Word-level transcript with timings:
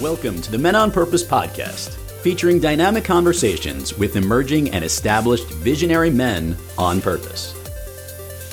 Welcome 0.00 0.40
to 0.42 0.52
the 0.52 0.58
Men 0.58 0.76
on 0.76 0.92
Purpose 0.92 1.24
podcast, 1.24 1.88
featuring 2.22 2.60
dynamic 2.60 3.02
conversations 3.02 3.98
with 3.98 4.14
emerging 4.14 4.70
and 4.70 4.84
established 4.84 5.48
visionary 5.54 6.08
men 6.08 6.56
on 6.78 7.00
purpose. 7.00 7.52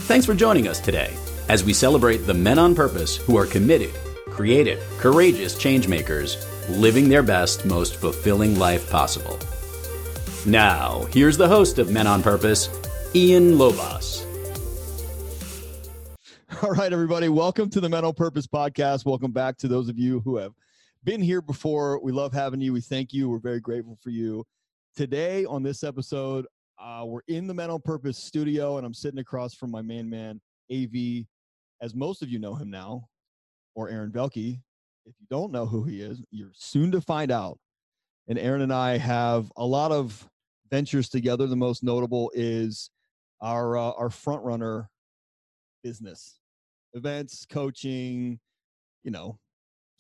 Thanks 0.08 0.26
for 0.26 0.34
joining 0.34 0.68
us 0.68 0.80
today 0.80 1.16
as 1.48 1.64
we 1.64 1.72
celebrate 1.72 2.26
the 2.26 2.34
men 2.34 2.58
on 2.58 2.74
purpose 2.74 3.18
who 3.18 3.38
are 3.38 3.46
committed, 3.46 3.94
creative, 4.32 4.84
courageous 4.98 5.54
changemakers, 5.54 6.44
living 6.80 7.10
their 7.10 7.22
best, 7.22 7.64
most 7.64 7.98
fulfilling 7.98 8.58
life 8.58 8.90
possible. 8.90 9.38
Now, 10.48 11.06
here's 11.12 11.38
the 11.38 11.48
host 11.48 11.78
of 11.78 11.92
Men 11.92 12.08
on 12.08 12.24
Purpose, 12.24 12.70
Ian 13.14 13.60
Lobos. 13.60 14.26
All 16.64 16.72
right, 16.72 16.92
everybody, 16.92 17.30
welcome 17.30 17.70
to 17.70 17.80
the 17.80 17.90
Men 17.90 18.04
on 18.04 18.16
Purpose 18.16 18.48
podcast. 18.48 19.06
Welcome 19.06 19.32
back 19.32 19.58
to 19.58 19.68
those 19.68 19.90
of 19.90 20.00
you 20.00 20.22
who 20.22 20.38
have 20.38 20.56
been 21.06 21.22
here 21.22 21.42
before. 21.42 22.00
We 22.00 22.12
love 22.12 22.34
having 22.34 22.60
you. 22.60 22.74
We 22.74 22.82
thank 22.82 23.14
you. 23.14 23.30
We're 23.30 23.38
very 23.38 23.60
grateful 23.60 23.98
for 24.02 24.10
you. 24.10 24.44
Today 24.96 25.46
on 25.46 25.62
this 25.62 25.84
episode, 25.84 26.48
uh, 26.80 27.04
we're 27.06 27.22
in 27.28 27.46
the 27.46 27.54
Men 27.54 27.70
on 27.70 27.80
Purpose 27.82 28.18
studio, 28.18 28.78
and 28.78 28.86
I'm 28.86 28.94
sitting 28.94 29.20
across 29.20 29.54
from 29.54 29.70
my 29.70 29.84
main 29.84 30.10
man, 30.10 30.42
AV, 30.74 31.26
as 31.80 31.94
most 31.94 32.24
of 32.24 32.30
you 32.30 32.40
know 32.40 32.56
him 32.56 32.72
now, 32.72 33.08
or 33.76 33.88
Aaron 33.90 34.12
Velke. 34.12 34.60
If 35.06 35.14
you 35.20 35.28
don't 35.30 35.52
know 35.52 35.68
who 35.68 35.84
he 35.84 36.02
is, 36.02 36.24
you're 36.32 36.52
soon 36.56 36.92
to 36.92 37.02
find 37.02 37.32
out. 37.32 37.60
And 38.28 38.40
Aaron 38.40 38.62
and 38.62 38.74
I 38.74 38.98
have 38.98 39.52
a 39.56 39.66
lot 39.66 39.92
of 39.92 40.28
ventures 40.72 41.08
together. 41.08 41.46
The 41.46 41.56
most 41.56 41.84
notable 41.84 42.32
is 42.34 42.90
our 43.42 43.78
uh, 43.78 43.92
our 43.92 44.10
front 44.10 44.44
runner 44.44 44.90
business, 45.84 46.40
events, 46.96 47.46
coaching, 47.48 48.40
you 49.04 49.12
know, 49.12 49.38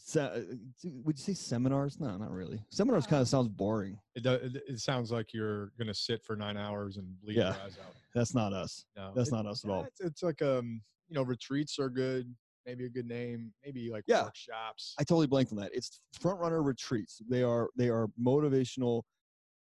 se- 0.05 0.19
uh, 0.21 0.89
would 1.03 1.17
you 1.17 1.23
say 1.23 1.33
seminars? 1.33 1.99
No, 1.99 2.15
not 2.17 2.31
really. 2.31 2.61
Seminars 2.69 3.07
kind 3.07 3.21
of 3.21 3.27
sounds 3.27 3.49
boring. 3.49 3.99
It, 4.15 4.23
do, 4.23 4.33
it, 4.33 4.55
it 4.67 4.79
sounds 4.79 5.11
like 5.11 5.33
you're 5.33 5.71
going 5.77 5.87
to 5.87 5.93
sit 5.93 6.23
for 6.23 6.35
nine 6.35 6.55
hours 6.57 6.97
and 6.97 7.19
bleed 7.21 7.37
Yeah. 7.37 7.53
your 7.53 7.63
eyes 7.63 7.77
out. 7.83 7.93
That's 8.13 8.33
not 8.35 8.53
us. 8.53 8.85
No, 8.95 9.11
That's 9.15 9.29
it- 9.29 9.33
not 9.33 9.45
us 9.47 9.65
at 9.65 9.69
yeah, 9.69 9.75
all. 9.75 9.83
It's, 9.85 9.99
it's 10.01 10.23
like 10.23 10.41
um, 10.41 10.81
you 11.09 11.15
know, 11.15 11.23
retreats 11.23 11.79
are 11.79 11.89
good. 11.89 12.33
Maybe 12.65 12.85
a 12.85 12.89
good 12.89 13.07
name. 13.07 13.51
Maybe 13.63 13.89
like 13.91 14.03
Yeah. 14.07 14.23
workshops. 14.23 14.93
I 14.99 15.03
totally 15.03 15.27
blanked 15.27 15.51
on 15.51 15.57
that. 15.59 15.71
It's 15.73 15.99
front 16.19 16.39
runner 16.39 16.61
retreats. 16.63 17.21
They 17.29 17.43
are 17.43 17.69
they 17.75 17.89
are 17.89 18.07
motivational, 18.21 19.03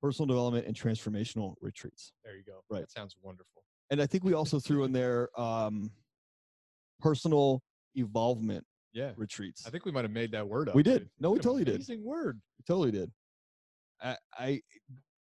personal 0.02 0.28
development, 0.28 0.68
and 0.68 0.76
transformational 0.76 1.56
retreats. 1.62 2.14
there 2.24 2.36
you 2.38 2.44
go. 2.44 2.60
Right. 2.70 2.82
That 2.82 2.92
sounds 2.92 3.16
wonderful. 3.22 3.64
And 3.90 4.02
I 4.02 4.06
think 4.06 4.24
we 4.24 4.34
also 4.34 4.58
threw 4.60 4.84
in 4.86 4.92
there 4.94 5.30
um, 5.40 5.92
personal 7.00 7.62
evolvement 7.96 8.66
Yeah. 8.94 9.12
retreats. 9.16 9.66
I 9.66 9.70
think 9.70 9.86
we 9.86 9.92
might 9.92 10.04
have 10.04 10.12
made 10.12 10.32
that 10.32 10.48
word 10.48 10.70
up. 10.70 10.76
We 10.76 10.84
did. 10.84 11.10
No, 11.20 11.32
we 11.32 11.40
totally 11.40 11.64
did. 11.64 11.76
Amazing 11.76 12.04
word. 12.04 12.40
We 12.60 12.64
totally 12.68 12.92
did. 12.92 13.12
I, 14.02 14.18
I 14.38 14.62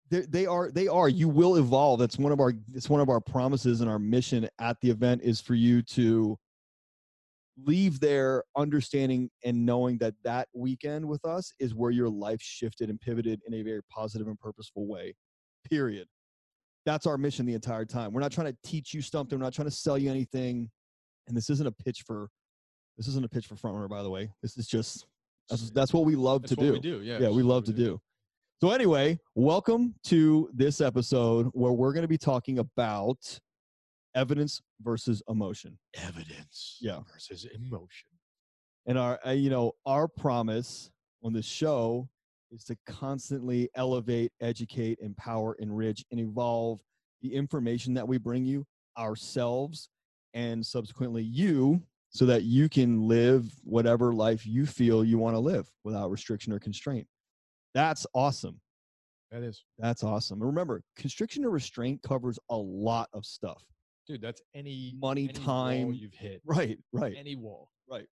they, 0.09 0.21
they 0.21 0.45
are 0.45 0.69
they 0.71 0.88
are 0.88 1.09
you 1.09 1.27
will 1.27 1.55
evolve. 1.55 1.99
That's 1.99 2.17
one 2.17 2.31
of 2.31 2.39
our 2.39 2.53
it's 2.73 2.89
one 2.89 3.01
of 3.01 3.09
our 3.09 3.19
promises 3.19 3.81
and 3.81 3.89
our 3.89 3.99
mission 3.99 4.47
at 4.59 4.77
the 4.81 4.89
event 4.89 5.21
is 5.23 5.41
for 5.41 5.55
you 5.55 5.81
to 5.83 6.38
leave 7.66 7.99
there 7.99 8.44
understanding 8.55 9.29
and 9.44 9.66
knowing 9.66 9.97
that 9.99 10.16
that 10.23 10.47
weekend 10.53 11.07
with 11.07 11.23
us 11.25 11.53
is 11.59 11.73
where 11.73 11.91
your 11.91 12.09
life 12.09 12.41
shifted 12.41 12.89
and 12.89 12.99
pivoted 12.99 13.41
in 13.45 13.53
a 13.53 13.61
very 13.61 13.81
positive 13.91 14.27
and 14.27 14.39
purposeful 14.39 14.88
way. 14.88 15.13
Period. 15.69 16.07
That's 16.85 17.05
our 17.05 17.17
mission 17.17 17.45
the 17.45 17.53
entire 17.53 17.85
time. 17.85 18.11
We're 18.11 18.21
not 18.21 18.31
trying 18.31 18.51
to 18.51 18.57
teach 18.63 18.94
you 18.94 19.01
something. 19.01 19.38
We're 19.38 19.45
not 19.45 19.53
trying 19.53 19.69
to 19.69 19.75
sell 19.75 19.97
you 19.97 20.09
anything. 20.09 20.69
And 21.27 21.38
this 21.38 21.49
isn't 21.49 21.66
a 21.66 21.71
pitch 21.71 22.03
for 22.05 22.27
this 22.97 23.08
isn't 23.08 23.25
a 23.25 23.30
pitch 23.30 23.47
for 23.47 23.55
frontrunner, 23.55 23.89
by 23.89 24.03
the 24.03 24.09
way. 24.09 24.31
This 24.41 24.58
is 24.58 24.67
just 24.67 25.05
that's, 25.49 25.72
that's 25.72 25.94
what 25.94 26.05
we 26.05 26.16
love 26.16 26.44
That's 26.44 26.55
to 26.55 26.61
do 26.61 26.73
we 26.73 26.80
do. 26.80 27.02
Yeah. 27.02 27.19
yeah, 27.19 27.30
we 27.30 27.44
love 27.44 27.66
to 27.66 27.73
do. 27.73 28.00
So 28.61 28.72
anyway, 28.72 29.19
welcome 29.35 29.95
to 30.05 30.50
this 30.53 30.79
episode 30.79 31.47
where 31.53 31.73
we're 31.73 31.91
going 31.91 32.03
to 32.03 32.07
be 32.07 32.18
talking 32.18 32.59
about 32.59 33.18
evidence 34.16 34.62
versus 34.81 35.22
emotion. 35.28 35.78
Evidence. 35.95 36.78
Yeah. 36.79 37.00
Versus 37.12 37.45
emotion. 37.53 38.09
And 38.85 38.97
our 38.97 39.19
uh, 39.25 39.31
you 39.31 39.50
know, 39.50 39.73
our 39.85 40.07
promise 40.07 40.91
on 41.23 41.34
this 41.34 41.45
show 41.45 42.07
is 42.51 42.63
to 42.66 42.78
constantly 42.88 43.69
elevate, 43.75 44.31
educate, 44.39 45.00
empower, 45.01 45.56
enrich 45.59 46.06
and 46.12 46.19
evolve 46.19 46.79
the 47.22 47.34
information 47.34 47.94
that 47.95 48.07
we 48.07 48.18
bring 48.18 48.45
you 48.45 48.66
ourselves 48.97 49.89
and 50.34 50.66
subsequently 50.66 51.23
you 51.23 51.81
so 52.13 52.25
that 52.28 52.44
you 52.44 52.69
can 52.69 53.07
live 53.07 53.51
whatever 53.63 54.13
life 54.13 54.46
you 54.46 54.66
feel 54.66 55.03
you 55.03 55.18
want 55.18 55.35
to 55.35 55.40
live 55.40 55.68
without 55.84 56.12
restriction 56.12 56.53
or 56.53 56.59
constraint. 56.59 57.07
That's 57.74 58.06
awesome. 58.13 58.59
That 59.31 59.41
is, 59.41 59.66
That's 59.79 60.03
awesome. 60.03 60.41
And 60.41 60.47
remember, 60.47 60.84
constriction 60.96 61.44
or 61.44 61.50
restraint 61.50 62.03
covers 62.03 62.38
a 62.51 62.56
lot 62.56 63.09
of 63.13 63.25
stuff. 63.25 63.63
dude. 64.07 64.22
That's 64.22 64.41
any 64.53 64.94
Money, 65.00 65.24
any 65.24 65.34
time. 65.34 65.94
you've 65.94 66.13
hit. 66.13 66.41
Right, 66.46 66.78
right. 66.91 67.16
Any 67.18 67.35
wall. 67.35 67.69
Right. 67.90 68.06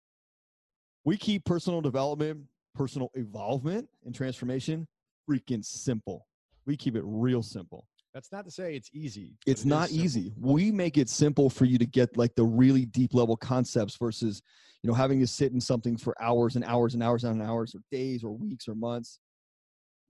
We 1.04 1.18
keep 1.18 1.46
personal 1.46 1.80
development, 1.82 2.46
personal 2.74 3.12
evolvement, 3.14 3.88
and 4.04 4.16
transformation 4.16 4.88
freaking 5.30 5.64
simple. 5.64 6.26
We 6.66 6.76
keep 6.76 6.96
it 6.96 7.04
real 7.06 7.44
simple. 7.44 7.86
That's 8.14 8.32
not 8.32 8.46
to 8.46 8.52
say 8.52 8.76
it's 8.76 8.90
easy. 8.94 9.38
It's 9.46 9.64
it 9.64 9.68
not 9.68 9.90
simple. 9.90 10.04
easy. 10.04 10.34
We 10.38 10.72
make 10.72 10.98
it 10.98 11.08
simple 11.08 11.50
for 11.50 11.66
you 11.66 11.78
to 11.78 11.86
get 11.86 12.18
like 12.18 12.36
the 12.36 12.44
really 12.44 12.86
deep 12.86 13.14
level 13.14 13.38
concepts 13.38 13.96
versus, 13.96 14.42
you 14.84 14.90
know, 14.90 14.94
having 14.94 15.20
to 15.22 15.28
sit 15.28 15.54
in 15.54 15.62
something 15.62 15.96
for 15.96 16.14
hours 16.22 16.56
and 16.56 16.66
hours 16.66 16.94
and 16.94 17.02
hours 17.02 17.24
and 17.24 17.42
hours 17.42 17.74
or 17.74 17.80
days 17.90 18.24
or 18.24 18.32
weeks 18.32 18.68
or 18.68 18.76
months. 18.76 19.20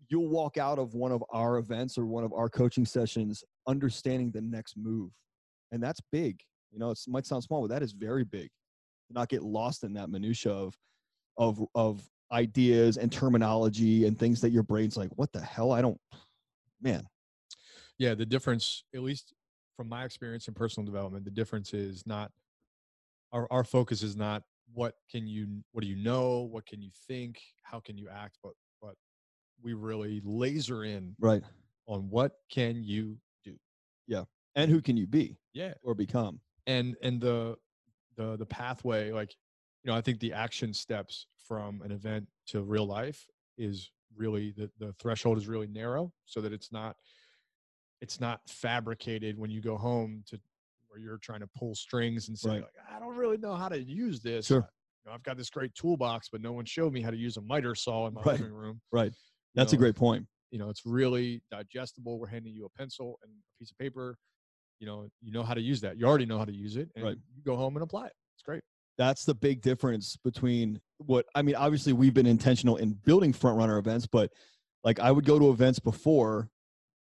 You'll 0.10 0.30
walk 0.30 0.58
out 0.58 0.80
of 0.80 0.96
one 0.96 1.12
of 1.12 1.24
our 1.32 1.58
events 1.58 1.98
or 1.98 2.06
one 2.06 2.24
of 2.24 2.34
our 2.34 2.50
coaching 2.50 2.86
sessions 2.86 3.44
understanding 3.68 4.32
the 4.32 4.42
next 4.42 4.76
move. 4.78 5.12
And 5.72 5.82
that's 5.82 6.02
big. 6.12 6.42
You 6.72 6.80
know, 6.80 6.92
it 6.92 7.00
might 7.08 7.26
sound 7.26 7.44
small, 7.44 7.62
but 7.62 7.70
that 7.70 7.84
is 7.84 7.92
very 7.92 8.24
big. 8.24 8.50
To 9.08 9.14
not 9.14 9.30
get 9.30 9.44
lost 9.44 9.84
in 9.84 9.94
that 9.94 10.10
minutia 10.10 10.52
of 10.52 10.74
of 11.38 11.64
of 11.76 12.02
ideas 12.32 12.98
and 12.98 13.12
terminology 13.12 14.06
and 14.06 14.18
things 14.18 14.42
that 14.42 14.52
your 14.52 14.64
brain's 14.64 14.98
like, 14.98 15.10
what 15.16 15.32
the 15.34 15.42
hell? 15.42 15.72
I 15.72 15.82
don't 15.82 16.00
man. 16.82 17.06
Yeah 18.02 18.16
the 18.16 18.26
difference 18.26 18.84
at 18.96 19.02
least 19.04 19.34
from 19.78 19.88
my 19.88 20.04
experience 20.04 20.48
in 20.48 20.54
personal 20.56 20.86
development 20.86 21.24
the 21.24 21.30
difference 21.32 21.72
is 21.74 22.04
not 22.08 22.32
our, 23.32 23.48
our 23.52 23.64
focus 23.64 24.02
is 24.02 24.16
not 24.16 24.42
what 24.74 24.96
can 25.12 25.28
you 25.28 25.48
what 25.72 25.82
do 25.84 25.88
you 25.88 25.96
know 25.96 26.40
what 26.52 26.66
can 26.66 26.82
you 26.82 26.90
think 27.08 27.40
how 27.62 27.80
can 27.80 27.96
you 27.98 28.10
act 28.10 28.40
but 28.44 28.54
but 28.82 28.96
we 29.64 29.74
really 29.74 30.20
laser 30.26 30.84
in 30.84 31.16
Right. 31.20 31.44
on 31.86 32.10
what 32.10 32.32
can 32.50 32.84
you 32.84 33.18
do 33.44 33.56
Yeah. 34.08 34.24
And 34.56 34.70
who 34.72 34.82
can 34.82 34.98
you 34.98 35.06
be 35.08 35.38
yeah 35.54 35.74
or 35.84 35.94
become? 35.94 36.40
and 36.66 36.96
and 37.04 37.22
the 37.22 37.56
the 38.18 38.38
the 38.38 38.46
pathway 38.46 39.12
like 39.12 39.36
you 39.84 39.92
know 39.92 39.98
i 39.98 40.02
think 40.02 40.20
the 40.20 40.34
action 40.34 40.74
steps 40.74 41.28
from 41.48 41.82
an 41.84 41.92
event 41.92 42.28
to 42.48 42.62
real 42.64 42.86
life 42.86 43.28
is 43.58 43.92
really 44.16 44.52
the 44.52 44.70
the 44.80 44.94
threshold 45.00 45.38
is 45.38 45.48
really 45.48 45.68
narrow 45.68 46.12
so 46.26 46.42
that 46.42 46.52
it's 46.54 46.72
not 46.72 46.96
it's 48.02 48.20
not 48.20 48.42
fabricated 48.50 49.38
when 49.38 49.50
you 49.52 49.62
go 49.62 49.78
home 49.78 50.24
to 50.28 50.40
where 50.88 51.00
you're 51.00 51.18
trying 51.20 51.40
to 51.40 51.48
pull 51.56 51.74
strings 51.76 52.28
and 52.28 52.38
say 52.38 52.50
Right. 52.50 52.62
like, 52.64 52.74
i 52.94 53.00
don't 53.00 53.16
really 53.16 53.38
know 53.38 53.56
how 53.56 53.70
to 53.70 53.82
use 53.82 54.22
this 54.22 54.48
Sure. 54.48 54.68
you 55.06 55.10
know, 55.10 55.14
i've 55.14 55.24
got 55.24 55.38
this 55.38 55.50
great 55.50 55.74
toolbox 55.76 56.28
but 56.30 56.42
no 56.42 56.52
one 56.52 56.66
showed 56.66 56.92
me 56.94 57.02
how 57.02 57.12
to 57.12 57.18
use 57.18 57.38
a 57.38 57.42
miter 57.42 57.76
saw 57.76 58.08
in 58.08 58.14
my 58.14 58.22
Right. 58.24 58.40
living 58.40 58.54
room 58.54 58.82
Right. 58.92 59.12
You 59.12 59.14
That's 59.56 59.74
a 59.74 59.78
great 59.78 59.96
point. 59.96 60.26
you 60.52 60.60
know 60.60 60.70
it's 60.70 60.86
really 60.86 61.42
digestible 61.52 62.20
we're 62.20 62.28
handing 62.28 62.54
you 62.54 62.66
a 62.66 62.70
pencil 62.70 63.20
and 63.24 63.32
a 63.32 63.60
piece 63.60 63.72
of 63.72 63.78
paper 63.78 64.18
you 64.80 64.88
know 64.88 65.08
you 65.22 65.32
know 65.32 65.44
how 65.44 65.54
to 65.54 65.62
use 65.62 65.80
that 65.82 65.98
you 65.98 66.06
already 66.06 66.26
know 66.26 66.38
how 66.38 66.46
to 66.46 66.54
use 66.56 66.76
it 66.76 66.90
and 66.96 67.06
Right. 67.06 67.18
you 67.36 67.42
go 67.44 67.56
home 67.56 67.76
and 67.78 67.84
apply 67.84 68.08
it 68.08 68.14
it's 68.36 68.44
great 68.44 68.64
That's 68.98 69.24
the 69.26 69.36
big 69.36 69.62
difference 69.62 70.18
between 70.18 70.82
what 70.98 71.26
I 71.34 71.42
mean. 71.42 71.56
Obviously, 71.56 71.94
we've 71.94 72.14
been 72.14 72.28
intentional 72.28 72.76
in 72.78 72.94
building 73.06 73.34
front 73.34 73.58
runner 73.58 73.78
events, 73.80 74.06
but 74.06 74.32
like 74.84 75.00
I 75.00 75.12
would 75.12 75.26
go 75.26 75.40
to 75.40 75.50
events 75.52 75.80
before 75.80 76.50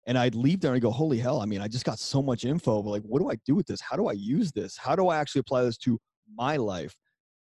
and 0.08 0.18
I'd 0.18 0.36
leave 0.36 0.62
there 0.62 0.74
and 0.74 0.82
go, 0.82 0.90
Holy 0.90 1.20
hell, 1.20 1.42
I 1.42 1.46
mean, 1.46 1.62
I 1.62 1.68
just 1.68 1.86
got 1.86 2.00
so 2.00 2.24
much 2.24 2.46
info. 2.46 2.82
But 2.82 2.90
like, 2.90 3.04
what 3.04 3.20
do 3.20 3.30
I 3.30 3.36
do 3.46 3.54
with 3.54 3.68
this? 3.68 3.82
How 3.82 3.96
do 3.96 4.08
I 4.08 4.14
use 4.14 4.52
this? 4.52 4.78
How 4.78 4.96
do 4.96 5.10
I 5.10 5.18
actually 5.18 5.42
apply 5.42 5.64
this 5.64 5.78
to 5.80 6.00
my 6.36 6.56
life? 6.56 6.96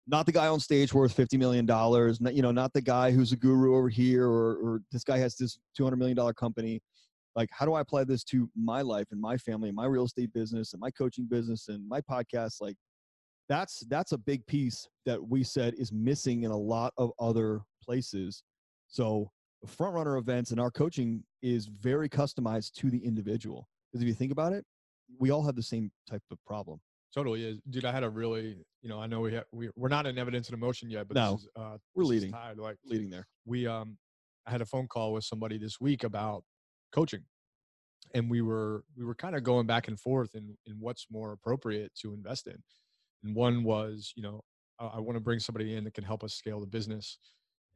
Not 0.07 0.27
the 0.27 0.33
guy 0.33 0.47
on 0.47 0.59
stage 0.59 0.95
worth 0.95 1.17
$50 1.17 1.39
million, 1.39 1.67
not, 1.67 2.35
you 2.35 2.43
know, 2.43 2.51
not 2.51 2.73
the 2.73 2.81
guy 2.81 3.11
who's 3.11 3.33
a 3.33 3.37
guru 3.37 3.77
over 3.77 3.89
here, 3.89 4.27
or, 4.27 4.57
or 4.57 4.83
this 4.91 5.05
guy 5.05 5.19
has 5.19 5.37
this 5.37 5.59
$200 5.79 5.97
million 5.97 6.17
company. 6.35 6.81
Like, 7.37 7.49
how 7.53 7.67
do 7.67 7.75
I 7.75 7.81
apply 7.81 8.05
this 8.05 8.25
to 8.25 8.49
my 8.57 8.83
life 8.83 9.07
and 9.11 9.21
my 9.21 9.37
family 9.37 9.69
and 9.69 9.77
my 9.77 9.87
real 9.87 10.05
estate 10.05 10.33
business 10.33 10.73
and 10.73 10.81
my 10.81 10.91
coaching 10.91 11.27
business 11.27 11.69
and 11.69 11.89
my 11.89 12.01
podcast? 12.01 12.61
Like, 12.61 12.77
that's 13.49 13.81
that's 13.89 14.13
a 14.13 14.19
big 14.19 14.47
piece 14.47 14.89
that 15.07 15.23
we 15.23 15.43
said 15.43 15.75
is 15.77 15.93
missing 15.93 16.45
in 16.45 16.51
a 16.51 16.57
lot 16.57 16.93
of 16.97 17.11
other 17.19 17.61
places. 17.83 18.43
So 18.89 19.31
front 19.67 19.95
runner 19.95 20.17
events 20.17 20.51
and 20.51 20.61
our 20.61 20.71
coaching 20.71 21.23
is 21.43 21.67
very 21.67 22.09
customized 22.09 22.73
to 22.75 22.91
the 22.91 22.99
individual. 23.05 23.69
Because 23.91 24.03
if 24.03 24.09
you 24.09 24.15
think 24.15 24.33
about 24.33 24.53
it, 24.53 24.65
we 25.19 25.31
all 25.31 25.45
have 25.45 25.55
the 25.57 25.63
same 25.63 25.91
type 26.09 26.23
of 26.31 26.39
problem. 26.47 26.81
Totally 27.15 27.45
is, 27.45 27.61
dude. 27.69 27.85
I 27.85 27.93
had 27.93 28.05
a 28.05 28.09
really, 28.11 28.65
you 28.81 28.89
know, 28.89 28.99
I 28.99 29.07
know 29.07 29.21
we 29.21 29.35
have, 29.35 29.45
we 29.53 29.69
we're 29.77 29.91
not 29.91 30.07
in 30.07 30.17
evidence 30.17 30.49
and 30.49 30.55
emotion 30.55 30.89
yet, 30.91 31.09
but 31.09 31.15
No, 31.17 31.35
is, 31.35 31.47
uh, 31.57 31.77
we're 31.95 32.05
leading. 32.05 32.33
tied. 32.33 32.57
Like 32.59 32.77
leading 32.87 33.11
there. 33.11 33.27
we, 33.45 33.67
um, 33.67 33.99
I 34.47 34.51
had 34.51 34.63
a 34.63 34.67
phone 34.67 34.89
call 34.89 35.13
with 35.13 35.25
somebody 35.25 35.59
this 35.59 35.79
week 35.79 36.05
about 36.05 36.43
coaching, 36.91 37.23
and 38.15 38.31
we 38.31 38.41
were 38.41 38.83
we 38.97 39.05
were 39.05 39.15
kind 39.15 39.37
of 39.37 39.43
going 39.45 39.67
back 39.67 39.89
and 39.89 40.01
forth 40.01 40.35
in 40.35 40.57
in 40.67 40.77
what's 40.81 41.07
more 41.11 41.33
appropriate 41.33 41.93
to 42.01 42.15
invest 42.15 42.47
in. 42.47 42.57
And 43.23 43.37
one 43.37 43.63
was, 43.63 44.13
you 44.17 44.23
know, 44.23 44.41
I, 44.81 44.87
I 44.87 44.99
want 45.01 45.17
to 45.17 45.21
bring 45.21 45.39
somebody 45.39 45.77
in 45.77 45.85
that 45.85 45.93
can 45.95 46.03
help 46.05 46.25
us 46.25 46.33
scale 46.35 46.61
the 46.61 46.67
business, 46.67 47.19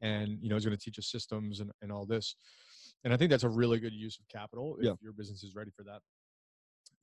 and 0.01 0.41
you 0.41 0.49
know, 0.49 0.55
is 0.55 0.65
going 0.65 0.77
to 0.77 0.83
teach 0.83 0.99
us 0.99 1.07
systems 1.11 1.59
and 1.59 1.71
and 1.81 1.91
all 1.91 2.05
this. 2.05 2.35
And 3.03 3.13
I 3.13 3.17
think 3.17 3.29
that's 3.31 3.43
a 3.43 3.49
really 3.49 3.79
good 3.79 3.93
use 3.93 4.19
of 4.19 4.27
capital 4.27 4.77
if 4.81 4.89
Yeah. 4.89 4.95
your 5.01 5.13
business 5.13 5.43
is 5.43 5.55
ready 5.55 5.71
for 5.71 5.83
that 5.83 6.01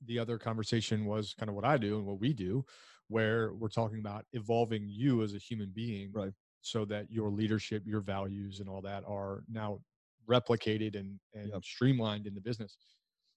the 0.01 0.19
other 0.19 0.37
conversation 0.37 1.05
was 1.05 1.33
kind 1.33 1.49
of 1.49 1.55
what 1.55 1.65
I 1.65 1.77
do 1.77 1.97
and 1.97 2.05
what 2.05 2.19
we 2.19 2.33
do, 2.33 2.65
where 3.07 3.53
we're 3.53 3.69
talking 3.69 3.99
about 3.99 4.25
evolving 4.33 4.87
you 4.87 5.21
as 5.23 5.33
a 5.33 5.37
human 5.37 5.71
being, 5.71 6.13
Right. 6.13 6.33
So 6.61 6.83
that 6.85 7.11
your 7.11 7.29
leadership, 7.31 7.83
your 7.85 8.01
values, 8.01 8.59
and 8.59 8.67
all 8.69 8.81
that 8.81 9.03
are 9.05 9.43
now 9.47 9.83
replicated 10.27 10.95
and 10.99 11.19
and 11.33 11.63
streamlined 11.63 12.25
in 12.27 12.33
the 12.33 12.41
business. 12.41 12.77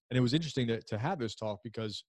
And 0.09 0.17
it 0.17 0.21
was 0.21 0.33
interesting 0.33 0.67
to 0.67 0.81
to 0.83 0.97
have 0.97 1.19
this 1.19 1.35
talk 1.35 1.61
because, 1.63 2.03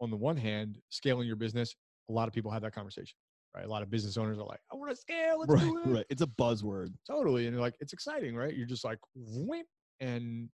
on 0.00 0.10
the 0.10 0.16
one 0.16 0.36
hand, 0.36 0.80
scaling 0.90 1.26
your 1.26 1.36
business, 1.36 1.74
a 2.08 2.12
lot 2.12 2.28
of 2.28 2.34
people 2.34 2.50
have 2.50 2.62
that 2.62 2.74
conversation, 2.74 3.18
right? 3.56 3.64
A 3.64 3.68
lot 3.68 3.82
of 3.82 3.90
business 3.90 4.16
owners 4.16 4.38
are 4.38 4.44
like, 4.44 4.60
"I 4.72 4.76
want 4.76 4.90
to 4.90 4.96
scale, 4.96 5.38
let's 5.40 5.50
Right, 5.52 5.62
do 5.62 5.78
it." 5.78 5.86
right. 5.88 6.06
It's 6.10 6.22
a 6.22 6.26
buzzword. 6.26 6.92
totally 7.06 7.46
and 7.46 7.54
you're 7.54 7.62
like 7.62 7.76
it's 7.80 7.92
exciting 7.92 8.36
right 8.36 8.54
you're 8.54 8.66
just 8.66 8.84
like 8.84 8.98
whip 9.14 9.66
and 10.00 10.48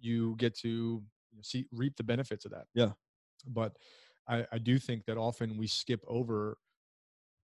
you 0.00 0.34
get 0.38 0.56
to 0.58 1.02
see 1.42 1.66
reap 1.72 1.96
the 1.96 2.02
benefits 2.02 2.44
of 2.44 2.50
that 2.52 2.66
Yeah. 2.74 2.92
but 3.46 3.76
I, 4.28 4.46
I 4.52 4.58
do 4.58 4.78
think 4.78 5.04
that 5.06 5.16
often 5.16 5.56
we 5.56 5.66
skip 5.66 6.00
over 6.08 6.56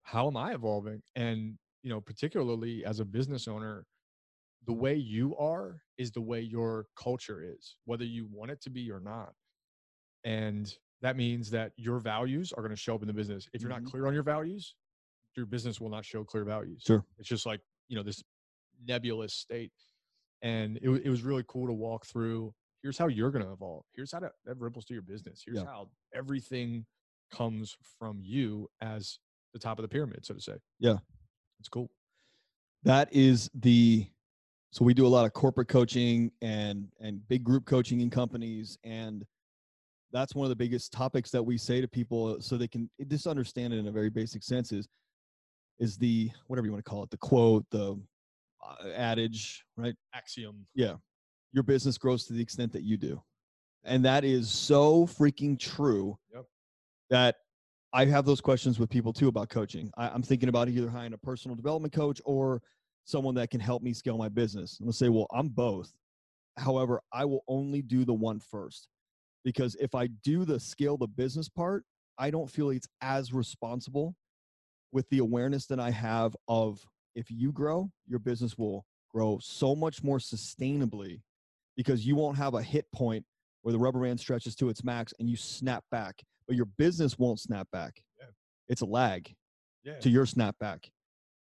how 0.03 0.27
am 0.27 0.37
i 0.37 0.53
evolving 0.53 1.01
and 1.15 1.57
you 1.83 1.89
know 1.89 2.01
particularly 2.01 2.85
as 2.85 2.99
a 2.99 3.05
business 3.05 3.47
owner 3.47 3.85
the 4.67 4.73
way 4.73 4.95
you 4.95 5.35
are 5.37 5.81
is 5.97 6.11
the 6.11 6.21
way 6.21 6.41
your 6.41 6.85
culture 6.95 7.41
is 7.43 7.77
whether 7.85 8.03
you 8.05 8.27
want 8.31 8.51
it 8.51 8.61
to 8.61 8.69
be 8.69 8.91
or 8.91 8.99
not 8.99 9.33
and 10.23 10.75
that 11.01 11.15
means 11.15 11.49
that 11.49 11.71
your 11.77 11.99
values 11.99 12.51
are 12.51 12.61
going 12.61 12.75
to 12.75 12.81
show 12.81 12.95
up 12.95 13.01
in 13.01 13.07
the 13.07 13.13
business 13.13 13.47
if 13.53 13.61
you're 13.61 13.69
not 13.69 13.79
mm-hmm. 13.79 13.89
clear 13.89 14.07
on 14.07 14.13
your 14.13 14.23
values 14.23 14.75
your 15.39 15.45
business 15.47 15.79
will 15.79 15.89
not 15.89 16.03
show 16.05 16.23
clear 16.23 16.43
values 16.43 16.83
Sure. 16.85 17.03
it's 17.17 17.27
just 17.29 17.45
like 17.45 17.61
you 17.87 17.95
know 17.95 18.03
this 18.03 18.21
nebulous 18.85 19.33
state 19.33 19.71
and 20.41 20.77
it, 20.81 20.89
it 21.05 21.09
was 21.09 21.23
really 21.23 21.43
cool 21.47 21.65
to 21.65 21.73
walk 21.73 22.05
through 22.05 22.53
here's 22.83 22.97
how 22.97 23.07
you're 23.07 23.31
going 23.31 23.43
to 23.43 23.51
evolve 23.51 23.83
here's 23.95 24.11
how 24.11 24.19
to, 24.19 24.29
that 24.45 24.57
ripples 24.57 24.85
to 24.85 24.93
your 24.93 25.01
business 25.01 25.41
here's 25.45 25.59
Yeah. 25.59 25.65
how 25.65 25.89
everything 26.13 26.85
comes 27.31 27.75
from 27.97 28.19
you 28.21 28.69
as 28.81 29.19
the 29.53 29.59
top 29.59 29.79
of 29.79 29.83
the 29.83 29.87
pyramid 29.89 30.25
so 30.25 30.33
to 30.33 30.41
say 30.41 30.55
Yeah. 30.79 30.97
it's 31.59 31.69
cool 31.69 31.89
that 32.83 33.07
is 33.13 33.49
the 33.53 34.05
so 34.71 34.85
we 34.85 34.93
do 34.93 35.07
a 35.07 35.09
lot 35.09 35.25
of 35.25 35.31
corporate 35.33 35.69
coaching 35.69 36.31
and 36.41 36.89
and 36.99 37.25
big 37.29 37.43
group 37.45 37.65
coaching 37.65 38.01
in 38.01 38.09
companies 38.09 38.77
and 38.83 39.25
that's 40.11 40.33
one 40.33 40.43
of 40.45 40.49
the 40.49 40.55
biggest 40.55 40.91
topics 40.91 41.29
that 41.29 41.43
we 41.43 41.55
say 41.57 41.81
to 41.81 41.87
people 41.87 42.39
so 42.41 42.57
they 42.57 42.67
can 42.67 42.89
eh, 42.99 43.03
just 43.07 43.27
understand 43.27 43.73
it 43.73 43.77
in 43.77 43.87
a 43.87 43.91
very 43.91 44.09
basic 44.09 44.41
sense 44.43 44.71
is 44.71 44.87
is 45.79 45.97
the 45.97 46.29
whatever 46.47 46.67
you 46.67 46.73
want 46.73 46.83
to 46.83 46.89
call 46.89 47.03
it 47.03 47.09
the 47.09 47.17
quote 47.17 47.65
the 47.71 47.99
uh, 48.67 48.89
adage 48.89 49.63
right? 49.77 49.95
Axiom. 50.13 50.65
Yeah. 50.75 50.95
Your 51.53 51.63
business 51.63 51.97
grows 51.97 52.25
to 52.25 52.33
the 52.33 52.41
extent 52.41 52.71
that 52.73 52.83
you 52.83 52.97
do. 52.97 53.21
And 53.85 54.03
that 54.05 54.23
is 54.25 54.49
so 54.49 55.05
freaking 55.07 55.57
true 55.57 56.17
Yep. 56.33 56.45
that 57.09 57.35
i 57.93 58.05
have 58.05 58.25
those 58.25 58.41
questions 58.41 58.77
with 58.77 58.89
people 58.89 59.13
too 59.13 59.29
about 59.29 59.49
coaching. 59.49 59.89
I, 59.97 60.09
i'm 60.09 60.21
thinking 60.21 60.49
about 60.49 60.69
either 60.69 60.89
hiring 60.89 61.13
a 61.13 61.17
personal 61.17 61.55
development 61.55 61.93
coach 61.93 62.21
or 62.25 62.61
someone 63.05 63.33
that 63.35 63.49
can 63.49 63.59
help 63.59 63.81
me 63.81 63.93
scale 63.93 64.17
my 64.17 64.29
business. 64.29 64.77
And 64.79 64.87
they'll 64.87 64.93
say 64.93 65.09
well 65.09 65.27
i'm 65.33 65.47
both. 65.47 65.91
However 66.57 67.01
i 67.13 67.23
will 67.25 67.43
only 67.47 67.81
do 67.81 68.03
the 68.05 68.13
one 68.13 68.39
first 68.39 68.89
because 69.45 69.75
if 69.79 69.95
i 69.95 70.07
do 70.23 70.43
the 70.45 70.59
scale 70.59 70.97
the 70.97 71.07
business 71.07 71.47
part 71.47 71.85
i 72.17 72.29
don't 72.29 72.51
feel 72.51 72.69
it's 72.69 72.87
as 73.01 73.33
responsible 73.33 74.13
with 74.91 75.09
the 75.09 75.19
awareness 75.19 75.65
that 75.65 75.79
i 75.79 75.89
have 75.89 76.35
of 76.47 76.79
if 77.15 77.29
you 77.29 77.51
grow 77.51 77.89
your 78.07 78.19
business 78.19 78.57
will 78.57 78.85
grow 79.09 79.39
so 79.41 79.75
much 79.75 80.03
more 80.03 80.19
sustainably 80.19 81.21
because 81.75 82.05
you 82.05 82.15
won't 82.15 82.37
have 82.37 82.53
a 82.53 82.61
hit 82.61 82.85
point 82.93 83.25
where 83.61 83.71
the 83.71 83.79
rubber 83.79 84.01
band 84.01 84.19
stretches 84.19 84.55
to 84.55 84.69
its 84.69 84.83
max 84.83 85.13
and 85.19 85.29
you 85.29 85.35
snap 85.35 85.83
back, 85.91 86.21
but 86.47 86.55
your 86.55 86.65
business 86.77 87.17
won't 87.17 87.39
snap 87.39 87.67
back. 87.71 88.01
Yeah. 88.19 88.27
It's 88.67 88.81
a 88.81 88.85
lag 88.85 89.33
yeah 89.83 89.97
to 89.99 90.09
your 90.09 90.25
snap 90.25 90.57
back. 90.59 90.91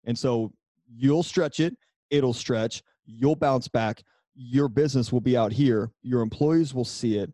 And 0.06 0.18
so 0.18 0.52
you'll 0.94 1.24
stretch 1.24 1.60
it, 1.60 1.76
it'll 2.10 2.34
stretch, 2.34 2.84
you'll 3.06 3.36
bounce 3.36 3.68
back, 3.68 4.04
your 4.36 4.68
business 4.68 5.12
will 5.12 5.22
be 5.22 5.38
out 5.38 5.52
here, 5.52 5.90
your 6.02 6.22
employees 6.22 6.74
will 6.74 6.86
see 6.86 7.18
it, 7.18 7.32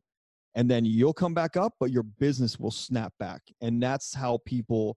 and 0.55 0.69
then 0.69 0.85
you'll 0.85 1.13
come 1.13 1.33
back 1.33 1.57
up, 1.57 1.73
but 1.79 1.91
your 1.91 2.03
business 2.03 2.59
will 2.59 2.71
snap 2.71 3.13
back. 3.19 3.41
And 3.61 3.81
that's 3.81 4.13
how 4.13 4.39
people 4.45 4.95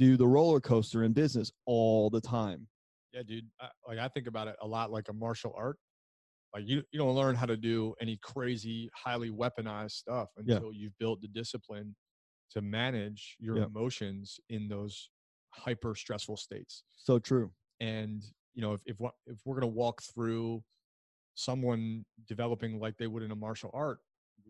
do 0.00 0.16
the 0.16 0.26
roller 0.26 0.60
coaster 0.60 1.04
in 1.04 1.12
business 1.12 1.52
all 1.66 2.08
the 2.08 2.22
time. 2.22 2.66
Yeah, 3.12 3.22
dude. 3.22 3.44
I, 3.60 3.68
like 3.86 3.98
I 3.98 4.08
think 4.08 4.26
about 4.26 4.48
it 4.48 4.56
a 4.62 4.66
lot 4.66 4.90
like 4.90 5.10
a 5.10 5.12
martial 5.12 5.52
art. 5.54 5.76
Like 6.54 6.64
you, 6.66 6.82
you 6.90 6.98
don't 6.98 7.14
learn 7.14 7.34
how 7.36 7.44
to 7.44 7.56
do 7.56 7.94
any 8.00 8.16
crazy, 8.22 8.88
highly 8.96 9.30
weaponized 9.30 9.90
stuff 9.92 10.30
Yeah. 10.42 10.54
until 10.54 10.72
you've 10.72 10.96
built 10.98 11.20
the 11.20 11.28
discipline 11.28 11.94
to 12.52 12.62
manage 12.62 13.36
your 13.38 13.58
Yeah. 13.58 13.64
emotions 13.66 14.40
in 14.48 14.68
those 14.68 15.10
hyper 15.50 15.94
stressful 15.94 16.38
states. 16.38 16.82
So 16.96 17.18
true. 17.18 17.52
And 17.80 18.22
you 18.54 18.62
know, 18.62 18.72
if 18.72 18.80
if 18.86 18.96
if 19.26 19.38
we're 19.44 19.56
gonna 19.60 19.66
walk 19.66 20.00
through 20.02 20.64
someone 21.34 22.04
developing 22.26 22.80
like 22.80 22.96
they 22.96 23.06
would 23.06 23.22
in 23.22 23.32
a 23.32 23.36
martial 23.36 23.70
art, 23.74 23.98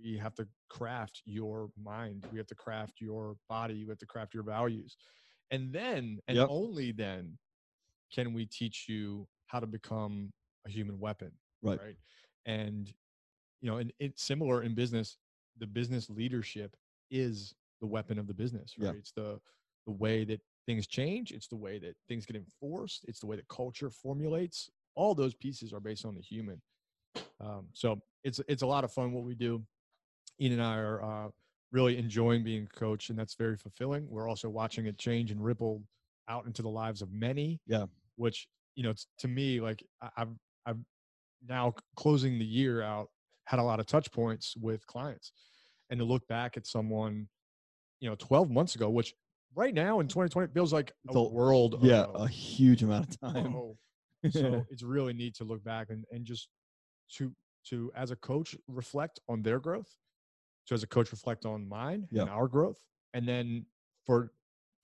we 0.00 0.16
have 0.16 0.34
to 0.36 0.46
craft 0.68 1.22
your 1.24 1.70
mind. 1.76 2.24
We 2.32 2.38
have 2.38 2.46
to 2.46 2.54
craft 2.54 3.00
your 3.00 3.36
body. 3.48 3.74
You 3.74 3.88
have 3.88 3.98
to 3.98 4.06
craft 4.06 4.32
your 4.32 4.44
values, 4.44 4.96
and 5.50 5.72
then 5.72 6.20
and 6.28 6.36
Yep. 6.38 6.48
only 6.50 6.92
then 6.92 7.38
can 8.14 8.32
we 8.32 8.46
teach 8.46 8.86
you 8.88 9.26
how 9.46 9.60
to 9.60 9.66
become 9.66 10.32
a 10.66 10.70
human 10.70 10.98
weapon 10.98 11.32
Right. 11.62 11.78
right? 11.80 11.96
And 12.46 12.88
you 13.60 13.70
know 13.70 13.76
and 13.78 13.92
it's 13.98 14.22
similar 14.22 14.62
in 14.62 14.74
business 14.74 15.16
the 15.58 15.66
business 15.66 16.08
leadership 16.10 16.76
is 17.10 17.54
the 17.80 17.86
weapon 17.86 18.18
of 18.18 18.26
the 18.26 18.34
business 18.34 18.74
right? 18.78 18.94
It's 18.96 19.12
the 19.12 19.40
the 19.86 19.92
way 19.92 20.24
that 20.24 20.40
things 20.66 20.86
change 20.86 21.32
it's 21.32 21.48
the 21.48 21.56
way 21.56 21.78
that 21.78 21.96
things 22.08 22.26
get 22.26 22.36
enforced 22.36 23.04
it's 23.08 23.18
the 23.20 23.26
way 23.26 23.36
that 23.36 23.48
culture 23.48 23.90
formulates 23.90 24.70
all 24.94 25.14
those 25.14 25.34
pieces 25.34 25.72
are 25.72 25.80
based 25.80 26.04
on 26.04 26.14
the 26.14 26.20
human. 26.20 26.60
Um, 27.40 27.68
so 27.72 28.02
it's 28.22 28.40
it's 28.48 28.62
a 28.62 28.66
lot 28.66 28.84
of 28.84 28.92
fun 28.92 29.12
what 29.12 29.24
we 29.24 29.34
do. 29.34 29.64
Ian 30.40 30.52
and 30.54 30.62
i 30.62 30.76
are 30.76 31.02
uh, 31.02 31.28
really 31.72 31.98
enjoying 31.98 32.42
being 32.44 32.64
a 32.64 32.66
coach 32.78 33.10
and 33.10 33.18
that's 33.18 33.34
very 33.34 33.56
fulfilling 33.56 34.08
we're 34.10 34.28
also 34.28 34.48
watching 34.48 34.86
it 34.86 34.98
change 34.98 35.30
and 35.30 35.42
ripple 35.44 35.82
out 36.28 36.46
into 36.46 36.62
the 36.62 36.68
lives 36.68 37.02
of 37.02 37.12
many 37.12 37.60
Yeah. 37.66 37.86
which 38.16 38.48
you 38.74 38.82
know 38.82 38.94
to 39.18 39.28
me 39.28 39.60
like 39.60 39.84
I, 40.02 40.10
i've 40.18 40.34
i've 40.66 40.78
now 41.46 41.74
closing 41.96 42.38
the 42.38 42.44
year 42.44 42.82
out 42.82 43.10
had 43.46 43.60
a 43.60 43.62
lot 43.64 43.80
of 43.80 43.86
touch 43.86 44.10
points 44.12 44.56
with 44.56 44.86
clients 44.86 45.32
and 45.90 45.98
to 45.98 46.04
look 46.04 46.26
back 46.28 46.56
at 46.56 46.66
someone 46.66 47.28
you 48.00 48.08
know 48.10 48.16
12 48.16 48.50
months 48.50 48.74
ago 48.76 48.90
which 48.90 49.14
right 49.54 49.74
now 49.74 50.00
in 50.00 50.08
2020 50.08 50.52
feels 50.52 50.72
like 50.72 50.92
a 51.08 51.14
a- 51.14 51.20
world 51.22 51.74
Yeah, 51.78 52.06
ago. 52.06 52.14
a 52.14 52.28
huge 52.28 52.82
amount 52.82 53.14
of 53.14 53.20
time. 53.20 53.62
Oh, 53.62 53.78
so 54.28 54.64
it's 54.68 54.82
really 54.82 55.12
neat 55.12 55.34
to 55.36 55.44
look 55.44 55.62
back 55.64 55.90
and, 55.90 56.04
and 56.10 56.24
just 56.24 56.48
to 57.14 57.34
to 57.66 57.92
as 57.94 58.10
a 58.10 58.16
coach 58.16 58.56
reflect 58.68 59.20
on 59.28 59.42
their 59.42 59.60
growth 59.60 59.96
so 60.70 60.74
as 60.74 60.84
a 60.84 60.86
coach 60.86 61.10
reflect 61.10 61.44
on 61.46 61.68
mine 61.68 62.06
Yeah. 62.12 62.22
and 62.22 62.30
our 62.30 62.46
growth 62.46 62.78
and 63.12 63.26
then 63.26 63.66
for 64.06 64.30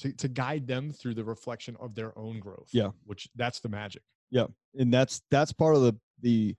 to, 0.00 0.12
to 0.14 0.26
guide 0.28 0.66
them 0.66 0.92
through 0.92 1.14
the 1.14 1.24
reflection 1.24 1.76
of 1.80 1.94
their 1.94 2.16
own 2.18 2.40
growth 2.40 2.68
Yeah. 2.72 2.90
which 3.04 3.28
that's 3.36 3.60
the 3.60 3.68
magic 3.68 4.02
Yeah, 4.32 4.46
and 4.74 4.92
that's 4.92 5.22
that's 5.30 5.52
part 5.52 5.76
of 5.76 5.82
the 5.82 5.96
the 6.22 6.56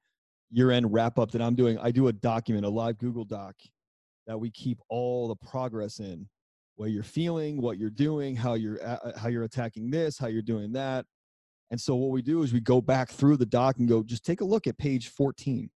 year 0.49 0.71
end 0.71 0.93
wrap 0.93 1.19
up 1.19 1.31
that 1.31 1.41
I'm 1.41 1.55
doing. 1.55 1.77
I 1.79 1.91
do 1.91 2.07
a 2.07 2.13
document, 2.13 2.65
a 2.65 2.69
live 2.69 2.97
Google 2.99 3.25
Doc 3.25 3.55
that 4.27 4.39
we 4.39 4.49
keep 4.49 4.79
all 4.87 5.27
the 5.27 5.35
progress 5.35 5.99
in, 5.99 6.29
what 6.77 6.91
you're 6.91 7.03
feeling, 7.03 7.59
what 7.59 7.77
you're 7.77 7.89
doing, 7.89 8.33
how 8.33 8.53
you're 8.53 8.77
a- 8.77 9.19
how 9.19 9.27
you're 9.27 9.43
attacking 9.43 9.89
this, 9.91 10.17
how 10.17 10.27
you're 10.27 10.41
doing 10.53 10.71
that. 10.71 11.05
And 11.69 11.81
so 11.81 11.95
what 11.95 12.11
we 12.11 12.21
do 12.21 12.43
is 12.43 12.53
we 12.53 12.61
go 12.61 12.79
back 12.79 13.09
through 13.09 13.35
the 13.35 13.45
doc 13.45 13.77
and 13.79 13.89
go 13.89 14.03
just 14.03 14.23
take 14.23 14.39
a 14.39 14.45
look 14.45 14.67
at 14.67 14.77
page 14.77 15.09
14. 15.09 15.69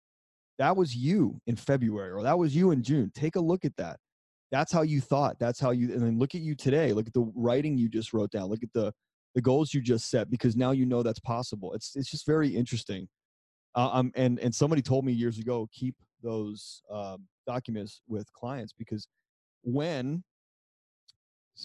That 0.58 0.76
was 0.76 0.94
you 0.94 1.40
in 1.46 1.56
February 1.56 2.10
or 2.10 2.22
that 2.22 2.38
was 2.38 2.54
you 2.54 2.70
in 2.70 2.82
June. 2.82 3.10
Take 3.14 3.36
a 3.36 3.40
look 3.40 3.64
at 3.64 3.76
that. 3.76 3.98
That's 4.50 4.70
how 4.70 4.82
you 4.82 5.00
thought. 5.00 5.38
That's 5.38 5.58
how 5.58 5.70
you 5.70 5.92
and 5.92 6.02
then 6.02 6.18
look 6.18 6.34
at 6.34 6.42
you 6.42 6.54
today. 6.54 6.92
Look 6.92 7.06
at 7.06 7.14
the 7.14 7.30
writing 7.34 7.78
you 7.78 7.88
just 7.88 8.12
wrote 8.12 8.30
down. 8.30 8.48
Look 8.48 8.62
at 8.62 8.72
the 8.74 8.92
the 9.34 9.40
goals 9.40 9.72
you 9.72 9.80
just 9.80 10.10
set 10.10 10.30
because 10.30 10.56
now 10.56 10.72
you 10.72 10.84
know 10.84 11.02
that's 11.02 11.20
possible. 11.20 11.72
It's 11.72 11.96
it's 11.96 12.10
just 12.10 12.26
very 12.26 12.48
interesting. 12.48 13.08
Uh, 13.74 13.88
um, 13.92 14.12
and 14.14 14.38
and 14.40 14.54
somebody 14.54 14.82
told 14.82 15.06
me 15.06 15.12
years 15.12 15.38
ago 15.38 15.68
keep 15.72 15.94
those 16.22 16.82
um, 16.90 17.26
documents 17.46 18.02
with 18.06 18.30
clients 18.34 18.74
because 18.76 19.08
when 19.62 20.22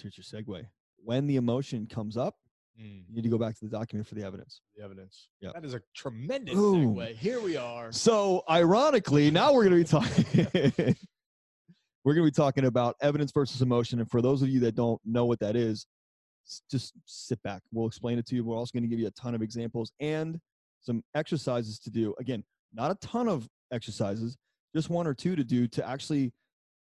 here's 0.02 0.18
your 0.18 0.44
segue. 0.44 0.66
When 1.04 1.28
the 1.28 1.36
emotion 1.36 1.88
comes 1.88 2.18
up, 2.18 2.36
Mm, 2.80 3.04
you 3.08 3.16
need 3.16 3.24
to 3.24 3.30
go 3.30 3.38
back 3.40 3.56
to 3.56 3.66
the 3.66 3.72
document 3.72 4.08
for 4.08 4.16
the 4.16 4.24
evidence. 4.24 4.62
the 4.76 4.84
evidence. 4.84 5.30
Yeah. 5.42 5.50
That 5.54 5.66
is 5.66 5.74
a 5.74 5.82
tremendous 5.96 6.54
Boom. 6.54 6.96
segue. 6.96 7.16
Here 7.16 7.42
we 7.42 7.58
are. 7.58 7.92
So 7.92 8.44
ironically, 8.50 9.32
now 9.32 9.52
we're 9.52 9.68
going 9.68 9.84
to 9.84 10.00
be 10.00 10.54
talking. 10.54 10.96
we're 12.04 12.14
going 12.14 12.26
to 12.26 12.32
be 12.32 12.36
talking 12.36 12.66
about 12.66 12.96
evidence 13.02 13.32
versus 13.32 13.62
emotion. 13.62 14.00
And 14.00 14.10
for 14.10 14.22
those 14.22 14.42
of 14.44 14.50
you 14.50 14.60
that 14.62 14.76
don't 14.76 15.02
know 15.06 15.26
what 15.26 15.40
that 15.40 15.56
is, 15.56 15.88
just 16.70 16.94
sit 17.06 17.42
back. 17.44 17.62
We'll 17.74 17.88
explain 17.88 18.20
it 18.20 18.26
to 18.28 18.36
you. 18.36 18.44
We're 18.44 18.56
also 18.56 18.72
going 18.74 18.84
to 18.84 18.90
give 18.90 19.00
you 19.00 19.08
a 19.08 19.12
ton 19.12 19.34
of 19.34 19.42
examples 19.42 19.92
and 20.00 20.40
some 20.82 21.04
exercises 21.16 21.80
to 21.80 21.90
do. 21.90 22.14
Again, 22.20 22.44
not 22.74 22.92
a 22.92 22.96
ton 22.96 23.28
of 23.28 23.48
exercises, 23.74 24.38
just 24.76 24.90
one 24.90 25.08
or 25.08 25.14
two 25.14 25.36
to 25.36 25.44
do 25.44 25.68
to 25.68 25.88
actually 25.88 26.32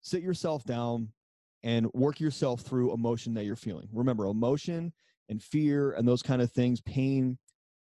sit 0.02 0.23
yourself 0.23 0.64
down 0.64 1.09
and 1.64 1.88
work 1.95 2.21
yourself 2.21 2.61
through 2.61 2.92
emotion 2.92 3.35
that 3.35 3.45
you're 3.45 3.57
feeling. 3.57 3.88
Remember, 3.92 4.26
emotion 4.26 4.92
and 5.29 5.43
fear 5.43 5.93
and 5.93 6.07
those 6.07 6.23
kind 6.23 6.41
of 6.43 6.51
things, 6.53 6.81
pain, 6.81 7.39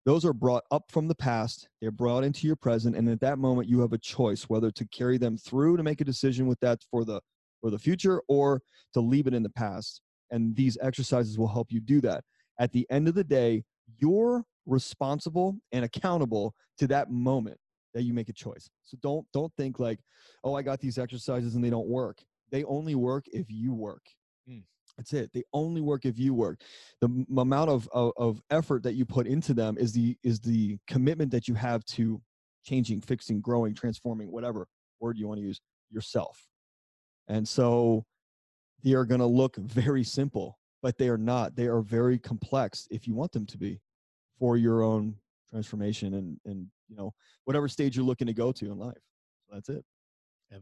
those 0.06 0.24
are 0.24 0.34
brought 0.34 0.64
up 0.72 0.92
from 0.92 1.08
the 1.08 1.16
past 1.16 1.68
they're 1.82 1.90
brought 1.90 2.24
into 2.24 2.46
your 2.46 2.56
present 2.56 2.96
and 2.96 3.10
at 3.10 3.20
that 3.20 3.40
moment 3.40 3.68
you 3.68 3.82
have 3.82 3.92
a 3.92 3.98
choice 3.98 4.44
whether 4.44 4.70
to 4.70 4.86
carry 4.90 5.18
them 5.18 5.36
through 5.36 5.76
to 5.76 5.82
make 5.82 6.00
a 6.00 6.06
decision 6.06 6.46
with 6.46 6.60
that 6.60 6.80
for 6.92 7.04
the 7.04 7.20
for 7.60 7.72
the 7.72 7.80
future 7.80 8.22
or 8.28 8.62
to 8.94 9.00
leave 9.00 9.26
it 9.26 9.34
in 9.34 9.42
the 9.42 9.50
past 9.50 10.02
and 10.32 10.56
these 10.56 10.78
exercises 10.82 11.38
will 11.38 11.48
help 11.48 11.72
you 11.72 11.80
do 11.80 12.02
that. 12.02 12.24
At 12.60 12.72
the 12.72 12.88
end 12.90 13.08
of 13.08 13.16
the 13.16 13.24
day 13.24 13.64
you're 13.98 14.44
responsible 14.66 15.58
and 15.72 15.86
accountable 15.86 16.54
to 16.80 16.88
that 16.88 17.12
moment 17.12 17.58
that 17.94 18.04
you 18.04 18.14
make 18.14 18.30
a 18.30 18.34
choice. 18.34 18.70
So 18.84 18.98
don't 19.02 19.26
don't 19.34 19.54
think 19.56 19.80
like 19.80 20.00
oh 20.44 20.54
i 20.54 20.62
got 20.62 20.80
these 20.80 20.98
exercises 20.98 21.56
and 21.56 21.64
they 21.64 21.70
don't 21.70 21.88
work. 21.88 22.20
They 22.52 22.64
only 22.66 22.96
work 22.96 23.26
if 23.32 23.46
you 23.50 23.74
work. 23.74 24.06
Mm. 24.50 24.64
That's 24.98 25.14
it 25.14 25.32
they 25.34 25.44
only 25.54 25.82
work 25.82 26.06
if 26.06 26.18
you 26.18 26.34
work. 26.34 26.62
The 27.02 27.08
m- 27.08 27.38
amount 27.38 27.70
of, 27.70 27.90
of 27.94 28.14
of 28.18 28.42
effort 28.50 28.84
that 28.84 28.96
you 28.96 29.06
put 29.06 29.28
into 29.28 29.54
them 29.54 29.78
is 29.78 29.94
the 29.94 30.18
is 30.24 30.40
the 30.40 30.78
commitment 30.88 31.32
that 31.32 31.48
you 31.48 31.54
have 31.56 31.84
to 31.86 32.22
changing 32.64 33.02
fixing 33.02 33.42
growing 33.42 33.74
transforming 33.74 34.32
whatever 34.32 34.68
word 35.00 35.18
you 35.18 35.28
want 35.28 35.40
to 35.40 35.46
use 35.46 35.60
yourself. 35.92 36.48
And 37.28 37.48
so 37.48 38.06
they 38.84 38.94
are 38.94 39.06
going 39.06 39.20
to 39.20 39.26
look 39.26 39.56
very 39.58 40.04
simple 40.04 40.58
but 40.86 41.00
they 41.00 41.10
are 41.10 41.18
not 41.18 41.56
they 41.56 41.66
are 41.66 41.82
very 41.82 42.20
complex 42.20 42.88
if 42.92 43.08
you 43.08 43.16
want 43.16 43.32
them 43.32 43.44
to 43.48 43.58
be 43.58 43.82
for 44.38 44.56
your 44.56 44.84
own 44.84 45.16
transformation 45.50 46.14
and 46.14 46.40
and 46.46 46.68
you 46.88 46.96
know 46.96 47.12
whatever 47.46 47.68
stage 47.68 47.98
you're 47.98 48.06
looking 48.06 48.28
to 48.28 48.34
go 48.34 48.52
to 48.52 48.72
in 48.72 48.78
life. 48.78 49.02
So 49.48 49.56
that's 49.56 49.70
it. 49.70 49.84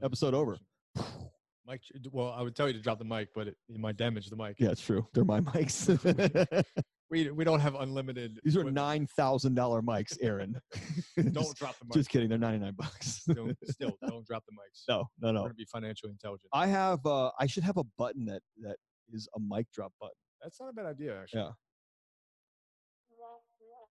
Episode 0.02 0.34
over. 0.34 0.58
Mike, 1.66 1.82
well, 2.12 2.32
I 2.38 2.42
would 2.42 2.56
tell 2.56 2.68
you 2.68 2.74
to 2.74 2.80
drop 2.80 3.00
the 3.00 3.06
mic, 3.06 3.30
but 3.34 3.48
it, 3.48 3.56
it 3.70 3.80
might 3.80 3.96
damage 3.98 4.30
the 4.30 4.36
mic. 4.36 4.56
yeah 4.60 4.70
it's 4.70 4.82
true 4.82 5.08
they're 5.14 5.24
my 5.26 5.40
mics 5.42 5.88
We 7.10 7.30
we 7.30 7.44
don't 7.44 7.60
have 7.60 7.76
unlimited. 7.76 8.40
these 8.44 8.58
are 8.58 8.64
nine 8.64 9.06
thousand 9.16 9.54
dollar 9.56 9.82
mics 9.82 10.18
aaron 10.22 10.56
Don't 11.18 11.34
just, 11.34 11.58
drop 11.58 11.78
the 11.78 11.86
mic. 11.86 11.94
just 11.94 12.10
kidding 12.10 12.28
they're 12.30 12.38
99 12.40 12.74
bucks 12.76 13.24
don't, 13.26 13.56
still, 13.70 13.96
don't 14.08 14.26
drop 14.26 14.44
the 14.48 14.54
mics. 14.54 14.84
no 14.90 15.06
no 15.22 15.28
We're 15.28 15.34
no 15.34 15.42
gonna 15.44 15.54
be 15.54 15.66
financially 15.66 16.12
intelligent. 16.12 16.50
I 16.54 16.68
have 16.68 17.06
uh 17.06 17.30
I 17.40 17.46
should 17.46 17.64
have 17.64 17.78
a 17.78 17.84
button 17.98 18.26
that 18.26 18.42
that 18.62 18.78
is 19.12 19.28
a 19.36 19.40
mic 19.40 19.68
drop 19.72 19.94
button. 20.02 20.16
That's 20.42 20.60
not 20.60 20.70
a 20.70 20.74
bad 20.74 20.86
idea, 20.88 21.22
actually. 21.22 21.42
Yeah. 21.42 21.50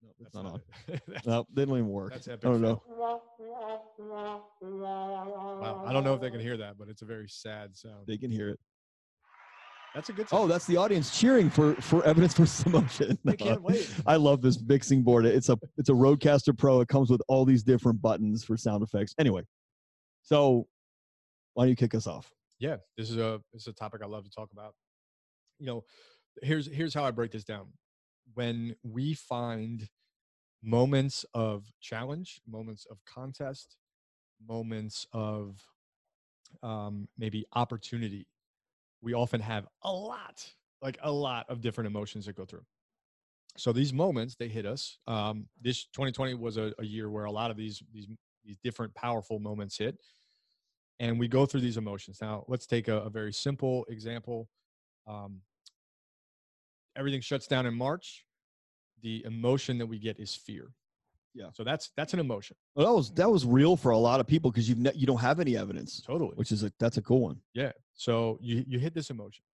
No, 0.06 0.12
That's 0.20 0.34
not 0.34 0.46
on. 0.46 0.60
it. 0.88 1.02
That's- 1.06 1.26
No, 1.26 1.46
they 1.52 1.64
don't 1.64 1.74
even 1.78 1.88
work. 1.88 2.12
That's 2.12 2.28
I 2.28 2.32
epic. 2.32 2.42
don't 2.42 2.60
know. 2.60 2.82
Wow. 4.60 5.84
I 5.86 5.92
don't 5.92 6.04
know 6.04 6.14
if 6.14 6.20
they 6.20 6.30
can 6.30 6.40
hear 6.40 6.56
that, 6.58 6.78
but 6.78 6.88
it's 6.88 7.02
a 7.02 7.06
very 7.06 7.28
sad 7.28 7.76
sound. 7.76 8.06
They 8.06 8.18
can 8.18 8.30
hear 8.30 8.50
it. 8.50 8.58
That's 9.94 10.10
a 10.10 10.12
good. 10.12 10.26
Oh, 10.30 10.46
that's 10.46 10.66
the 10.66 10.76
audience 10.76 11.18
cheering 11.18 11.48
for 11.48 11.74
for 11.76 12.04
evidence 12.04 12.34
versus 12.34 12.66
emotion. 12.66 13.18
They 13.24 13.36
can't 13.36 13.62
wait. 13.68 13.90
I 14.06 14.16
love 14.16 14.42
this 14.42 14.60
mixing 14.60 15.02
board. 15.02 15.24
It's 15.24 15.48
a 15.48 15.58
it's 15.78 15.88
a 15.88 15.92
Rodecaster 15.94 16.56
Pro. 16.56 16.80
It 16.80 16.88
comes 16.88 17.08
with 17.10 17.22
all 17.28 17.46
these 17.46 17.62
different 17.62 18.02
buttons 18.02 18.44
for 18.44 18.56
sound 18.58 18.82
effects. 18.82 19.14
Anyway, 19.18 19.42
so 20.22 20.66
why 21.54 21.64
don't 21.64 21.70
you 21.70 21.76
kick 21.76 21.94
us 21.94 22.06
off? 22.06 22.30
yeah 22.58 22.76
this 22.96 23.10
is 23.10 23.18
a 23.18 23.38
this 23.52 23.62
is 23.64 23.68
a 23.68 23.72
topic 23.74 24.00
i 24.02 24.06
love 24.06 24.24
to 24.24 24.30
talk 24.30 24.48
about 24.50 24.72
you 25.58 25.66
know 25.66 25.84
here's 26.42 26.66
here's 26.66 26.94
how 26.94 27.04
i 27.04 27.10
break 27.10 27.30
this 27.30 27.44
down 27.44 27.66
when 28.34 28.74
we 28.82 29.14
find 29.14 29.88
moments 30.62 31.24
of 31.34 31.70
challenge 31.80 32.40
moments 32.46 32.86
of 32.90 32.98
contest 33.04 33.76
moments 34.46 35.06
of 35.12 35.60
um, 36.62 37.08
maybe 37.18 37.46
opportunity 37.54 38.26
we 39.02 39.14
often 39.14 39.40
have 39.40 39.66
a 39.82 39.92
lot 39.92 40.44
like 40.82 40.98
a 41.02 41.10
lot 41.10 41.46
of 41.48 41.60
different 41.60 41.86
emotions 41.86 42.26
that 42.26 42.36
go 42.36 42.44
through 42.44 42.64
so 43.56 43.72
these 43.72 43.92
moments 43.92 44.34
they 44.34 44.48
hit 44.48 44.66
us 44.66 44.98
um, 45.06 45.46
this 45.60 45.84
2020 45.86 46.34
was 46.34 46.56
a, 46.56 46.72
a 46.78 46.84
year 46.84 47.10
where 47.10 47.24
a 47.24 47.30
lot 47.30 47.50
of 47.50 47.56
these 47.56 47.82
these 47.92 48.08
these 48.44 48.56
different 48.62 48.94
powerful 48.94 49.38
moments 49.38 49.78
hit 49.78 49.98
and 50.98 51.18
we 51.18 51.28
go 51.28 51.46
through 51.46 51.60
these 51.60 51.76
emotions. 51.76 52.18
Now, 52.20 52.44
let's 52.48 52.66
take 52.66 52.88
a, 52.88 52.98
a 53.00 53.10
very 53.10 53.32
simple 53.32 53.84
example. 53.88 54.48
Um, 55.06 55.40
everything 56.96 57.20
shuts 57.20 57.46
down 57.46 57.66
in 57.66 57.74
March. 57.74 58.24
The 59.02 59.24
emotion 59.24 59.78
that 59.78 59.86
we 59.86 59.98
get 59.98 60.18
is 60.18 60.34
fear. 60.34 60.70
Yeah. 61.34 61.50
So 61.52 61.64
that's 61.64 61.90
that's 61.96 62.14
an 62.14 62.18
emotion. 62.20 62.56
Well, 62.74 62.86
that 62.86 62.92
was 62.94 63.10
that 63.12 63.30
was 63.30 63.44
real 63.44 63.76
for 63.76 63.90
a 63.90 63.98
lot 63.98 64.20
of 64.20 64.26
people 64.26 64.50
because 64.50 64.68
you've 64.68 64.78
ne- 64.78 64.92
you 64.94 65.06
don't 65.06 65.20
have 65.20 65.38
any 65.38 65.56
evidence, 65.56 66.00
Totally. 66.00 66.32
which 66.36 66.50
is 66.50 66.62
a 66.64 66.72
that's 66.80 66.96
a 66.96 67.02
cool 67.02 67.20
one. 67.20 67.40
Yeah. 67.52 67.72
So 67.94 68.38
you 68.40 68.64
you 68.66 68.78
hit 68.78 68.94
this 68.94 69.10
emotion, 69.10 69.44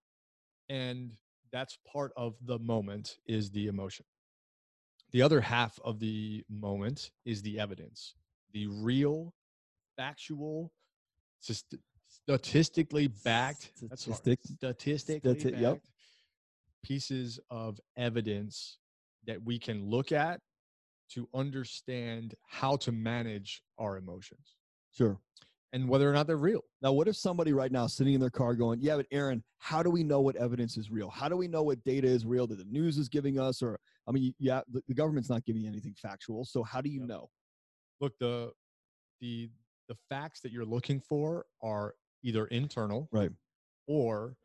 and 0.68 1.12
that's 1.50 1.76
part 1.92 2.12
of 2.16 2.34
the 2.44 2.58
moment 2.61 3.18
is 3.26 3.50
the 3.50 3.66
emotion. 3.66 4.06
The 5.11 5.22
other 5.22 5.40
half 5.40 5.78
of 5.84 5.99
the 5.99 6.44
moment 6.49 7.11
is 7.26 7.42
the 7.42 7.58
evidence, 7.58 8.14
the 8.52 8.68
real, 8.68 9.34
factual, 9.96 10.72
syst- 11.42 11.78
statistically 12.08 13.08
backed. 13.08 13.72
Statistic- 13.75 14.38
Statistically 14.44 15.34
Stati- 15.34 15.50
backed 15.50 15.61
yep. 15.62 15.80
Pieces 16.83 17.39
of 17.51 17.81
evidence 17.97 18.79
that 19.27 19.43
we 19.43 19.59
can 19.59 19.85
look 19.89 20.12
at 20.12 20.41
to 21.11 21.29
understand 21.35 22.35
how 22.47 22.77
to 22.77 22.91
manage 22.93 23.62
our 23.79 23.97
emotions 23.97 24.57
Sure. 24.93 25.21
and 25.73 25.89
whether 25.89 26.09
or 26.09 26.12
not 26.12 26.27
they're 26.27 26.37
real. 26.37 26.62
Now, 26.81 26.93
what 26.93 27.07
if 27.09 27.17
somebody 27.17 27.53
right 27.53 27.71
now 27.73 27.87
sitting 27.87 28.15
in 28.15 28.21
their 28.21 28.31
car 28.31 28.55
going, 28.55 28.81
"Yeah, 28.81 28.97
but 28.97 29.07
Aaron, 29.11 29.43
how 29.59 29.83
do 29.83 29.91
we 29.91 30.03
know 30.03 30.21
what 30.21 30.37
evidence 30.37 30.77
is 30.77 30.91
real? 30.91 31.09
How 31.11 31.29
do 31.29 31.37
we 31.37 31.49
know 31.49 31.62
what 31.62 31.83
data 31.85 32.09
is 32.09 32.25
real 32.27 32.47
that 32.47 32.57
the 32.57 32.65
news 32.65 32.99
is 32.99 33.09
giving 33.09 33.39
us? 33.39 33.62
Or, 33.62 33.79
I 34.07 34.12
mean, 34.12 34.35
yeah, 34.39 34.62
the, 34.69 34.83
the 34.89 34.95
government's 34.95 35.29
not 35.31 35.45
giving 35.45 35.62
you 35.62 35.69
anything 35.69 35.95
factual. 35.95 36.45
So 36.45 36.62
how 36.62 36.81
do 36.81 36.89
you 36.91 37.01
Yep. 37.01 37.09
know? 37.09 37.31
look 38.01 38.19
the 38.19 38.53
the 39.21 39.49
the 39.89 39.95
facts 40.09 40.41
that 40.41 40.51
you're 40.51 40.65
looking 40.65 40.99
for 41.01 41.47
are 41.62 41.95
either 42.25 42.47
internal 42.47 43.09
Right. 43.12 43.31
or 43.87 44.37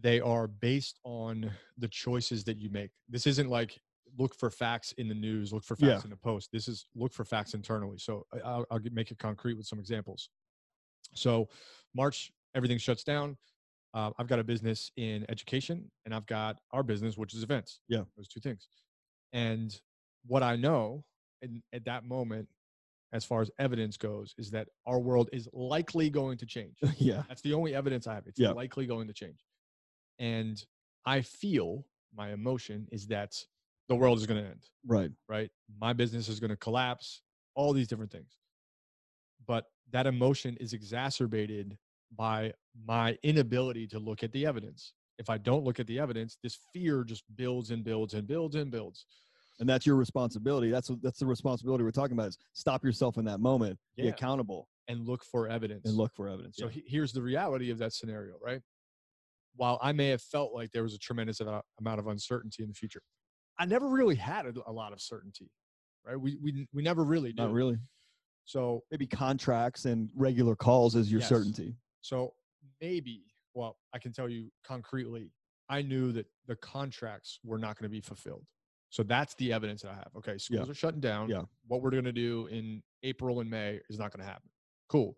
they 0.00 0.20
are 0.20 0.46
based 0.46 0.98
on 1.04 1.50
the 1.78 1.88
choices 1.88 2.44
that 2.44 2.56
you 2.58 2.70
make 2.70 2.90
this 3.08 3.26
isn't 3.26 3.48
like 3.48 3.80
look 4.18 4.34
for 4.34 4.50
facts 4.50 4.92
in 4.92 5.08
the 5.08 5.14
news 5.14 5.52
look 5.52 5.64
for 5.64 5.76
facts 5.76 5.86
Yeah. 6.02 6.04
in 6.04 6.10
the 6.10 6.16
post 6.16 6.50
this 6.52 6.68
is 6.68 6.86
look 6.94 7.12
for 7.12 7.24
facts 7.24 7.54
internally 7.54 7.98
so 7.98 8.26
i'll, 8.44 8.64
I'll 8.70 8.80
make 8.92 9.10
it 9.10 9.18
concrete 9.18 9.54
with 9.54 9.66
some 9.66 9.78
examples 9.78 10.30
so 11.14 11.48
march 11.94 12.30
everything 12.54 12.78
shuts 12.78 13.04
down 13.04 13.36
uh, 13.94 14.10
i've 14.18 14.26
got 14.28 14.38
a 14.38 14.44
business 14.44 14.90
in 14.96 15.24
education 15.28 15.90
and 16.04 16.14
i've 16.14 16.26
got 16.26 16.58
our 16.72 16.82
business 16.82 17.16
which 17.18 17.34
is 17.34 17.42
events 17.42 17.80
Yeah. 17.88 18.04
those 18.16 18.28
two 18.28 18.40
things 18.40 18.68
and 19.32 19.78
what 20.26 20.42
i 20.42 20.56
know 20.56 21.04
in, 21.42 21.62
at 21.72 21.84
that 21.84 22.04
moment 22.04 22.48
as 23.12 23.24
far 23.24 23.40
as 23.40 23.50
evidence 23.58 23.96
goes 23.96 24.34
is 24.38 24.50
that 24.50 24.68
our 24.86 24.98
world 24.98 25.28
is 25.32 25.48
likely 25.52 26.08
going 26.10 26.36
to 26.38 26.46
change 26.46 26.76
yeah. 26.98 27.22
that's 27.28 27.42
the 27.42 27.54
only 27.54 27.74
evidence 27.74 28.06
I 28.06 28.14
have. 28.14 28.26
It's 28.26 28.38
Yeah. 28.38 28.50
likely 28.50 28.86
going 28.86 29.06
to 29.06 29.14
change. 29.14 29.38
And 30.18 30.62
I 31.06 31.20
feel 31.22 31.86
my 32.14 32.32
emotion 32.32 32.86
is 32.92 33.06
that 33.08 33.34
the 33.88 33.94
world 33.96 34.18
is 34.18 34.26
going 34.26 34.42
to 34.42 34.48
end, 34.50 34.62
Right. 34.86 35.10
right? 35.28 35.50
My 35.80 35.92
business 35.92 36.28
is 36.28 36.40
going 36.40 36.50
to 36.50 36.56
collapse, 36.56 37.22
all 37.54 37.72
these 37.72 37.88
different 37.88 38.10
things. 38.12 38.36
But 39.46 39.64
that 39.90 40.06
emotion 40.06 40.56
is 40.60 40.72
exacerbated 40.72 41.78
by 42.16 42.52
my 42.86 43.16
inability 43.22 43.86
to 43.88 43.98
look 43.98 44.22
at 44.22 44.32
the 44.32 44.44
evidence. 44.46 44.92
If 45.18 45.30
I 45.30 45.38
don't 45.38 45.64
look 45.64 45.80
at 45.80 45.86
the 45.86 45.98
evidence, 45.98 46.38
this 46.42 46.58
fear 46.72 47.02
just 47.04 47.24
builds 47.36 47.70
and 47.70 47.82
builds 47.82 48.14
and 48.14 48.26
builds 48.26 48.54
and 48.56 48.70
builds. 48.70 49.06
And 49.60 49.68
that's 49.68 49.84
your 49.86 49.96
responsibility. 49.96 50.70
That's 50.70 50.88
that's 51.02 51.18
the 51.18 51.26
responsibility 51.26 51.82
we're 51.82 51.90
talking 51.90 52.12
about. 52.12 52.28
Is 52.28 52.38
stop 52.52 52.84
yourself 52.84 53.16
in 53.18 53.24
that 53.24 53.40
moment, 53.40 53.76
be 53.96 54.06
accountable, 54.08 54.68
And 54.86 55.04
look 55.04 55.24
for 55.24 55.48
evidence. 55.48 55.86
and 55.86 55.96
look 55.96 56.14
for 56.14 56.28
evidence. 56.28 56.56
So 56.58 56.66
yeah. 56.66 56.72
he- 56.72 56.84
here's 56.86 57.12
the 57.12 57.22
reality 57.22 57.70
of 57.70 57.78
that 57.78 57.92
scenario, 57.92 58.34
right? 58.40 58.60
While 59.58 59.78
I 59.82 59.90
may 59.92 60.08
have 60.08 60.22
felt 60.22 60.54
like 60.54 60.70
there 60.70 60.84
was 60.84 60.94
a 60.94 60.98
tremendous 60.98 61.40
amount 61.40 61.98
of 61.98 62.06
uncertainty 62.06 62.62
in 62.62 62.68
the 62.68 62.74
future, 62.74 63.02
I 63.58 63.66
never 63.66 63.88
really 63.88 64.14
had 64.14 64.46
a, 64.46 64.72
lot 64.72 64.92
of 64.92 65.00
certainty, 65.00 65.50
right? 66.06 66.18
We 66.18 66.36
we 66.40 66.66
we 66.72 66.80
never 66.82 67.02
really 67.04 67.30
did. 67.30 67.42
Not 67.42 67.52
really. 67.52 67.76
So 68.44 68.84
Maybe 68.92 69.06
contracts 69.06 69.84
and 69.84 70.10
regular 70.14 70.54
calls 70.54 70.94
is 70.94 71.10
your 71.10 71.20
Yes. 71.20 71.28
certainty. 71.28 71.74
so 72.00 72.32
maybe, 72.80 73.24
well, 73.54 73.76
I 73.92 73.98
can 73.98 74.12
tell 74.12 74.28
you 74.28 74.48
concretely, 74.64 75.32
I 75.68 75.82
knew 75.82 76.12
that 76.12 76.26
the 76.46 76.54
contracts 76.56 77.40
were 77.44 77.58
not 77.58 77.76
going 77.76 77.90
to 77.90 77.94
be 77.94 78.00
fulfilled. 78.00 78.44
So 78.90 79.02
that's 79.02 79.34
the 79.34 79.52
evidence 79.52 79.82
that 79.82 79.90
I 79.90 79.94
have. 79.96 80.10
Okay, 80.18 80.38
schools 80.38 80.66
Yeah. 80.66 80.70
are 80.70 80.74
shutting 80.74 81.00
down. 81.00 81.28
Yeah. 81.28 81.42
What 81.66 81.82
we're 81.82 81.90
going 81.90 82.04
to 82.04 82.12
do 82.12 82.46
in 82.46 82.80
April 83.02 83.40
and 83.40 83.50
May 83.50 83.80
is 83.90 83.98
not 83.98 84.12
going 84.12 84.20
to 84.24 84.30
happen. 84.32 84.48
Cool. 84.88 85.16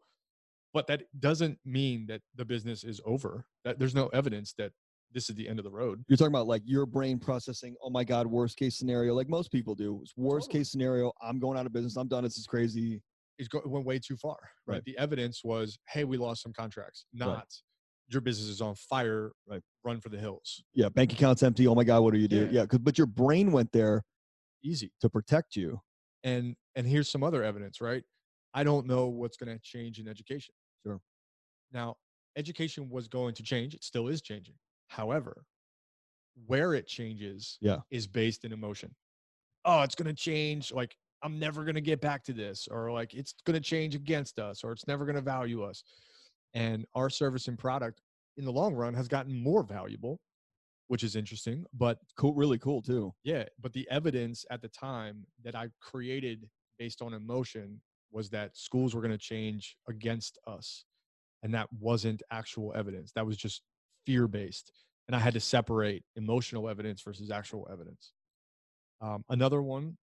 But 0.73 0.87
that 0.87 1.03
doesn't 1.19 1.59
mean 1.65 2.07
that 2.09 2.21
the 2.37 2.45
business 2.45 2.85
is 2.85 3.00
over. 3.05 3.45
That 3.65 3.79
there's 3.79 3.95
no 3.95 4.09
evidence 4.09 4.55
that 4.59 4.73
this 5.12 5.29
is 5.29 5.35
the 5.35 5.49
end 5.49 5.59
of 5.59 5.65
the 5.65 5.71
road. 5.71 6.05
You're 6.07 6.17
talking 6.17 6.33
about 6.33 6.47
like 6.47 6.62
your 6.65 6.87
brain 6.87 7.19
processing, 7.19 7.75
oh 7.83 7.91
my 7.91 8.05
God, 8.05 8.27
worst 8.29 8.57
case 8.57 8.79
scenario, 8.79 9.15
like 9.15 9.29
most 9.29 9.50
people 9.50 9.75
do. 9.75 9.99
It's 10.03 10.12
worst 10.17 10.47
Totally. 10.47 10.61
case 10.61 10.71
scenario, 10.71 11.12
I'm 11.21 11.41
going 11.41 11.59
out 11.59 11.67
of 11.67 11.73
business. 11.73 11.97
I'm 11.97 12.07
done. 12.07 12.23
This 12.23 12.39
is 12.39 12.47
crazy. 12.47 13.03
It 13.39 13.49
went 13.67 13.85
way 13.87 13.99
too 13.99 14.17
far. 14.17 14.37
Right? 14.67 14.75
Right. 14.75 14.85
The 14.85 14.97
evidence 14.99 15.43
was, 15.43 15.79
hey, 15.89 16.05
we 16.05 16.17
lost 16.17 16.43
some 16.43 16.53
contracts. 16.53 17.07
Not 17.12 17.47
your 18.09 18.21
business 18.21 18.49
is 18.49 18.61
on 18.61 18.75
fire. 18.77 19.33
Right. 19.49 19.62
Run 19.85 20.00
for 20.00 20.11
the 20.11 20.19
hills. 20.19 20.62
Yeah, 20.75 20.89
bank 20.91 21.12
account's 21.12 21.43
empty. 21.43 21.67
Oh 21.67 21.75
my 21.75 21.85
God, 21.85 22.03
what 22.03 22.12
do 22.15 22.21
you 22.21 22.29
do? 22.29 22.49
Yeah. 22.53 22.67
Yeah, 22.73 22.79
but 22.81 22.97
your 22.99 23.07
brain 23.09 23.50
went 23.50 23.73
there 23.73 24.05
Easy. 24.62 24.93
to 25.00 25.09
protect 25.09 25.57
you. 25.57 25.81
and 26.23 26.55
and 26.77 26.87
here's 26.87 27.09
some 27.09 27.23
other 27.25 27.43
evidence 27.43 27.81
right 27.81 28.05
i 28.55 28.62
don't 28.62 28.87
know 28.87 29.07
what's 29.07 29.37
going 29.39 29.49
to 29.53 29.59
change 29.62 29.99
in 29.99 30.07
education 30.07 30.55
Sure. 30.85 31.01
now 31.73 31.97
education 32.37 32.89
was 32.89 33.09
going 33.09 33.35
to 33.35 33.43
change 33.43 33.75
it 33.75 33.85
still 33.85 34.09
is 34.09 34.23
changing 34.23 34.55
however 34.89 35.45
where 36.47 36.75
it 36.75 36.87
changes 36.87 37.59
Yeah. 37.61 37.79
is 37.91 38.07
based 38.07 38.45
in 38.45 38.53
emotion 38.53 38.95
oh 39.65 39.83
it's 39.83 39.95
going 39.95 40.09
to 40.15 40.15
change 40.15 40.73
like 40.73 40.97
i'm 41.23 41.39
never 41.39 41.65
going 41.65 41.75
to 41.75 41.81
get 41.81 42.01
back 42.01 42.25
to 42.25 42.33
this 42.33 42.69
or 42.69 42.93
like 42.93 43.15
it's 43.15 43.35
going 43.45 43.55
to 43.55 43.61
change 43.61 43.95
against 43.95 44.39
us 44.39 44.65
or 44.65 44.73
it's 44.73 44.87
never 44.87 45.05
going 45.05 45.17
to 45.17 45.23
value 45.23 45.63
us 45.63 45.83
and 46.55 46.87
our 46.95 47.11
service 47.11 47.49
and 47.49 47.59
product 47.59 48.01
in 48.37 48.45
the 48.45 48.53
long 48.53 48.75
run 48.75 48.95
has 48.95 49.09
gotten 49.09 49.35
more 49.35 49.63
valuable 49.63 50.21
which 50.89 51.05
is 51.05 51.15
interesting 51.17 51.65
but 51.75 51.99
Cool, 52.17 52.35
really 52.35 52.59
cool 52.59 52.83
too. 52.83 53.13
yeah, 53.23 53.45
but 53.61 53.73
the 53.73 53.89
evidence 53.91 54.45
at 54.51 54.61
the 54.63 54.69
time 54.69 55.25
that 55.45 55.55
I 55.55 55.69
created 55.81 56.49
based 56.79 57.03
on 57.03 57.15
emotion 57.15 57.81
was 58.11 58.31
that 58.31 58.57
schools 58.57 58.95
were 58.95 59.00
going 59.00 59.12
to 59.12 59.19
change 59.19 59.76
against 59.88 60.38
us. 60.47 60.85
And 61.43 61.55
that 61.55 61.69
wasn't 61.73 62.23
actual 62.31 62.73
evidence. 62.75 63.12
That 63.12 63.26
was 63.26 63.37
just 63.37 63.62
fear 64.05 64.29
based. 64.29 64.73
And 65.07 65.17
I 65.17 65.19
had 65.19 65.35
to 65.35 65.40
separate 65.40 66.05
emotional 66.17 66.69
evidence 66.69 67.02
versus 67.02 67.31
actual 67.31 67.67
evidence. 67.73 68.12
Um, 69.00 69.25
another 69.29 69.62
one, 69.62 69.97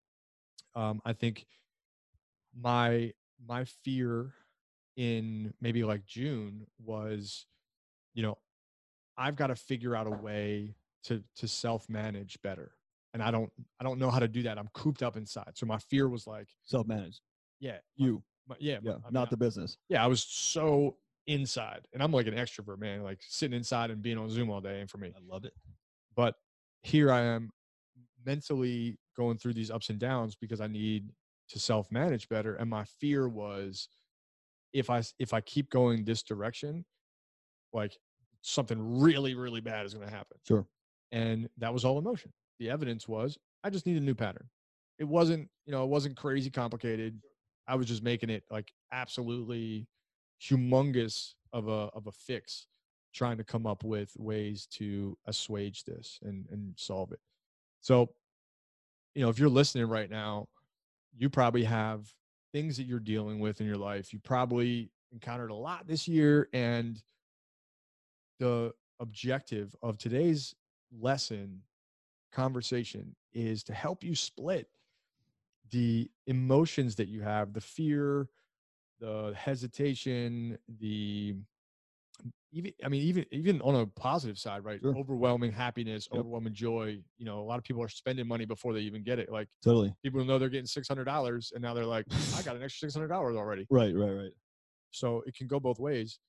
um, 0.75 1.01
I 1.05 1.13
think 1.13 1.45
my 2.59 3.13
my 3.47 3.65
fear 3.83 4.33
in 4.95 5.53
maybe 5.61 5.83
like 5.83 6.05
June 6.05 6.65
was, 6.83 7.45
you 8.15 8.23
know, 8.23 8.39
I've 9.15 9.35
got 9.35 9.47
to 9.47 9.55
figure 9.55 9.95
out 9.95 10.07
a 10.07 10.11
way 10.11 10.75
to 11.03 11.23
to 11.37 11.47
self 11.47 11.89
manage 11.89 12.41
better 12.41 12.71
and 13.13 13.23
i 13.23 13.31
don't 13.31 13.51
i 13.79 13.83
don't 13.83 13.99
know 13.99 14.11
how 14.11 14.19
to 14.19 14.27
do 14.27 14.43
that 14.43 14.57
i'm 14.57 14.69
cooped 14.73 15.01
up 15.01 15.15
inside 15.15 15.51
so 15.53 15.65
my 15.65 15.77
fear 15.77 16.07
was 16.09 16.27
like 16.27 16.47
Self 16.65 16.85
managed. 16.85 17.21
Yeah 17.59 17.77
You. 17.95 18.21
my, 18.47 18.55
yeah 18.59 18.79
Yeah. 18.83 18.93
Mean, 18.93 19.01
not 19.11 19.27
I- 19.27 19.31
the 19.31 19.37
business. 19.37 19.77
yeah 19.89 20.03
i 20.03 20.07
was 20.07 20.23
so 20.23 20.97
inside 21.27 21.87
and 21.93 22.01
i'm 22.01 22.11
like 22.11 22.27
an 22.27 22.33
extrovert 22.35 22.79
man 22.79 23.03
like 23.03 23.19
sitting 23.21 23.57
inside 23.57 23.91
and 23.91 24.01
being 24.01 24.17
on 24.17 24.29
zoom 24.29 24.49
all 24.49 24.61
day 24.61 24.79
And 24.81 24.89
for 24.89 24.97
me 24.97 25.11
I 25.15 25.19
love 25.33 25.43
it. 25.45 25.53
but 26.15 26.35
here 26.83 27.11
i 27.11 27.21
am 27.21 27.49
mentally 28.25 28.97
going 29.15 29.37
through 29.37 29.53
these 29.53 29.71
ups 29.71 29.89
and 29.89 29.99
downs 29.99 30.35
because 30.35 30.61
i 30.61 30.67
need 30.67 31.09
to 31.49 31.59
self 31.59 31.91
manage 31.91 32.27
better 32.29 32.55
and 32.55 32.69
my 32.69 32.83
fear 32.99 33.27
was 33.29 33.87
if 34.73 34.89
i 34.89 35.01
if 35.19 35.33
i 35.33 35.41
keep 35.41 35.69
going 35.69 36.03
this 36.05 36.23
direction 36.23 36.85
like 37.73 37.97
something 38.41 38.99
really 39.01 39.33
really 39.35 39.61
bad 39.61 39.85
is 39.85 39.93
going 39.93 40.05
to 40.07 40.13
happen 40.13 40.37
Sure. 40.47 40.65
and 41.11 41.49
that 41.57 41.73
was 41.73 41.83
all 41.83 41.97
emotion 41.97 42.31
the 42.59 42.69
evidence 42.69 43.07
was 43.07 43.37
i 43.63 43.69
just 43.69 43.85
need 43.85 43.97
a 43.97 44.01
new 44.01 44.15
pattern 44.15 44.47
it 44.99 45.05
wasn't 45.05 45.49
you 45.65 45.71
know 45.71 45.83
it 45.83 45.89
wasn't 45.89 46.15
crazy 46.15 46.49
complicated 46.49 47.19
i 47.67 47.75
was 47.75 47.87
just 47.87 48.03
making 48.03 48.29
it 48.29 48.43
like 48.49 48.71
absolutely 48.91 49.87
humongous 50.41 51.33
of 51.53 51.67
a 51.67 51.89
of 51.93 52.07
a 52.07 52.11
fix 52.11 52.67
trying 53.13 53.37
to 53.37 53.43
come 53.43 53.65
up 53.65 53.83
with 53.83 54.11
ways 54.17 54.67
to 54.67 55.17
assuage 55.25 55.83
this 55.83 56.19
and 56.23 56.45
and 56.51 56.73
solve 56.77 57.11
it. 57.11 57.19
So 57.81 58.09
you 59.15 59.23
know 59.23 59.29
if 59.29 59.39
you're 59.39 59.49
listening 59.49 59.87
right 59.87 60.09
now 60.09 60.47
you 61.17 61.29
probably 61.29 61.63
have 61.63 62.13
things 62.53 62.77
that 62.77 62.83
you're 62.83 62.99
dealing 62.99 63.39
with 63.39 63.59
in 63.59 63.65
your 63.65 63.77
life. 63.77 64.13
You 64.13 64.19
probably 64.19 64.91
encountered 65.11 65.49
a 65.49 65.55
lot 65.55 65.87
this 65.87 66.07
year 66.07 66.47
and 66.53 67.01
the 68.39 68.71
objective 68.99 69.75
of 69.81 69.97
today's 69.97 70.53
lesson 70.91 71.61
conversation 72.31 73.15
is 73.33 73.63
to 73.63 73.73
help 73.73 74.03
you 74.03 74.13
split 74.13 74.67
the 75.71 76.09
emotions 76.27 76.95
that 76.95 77.07
you 77.07 77.21
have 77.21 77.53
the 77.53 77.61
fear 77.61 78.29
the 78.99 79.33
hesitation 79.37 80.57
the 80.79 81.35
even 82.51 82.71
i 82.83 82.89
mean 82.89 83.01
even 83.01 83.25
even 83.31 83.61
on 83.61 83.75
a 83.75 83.85
positive 83.85 84.37
side 84.37 84.63
right 84.63 84.81
Sure. 84.81 84.95
overwhelming 84.95 85.51
happiness 85.51 86.07
Yep. 86.11 86.21
overwhelming 86.21 86.53
joy 86.53 86.97
you 87.17 87.25
know 87.25 87.39
a 87.39 87.43
lot 87.43 87.57
of 87.57 87.63
people 87.63 87.83
are 87.83 87.89
spending 87.89 88.27
money 88.27 88.45
before 88.45 88.73
they 88.73 88.79
even 88.81 89.03
get 89.03 89.19
it 89.19 89.31
like 89.31 89.47
Totally. 89.63 89.93
people 90.03 90.23
know 90.23 90.39
they're 90.39 90.49
getting 90.49 90.65
$600 90.65 91.51
and 91.53 91.61
now 91.61 91.73
they're 91.73 91.85
like 91.85 92.05
i 92.33 92.41
got 92.41 92.55
an 92.55 92.63
extra 92.63 92.87
$600 92.87 93.35
already 93.35 93.67
Right, 93.69 93.95
right, 93.95 94.11
right. 94.11 94.31
so 94.91 95.23
it 95.27 95.35
can 95.35 95.47
go 95.47 95.59
both 95.59 95.79
ways 95.79 96.19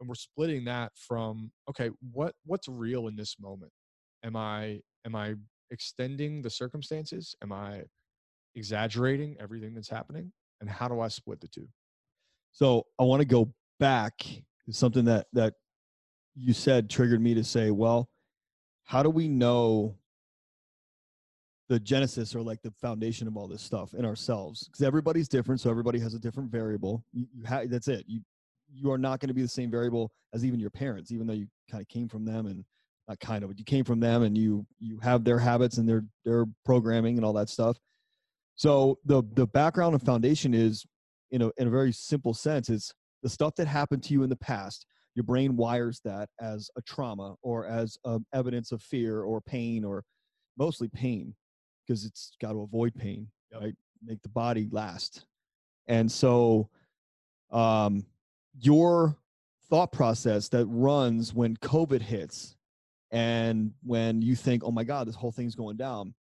and 0.00 0.08
we're 0.08 0.14
splitting 0.16 0.64
that 0.64 0.92
from 0.96 1.52
okay 1.68 1.90
what 2.12 2.34
what's 2.44 2.68
real 2.68 3.06
in 3.08 3.16
this 3.16 3.38
moment 3.38 3.72
am 4.24 4.36
i 4.36 4.80
am 5.04 5.14
i 5.14 5.34
extending 5.70 6.42
the 6.42 6.50
circumstances 6.50 7.36
am 7.42 7.52
i 7.52 7.84
exaggerating 8.54 9.36
everything 9.40 9.74
that's 9.74 9.88
happening 9.88 10.32
and 10.60 10.68
how 10.68 10.88
do 10.88 11.00
i 11.00 11.08
split 11.08 11.40
the 11.40 11.48
two 11.48 11.68
So 12.52 12.86
I 12.98 13.04
want 13.04 13.20
to 13.20 13.26
go 13.26 13.52
back 13.78 14.18
to 14.18 14.72
something 14.72 15.04
that 15.06 15.26
that 15.32 15.54
you 16.34 16.52
said 16.52 16.88
triggered 16.88 17.20
me 17.20 17.34
to 17.34 17.44
say, 17.44 17.70
well, 17.70 18.08
how 18.84 19.02
do 19.02 19.10
we 19.10 19.28
know 19.28 19.96
the 21.68 21.78
genesis 21.78 22.34
or 22.34 22.42
like 22.42 22.60
the 22.62 22.72
foundation 22.80 23.28
of 23.28 23.36
all 23.36 23.46
this 23.46 23.62
stuff 23.62 23.94
in 23.94 24.04
ourselves? 24.04 24.66
Because 24.66 24.82
everybody's 24.82 25.28
different, 25.28 25.60
so 25.60 25.70
everybody 25.70 25.98
has 26.00 26.14
a 26.14 26.18
different 26.18 26.50
variable. 26.50 27.04
You, 27.12 27.26
you 27.32 27.44
ha- 27.46 27.64
that's 27.68 27.88
it. 27.88 28.04
You 28.06 28.20
you 28.72 28.90
are 28.92 28.98
not 28.98 29.18
going 29.20 29.28
to 29.28 29.34
be 29.34 29.42
the 29.42 29.48
same 29.48 29.70
variable 29.70 30.12
as 30.32 30.44
even 30.44 30.60
your 30.60 30.70
parents, 30.70 31.10
even 31.10 31.26
though 31.26 31.34
you 31.34 31.46
kind 31.70 31.82
of 31.82 31.88
came 31.88 32.08
from 32.08 32.24
them 32.24 32.46
and 32.46 32.64
not 33.08 33.18
kind 33.18 33.42
of, 33.42 33.50
but 33.50 33.58
you 33.58 33.64
came 33.64 33.84
from 33.84 34.00
them 34.00 34.22
and 34.22 34.36
you 34.38 34.64
you 34.78 34.98
have 35.00 35.24
their 35.24 35.38
habits 35.38 35.78
and 35.78 35.88
their 35.88 36.04
their 36.24 36.46
programming 36.64 37.16
and 37.16 37.24
all 37.24 37.32
that 37.32 37.48
stuff. 37.48 37.76
So 38.60 38.98
the 39.06 39.22
the 39.36 39.46
background 39.46 39.94
and 39.94 40.04
foundation 40.04 40.52
is 40.52 40.84
in 41.30 41.40
a 41.40 41.50
in 41.56 41.66
a 41.66 41.70
very 41.70 41.92
simple 41.92 42.34
sense 42.34 42.68
is 42.68 42.92
the 43.22 43.28
stuff 43.30 43.54
that 43.54 43.66
happened 43.66 44.02
to 44.02 44.12
you 44.12 44.22
in 44.22 44.28
the 44.28 44.36
past. 44.36 44.84
Your 45.14 45.22
brain 45.24 45.56
wires 45.56 46.02
that 46.04 46.28
as 46.42 46.68
a 46.76 46.82
trauma 46.82 47.36
or 47.42 47.64
as 47.64 47.96
um, 48.04 48.26
evidence 48.34 48.70
of 48.70 48.82
fear 48.82 49.22
or 49.22 49.40
pain 49.40 49.82
or 49.82 50.04
mostly 50.58 50.88
pain 50.88 51.34
because 51.86 52.04
it's 52.04 52.32
got 52.38 52.52
to 52.52 52.60
avoid 52.60 52.94
pain 52.94 53.28
Yep. 53.50 53.60
right? 53.62 53.74
Make 54.04 54.20
the 54.20 54.28
body 54.28 54.68
last. 54.70 55.24
And 55.88 56.12
so 56.12 56.68
um 57.50 58.04
your 58.60 59.16
thought 59.70 59.90
process 59.90 60.50
that 60.50 60.66
runs 60.66 61.32
when 61.32 61.56
covid 61.56 62.02
hits 62.02 62.56
and 63.10 63.72
when 63.82 64.20
you 64.20 64.36
think 64.36 64.62
oh 64.64 64.70
my 64.70 64.84
god 64.84 65.08
this 65.08 65.14
whole 65.14 65.32
thing's 65.32 65.54
going 65.54 65.78
down 65.78 66.14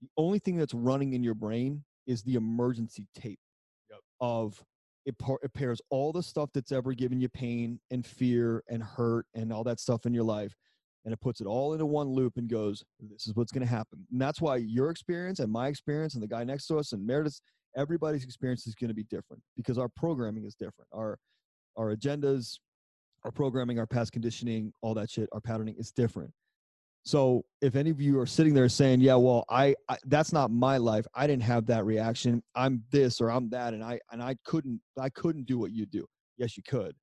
the 0.00 0.08
only 0.16 0.38
thing 0.38 0.56
that's 0.56 0.74
running 0.74 1.12
in 1.14 1.22
your 1.22 1.34
brain 1.34 1.84
is 2.06 2.22
the 2.22 2.34
emergency 2.34 3.06
tape 3.14 3.38
Yep. 3.90 4.00
of 4.20 4.64
it, 5.04 5.16
par- 5.18 5.38
it 5.42 5.52
pairs 5.54 5.80
all 5.90 6.12
the 6.12 6.22
stuff 6.22 6.50
that's 6.52 6.72
ever 6.72 6.92
given 6.92 7.20
you 7.20 7.28
pain 7.28 7.78
and 7.92 8.04
fear 8.04 8.64
and 8.68 8.82
hurt 8.82 9.26
and 9.34 9.52
all 9.52 9.62
that 9.64 9.78
stuff 9.78 10.04
in 10.06 10.12
your 10.12 10.24
life 10.24 10.52
and 11.04 11.12
it 11.12 11.20
puts 11.20 11.40
it 11.40 11.46
all 11.46 11.72
into 11.72 11.86
one 11.86 12.08
loop 12.08 12.32
and 12.36 12.48
goes 12.50 12.82
this 12.98 13.28
is 13.28 13.34
what's 13.36 13.52
going 13.52 13.64
to 13.64 13.72
happen. 13.72 14.04
And 14.10 14.20
that's 14.20 14.40
why 14.40 14.56
your 14.56 14.90
experience 14.90 15.38
and 15.38 15.52
my 15.52 15.68
experience 15.68 16.14
and 16.14 16.22
the 16.22 16.26
guy 16.26 16.42
next 16.42 16.66
to 16.66 16.78
us 16.78 16.92
and 16.92 17.06
meredith's 17.06 17.40
everybody's 17.76 18.24
experience 18.24 18.66
is 18.66 18.74
going 18.74 18.88
to 18.88 18.94
be 18.94 19.04
different 19.04 19.40
because 19.56 19.78
our 19.78 19.88
programming 19.88 20.44
is 20.44 20.56
different. 20.56 20.88
Our 20.92 21.16
our 21.76 21.94
agendas 21.94 22.58
our 23.24 23.30
programming 23.30 23.78
our 23.78 23.86
past 23.86 24.10
conditioning 24.12 24.72
all 24.82 24.94
that 24.94 25.10
shit 25.10 25.28
our 25.32 25.40
patterning 25.40 25.76
is 25.78 25.92
different 25.92 26.32
so 27.06 27.44
if 27.62 27.76
any 27.76 27.90
of 27.90 28.00
you 28.00 28.18
are 28.18 28.26
sitting 28.26 28.52
there 28.52 28.68
saying, 28.68 29.00
"Yeah, 29.00 29.14
well, 29.14 29.44
I, 29.48 29.76
I 29.88 29.96
that's 30.06 30.32
not 30.32 30.50
my 30.50 30.76
life. 30.76 31.06
I 31.14 31.28
didn't 31.28 31.44
have 31.44 31.64
that 31.66 31.84
reaction. 31.84 32.42
I'm 32.56 32.82
this 32.90 33.20
or 33.20 33.30
I'm 33.30 33.48
that, 33.50 33.74
and 33.74 33.84
I 33.84 34.00
and 34.10 34.20
I 34.20 34.34
couldn't 34.44 34.80
I 34.98 35.08
couldn't 35.10 35.46
do 35.46 35.56
what 35.56 35.70
you 35.70 35.86
do." 35.86 36.04
Yes, 36.36 36.56
you 36.56 36.64
could. 36.68 36.96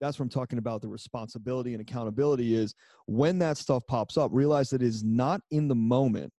That's 0.00 0.16
what 0.16 0.22
I'm 0.22 0.30
talking 0.30 0.60
about. 0.60 0.80
The 0.80 0.88
responsibility 0.88 1.72
and 1.72 1.82
accountability 1.82 2.54
is 2.54 2.72
when 3.06 3.40
that 3.40 3.58
stuff 3.58 3.82
pops 3.88 4.16
up, 4.16 4.30
realize 4.32 4.70
that 4.70 4.80
it 4.80 4.86
is 4.86 5.02
not 5.02 5.40
in 5.50 5.66
the 5.66 5.74
moment 5.74 6.32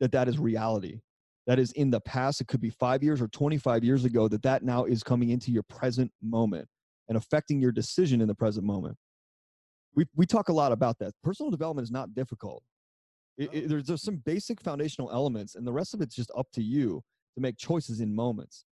that 0.00 0.12
that 0.12 0.28
is 0.28 0.38
reality. 0.38 1.00
That 1.46 1.58
is 1.58 1.72
in 1.72 1.90
the 1.90 2.00
past. 2.00 2.42
It 2.42 2.48
could 2.48 2.60
be 2.60 2.68
five 2.68 3.02
years 3.02 3.22
or 3.22 3.28
25 3.28 3.82
years 3.82 4.04
ago. 4.04 4.28
That 4.28 4.42
that 4.42 4.62
now 4.62 4.84
is 4.84 5.02
coming 5.02 5.30
into 5.30 5.50
your 5.50 5.62
present 5.70 6.12
moment 6.22 6.68
and 7.08 7.16
affecting 7.16 7.62
your 7.62 7.72
decision 7.72 8.20
in 8.20 8.28
the 8.28 8.34
present 8.34 8.66
moment. 8.66 8.98
We 9.94 10.04
we 10.14 10.26
talk 10.26 10.48
a 10.48 10.52
lot 10.52 10.72
about 10.72 10.98
that. 10.98 11.12
Personal 11.22 11.50
development 11.50 11.84
is 11.84 11.90
not 11.90 12.14
difficult. 12.14 12.62
It, 13.36 13.44
it- 13.44 13.48
uh-huh. 13.48 13.66
there's 13.68 13.86
just 13.86 14.04
some 14.04 14.16
basic 14.16 14.60
foundational 14.60 15.10
elements, 15.12 15.54
and 15.54 15.66
the 15.66 15.72
rest 15.72 15.94
of 15.94 16.00
it's 16.00 16.14
just 16.14 16.30
up 16.36 16.50
to 16.52 16.62
you 16.62 17.02
to 17.34 17.40
make 17.40 17.56
choices 17.56 18.00
in 18.00 18.14
moments. 18.14 18.64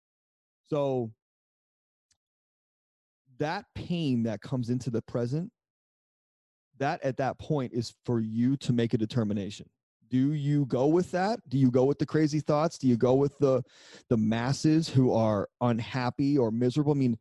So 0.66 1.12
that 3.38 3.64
pain 3.74 4.22
that 4.24 4.40
comes 4.40 4.70
into 4.70 4.90
the 4.90 5.03
present, 5.03 5.50
that 6.79 7.03
at 7.05 7.16
that 7.18 7.38
point 7.38 7.72
is 7.72 7.92
for 8.05 8.20
you 8.20 8.57
to 8.59 8.72
make 8.72 8.94
a 8.94 8.98
determination. 8.98 9.68
Do 10.11 10.33
you 10.33 10.66
go 10.66 10.87
with 10.87 11.11
that? 11.12 11.40
Do 11.48 11.59
you 11.59 11.70
go 11.70 11.85
with 11.85 11.98
the 11.98 12.07
crazy 12.07 12.40
thoughts? 12.40 12.79
Do 12.79 12.87
you 12.87 12.96
go 12.96 13.14
with 13.14 13.37
the 13.38 13.62
the 14.11 14.16
masses 14.16 14.88
who 14.88 15.12
are 15.12 15.48
unhappy 15.61 16.38
or 16.38 16.50
miserable? 16.50 16.92
I 16.92 16.96
mean, 16.96 17.18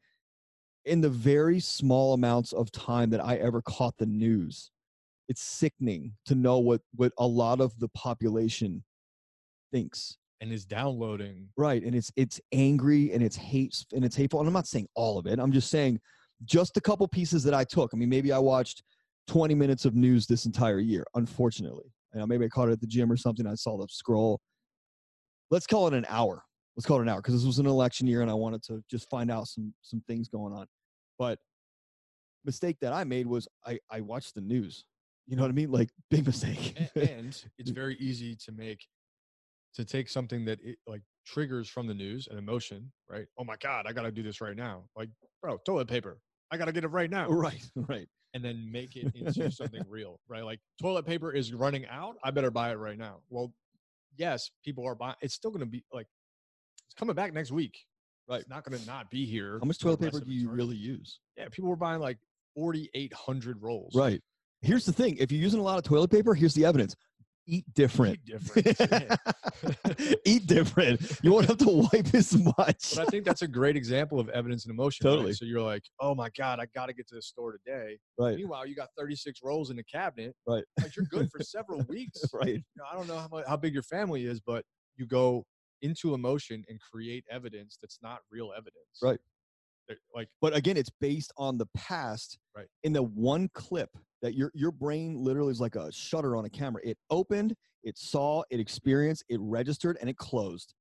in 0.86 1.02
the 1.02 1.10
very 1.10 1.60
small 1.60 2.14
amounts 2.14 2.54
of 2.54 2.72
time 2.72 3.10
that 3.12 3.24
I 3.24 3.36
ever 3.38 3.62
caught 3.62 3.98
the 3.98 4.06
news, 4.06 4.72
it's 5.30 5.42
sickening 5.42 6.14
to 6.26 6.36
know 6.36 6.60
what 6.60 6.82
what 6.96 7.14
a 7.18 7.28
lot 7.28 7.62
of 7.62 7.78
the 7.80 7.90
population 7.90 8.84
thinks. 9.72 10.18
and 10.42 10.52
is 10.52 10.66
downloading 10.66 11.50
Right, 11.58 11.84
and 11.84 11.96
it's 11.96 12.12
it's 12.16 12.42
angry 12.52 13.12
and 13.14 13.24
it's 13.24 13.36
hate 13.36 13.86
and 13.94 14.04
it's 14.04 14.16
hateful. 14.16 14.40
And 14.40 14.48
I'm 14.48 14.54
not 14.54 14.68
saying 14.68 14.88
all 14.96 15.18
of 15.18 15.26
it. 15.26 15.40
I'm 15.40 15.52
just 15.52 15.70
saying 15.70 16.00
just 16.46 16.76
a 16.78 16.82
couple 16.82 17.08
pieces 17.08 17.44
that 17.44 17.54
I 17.54 17.64
took. 17.64 17.92
I 17.94 17.98
mean, 17.98 18.10
maybe 18.10 18.32
I 18.32 18.40
watched 18.40 18.84
20 19.28 19.56
minutes 19.56 19.86
of 19.86 19.96
news 19.96 20.28
this 20.28 20.46
entire 20.46 20.80
year. 20.80 21.06
Unfortunately, 21.16 21.86
you 22.14 22.20
know, 22.20 22.28
maybe 22.28 22.46
I 22.46 22.50
caught 22.50 22.68
it 22.70 22.74
at 22.74 22.82
the 22.82 22.88
gym 22.88 23.12
or 23.12 23.18
something. 23.18 23.48
I 23.48 23.56
saw 23.56 23.78
the 23.78 23.88
scroll. 23.90 24.42
Let's 25.50 25.68
call 25.68 25.88
it 25.88 25.94
an 25.94 26.06
hour. 26.10 26.44
Let's 26.76 26.86
call 26.86 26.98
it 27.00 27.04
an 27.04 27.10
hour 27.10 27.22
because 27.22 27.36
this 27.36 27.46
was 27.46 27.60
an 27.60 27.68
election 27.68 28.08
year 28.08 28.22
and 28.22 28.32
I 28.32 28.34
wanted 28.34 28.64
to 28.64 28.84
just 28.90 29.10
find 29.10 29.30
out 29.30 29.48
some 29.48 29.74
some 29.82 30.02
things 30.08 30.28
going 30.28 30.54
on. 30.54 30.68
But 31.20 31.40
mistake 32.46 32.78
that 32.82 32.94
I 32.94 33.04
made 33.04 33.28
was 33.28 33.48
I 33.66 33.80
I 33.92 34.02
watched 34.02 34.36
the 34.36 34.42
news. 34.42 34.86
You 35.28 35.38
know 35.38 35.44
what 35.44 35.50
I 35.50 35.54
mean? 35.54 35.72
Like 35.72 35.90
big 36.10 36.26
mistake. 36.26 36.78
And 36.96 37.40
it's 37.58 37.72
very 37.72 37.96
easy 37.98 38.36
to 38.46 38.52
make 38.52 38.86
to 39.76 39.86
take 39.86 40.10
something 40.10 40.46
that 40.46 40.60
it 40.64 40.78
like 40.88 41.02
triggers 41.26 41.70
from 41.70 41.88
the 41.88 41.94
news 41.94 42.28
an 42.30 42.38
emotion 42.38 42.92
right 43.10 43.26
oh 43.38 43.44
my 43.44 43.56
god 43.62 43.86
i 43.88 43.94
gotta 43.94 44.12
do 44.12 44.24
this 44.24 44.42
right 44.42 44.58
now 44.58 44.84
like 44.96 45.10
bro 45.42 45.58
toilet 45.66 45.88
paper 45.88 46.20
i 46.52 46.58
gotta 46.58 46.72
get 46.72 46.84
it 46.84 46.90
right 46.90 47.10
now 47.10 47.30
right, 47.30 47.64
right. 47.88 48.08
and 48.34 48.44
then 48.44 48.70
make 48.72 48.96
it 48.96 49.14
into 49.16 49.50
something 49.52 49.82
real 49.88 50.20
right 50.28 50.44
like 50.44 50.60
toilet 50.82 51.06
paper 51.06 51.32
is 51.32 51.54
running 51.54 51.86
out 51.88 52.16
i 52.24 52.32
better 52.32 52.52
buy 52.52 52.72
it 52.72 52.76
right 52.76 52.98
now 52.98 53.20
well 53.30 53.54
yes 54.18 54.52
people 54.64 54.86
are 54.86 54.96
buying 54.96 55.16
it's 55.22 55.34
still 55.34 55.52
gonna 55.52 55.66
be 55.66 55.84
like 55.94 56.08
it's 56.94 57.00
coming 57.00 57.16
back 57.16 57.34
next 57.34 57.52
week 57.52 57.78
Right. 58.30 58.42
it's 58.42 58.50
not 58.50 58.64
gonna 58.64 58.80
not 58.86 59.10
be 59.10 59.26
here 59.26 59.58
How 59.60 59.66
much 59.66 59.80
toilet 59.80 60.00
paper 60.00 60.20
do 60.20 60.32
you 60.32 60.50
really 60.50 60.76
use? 60.78 61.20
yeah 61.38 61.48
people 61.52 61.70
were 61.70 61.76
buying 61.76 62.00
like 62.00 62.18
4800 62.56 63.62
rolls 63.62 63.96
Right. 63.96 64.22
Here's 64.62 64.86
the 64.86 64.94
thing: 64.94 65.18
if 65.18 65.30
you're 65.30 65.42
using 65.42 65.60
a 65.60 65.64
lot 65.64 65.78
of 65.78 65.84
toilet 65.84 66.10
paper, 66.10 66.34
here's 66.34 66.54
the 66.54 66.64
evidence: 66.64 66.96
eat 67.48 67.66
different. 67.74 68.18
Eat 68.26 68.78
different, 68.78 69.20
eat 70.26 70.48
different. 70.48 71.20
You 71.22 71.34
won't 71.34 71.48
have 71.48 71.58
to 71.58 71.88
wipe 71.92 72.14
as 72.16 72.34
much. 72.38 72.96
But 72.96 73.00
I 73.00 73.06
think 73.08 73.26
that's 73.26 73.42
a 73.42 73.48
great 73.48 73.76
example 73.76 74.22
of 74.22 74.30
evidence 74.30 74.64
and 74.66 74.72
emotion. 74.72 75.06
right? 75.06 75.12
Totally. 75.16 75.34
So 75.34 75.44
you're 75.44 75.62
like, 75.62 75.84
oh 76.00 76.16
my 76.16 76.30
God, 76.38 76.62
I 76.62 76.68
got 76.74 76.86
to 76.86 76.94
get 76.94 77.10
to 77.10 77.16
the 77.16 77.22
store 77.22 77.52
today. 77.58 77.98
Right. 78.18 78.38
Meanwhile, 78.38 78.68
you 78.68 78.76
got 78.76 78.88
36 78.98 79.42
rolls 79.44 79.70
in 79.70 79.76
the 79.76 79.84
cabinet. 79.84 80.34
Right. 80.48 80.64
Like 80.82 80.96
you're 80.96 81.08
good 81.08 81.30
for 81.30 81.44
several 81.44 81.82
weeks. 81.90 82.22
Right. 82.34 82.48
You 82.48 82.64
know, 82.78 82.86
I 82.90 82.96
don't 82.96 83.08
know 83.10 83.18
how, 83.18 83.28
mu- 83.30 83.44
how 83.46 83.58
big 83.58 83.74
your 83.74 83.84
family 83.84 84.26
is, 84.26 84.40
but 84.40 84.64
you 84.96 85.06
go 85.06 85.46
into 85.84 86.14
emotion 86.16 86.64
and 86.70 86.80
create 86.82 87.24
evidence 87.30 87.78
that's 87.80 88.00
not 88.02 88.20
real 88.32 88.52
evidence. 88.58 88.98
Right. 89.02 89.20
They're- 89.88 90.00
Like, 90.16 90.30
But 90.42 90.56
again, 90.56 90.78
it's 90.78 90.90
based 91.02 91.32
on 91.38 91.58
the 91.58 91.68
past. 91.76 92.40
Right. 92.56 92.68
In 92.84 92.94
the 92.94 93.04
one 93.04 93.50
clip 93.54 93.90
that 94.22 94.34
your 94.34 94.50
your 94.56 94.72
brain 94.72 95.18
literally 95.18 95.52
is 95.52 95.60
like 95.60 95.76
a 95.76 95.92
shutter 95.92 96.36
on 96.38 96.46
a 96.46 96.50
camera. 96.50 96.82
It 96.86 96.98
opened, 97.10 97.54
it 97.84 97.98
saw, 97.98 98.44
it 98.50 98.60
experienced, 98.62 99.26
it 99.30 99.40
registered, 99.42 99.98
and 100.00 100.10
it 100.10 100.16
closed. 100.18 100.74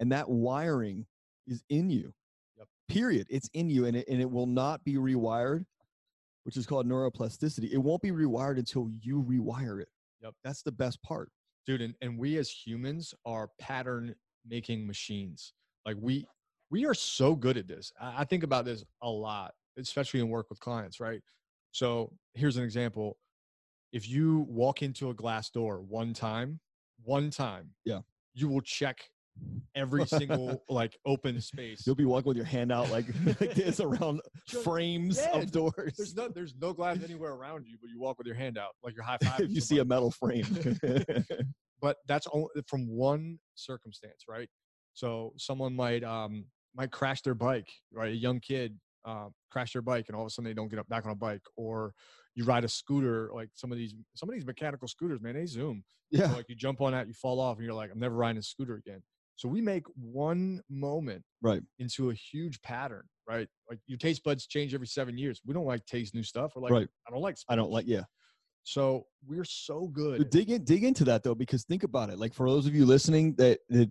And 0.00 0.12
that 0.12 0.28
wiring 0.28 1.06
is 1.46 1.64
in 1.70 1.88
you. 1.88 2.12
Yep. 2.58 2.68
Period. 2.88 3.26
It's 3.30 3.48
in 3.54 3.70
you, 3.70 3.86
and 3.86 3.96
it 3.96 4.06
and 4.08 4.20
it 4.20 4.30
will 4.30 4.46
not 4.46 4.84
be 4.84 4.94
rewired, 4.96 5.64
which 6.44 6.58
is 6.58 6.66
called 6.66 6.86
neuroplasticity. 6.86 7.70
It 7.72 7.78
won't 7.78 8.02
be 8.02 8.10
rewired 8.10 8.58
until 8.58 8.90
you 9.00 9.22
rewire 9.22 9.80
it. 9.80 9.88
Yep. 10.22 10.34
That's 10.44 10.62
the 10.62 10.72
best 10.72 11.02
part. 11.02 11.30
dude, 11.66 11.80
and, 11.80 11.94
and 12.02 12.18
we 12.18 12.36
as 12.38 12.50
humans 12.50 13.14
are 13.24 13.48
pattern 13.58 14.14
making 14.48 14.86
machines. 14.86 15.52
Like 15.86 15.96
we 16.00 16.26
we 16.70 16.86
are 16.86 16.94
so 16.94 17.34
good 17.34 17.56
at 17.56 17.68
this. 17.68 17.92
I, 18.00 18.20
I 18.20 18.24
think 18.24 18.42
about 18.44 18.64
this 18.64 18.84
a 19.02 19.08
lot, 19.08 19.52
especially 19.78 20.20
in 20.20 20.28
work 20.28 20.46
with 20.50 20.60
clients, 20.60 21.00
right? 21.00 21.20
So 21.72 22.12
here's 22.34 22.56
an 22.56 22.64
example. 22.64 23.16
If 23.92 24.08
you 24.08 24.46
walk 24.48 24.82
into 24.82 25.10
a 25.10 25.14
glass 25.14 25.50
door 25.50 25.80
one 25.80 26.14
time, 26.14 26.60
one 27.04 27.30
time, 27.30 27.70
Yeah. 27.84 28.00
you 28.32 28.48
will 28.48 28.62
check 28.62 28.98
every 29.74 30.06
single 30.06 30.62
like 30.68 30.96
open 31.04 31.40
space. 31.40 31.86
You'll 31.86 31.94
be 31.96 32.04
walking 32.06 32.28
with 32.28 32.36
your 32.38 32.46
hand 32.46 32.72
out 32.72 32.90
like, 32.90 33.06
like 33.40 33.54
this 33.54 33.80
around 33.80 34.20
frames 34.62 35.18
yeah, 35.18 35.38
of 35.40 35.50
doors. 35.50 35.94
There's 35.96 36.14
no 36.14 36.28
there's 36.28 36.54
no 36.58 36.72
glass 36.72 36.98
anywhere 37.04 37.32
around 37.32 37.66
you, 37.66 37.76
but 37.80 37.90
you 37.90 37.98
walk 38.00 38.16
with 38.18 38.26
your 38.26 38.36
hand 38.36 38.56
out 38.56 38.70
like 38.82 38.94
you're 38.94 39.04
high 39.04 39.18
five. 39.22 39.40
if 39.40 39.50
you 39.50 39.60
see 39.60 39.78
a 39.78 39.84
metal 39.84 40.10
frame. 40.10 40.46
But 41.82 41.98
that's 42.06 42.26
only 42.32 42.48
from 42.66 42.88
one 42.88 43.38
circumstance, 43.56 44.24
right? 44.28 44.48
So 44.94 45.34
someone 45.36 45.74
might 45.76 46.04
um 46.04 46.46
might 46.74 46.90
crash 46.92 47.20
their 47.22 47.34
bike, 47.34 47.68
right? 47.92 48.12
A 48.12 48.16
young 48.16 48.40
kid 48.40 48.78
uh, 49.04 49.28
crash 49.50 49.72
their 49.74 49.82
bike, 49.82 50.06
and 50.08 50.16
all 50.16 50.22
of 50.22 50.28
a 50.28 50.30
sudden 50.30 50.48
they 50.48 50.54
don't 50.54 50.68
get 50.68 50.78
up 50.78 50.88
back 50.88 51.04
on 51.04 51.10
a 51.12 51.16
bike, 51.16 51.42
or 51.56 51.92
you 52.34 52.44
ride 52.44 52.64
a 52.64 52.68
scooter, 52.68 53.30
like 53.34 53.50
some 53.52 53.70
of 53.72 53.76
these 53.76 53.94
some 54.14 54.28
of 54.30 54.34
these 54.34 54.46
mechanical 54.46 54.88
scooters, 54.88 55.20
man, 55.20 55.34
they 55.34 55.44
zoom. 55.44 55.84
yeah. 56.10 56.28
So 56.28 56.36
like 56.36 56.48
you 56.48 56.54
jump 56.54 56.80
on 56.80 56.92
that, 56.92 57.08
you 57.08 57.12
fall 57.14 57.40
off, 57.40 57.58
and 57.58 57.66
you're 57.66 57.74
like, 57.74 57.90
I'm 57.92 57.98
never 57.98 58.14
riding 58.14 58.38
a 58.38 58.42
scooter 58.42 58.76
again. 58.76 59.02
So 59.36 59.48
we 59.48 59.60
make 59.60 59.84
one 59.96 60.62
moment 60.70 61.24
Right. 61.42 61.62
into 61.80 62.10
a 62.10 62.14
huge 62.14 62.62
pattern, 62.62 63.08
right? 63.28 63.48
Like 63.68 63.80
your 63.86 63.98
taste 63.98 64.22
buds 64.22 64.46
change 64.46 64.72
every 64.72 64.86
seven 64.86 65.18
years. 65.18 65.40
We 65.44 65.52
don't 65.52 65.64
like 65.66 65.84
taste 65.84 66.14
new 66.14 66.22
stuff. 66.22 66.52
We're 66.54 66.62
like, 66.62 66.72
Right. 66.72 66.88
I 67.08 67.10
don't 67.10 67.22
like. 67.22 67.36
I 67.48 67.56
don't 67.56 67.70
like, 67.72 67.86
yeah. 67.88 68.04
So 68.64 69.06
we're 69.26 69.44
so 69.44 69.88
good. 69.88 70.30
Dig 70.30 70.50
in, 70.50 70.64
dig 70.64 70.84
into 70.84 71.04
that 71.04 71.22
though, 71.22 71.34
because 71.34 71.64
think 71.64 71.82
about 71.82 72.10
it. 72.10 72.18
Like 72.18 72.34
for 72.34 72.48
those 72.48 72.66
of 72.66 72.74
you 72.74 72.86
listening, 72.86 73.34
that 73.34 73.60
that 73.68 73.90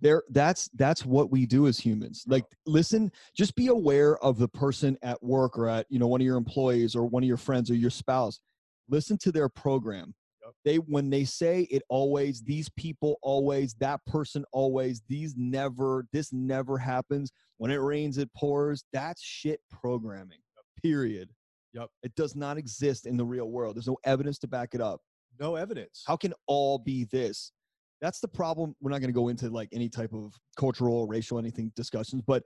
there, 0.00 0.22
that's 0.30 0.68
that's 0.74 1.06
what 1.06 1.30
we 1.30 1.46
do 1.46 1.66
as 1.66 1.78
humans. 1.78 2.24
Like, 2.26 2.44
listen, 2.66 3.10
just 3.34 3.54
be 3.54 3.68
aware 3.68 4.18
of 4.18 4.38
the 4.38 4.48
person 4.48 4.98
at 5.02 5.22
work 5.22 5.58
or 5.58 5.68
at 5.68 5.86
you 5.88 5.98
know 5.98 6.06
one 6.06 6.20
of 6.20 6.26
your 6.26 6.36
employees 6.36 6.94
or 6.94 7.06
one 7.06 7.22
of 7.22 7.26
your 7.26 7.36
friends 7.36 7.70
or 7.70 7.74
your 7.74 7.90
spouse. 7.90 8.40
Listen 8.88 9.16
to 9.18 9.32
their 9.32 9.48
program. 9.48 10.14
Yep. 10.44 10.54
They 10.64 10.76
when 10.76 11.10
they 11.10 11.24
say 11.24 11.62
it 11.70 11.82
always, 11.88 12.42
these 12.42 12.68
people 12.76 13.18
always, 13.22 13.74
that 13.80 14.04
person 14.06 14.44
always, 14.52 15.02
these 15.08 15.34
never, 15.36 16.06
this 16.12 16.32
never 16.32 16.76
happens. 16.76 17.32
When 17.56 17.70
it 17.70 17.80
rains, 17.80 18.18
it 18.18 18.30
pours. 18.36 18.84
That's 18.92 19.22
shit 19.22 19.60
programming. 19.70 20.40
Period. 20.82 21.30
Yep. 21.74 21.88
It 22.02 22.14
does 22.14 22.34
not 22.36 22.56
exist 22.56 23.06
in 23.06 23.16
the 23.16 23.24
real 23.24 23.50
world. 23.50 23.76
There's 23.76 23.86
no 23.88 23.98
evidence 24.04 24.38
to 24.38 24.48
back 24.48 24.70
it 24.74 24.80
up. 24.80 25.00
no 25.38 25.56
evidence. 25.56 26.02
How 26.06 26.16
can 26.16 26.32
all 26.46 26.78
be 26.78 27.04
this? 27.10 27.52
That's 28.00 28.20
the 28.20 28.28
problem. 28.28 28.74
We're 28.80 28.90
not 28.90 29.00
going 29.00 29.08
to 29.12 29.20
go 29.20 29.28
into 29.28 29.48
like 29.50 29.68
any 29.72 29.88
type 29.88 30.12
of 30.12 30.32
cultural, 30.56 31.06
racial, 31.06 31.38
anything 31.38 31.72
discussions, 31.76 32.22
but 32.26 32.42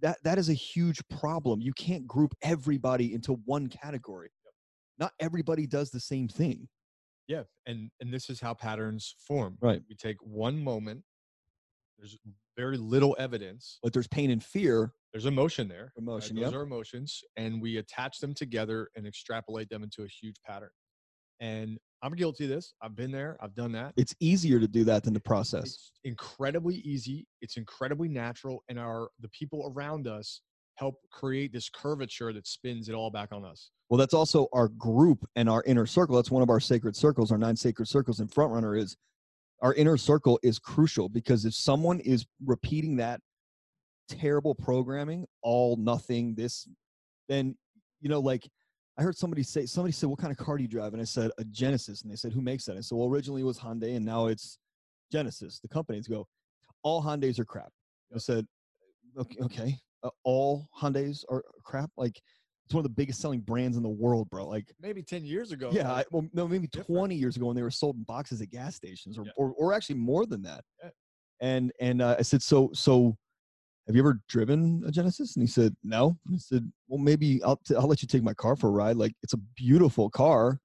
that 0.00 0.18
that 0.24 0.38
is 0.38 0.48
a 0.48 0.54
huge 0.54 1.00
problem. 1.10 1.60
You 1.60 1.72
can't 1.74 2.06
group 2.06 2.32
everybody 2.42 3.12
into 3.14 3.34
one 3.44 3.68
category. 3.68 4.30
Not 4.98 5.12
everybody 5.20 5.66
does 5.66 5.90
the 5.90 6.00
same 6.00 6.28
thing. 6.28 6.68
Yeah, 7.28 7.42
and 7.66 7.90
and 8.00 8.12
this 8.12 8.30
is 8.30 8.40
how 8.40 8.54
patterns 8.54 9.14
form. 9.26 9.58
Right. 9.60 9.82
We 9.88 9.94
take 9.94 10.16
one 10.22 10.58
moment. 10.62 11.02
There's 11.98 12.18
very 12.56 12.78
little 12.78 13.14
evidence. 13.18 13.78
But 13.82 13.92
there's 13.92 14.08
pain 14.08 14.30
and 14.30 14.42
fear. 14.42 14.92
There's 15.12 15.26
emotion 15.26 15.68
there. 15.68 15.92
right? 15.96 16.02
Emotion, 16.02 16.36
Those 16.36 16.44
yep. 16.46 16.54
are 16.54 16.62
emotions, 16.62 17.22
and 17.36 17.60
we 17.60 17.78
attach 17.78 18.20
them 18.20 18.34
together 18.34 18.90
and 18.96 19.06
extrapolate 19.06 19.68
them 19.68 19.82
into 19.82 20.04
a 20.04 20.08
huge 20.08 20.36
pattern. 20.46 20.70
And 21.40 21.78
I'm 22.02 22.12
guilty 22.12 22.44
of 22.44 22.50
this. 22.50 22.74
I've 22.82 22.94
been 22.94 23.10
there. 23.10 23.36
I've 23.40 23.54
done 23.54 23.72
that. 23.72 23.92
It's 23.96 24.14
easier 24.20 24.60
to 24.60 24.68
do 24.68 24.84
that 24.84 25.02
than 25.04 25.14
the 25.14 25.20
process. 25.20 25.64
It's 25.64 25.92
incredibly 26.04 26.76
easy. 26.76 27.26
It's 27.40 27.56
incredibly 27.56 28.08
natural, 28.08 28.62
and 28.68 28.78
our 28.78 29.08
the 29.20 29.28
people 29.30 29.72
around 29.74 30.06
us 30.06 30.42
help 30.76 30.94
create 31.10 31.52
this 31.52 31.68
curvature 31.68 32.32
that 32.32 32.46
spins 32.46 32.88
it 32.88 32.94
all 32.94 33.10
back 33.10 33.32
on 33.32 33.44
us. 33.44 33.70
Well, 33.90 33.98
that's 33.98 34.14
also 34.14 34.48
our 34.52 34.68
group 34.68 35.26
and 35.36 35.48
our 35.50 35.62
inner 35.66 35.84
circle. 35.84 36.16
That's 36.16 36.30
one 36.30 36.42
of 36.42 36.48
our 36.48 36.60
sacred 36.60 36.96
circles. 36.96 37.32
Our 37.32 37.38
nine 37.38 37.56
sacred 37.56 37.86
circles 37.86 38.20
in 38.20 38.28
Frontrunner 38.28 38.78
is 38.78 38.96
our 39.60 39.74
inner 39.74 39.98
circle 39.98 40.38
is 40.42 40.58
crucial 40.58 41.08
because 41.08 41.44
if 41.44 41.54
someone 41.54 42.00
is 42.00 42.24
repeating 42.46 42.96
that 42.96 43.20
terrible 44.18 44.54
programming, 44.54 45.26
all 45.42 45.76
nothing, 45.76 46.34
this, 46.34 46.68
then 47.28 47.56
you 48.00 48.08
know, 48.08 48.20
like 48.20 48.48
I 48.98 49.02
heard 49.02 49.16
somebody 49.16 49.42
say, 49.42 49.66
somebody 49.66 49.92
said, 49.92 50.08
"What 50.10 50.18
kind 50.18 50.32
of 50.32 50.36
car 50.38 50.56
do 50.56 50.62
you 50.62 50.68
drive?" 50.68 50.92
And 50.92 51.00
I 51.00 51.04
said, 51.06 51.30
"A 51.38 51.44
Genesis." 51.44 52.02
And 52.02 52.10
they 52.10 52.16
said, 52.16 52.32
"Who 52.32 52.40
makes 52.40 52.64
that?" 52.66 52.76
And 52.76 52.84
so 52.84 52.96
"Well, 52.96 53.08
originally 53.08 53.42
it 53.42 53.44
was 53.44 53.58
Hyundai, 53.58 53.96
and 53.96 54.04
now 54.04 54.26
it's 54.26 54.58
Genesis." 55.12 55.60
The 55.60 55.68
companies 55.68 56.06
go, 56.08 56.26
"All 56.82 57.02
Hyundais 57.02 57.38
are 57.38 57.44
crap." 57.44 57.70
I 58.14 58.18
said, 58.18 58.46
"Okay, 59.18 59.36
okay, 59.42 59.78
uh, 60.02 60.10
all 60.24 60.68
Hyundais 60.78 61.24
are 61.30 61.42
crap." 61.64 61.90
Like 61.96 62.20
it's 62.66 62.74
one 62.74 62.80
of 62.80 62.90
the 62.90 62.94
biggest 62.94 63.20
selling 63.20 63.40
brands 63.40 63.76
in 63.76 63.82
the 63.82 63.88
world, 63.88 64.30
bro. 64.30 64.46
Like, 64.46 64.72
maybe 64.80 65.02
10 65.02 65.24
years 65.24 65.50
ago. 65.50 65.70
yeah, 65.72 65.90
I, 65.92 66.04
well, 66.12 66.24
no, 66.32 66.46
maybe 66.46 66.68
different. 66.68 66.86
20 66.98 67.14
years 67.16 67.36
ago 67.36 67.46
when 67.46 67.56
they 67.56 67.62
were 67.62 67.70
sold 67.70 67.96
in 67.96 68.04
boxes 68.04 68.40
at 68.40 68.50
gas 68.50 68.76
stations, 68.76 69.18
or 69.18 69.24
Yeah. 69.24 69.32
or, 69.36 69.52
or 69.58 69.72
actually 69.72 69.96
more 69.96 70.24
than 70.24 70.42
that. 70.42 70.62
Yeah. 70.82 70.90
And 71.40 71.72
and 71.80 72.00
uh, 72.02 72.16
I 72.18 72.22
said, 72.22 72.42
so 72.42 72.70
so, 72.72 73.16
have 73.86 73.96
you 73.96 74.02
ever 74.02 74.20
driven 74.28 74.82
a 74.86 74.90
Genesis? 74.90 75.36
And 75.36 75.42
he 75.42 75.46
said, 75.48 75.74
no. 75.82 76.16
And 76.26 76.36
I 76.36 76.38
said, 76.38 76.70
well, 76.88 76.98
maybe 76.98 77.42
I'll 77.42 77.56
t- 77.56 77.74
I'll 77.74 77.88
let 77.88 78.02
you 78.02 78.08
take 78.08 78.22
my 78.22 78.34
car 78.34 78.54
for 78.56 78.68
a 78.68 78.72
ride. 78.72 78.96
Like, 78.96 79.12
it's 79.22 79.32
a 79.34 79.38
beautiful 79.56 80.10
car. 80.10 80.60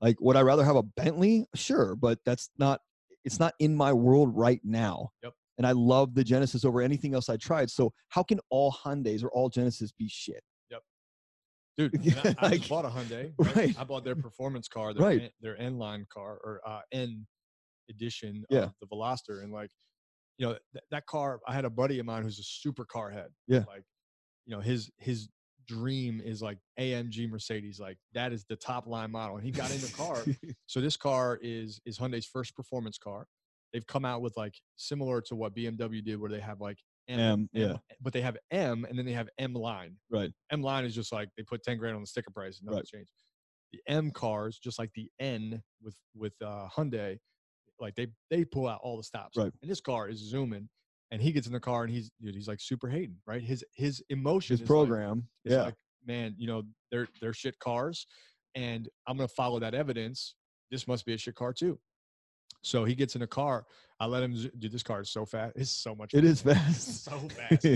Like, 0.00 0.20
would 0.20 0.36
I 0.36 0.40
rather 0.42 0.64
have 0.64 0.76
a 0.76 0.82
Bentley? 0.82 1.46
Sure, 1.54 1.94
but 1.96 2.18
that's 2.24 2.50
not. 2.58 2.80
It's 3.24 3.38
not 3.38 3.54
in 3.60 3.76
my 3.76 3.92
world 3.92 4.36
right 4.36 4.60
now. 4.64 5.10
Yep. 5.22 5.32
And 5.58 5.66
I 5.66 5.72
love 5.72 6.14
the 6.14 6.24
Genesis 6.24 6.64
over 6.64 6.80
anything 6.80 7.14
else 7.14 7.28
I 7.28 7.36
tried. 7.36 7.70
So 7.70 7.92
how 8.08 8.22
can 8.24 8.40
all 8.50 8.72
Hyundai's 8.72 9.22
or 9.22 9.28
all 9.28 9.48
Genesis 9.48 9.92
be 9.92 10.08
shit? 10.08 10.42
Yep. 10.70 10.82
Dude, 11.76 12.16
I, 12.24 12.34
I 12.46 12.48
like- 12.48 12.68
bought 12.68 12.84
a 12.84 12.88
Hyundai. 12.88 13.32
Right. 13.54 13.76
I 13.78 13.84
bought 13.84 14.02
their 14.04 14.16
performance 14.16 14.66
car, 14.66 14.92
their, 14.92 15.06
Right. 15.06 15.22
N, 15.22 15.30
their 15.40 15.60
N 15.60 15.78
line 15.78 16.06
car 16.12 16.38
or 16.42 16.60
uh, 16.66 16.80
N 16.90 17.26
edition 17.90 18.44
Yeah. 18.50 18.64
of 18.64 18.72
the 18.80 18.86
Veloster. 18.88 19.42
And 19.44 19.52
like, 19.52 19.70
you 20.42 20.48
know, 20.48 20.56
th- 20.72 20.84
that 20.90 21.06
car, 21.06 21.38
I 21.46 21.54
had 21.54 21.64
a 21.64 21.70
buddy 21.70 22.00
of 22.00 22.06
mine 22.06 22.24
who's 22.24 22.40
a 22.40 22.42
super 22.42 22.84
car 22.84 23.10
head. 23.10 23.28
Yeah. 23.46 23.62
Like, 23.68 23.84
you 24.44 24.54
know, 24.56 24.60
his, 24.60 24.90
his 24.98 25.28
dream 25.68 26.20
is 26.24 26.42
like 26.42 26.58
AMG 26.80 27.30
Mercedes. 27.30 27.78
Like 27.78 27.96
that 28.14 28.32
is 28.32 28.44
the 28.48 28.56
top 28.56 28.88
line 28.88 29.12
model. 29.12 29.36
And 29.36 29.46
he 29.46 29.52
got 29.52 29.70
in 29.72 29.80
the 29.80 29.92
car. 29.96 30.24
So 30.66 30.80
this 30.80 30.96
car 30.96 31.38
is 31.42 31.80
is 31.86 31.96
Hyundai's 31.98 32.26
first 32.26 32.56
performance 32.56 32.98
car. 32.98 33.26
They've 33.72 33.86
come 33.86 34.04
out 34.04 34.20
with 34.20 34.36
like 34.36 34.54
similar 34.76 35.20
to 35.22 35.36
what 35.36 35.54
BMW 35.54 36.02
did, 36.02 36.18
where 36.18 36.30
they 36.30 36.40
have 36.40 36.60
like 36.60 36.78
M, 37.08 37.20
M, 37.20 37.48
yeah. 37.52 37.74
but 38.00 38.12
they 38.12 38.22
have 38.22 38.36
M 38.50 38.84
and 38.88 38.98
then 38.98 39.06
they 39.06 39.12
have 39.12 39.28
M 39.38 39.52
line. 39.54 39.96
Right. 40.10 40.32
M 40.50 40.60
line 40.62 40.84
is 40.84 40.94
just 40.94 41.12
like 41.12 41.28
they 41.36 41.42
put 41.44 41.62
ten 41.62 41.76
grand 41.78 41.94
on 41.94 42.00
the 42.00 42.06
sticker 42.06 42.30
price 42.32 42.58
and 42.58 42.66
nothing 42.66 42.78
Right. 42.78 42.86
changed. 42.86 43.12
The 43.72 43.80
M 43.86 44.10
cars, 44.10 44.58
just 44.58 44.78
like 44.78 44.90
the 44.96 45.08
N 45.20 45.62
with 45.80 45.94
with 46.16 46.34
uh, 46.42 46.66
Hyundai, 46.76 47.18
like 47.80 47.94
they 47.94 48.06
they 48.30 48.44
pull 48.44 48.68
out 48.68 48.80
all 48.82 48.96
the 48.96 49.02
stops. 49.02 49.36
Right. 49.36 49.52
And 49.62 49.70
this 49.70 49.80
car 49.80 50.08
is 50.08 50.18
zooming, 50.18 50.68
and 51.10 51.20
he 51.20 51.32
gets 51.32 51.46
in 51.46 51.52
the 51.52 51.60
car 51.60 51.84
and 51.84 51.92
he's 51.92 52.10
dude, 52.22 52.34
he's 52.34 52.48
like 52.48 52.60
super 52.60 52.88
hating, 52.88 53.16
right? 53.26 53.42
His 53.42 53.64
his 53.74 54.02
emotion, 54.10 54.54
His 54.54 54.60
is 54.60 54.64
like- 54.64 54.68
program. 54.68 55.28
it's 55.44 55.52
yeah. 55.54 55.62
like, 55.64 55.74
man, 56.06 56.34
you 56.38 56.46
know, 56.46 56.62
they're 56.90 57.08
they're 57.20 57.32
shit 57.32 57.58
cars, 57.58 58.06
and 58.54 58.88
I'm 59.06 59.16
gonna 59.16 59.28
follow 59.28 59.58
that 59.60 59.74
evidence. 59.74 60.34
This 60.70 60.86
must 60.88 61.04
be 61.04 61.14
a 61.14 61.18
shit 61.18 61.34
car 61.34 61.52
too. 61.52 61.78
So 62.64 62.84
he 62.84 62.94
gets 62.94 63.16
in 63.16 63.22
a 63.22 63.26
car. 63.26 63.64
I 63.98 64.06
let 64.06 64.22
him. 64.22 64.34
do 64.58 64.68
this 64.68 64.82
car 64.82 65.00
is 65.00 65.10
so 65.10 65.24
fast. 65.26 65.52
It's 65.56 65.70
so 65.70 65.94
much. 65.94 66.14
It 66.14 66.18
fun, 66.20 66.26
is 66.26 66.42
fast. 66.42 67.04
So 67.04 67.10
fast. 67.50 67.66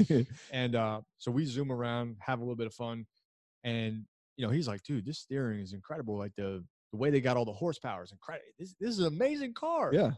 and 0.52 0.74
uh, 0.76 1.00
so 1.18 1.30
we 1.30 1.44
zoom 1.44 1.72
around, 1.72 2.16
have 2.20 2.38
a 2.38 2.42
little 2.42 2.56
bit 2.56 2.66
of 2.68 2.74
fun, 2.74 3.04
and 3.64 4.04
you 4.36 4.46
know, 4.46 4.52
he's 4.52 4.68
like, 4.68 4.82
"Dude, 4.84 5.04
this 5.04 5.18
steering 5.18 5.60
is 5.60 5.72
incredible. 5.72 6.16
Like 6.18 6.32
the 6.36 6.64
the 6.96 7.02
way 7.02 7.10
they 7.10 7.20
got 7.20 7.36
all 7.36 7.44
the 7.44 7.52
horsepowers 7.52 8.10
and 8.10 8.20
credit. 8.20 8.46
This 8.58 8.74
this 8.80 8.90
is 8.90 9.00
an 9.00 9.06
amazing 9.06 9.54
car." 9.54 9.90
yeah. 9.92 10.12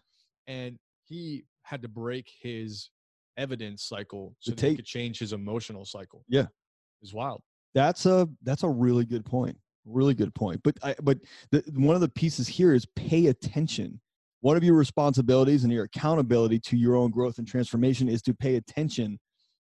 and 0.46 0.78
he 1.04 1.44
had 1.62 1.82
to 1.82 1.88
break 1.88 2.30
his 2.40 2.90
evidence 3.36 3.84
cycle 3.84 4.34
so 4.40 4.52
The 4.52 4.56
that 4.56 4.68
he 4.68 4.76
could 4.76 4.84
change 4.84 5.18
his 5.18 5.32
emotional 5.32 5.84
cycle. 5.84 6.24
Yeah. 6.28 6.46
it's 7.02 7.14
wild. 7.14 7.42
That's 7.74 8.06
a 8.06 8.28
that's 8.42 8.62
a 8.62 8.68
really 8.68 9.04
good 9.04 9.24
point. 9.24 9.56
Really 9.84 10.14
good 10.14 10.34
point. 10.34 10.60
But 10.62 10.78
I 10.82 10.94
but 11.02 11.18
the, 11.50 11.62
one 11.74 11.94
of 11.94 12.00
the 12.00 12.08
pieces 12.08 12.48
here 12.48 12.72
is 12.74 12.86
pay 12.96 13.26
attention. 13.26 14.00
One 14.40 14.56
of 14.56 14.62
your 14.62 14.74
responsibilities 14.74 15.64
and 15.64 15.72
your 15.72 15.84
accountability 15.84 16.60
to 16.60 16.76
your 16.76 16.94
own 16.94 17.10
growth 17.10 17.38
and 17.38 17.46
transformation 17.46 18.08
is 18.08 18.22
to 18.22 18.34
pay 18.34 18.56
attention 18.56 19.18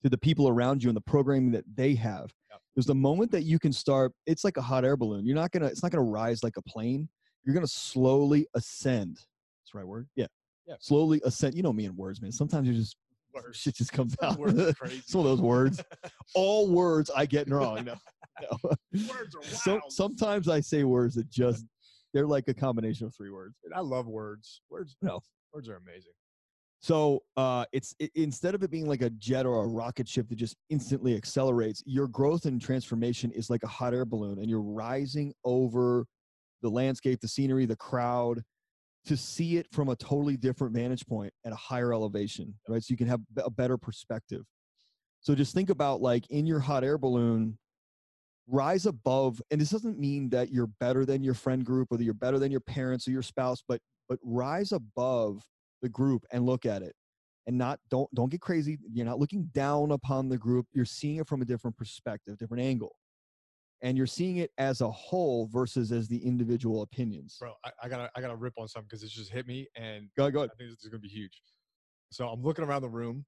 to 0.03 0.09
the 0.09 0.19
people 0.19 0.49
around 0.49 0.83
you 0.83 0.89
and 0.91 0.97
the 0.97 1.01
programming 1.03 1.51
that 1.53 1.65
they 1.75 1.95
have. 1.95 2.33
Because 2.75 2.87
the 2.87 2.95
moment 2.95 3.31
that 3.33 3.43
you 3.43 3.59
can 3.59 3.73
start, 3.73 4.13
it's 4.27 4.45
like 4.45 4.57
a 4.57 4.63
hot 4.63 4.85
air 4.85 4.97
balloon. 4.97 5.27
You're 5.27 5.35
not 5.37 5.51
gonna 5.51 5.67
it's 5.67 5.83
not 5.83 5.91
gonna 5.93 6.05
rise 6.05 6.43
like 6.45 6.57
a 6.57 6.63
plane. 6.63 7.09
You're 7.45 7.55
gonna 7.55 7.67
slowly 7.67 8.47
ascend. 8.55 9.17
That's 9.17 9.73
the 9.73 9.79
right 9.79 9.87
word. 9.87 10.09
Yeah. 10.15 10.27
Yeah. 10.67 10.77
Slowly 10.81 11.21
ascend. 11.25 11.55
You 11.57 11.63
know 11.63 11.73
me 11.73 11.87
in 11.87 11.97
words, 11.97 12.23
man. 12.23 12.31
Sometimes 12.33 12.69
you 12.69 12.75
just 12.75 12.97
Words. 13.35 13.59
shit 13.59 13.75
just 13.77 13.93
comes 13.93 14.15
out. 14.23 14.39
Words 14.39 14.59
are 14.61 14.73
crazy. 14.75 15.03
Some 15.07 15.21
of 15.21 15.27
those 15.27 15.41
words. 15.41 15.83
All 16.35 16.71
words 16.71 17.11
I 17.15 17.27
get 17.27 17.49
wrong. 17.51 17.85
No. 17.85 17.95
no. 18.41 18.71
Words 19.09 19.35
are 19.37 19.43
So, 19.43 19.73
wild. 19.73 19.93
sometimes 19.93 20.49
I 20.49 20.61
say 20.61 20.85
words 20.85 21.15
that 21.17 21.29
just 21.29 21.65
they're 22.15 22.27
like 22.27 22.47
a 22.49 22.55
combination 22.55 23.07
of 23.07 23.15
three 23.15 23.31
words. 23.31 23.57
Dude, 23.63 23.73
I 23.73 23.81
love 23.81 24.07
words. 24.07 24.63
Words. 24.71 24.97
No. 25.03 25.21
Words 25.53 25.69
are 25.69 25.77
amazing. 25.77 26.13
So 26.81 27.23
uh, 27.37 27.67
it's 27.73 27.95
it, 27.99 28.11
instead 28.15 28.55
of 28.55 28.63
it 28.63 28.71
being 28.71 28.87
like 28.87 29.03
a 29.03 29.11
jet 29.11 29.45
or 29.45 29.63
a 29.63 29.69
rocket 29.69 30.09
ship 30.09 30.29
that 30.31 30.37
just 30.37 30.57
instantly 30.71 31.15
accelerates, 31.15 31.83
your 31.85 32.09
growth 32.09 32.47
and 32.47 32.61
transformation 32.61 33.31
is 33.33 33.51
like 33.51 33.63
a 33.63 33.69
hot 33.69 33.93
air 33.93 34.07
balloon, 34.07 34.39
and 34.39 34.49
you're 34.49 34.63
rising 34.63 35.35
over 35.45 36.07
the 36.63 36.71
landscape, 36.71 37.21
the 37.21 37.29
scenery, 37.29 37.67
the 37.67 37.77
crowd, 37.77 38.43
to 39.05 39.17
see 39.17 39.59
it 39.59 39.67
from 39.73 39.91
a 39.91 39.97
totally 39.97 40.39
different 40.39 40.75
vantage 40.75 41.07
point 41.07 41.33
at 41.45 41.53
a 41.53 41.57
higher 41.57 41.93
elevation, 41.93 42.55
right? 42.67 42.83
So 42.83 42.93
you 42.93 42.97
can 42.97 43.09
have 43.09 43.21
a 43.45 43.51
better 43.51 43.77
perspective. 43.77 44.43
So 45.21 45.35
just 45.35 45.55
think 45.55 45.69
about 45.69 46.01
like 46.01 46.27
in 46.31 46.47
your 46.47 46.61
hot 46.61 46.83
air 46.83 46.97
balloon, 46.97 47.59
rise 48.47 48.87
above, 48.87 49.43
and 49.51 49.61
this 49.61 49.71
doesn't 49.71 49.99
mean 49.99 50.31
that 50.31 50.51
you're 50.51 50.71
better 50.81 51.05
than 51.05 51.23
your 51.23 51.35
friend 51.35 51.63
group 51.63 51.89
or 51.91 51.99
that 51.99 52.05
you're 52.05 52.15
better 52.15 52.39
than 52.39 52.51
your 52.51 52.61
parents 52.61 53.07
or 53.07 53.11
your 53.11 53.23
spouse, 53.23 53.63
but 53.69 53.81
but 54.09 54.19
rise 54.23 54.73
above 54.73 55.43
the 55.83 55.89
group 55.89 56.25
and 56.33 56.45
look 56.47 56.67
at 56.67 56.83
it 56.83 56.95
and 57.47 57.57
not 57.57 57.79
don't 57.91 58.13
don't 58.15 58.31
get 58.31 58.41
crazy 58.41 58.79
you're 58.93 59.07
not 59.07 59.19
looking 59.19 59.49
down 59.53 59.93
upon 59.93 60.29
the 60.29 60.39
group 60.39 60.67
you're 60.73 60.85
seeing 60.85 61.17
it 61.17 61.27
from 61.27 61.43
a 61.43 61.45
different 61.45 61.77
perspective 61.77 62.37
different 62.39 62.63
angle 62.63 62.95
and 63.83 63.97
you're 63.97 64.07
seeing 64.07 64.37
it 64.37 64.51
as 64.59 64.83
a 64.83 64.91
whole 64.91 65.49
versus 65.51 65.91
as 65.91 66.07
the 66.07 66.19
individual 66.25 66.83
opinions 66.83 67.37
Bro, 67.41 67.55
I, 67.65 67.71
I 67.83 67.89
gotta 67.89 68.11
I 68.15 68.21
gotta 68.21 68.37
rip 68.37 68.55
on 68.59 68.69
something 68.69 68.87
because 68.89 69.03
it 69.03 69.11
just 69.11 69.31
hit 69.33 69.47
me 69.47 69.67
and 69.75 70.09
go 70.17 70.25
ahead, 70.25 70.35
go 70.35 70.43
I 70.43 70.49
think 70.49 70.71
this 70.71 70.85
is 70.85 70.89
gonna 70.91 71.01
be 71.01 71.09
huge. 71.09 71.41
So 72.13 72.29
I'm 72.29 72.43
looking 72.43 72.65
around 72.65 72.83
the 72.83 72.89
room 72.89 73.25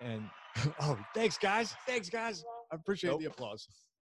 and 0.00 0.22
oh 0.80 0.98
thanks 1.14 1.36
guys. 1.36 1.74
Thanks 1.86 2.08
guys. 2.08 2.44
I 2.72 2.76
appreciate 2.76 3.10
Nope. 3.10 3.20
the 3.20 3.26
applause. 3.26 3.68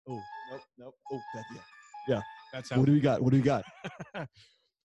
oh 0.09 0.23
nope 0.51 0.61
nope 0.79 0.95
oh 1.13 1.23
that, 1.35 1.45
yeah 1.55 1.61
yeah. 2.17 2.23
That's 2.53 2.71
how 2.71 2.79
what 2.79 2.87
do 2.87 2.93
we 2.93 3.01
got 3.01 3.23
what 3.23 3.31
do 3.31 3.37
we 3.37 3.43
got 3.43 3.65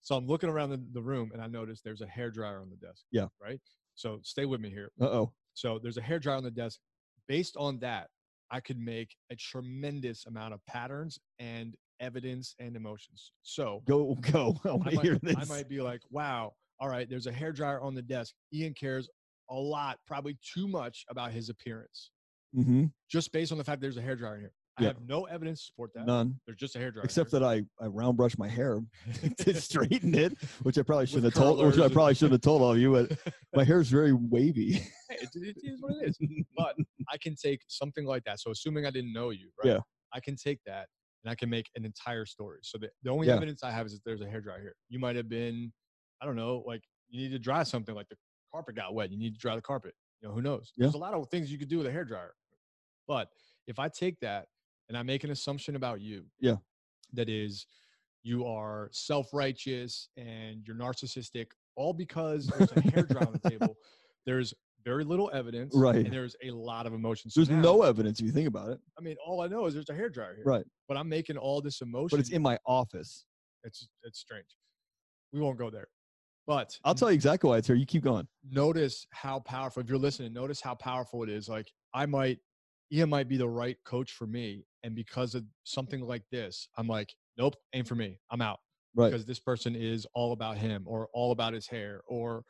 so 0.05 0.15
I'm 0.15 0.27
looking 0.27 0.49
around 0.49 0.69
the, 0.69 0.79
the 0.93 1.01
room 1.01 1.31
and 1.33 1.41
I 1.41 1.47
notice 1.47 1.81
there's 1.81 2.01
a 2.01 2.07
hair 2.07 2.29
dryer 2.29 2.61
on 2.61 2.69
the 2.69 2.75
desk. 2.75 3.05
Yeah. 3.11 3.25
Right. 3.41 3.59
So 3.95 4.19
stay 4.21 4.45
with 4.45 4.61
me 4.61 4.69
here. 4.69 4.91
uh-oh 5.01 5.33
So 5.55 5.79
there's 5.81 5.97
a 5.97 6.01
hair 6.01 6.19
dryer 6.19 6.37
on 6.37 6.43
the 6.43 6.51
desk. 6.51 6.79
Based 7.27 7.57
on 7.57 7.79
that, 7.79 8.09
I 8.51 8.59
could 8.59 8.77
make 8.77 9.15
a 9.31 9.35
tremendous 9.35 10.27
amount 10.27 10.53
of 10.53 10.63
patterns 10.67 11.17
and 11.39 11.75
evidence 11.99 12.53
and 12.59 12.75
emotions. 12.75 13.31
So 13.41 13.81
go 13.87 14.15
go 14.31 14.55
i 14.65 14.69
want 14.69 14.85
I 14.85 14.89
to 14.91 14.95
might, 14.95 15.05
hear 15.05 15.19
this 15.23 15.37
I 15.37 15.45
might 15.45 15.67
be 15.67 15.81
like, 15.81 16.01
wow, 16.11 16.53
all 16.79 16.87
right, 16.87 17.09
there's 17.09 17.25
a 17.25 17.31
hair 17.31 17.51
dryer 17.51 17.81
on 17.81 17.95
the 17.95 18.03
desk. 18.03 18.35
Ian 18.53 18.75
cares 18.75 19.09
a 19.49 19.55
lot, 19.55 19.97
probably 20.05 20.37
too 20.53 20.67
much 20.67 21.03
about 21.09 21.31
his 21.31 21.49
appearance, 21.49 22.11
mm-hmm. 22.55 22.85
just 23.09 23.31
based 23.31 23.51
on 23.51 23.57
the 23.57 23.63
fact 23.63 23.81
there's 23.81 23.97
a 23.97 24.03
hair 24.03 24.15
dryer 24.15 24.37
here. 24.37 24.53
I 24.77 24.81
Yeah. 24.83 24.88
have 24.89 25.01
no 25.07 25.23
evidence 25.25 25.61
to 25.61 25.65
support 25.67 25.91
that. 25.95 26.05
none 26.05 26.39
There's 26.45 26.57
just 26.57 26.75
a 26.75 26.79
hair 26.79 26.91
dryer. 26.91 27.05
except 27.05 27.31
that 27.31 27.43
i 27.43 27.63
i 27.79 27.85
round 27.88 28.17
brush 28.17 28.38
my 28.38 28.47
hair 28.47 28.81
to 29.39 29.53
straighten 29.61 30.13
it 30.15 30.38
which 30.63 30.77
i 30.77 30.81
probably 30.81 31.05
shouldn't 31.05 31.25
have 31.33 31.33
With 31.35 31.57
told 31.57 31.65
which 31.65 31.79
i 31.79 31.88
probably 31.93 32.13
shouldn't 32.15 32.33
have 32.33 32.41
told 32.41 32.61
all 32.61 32.71
of 32.73 32.77
you 32.77 32.91
but 32.91 33.17
my 33.55 33.63
hair 33.63 33.79
is 33.79 33.89
very 33.89 34.11
wavy 34.13 34.73
Hey, 35.09 35.17
it, 35.21 35.29
it 35.35 35.57
is 35.63 35.81
what 35.81 35.93
it 36.01 36.09
is. 36.09 36.17
But 36.57 36.75
I 37.11 37.17
can 37.17 37.35
take 37.35 37.61
something 37.67 38.05
like 38.05 38.23
that. 38.23 38.39
So 38.39 38.49
assuming 38.49 38.88
I 38.88 38.89
didn't 38.89 39.13
know 39.13 39.29
you, 39.29 39.51
right? 39.63 39.73
Yeah. 39.73 39.79
I 40.13 40.19
can 40.19 40.35
take 40.35 40.59
that 40.65 40.88
and 41.23 41.29
I 41.31 41.35
can 41.35 41.47
make 41.47 41.69
an 41.75 41.85
entire 41.85 42.25
story. 42.25 42.59
So 42.63 42.79
the, 42.79 42.89
the 43.03 43.11
only 43.11 43.27
Yeah. 43.27 43.35
evidence 43.35 43.61
I 43.63 43.69
have 43.69 43.85
is 43.85 43.93
that 43.93 44.01
there's 44.03 44.21
a 44.21 44.27
hair 44.27 44.41
dryer 44.41 44.59
here. 44.61 44.75
You 44.89 44.97
might 44.97 45.15
have 45.15 45.29
been, 45.29 45.71
I 46.21 46.25
don't 46.25 46.35
know, 46.35 46.63
like 46.65 46.81
you 47.07 47.21
need 47.21 47.31
to 47.33 47.39
dry 47.39 47.61
something, 47.61 47.93
like 47.93 48.09
the 48.09 48.15
carpet 48.51 48.75
got 48.75 48.95
wet. 48.95 49.11
You 49.11 49.19
need 49.19 49.35
to 49.35 49.39
dry 49.39 49.55
the 49.55 49.61
carpet. 49.61 49.93
You 50.21 50.27
know, 50.29 50.33
who 50.33 50.41
knows? 50.41 50.71
Yeah. 50.75 50.85
There's 50.85 50.95
a 50.95 50.97
lot 50.97 51.13
of 51.13 51.29
things 51.29 51.51
you 51.51 51.59
could 51.59 51.69
do 51.69 51.77
with 51.77 51.85
a 51.88 51.91
hair 51.91 52.03
dryer. 52.03 52.33
But 53.07 53.29
if 53.67 53.77
I 53.77 53.89
take 53.89 54.19
that 54.21 54.47
and 54.89 54.97
I 54.97 55.03
make 55.03 55.23
an 55.23 55.31
assumption 55.31 55.75
about 55.75 56.01
you, 56.01 56.25
Yeah. 56.39 56.57
that 57.13 57.29
is, 57.29 57.65
you 58.23 58.45
are 58.45 58.89
self-righteous 58.91 60.09
and 60.17 60.65
you're 60.65 60.75
narcissistic, 60.75 61.47
all 61.75 61.93
because 61.93 62.47
there's 62.47 62.71
a 62.73 62.81
hair 62.81 63.03
dryer 63.03 63.27
on 63.27 63.39
the 63.43 63.49
table. 63.49 63.75
There's 64.25 64.53
very 64.83 65.03
little 65.03 65.29
evidence, 65.33 65.73
Right. 65.75 65.95
And 66.05 66.13
there's 66.13 66.35
a 66.43 66.51
lot 66.51 66.85
of 66.85 66.93
emotion. 66.93 67.29
So 67.31 67.39
there's 67.41 67.49
now- 67.49 67.61
no 67.61 67.81
evidence 67.83 68.19
if 68.19 68.25
you 68.25 68.31
think 68.31 68.47
about 68.47 68.69
it 68.69 68.79
I 68.97 69.01
mean, 69.01 69.15
all 69.25 69.41
I 69.41 69.47
know 69.47 69.65
is 69.65 69.73
there's 69.73 69.89
a 69.89 69.93
hair 69.95 70.09
dryer 70.09 70.35
here, 70.35 70.43
right 70.45 70.65
But 70.87 70.97
I'm 70.97 71.09
making 71.09 71.37
all 71.37 71.61
this 71.61 71.81
emotion. 71.81 72.09
but 72.17 72.19
it's 72.19 72.29
in 72.31 72.41
my 72.41 72.57
office 72.65 73.25
it's 73.63 73.87
it's 74.03 74.19
strange. 74.19 74.45
We 75.33 75.39
won't 75.41 75.57
go 75.57 75.71
there, 75.71 75.87
but 76.45 76.77
i'll 76.85 76.93
tell 76.93 77.09
you 77.09 77.15
exactly 77.15 77.49
why 77.49 77.57
it's 77.57 77.65
here 77.67 77.75
you 77.75 77.85
keep 77.85 78.03
going 78.03 78.27
notice 78.51 79.07
how 79.11 79.39
powerful. 79.39 79.81
If 79.81 79.89
you're 79.89 79.97
listening, 79.97 80.33
notice 80.33 80.61
how 80.61 80.75
powerful 80.75 81.23
it 81.23 81.29
is. 81.29 81.49
Like 81.49 81.71
I 81.93 82.05
might, 82.05 82.37
Ian 82.91 83.09
might 83.09 83.27
be 83.27 83.37
the 83.37 83.47
right 83.47 83.77
coach 83.85 84.11
for 84.11 84.27
me, 84.27 84.65
and 84.83 84.95
because 84.95 85.35
of 85.35 85.43
mm. 85.43 85.47
something 85.63 86.01
like 86.01 86.23
this, 86.31 86.67
I'm 86.77 86.87
like, 86.87 87.13
nope, 87.37 87.55
ain't 87.73 87.87
for 87.87 87.95
me. 87.95 88.19
I'm 88.31 88.41
out. 88.41 88.59
Right. 88.97 89.11
because 89.11 89.25
this 89.25 89.41
person 89.41 89.75
is 89.75 90.07
all 90.13 90.31
about 90.31 90.55
him 90.57 90.85
or 90.87 91.09
all 91.13 91.33
about 91.33 91.53
his 91.53 91.67
hair 91.67 91.99
or 92.07 92.43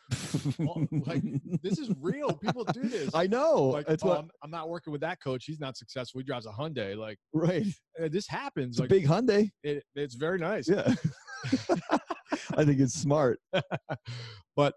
all- 0.60 0.86
like, 1.08 1.24
this 1.64 1.80
is 1.80 1.90
real. 2.00 2.34
People 2.34 2.64
do 2.66 2.84
this. 2.84 3.10
I 3.16 3.26
know. 3.26 3.64
like, 3.64 3.88
oh, 3.90 3.96
what. 4.02 4.20
I'm, 4.20 4.30
I'm 4.44 4.52
not 4.52 4.70
working 4.70 4.92
with 4.92 5.02
that 5.02 5.20
coach. 5.20 5.46
He's 5.46 5.60
not 5.60 5.76
successful. 5.76 6.20
He 6.20 6.24
drives 6.24 6.46
a 6.46 6.52
Hyundai. 6.52 6.96
Like 6.96 7.18
Right. 7.34 7.66
this 7.98 8.28
happens. 8.28 8.76
It's 8.76 8.80
Like 8.82 8.90
big 8.90 9.08
Hyundai. 9.08 9.50
it, 9.64 9.84
it's 9.96 10.14
very 10.14 10.38
nice. 10.38 10.70
Yeah. 10.70 10.94
I 12.56 12.64
think 12.64 12.80
it's 12.80 12.94
smart. 12.94 13.40
but 14.56 14.76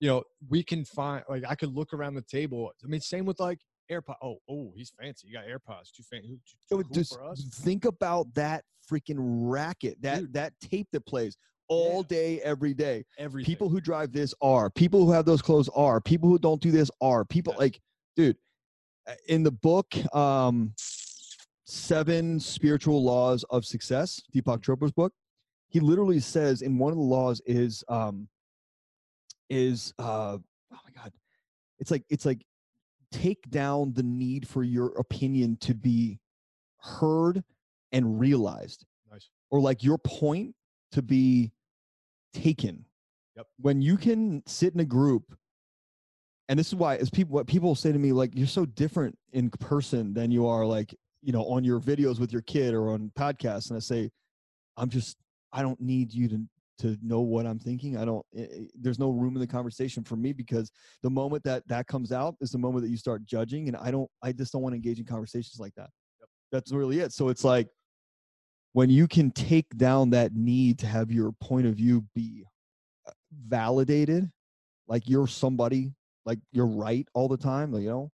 you 0.00 0.08
know, 0.08 0.22
we 0.48 0.62
can 0.62 0.86
find 0.86 1.22
like 1.28 1.44
I 1.46 1.54
could 1.54 1.74
look 1.74 1.92
around 1.92 2.14
the 2.14 2.22
table. 2.22 2.70
I 2.82 2.86
mean, 2.86 3.00
same 3.02 3.26
with 3.26 3.38
like 3.38 3.58
AirPod. 3.90 4.14
Oh, 4.22 4.36
oh, 4.48 4.72
he's 4.76 4.90
fancy. 4.90 5.28
You 5.28 5.34
got 5.34 5.44
AirPods. 5.46 5.90
Too 5.92 6.02
fancy. 6.02 6.28
Too, 6.28 6.56
too 6.68 6.84
cool 6.84 7.34
just 7.34 7.54
think 7.54 7.84
about 7.84 8.32
that 8.34 8.64
freaking 8.90 9.16
racket, 9.18 10.00
that 10.02 10.20
Dude. 10.20 10.32
that 10.34 10.52
tape 10.60 10.88
that 10.92 11.04
plays 11.06 11.36
all 11.68 11.98
Yeah. 12.02 12.08
day, 12.08 12.40
every 12.42 12.74
day. 12.74 13.04
Everything. 13.18 13.46
People 13.46 13.68
who 13.68 13.80
drive 13.80 14.12
this 14.12 14.34
are. 14.40 14.70
People 14.70 15.04
who 15.06 15.12
have 15.12 15.24
those 15.24 15.42
clothes 15.42 15.68
are. 15.70 16.00
People 16.00 16.28
who 16.28 16.38
don't 16.38 16.60
do 16.60 16.70
this 16.70 16.90
are. 17.00 17.24
People 17.24 17.52
Yes. 17.54 17.60
like, 17.60 17.80
dude, 18.16 18.36
uh, 19.08 19.14
in 19.28 19.42
the 19.42 19.52
book, 19.52 19.86
um, 20.14 20.72
Seven 21.64 22.40
Spiritual 22.40 23.02
Laws 23.02 23.44
of 23.50 23.64
Success, 23.64 24.20
Deepak 24.34 24.60
Chopra's 24.60 24.90
book, 24.92 25.12
he 25.68 25.78
literally 25.78 26.18
says 26.18 26.62
in 26.62 26.78
one 26.78 26.90
of 26.92 26.96
the 26.98 27.04
laws 27.04 27.40
is 27.46 27.84
um 27.88 28.28
is 29.48 29.92
uh 29.98 30.36
oh 30.72 30.78
my 30.84 30.90
god 31.02 31.12
it's 31.78 31.90
like 31.90 32.04
it's 32.08 32.24
like 32.26 32.44
take 33.12 33.50
down 33.50 33.92
the 33.94 34.02
need 34.02 34.46
for 34.46 34.62
your 34.62 34.88
opinion 34.98 35.56
to 35.60 35.74
be 35.74 36.18
heard 36.78 37.42
and 37.92 38.20
realized 38.20 38.86
Nice. 39.10 39.28
or 39.50 39.60
like 39.60 39.82
your 39.82 39.98
point 39.98 40.54
to 40.92 41.02
be 41.02 41.52
taken 42.32 42.84
Yep. 43.36 43.46
when 43.60 43.80
you 43.82 43.96
can 43.96 44.42
sit 44.46 44.74
in 44.74 44.80
a 44.80 44.84
group 44.84 45.36
and 46.48 46.58
this 46.58 46.68
is 46.68 46.74
why 46.74 46.96
as 46.96 47.10
people 47.10 47.34
what 47.34 47.46
people 47.46 47.74
say 47.74 47.92
to 47.92 47.98
me 47.98 48.12
like 48.12 48.32
you're 48.34 48.46
so 48.46 48.64
different 48.66 49.16
in 49.32 49.50
person 49.50 50.12
than 50.14 50.30
you 50.30 50.46
are 50.46 50.66
like 50.66 50.94
you 51.22 51.32
know 51.32 51.44
on 51.44 51.62
your 51.64 51.80
videos 51.80 52.18
with 52.18 52.32
your 52.32 52.42
kid 52.42 52.74
or 52.74 52.90
on 52.90 53.10
podcasts 53.16 53.68
and 53.70 53.76
i 53.76 53.80
say 53.80 54.10
i'm 54.76 54.88
just 54.88 55.16
i 55.52 55.62
don't 55.62 55.80
need 55.80 56.12
you 56.12 56.28
to 56.28 56.40
to 56.80 56.96
know 57.02 57.20
what 57.20 57.46
i'm 57.46 57.58
thinking 57.58 57.96
i 57.96 58.04
don't 58.04 58.24
i- 58.36 58.42
i- 58.42 58.68
there's 58.80 58.98
no 58.98 59.10
room 59.10 59.34
in 59.36 59.40
the 59.40 59.46
conversation 59.46 60.02
for 60.02 60.16
me 60.16 60.32
because 60.32 60.70
the 61.02 61.10
moment 61.10 61.42
that 61.44 61.66
that 61.68 61.86
comes 61.86 62.12
out 62.12 62.34
is 62.40 62.50
the 62.50 62.58
moment 62.58 62.84
that 62.84 62.90
you 62.90 62.96
start 62.96 63.24
judging 63.24 63.68
and 63.68 63.76
i 63.76 63.90
don't 63.90 64.08
i 64.22 64.32
just 64.32 64.52
don't 64.52 64.62
want 64.62 64.72
to 64.72 64.76
engage 64.76 64.98
in 64.98 65.04
conversations 65.06 65.58
like 65.60 65.74
that. 65.76 65.90
That's 66.52 66.72
really 66.72 66.98
it. 66.98 67.12
So 67.12 67.28
it's 67.28 67.44
like 67.44 67.68
when 68.72 68.90
you 68.90 69.06
can 69.06 69.30
take 69.30 69.68
down 69.76 70.10
that 70.10 70.34
need 70.34 70.78
to 70.80 70.86
have 70.86 71.10
your 71.10 71.32
point 71.40 71.66
of 71.66 71.74
view 71.74 72.04
be 72.14 72.44
uh, 73.06 73.12
validated 73.46 74.30
like 74.88 75.08
you're 75.08 75.26
somebody 75.28 75.92
like 76.26 76.38
you're 76.52 76.66
right 76.66 77.06
all 77.14 77.28
the 77.28 77.36
time 77.36 77.72
you 77.74 77.88
know 77.88 78.10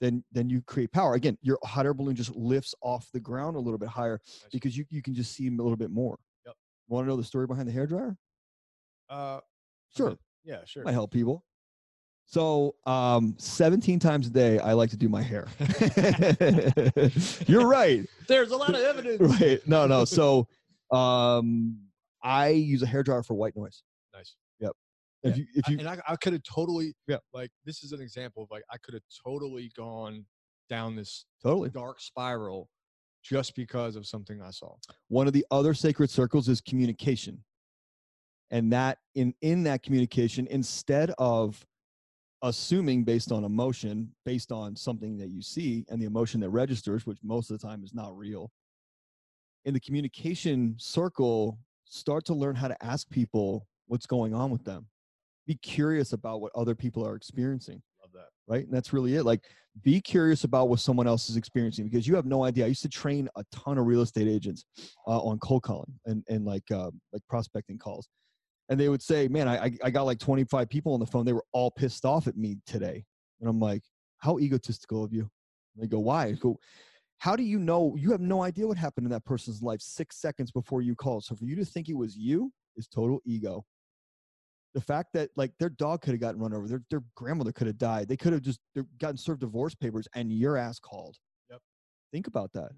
then 0.00 0.24
then 0.32 0.50
you 0.50 0.60
create 0.62 0.90
power. 0.90 1.14
Again 1.14 1.38
your 1.42 1.58
hot 1.62 1.86
air 1.86 1.94
balloon 1.94 2.16
just 2.16 2.34
lifts 2.34 2.74
off 2.82 3.06
the 3.12 3.20
ground 3.20 3.56
a 3.56 3.60
little 3.60 3.78
bit 3.78 3.88
higher 3.88 4.20
because 4.52 4.76
you, 4.76 4.84
you 4.90 5.00
can 5.00 5.14
just 5.14 5.32
see 5.32 5.46
a 5.46 5.50
little 5.50 5.76
bit 5.76 5.90
more. 5.92 6.18
Yep. 6.18 6.31
Want 6.92 7.06
to 7.06 7.08
know 7.08 7.16
the 7.16 7.24
story 7.24 7.46
behind 7.46 7.66
the 7.66 7.72
hair 7.72 7.86
dryer 7.86 8.16
Uh, 9.08 9.40
sure 9.96 10.16
yeah, 10.44 10.60
sure. 10.64 10.86
I 10.86 10.92
help 10.92 11.10
people 11.10 11.44
so 12.24 12.74
um 12.86 13.34
17 13.38 13.98
times 13.98 14.26
a 14.28 14.30
day 14.30 14.58
i 14.60 14.72
like 14.72 14.90
to 14.90 14.96
do 14.96 15.08
my 15.08 15.20
hair 15.22 15.48
you're 17.46 17.66
right 17.66 18.06
There's 18.28 18.50
a 18.52 18.56
lot 18.56 18.70
of 18.70 18.80
evidence. 18.80 19.20
right 19.40 19.60
no 19.66 19.86
no 19.86 20.04
so 20.18 20.46
um 20.92 21.78
i 22.22 22.48
use 22.48 22.82
a 22.82 22.86
hair 22.86 23.02
dryer 23.02 23.22
for 23.22 23.34
white 23.34 23.56
noise 23.56 23.82
Nice. 24.14 24.34
Yep. 24.60 24.72
If 25.22 25.30
Yeah, 25.30 25.36
you 25.42 25.46
if 25.54 25.64
I- 25.66 25.70
you 25.72 25.78
and 25.78 25.88
I, 25.88 25.98
I 26.06 26.16
could 26.16 26.34
have 26.34 26.42
totally, 26.42 26.92
Yeah. 27.08 27.16
like, 27.32 27.50
this 27.64 27.82
is 27.82 27.92
an 27.92 28.02
example 28.02 28.42
of 28.42 28.50
like, 28.50 28.62
I 28.70 28.76
could 28.84 28.92
have 28.92 29.02
totally 29.24 29.70
gone 29.74 30.26
down 30.68 30.96
this 30.96 31.24
totally 31.42 31.70
dark 31.70 31.98
spiral 32.00 32.68
just 33.22 33.54
because 33.54 33.96
of 33.96 34.06
something 34.06 34.40
I 34.42 34.50
saw. 34.50 34.74
one 35.08 35.26
of 35.26 35.32
the 35.32 35.46
other 35.50 35.74
sacred 35.74 36.10
circles 36.10 36.48
is 36.48 36.60
communication 36.60 37.42
and 38.50 38.72
that 38.72 38.98
in 39.14 39.34
in 39.40 39.62
that 39.64 39.82
communication 39.82 40.46
instead 40.48 41.12
of 41.18 41.64
assuming 42.42 43.04
based 43.04 43.30
on 43.30 43.44
emotion 43.44 44.12
based 44.24 44.50
on 44.50 44.74
something 44.74 45.16
that 45.18 45.28
you 45.28 45.40
see 45.40 45.84
and 45.88 46.00
the 46.02 46.06
emotion 46.06 46.40
that 46.40 46.50
registers 46.50 47.06
which 47.06 47.18
most 47.22 47.50
of 47.50 47.58
the 47.58 47.66
time 47.66 47.84
is 47.84 47.94
not 47.94 48.16
real 48.16 48.50
in 49.64 49.72
the 49.72 49.80
communication 49.80 50.74
circle 50.78 51.58
start 51.84 52.24
to 52.24 52.34
learn 52.34 52.56
how 52.56 52.68
to 52.68 52.84
ask 52.84 53.08
people 53.10 53.66
what's 53.86 54.06
going 54.06 54.34
on 54.34 54.50
with 54.50 54.64
them 54.64 54.86
be 55.46 55.54
curious 55.56 56.12
about 56.12 56.40
what 56.40 56.52
other 56.54 56.74
people 56.74 57.06
are 57.06 57.16
experiencing. 57.16 57.82
Right? 58.46 58.64
And 58.64 58.72
that's 58.72 58.92
really 58.92 59.16
it. 59.16 59.24
Like, 59.24 59.42
be 59.82 60.00
curious 60.00 60.44
about 60.44 60.68
what 60.68 60.80
someone 60.80 61.06
else 61.06 61.30
is 61.30 61.36
experiencing 61.36 61.88
because 61.88 62.06
you 62.06 62.14
have 62.14 62.26
no 62.26 62.44
idea. 62.44 62.64
I 62.64 62.68
used 62.68 62.82
to 62.82 62.88
train 62.88 63.28
a 63.36 63.44
ton 63.52 63.78
of 63.78 63.86
real 63.86 64.02
estate 64.02 64.28
agents 64.28 64.66
uh, 65.06 65.18
on 65.20 65.38
cold 65.38 65.62
calling 65.62 65.98
and 66.04 66.22
and 66.28 66.44
like 66.44 66.70
uh, 66.70 66.90
like 67.12 67.22
prospecting 67.28 67.78
calls, 67.78 68.08
and 68.68 68.78
they 68.78 68.88
would 68.90 69.02
say, 69.02 69.28
"Man, 69.28 69.48
I 69.48 69.72
I- 69.82 69.90
got 69.90 70.02
like 70.02 70.18
25 70.18 70.68
people 70.68 70.92
on 70.92 71.00
the 71.00 71.06
phone. 71.06 71.24
They 71.24 71.32
were 71.32 71.44
all 71.52 71.70
pissed 71.70 72.04
off 72.04 72.26
at 72.26 72.36
me 72.36 72.58
today." 72.66 73.04
And 73.40 73.48
I'm 73.48 73.60
like, 73.60 73.82
"How 74.18 74.38
egotistical 74.38 75.02
of 75.02 75.12
you?" 75.12 75.22
And 75.74 75.82
they 75.82 75.88
go, 75.88 76.00
"Why?" 76.00 76.26
I 76.26 76.32
go, 76.32 76.58
"How 77.18 77.34
do 77.34 77.42
you 77.42 77.58
know? 77.58 77.96
You 77.96 78.10
have 78.12 78.20
no 78.20 78.42
idea 78.42 78.66
what 78.66 78.76
happened 78.76 79.06
in 79.06 79.10
that 79.12 79.24
person's 79.24 79.62
life 79.62 79.80
six 79.80 80.18
seconds 80.20 80.50
before 80.50 80.82
you 80.82 80.94
called. 80.94 81.24
So 81.24 81.34
for 81.34 81.46
you 81.46 81.56
to 81.56 81.64
think 81.64 81.88
it 81.88 81.94
was 81.96 82.14
you 82.16 82.52
is 82.76 82.88
total 82.88 83.20
ego." 83.24 83.64
The 84.74 84.80
fact 84.80 85.12
that 85.12 85.30
like 85.36 85.52
their 85.58 85.68
dog 85.68 86.02
could 86.02 86.12
have 86.12 86.20
gotten 86.20 86.40
run 86.40 86.54
over, 86.54 86.66
their 86.66 86.82
their 86.90 87.02
grandmother 87.14 87.52
could 87.52 87.66
have 87.66 87.78
died, 87.78 88.08
they 88.08 88.16
could 88.16 88.32
have 88.32 88.42
just 88.42 88.60
gotten 88.98 89.16
served 89.16 89.40
divorce 89.40 89.74
papers, 89.74 90.08
and 90.14 90.32
your 90.32 90.56
ass 90.56 90.78
called. 90.78 91.16
Yep. 91.50 91.60
Think 92.12 92.26
about 92.26 92.52
that. 92.54 92.70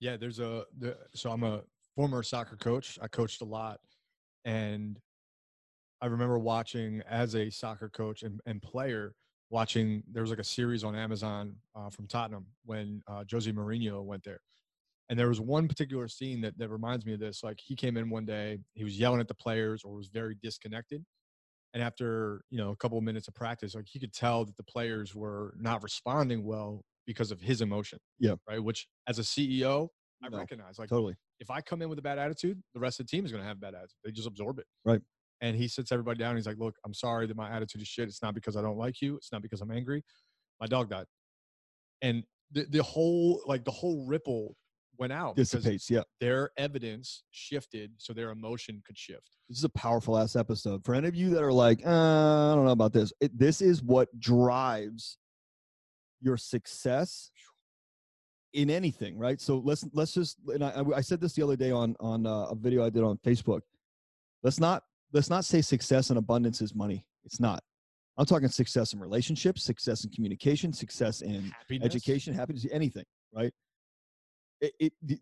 Yeah, 0.00 0.16
there's 0.16 0.38
a 0.38 0.64
the, 0.78 0.96
so 1.14 1.30
I'm 1.30 1.42
a 1.42 1.62
former 1.94 2.22
soccer 2.22 2.56
coach. 2.56 2.98
I 3.02 3.08
coached 3.08 3.40
a 3.40 3.44
lot, 3.44 3.80
and 4.44 4.98
I 6.00 6.06
remember 6.06 6.38
watching 6.38 7.02
as 7.08 7.34
a 7.34 7.50
soccer 7.50 7.88
coach 7.88 8.22
and, 8.22 8.40
and 8.46 8.62
player 8.62 9.14
watching. 9.50 10.02
There 10.12 10.22
was 10.22 10.30
like 10.30 10.38
a 10.38 10.44
series 10.44 10.84
on 10.84 10.94
Amazon 10.94 11.56
uh, 11.74 11.90
from 11.90 12.06
Tottenham 12.06 12.46
when 12.64 13.02
uh, 13.08 13.24
Jose 13.30 13.50
Mourinho 13.50 14.04
went 14.04 14.22
there, 14.22 14.40
and 15.08 15.18
there 15.18 15.28
was 15.28 15.40
one 15.40 15.68
particular 15.68 16.08
scene 16.08 16.40
that 16.42 16.58
that 16.58 16.68
reminds 16.68 17.06
me 17.06 17.14
of 17.14 17.20
this. 17.20 17.42
Like 17.42 17.58
he 17.62 17.76
came 17.76 17.96
in 17.96 18.10
one 18.10 18.24
day, 18.24 18.58
he 18.74 18.84
was 18.84 18.98
yelling 18.98 19.20
at 19.20 19.28
the 19.28 19.34
players 19.34 19.82
or 19.84 19.94
was 19.94 20.08
very 20.08 20.36
disconnected. 20.42 21.04
And 21.74 21.82
after 21.82 22.42
you 22.50 22.58
know 22.58 22.70
a 22.70 22.76
couple 22.76 22.98
of 22.98 23.04
minutes 23.04 23.28
of 23.28 23.34
practice, 23.34 23.74
like 23.74 23.86
he 23.86 23.98
could 24.00 24.12
tell 24.12 24.44
that 24.44 24.56
the 24.56 24.62
players 24.64 25.14
were 25.14 25.54
not 25.58 25.82
responding 25.82 26.44
well 26.44 26.84
because 27.06 27.30
of 27.30 27.40
his 27.40 27.60
emotion. 27.60 27.98
Yeah. 28.18 28.34
Right. 28.48 28.62
Which 28.62 28.88
as 29.06 29.18
a 29.18 29.22
CEO, 29.22 29.88
I 30.22 30.28
No, 30.28 30.38
recognize. 30.38 30.78
Like 30.78 30.88
Totally. 30.88 31.14
if 31.38 31.50
I 31.50 31.60
come 31.60 31.82
in 31.82 31.88
with 31.88 31.98
a 31.98 32.02
bad 32.02 32.18
attitude, 32.18 32.60
the 32.74 32.80
rest 32.80 32.98
of 32.98 33.06
the 33.06 33.10
team 33.10 33.24
is 33.24 33.30
going 33.30 33.42
to 33.42 33.46
have 33.48 33.58
a 33.58 33.60
bad 33.60 33.74
attitude. 33.74 33.96
They 34.04 34.10
just 34.10 34.26
absorb 34.26 34.58
it. 34.58 34.66
Right. 34.84 35.00
And 35.42 35.54
he 35.56 35.68
sits 35.68 35.92
everybody 35.92 36.18
down. 36.18 36.34
He's 36.36 36.46
like, 36.46 36.58
"Look, 36.58 36.76
I'm 36.84 36.94
sorry 36.94 37.26
that 37.26 37.36
my 37.36 37.50
attitude 37.50 37.82
is 37.82 37.88
shit. 37.88 38.08
It's 38.08 38.22
not 38.22 38.34
because 38.34 38.56
I 38.56 38.62
don't 38.62 38.78
like 38.78 39.02
you. 39.02 39.16
It's 39.16 39.30
not 39.30 39.42
because 39.42 39.60
I'm 39.60 39.70
angry. 39.70 40.02
My 40.60 40.66
dog 40.66 40.88
died." 40.88 41.04
And 42.00 42.24
the 42.52 42.64
the 42.70 42.82
whole 42.82 43.42
like 43.46 43.64
the 43.64 43.70
whole 43.70 44.06
ripple 44.06 44.56
went 44.98 45.12
out 45.12 45.36
Dissipates. 45.36 45.90
Yeah. 45.90 46.02
their 46.20 46.50
evidence 46.56 47.24
shifted, 47.30 47.92
so 47.98 48.12
their 48.12 48.30
emotion 48.30 48.82
could 48.86 48.96
shift. 48.98 49.36
This 49.48 49.58
is 49.58 49.64
a 49.64 49.68
powerful 49.70 50.18
ass 50.18 50.36
episode. 50.36 50.84
For 50.84 50.94
any 50.94 51.08
of 51.08 51.14
you 51.14 51.30
that 51.30 51.42
are 51.42 51.52
like, 51.52 51.80
uh, 51.86 52.52
I 52.52 52.54
don't 52.54 52.64
know 52.64 52.70
about 52.72 52.92
this, 52.92 53.12
it, 53.20 53.36
this 53.38 53.60
is 53.60 53.82
what 53.82 54.08
drives 54.18 55.18
your 56.20 56.36
success 56.36 57.30
in 58.52 58.70
anything, 58.70 59.18
right? 59.18 59.40
So 59.40 59.58
let's 59.64 59.84
let's 59.92 60.14
just. 60.14 60.38
And 60.48 60.64
I, 60.64 60.82
I 60.96 61.00
said 61.00 61.20
this 61.20 61.34
the 61.34 61.42
other 61.42 61.56
day 61.56 61.70
on 61.70 61.94
on 62.00 62.26
uh, 62.26 62.46
a 62.50 62.54
video 62.54 62.84
I 62.84 62.90
did 62.90 63.02
on 63.04 63.18
Facebook. 63.18 63.60
Let's 64.42 64.58
not 64.58 64.82
let's 65.12 65.30
not 65.30 65.44
say 65.44 65.60
success 65.60 66.10
and 66.10 66.18
abundance 66.18 66.60
is 66.60 66.74
money. 66.74 67.06
It's 67.24 67.40
not. 67.40 67.62
I'm 68.18 68.24
talking 68.24 68.48
success 68.48 68.94
in 68.94 68.98
relationships, 68.98 69.62
success 69.62 70.04
in 70.04 70.10
communication, 70.10 70.72
success 70.72 71.20
in 71.20 71.50
Happiness. 71.50 71.84
education, 71.84 72.32
happiness, 72.32 72.66
anything, 72.72 73.04
right? 73.34 73.52
It, 74.60 74.72
it 74.78 75.20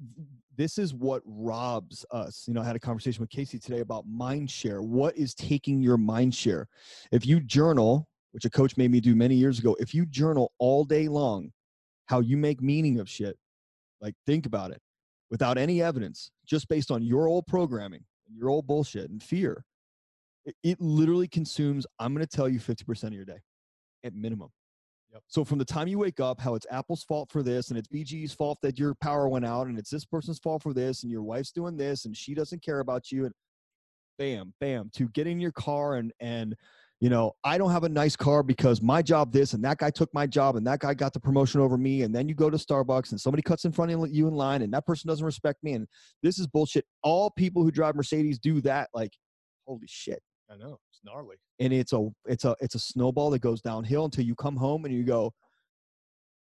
this 0.57 0.79
is 0.79 0.95
what 0.95 1.23
robs 1.25 2.05
us. 2.11 2.45
You 2.47 2.55
know, 2.55 2.63
I 2.63 2.65
had 2.65 2.77
a 2.77 2.81
conversation 2.81 3.21
with 3.21 3.31
Casey 3.31 3.59
today 3.59 3.81
about 3.81 4.07
mind 4.07 4.51
share. 4.51 4.83
What 4.83 5.17
is 5.17 5.35
taking 5.35 5.83
your 5.83 5.97
mind 5.97 6.35
share? 6.35 6.69
If 7.11 7.27
you 7.27 7.41
journal, 7.41 8.09
which 8.33 8.45
a 8.45 8.51
coach 8.51 8.77
made 8.77 8.91
me 8.91 9.01
do 9.01 9.15
many 9.15 9.35
years 9.35 9.59
ago, 9.59 9.77
if 9.81 9.95
you 9.95 10.07
journal 10.07 10.53
all 10.59 10.85
day 10.85 11.09
long 11.09 11.51
how 12.07 12.21
you 12.21 12.37
make 12.37 12.61
meaning 12.61 13.01
of 13.01 13.09
shit, 13.09 13.37
like 14.01 14.15
think 14.27 14.47
about 14.47 14.71
it 14.71 14.81
without 15.31 15.59
any 15.59 15.83
evidence, 15.83 16.31
just 16.47 16.69
based 16.69 16.91
on 16.91 17.03
your 17.03 17.27
old 17.27 17.47
programming, 17.47 18.05
and 18.29 18.37
your 18.37 18.51
old 18.51 18.67
bullshit 18.67 19.11
and 19.11 19.23
fear, 19.23 19.65
it, 20.45 20.55
it 20.63 20.81
literally 20.81 21.29
consumes, 21.29 21.87
I'm 21.99 22.15
going 22.15 22.27
to 22.27 22.37
tell 22.37 22.49
you 22.49 22.61
50% 22.61 23.05
of 23.05 23.13
your 23.13 23.25
day 23.25 23.39
at 24.05 24.15
minimum. 24.15 24.51
Yep. 25.15 25.23
So 25.29 25.45
from 25.45 25.59
the 25.59 25.65
time 25.65 25.89
you 25.89 25.99
wake 25.99 26.21
up, 26.21 26.41
how 26.41 26.55
it's 26.55 26.67
Apple's 26.71 27.05
fault 27.05 27.31
for 27.31 27.43
this, 27.43 27.71
and 27.71 27.79
it's 27.79 27.89
BG's 27.89 28.35
fault 28.35 28.59
that 28.63 28.79
your 28.79 28.95
power 28.97 29.29
went 29.29 29.45
out, 29.45 29.69
and 29.69 29.79
it's 29.79 29.91
this 29.91 30.05
person's 30.05 30.41
fault 30.41 30.63
for 30.63 30.75
this, 30.75 31.03
and 31.03 31.11
your 31.13 31.23
wife's 31.23 31.53
doing 31.53 31.77
this, 31.77 32.05
and 32.05 32.17
she 32.17 32.35
doesn't 32.35 32.63
care 32.63 32.81
about 32.81 33.13
you, 33.13 33.25
and 33.25 33.35
bam, 34.19 34.53
bam, 34.61 34.91
to 34.95 35.09
get 35.09 35.27
in 35.27 35.41
your 35.41 35.53
car 35.53 35.97
and 35.97 36.13
and 36.21 36.55
you 37.01 37.11
know, 37.11 37.33
I 37.43 37.59
don't 37.59 37.73
have 37.73 37.85
a 37.85 37.89
nice 37.89 38.17
car 38.17 38.43
because 38.43 38.81
my 38.81 39.03
job 39.03 39.31
this 39.31 39.53
and 39.53 39.63
that 39.65 39.77
guy 39.77 39.91
took 39.91 40.15
my 40.15 40.27
job 40.27 40.57
and 40.57 40.67
that 40.67 40.79
guy 40.79 40.95
got 40.95 41.13
the 41.13 41.21
promotion 41.21 41.61
over 41.61 41.77
me. 41.77 42.01
And 42.01 42.15
then 42.15 42.29
you 42.29 42.35
go 42.35 42.49
to 42.49 42.57
Starbucks 42.57 43.11
and 43.11 43.21
somebody 43.21 43.43
cuts 43.43 43.67
in 43.67 43.73
front 43.73 43.91
of 43.91 44.11
you 44.11 44.27
in 44.27 44.33
line 44.33 44.63
and 44.63 44.73
that 44.73 44.87
person 44.87 45.09
doesn't 45.09 45.27
respect 45.27 45.63
me. 45.63 45.75
And 45.75 45.87
this 46.23 46.39
is 46.39 46.47
bullshit. 46.47 46.87
All 47.03 47.31
people 47.31 47.63
who 47.63 47.71
drive 47.71 47.95
Mercedes 47.95 48.39
do 48.39 48.61
that. 48.63 48.89
Like, 48.95 49.11
holy 49.67 49.87
shit. 49.87 50.23
I 50.51 50.57
know 50.57 50.79
it's 50.91 51.01
gnarly. 51.05 51.37
And 51.59 51.73
it's 51.73 51.93
a 51.93 52.09
it's 52.27 52.45
a 52.45 52.55
it's 52.61 52.75
a 52.75 52.79
snowball 52.79 53.31
that 53.31 53.41
goes 53.41 53.61
downhill 53.61 54.05
until 54.05 54.25
you 54.25 54.35
come 54.35 54.57
home 54.57 54.85
and 54.85 54.95
you 54.95 55.03
go, 55.03 55.33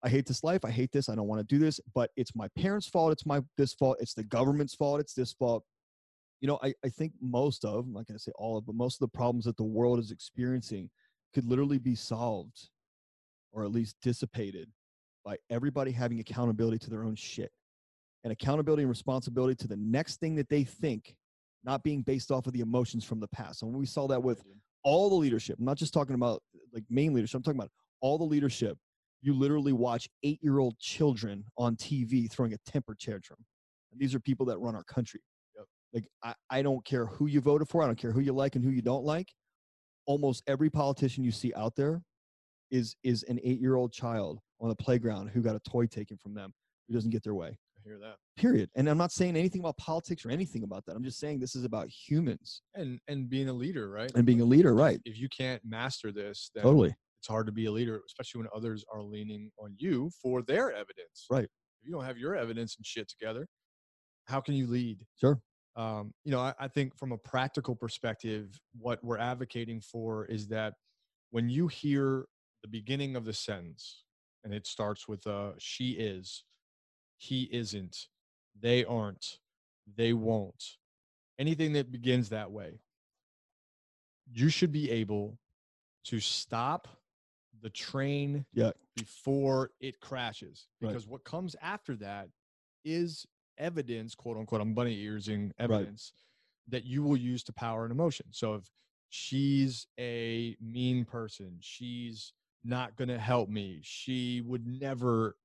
I 0.04 0.10
hate 0.10 0.26
this 0.26 0.44
life. 0.44 0.66
I 0.66 0.72
hate 0.72 0.92
this. 0.92 1.10
I 1.10 1.16
don't 1.16 1.28
want 1.28 1.40
to 1.40 1.56
do 1.56 1.64
this. 1.64 1.80
But 1.96 2.12
it's 2.16 2.36
my 2.36 2.48
parents' 2.58 2.88
fault. 2.88 3.12
It's 3.12 3.26
my 3.26 3.42
this 3.58 3.74
fault. 3.74 3.98
It's 4.00 4.14
the 4.14 4.24
government's 4.24 4.76
fault. 4.76 5.00
It's 5.00 5.14
this 5.14 5.34
fault 5.34 5.64
you 6.44 6.48
know, 6.48 6.60
I, 6.62 6.74
I 6.84 6.90
think 6.90 7.14
most 7.22 7.64
of, 7.64 7.86
I'm 7.86 7.94
not 7.94 8.06
going 8.06 8.18
to 8.18 8.24
say 8.24 8.34
all 8.36 8.58
of, 8.58 8.66
but 8.66 8.76
most 8.76 8.96
of 8.96 9.00
the 9.00 9.18
problems 9.18 9.46
that 9.46 9.56
the 9.56 9.64
world 9.64 9.98
is 9.98 10.12
experiencing 10.12 10.90
could 11.34 11.46
literally 11.46 11.78
be 11.78 11.96
solved 11.96 12.68
or 13.54 13.64
at 13.64 13.72
least 13.72 13.96
dissipated 14.04 14.68
by 15.24 15.38
everybody 15.50 15.94
having 15.94 16.20
accountability 16.20 16.80
to 16.80 16.90
their 16.90 17.06
own 17.06 17.16
shit 17.16 17.50
and 18.26 18.34
accountability 18.34 18.84
and 18.84 18.90
responsibility 18.90 19.56
to 19.56 19.70
the 19.70 19.78
next 19.78 20.20
thing 20.20 20.36
that 20.36 20.50
they 20.50 20.66
think, 20.66 21.16
not 21.64 21.84
being 21.84 22.02
based 22.02 22.32
off 22.32 22.48
of 22.48 22.54
the 22.54 22.60
emotions 22.60 23.04
from 23.04 23.20
the 23.20 23.28
past. 23.28 23.64
And 23.64 23.74
we 23.74 23.86
saw 23.86 24.08
that 24.08 24.22
with 24.22 24.44
all 24.84 25.10
the 25.10 25.16
leadership, 25.16 25.58
I'm 25.60 25.66
not 25.66 25.78
just 25.78 25.94
talking 25.94 26.16
about 26.16 26.42
like 26.74 26.84
main 26.90 27.14
leadership, 27.14 27.38
I'm 27.38 27.44
talking 27.44 27.60
about 27.60 27.72
all 28.02 28.18
the 28.18 28.24
leadership. 28.24 28.78
You 29.22 29.34
literally 29.34 29.72
watch 29.72 30.10
eight 30.24 30.40
year 30.42 30.60
old 30.60 30.78
children 30.80 31.46
on 31.58 31.76
TV 31.76 32.30
throwing 32.30 32.54
a 32.54 32.58
temper 32.70 32.96
tantrum. 33.00 33.40
And 33.92 34.02
these 34.02 34.14
are 34.14 34.20
people 34.20 34.46
that 34.48 34.60
run 34.60 34.76
our 34.76 34.84
country. 34.84 35.22
Like 35.94 36.08
I, 36.24 36.34
I 36.50 36.62
don't 36.64 36.84
care 36.84 37.06
who 37.06 37.28
you 37.28 37.40
voted 37.40 37.70
for, 37.70 37.84
I 37.84 37.86
don't 37.86 37.98
care 37.98 38.12
who 38.12 38.20
you 38.20 38.34
like 38.34 38.56
and 38.56 38.66
who 38.66 38.72
you 38.72 38.82
don't 38.82 39.06
like. 39.06 39.28
Almost 40.06 40.44
every 40.48 40.70
politician 40.70 41.24
you 41.24 41.32
see 41.32 41.54
out 41.56 41.76
there 41.76 42.02
is 42.72 42.96
is 43.04 43.24
an 43.24 43.40
eight 43.44 43.62
year 43.62 43.76
old 43.76 43.94
child 43.94 44.40
on 44.60 44.72
a 44.72 44.76
playground 44.76 45.28
who 45.28 45.42
got 45.42 45.56
a 45.56 45.60
toy 45.60 45.86
taken 45.86 46.18
from 46.18 46.34
them 46.34 46.52
who 46.88 46.94
doesn't 46.96 47.12
get 47.12 47.24
their 47.24 47.36
way. 47.36 47.58
Hear 47.86 48.00
that. 48.00 48.16
Period. 48.38 48.70
And 48.76 48.90
I'm 48.90 48.98
not 48.98 49.12
saying 49.12 49.36
anything 49.36 49.62
about 49.62 49.78
politics 49.78 50.26
or 50.26 50.32
anything 50.32 50.64
about 50.64 50.86
that. 50.86 50.96
I'm 50.96 51.04
just 51.04 51.20
saying 51.20 51.40
this 51.40 51.56
is 51.56 51.66
about 51.66 51.88
humans 51.90 52.62
And 52.76 53.00
and 53.08 53.30
being 53.30 53.50
a 53.50 53.54
leader, 53.54 53.90
right? 53.90 54.12
and 54.16 54.26
being 54.26 54.42
a 54.42 54.46
leader, 54.46 54.74
right? 54.74 55.00
If 55.06 55.18
you 55.20 55.28
can't 55.30 55.62
master 55.66 56.12
this, 56.12 56.50
then 56.56 56.64
Totally. 56.64 56.96
it's 57.20 57.28
hard 57.28 57.46
to 57.48 57.52
be 57.52 57.66
a 57.66 57.72
leader, 57.72 58.02
especially 58.08 58.40
when 58.40 58.48
others 58.56 58.86
are 58.94 59.02
leaning 59.02 59.52
on 59.60 59.76
you 59.78 60.10
for 60.22 60.42
their 60.42 60.72
evidence. 60.72 61.26
Right. 61.30 61.44
If 61.46 61.86
you 61.88 61.92
don't 61.92 62.06
have 62.06 62.18
your 62.18 62.36
evidence 62.36 62.76
and 62.78 62.86
shit 62.86 63.10
together, 63.10 63.48
how 64.28 64.40
can 64.40 64.54
you 64.56 64.68
lead? 64.68 65.06
Sure. 65.20 65.40
um, 65.76 66.14
you 66.24 66.32
know, 66.32 66.40
I, 66.40 66.54
I 66.60 66.68
think 66.70 66.96
from 66.98 67.12
a 67.12 67.18
practical 67.18 67.76
perspective, 67.76 68.58
what 68.78 69.04
we're 69.04 69.18
advocating 69.18 69.82
for 69.82 70.26
is 70.26 70.48
that 70.48 70.76
when 71.32 71.50
you 71.50 71.68
hear 71.68 72.26
the 72.62 72.68
beginning 72.70 73.16
of 73.18 73.26
the 73.26 73.34
sentence 73.34 74.04
and 74.46 74.54
it 74.54 74.66
starts 74.68 75.08
with 75.08 75.26
uh, 75.28 75.52
she 75.58 75.92
is, 75.92 76.46
he 77.24 77.44
isn't, 77.52 78.08
they 78.60 78.84
aren't, 78.84 79.40
they 79.96 80.12
won't, 80.14 80.78
anything 81.40 81.74
that 81.74 81.92
begins 81.92 82.30
that 82.30 82.52
way, 82.52 82.80
you 84.32 84.50
should 84.50 84.72
be 84.72 84.92
able 84.92 85.38
to 86.06 86.20
stop 86.20 86.88
the 87.62 87.70
train 87.70 88.46
Yeah. 88.54 88.72
before 88.96 89.72
it 89.80 90.02
crashes 90.02 90.68
Right. 90.82 90.90
because 90.90 91.08
what 91.08 91.24
comes 91.24 91.56
after 91.62 91.96
that 91.98 92.30
is 92.84 93.26
evidence, 93.58 94.16
quote 94.16 94.38
unquote, 94.38 94.60
I'm 94.60 94.74
bunny 94.74 95.00
earsing 95.00 95.54
evidence 95.58 96.12
that 96.68 96.84
you 96.84 97.04
will 97.04 97.18
use 97.18 97.44
to 97.44 97.54
power 97.54 97.86
an 97.86 97.92
emotion. 97.92 98.26
So 98.32 98.56
if 98.56 98.70
she's 99.10 99.88
a 99.98 100.58
mean 100.60 101.06
person, 101.06 101.58
she's 101.62 102.34
not 102.66 102.98
going 102.98 103.10
to 103.10 103.20
help 103.20 103.48
me, 103.50 103.80
she 103.82 104.42
would 104.42 104.68
never 104.68 105.38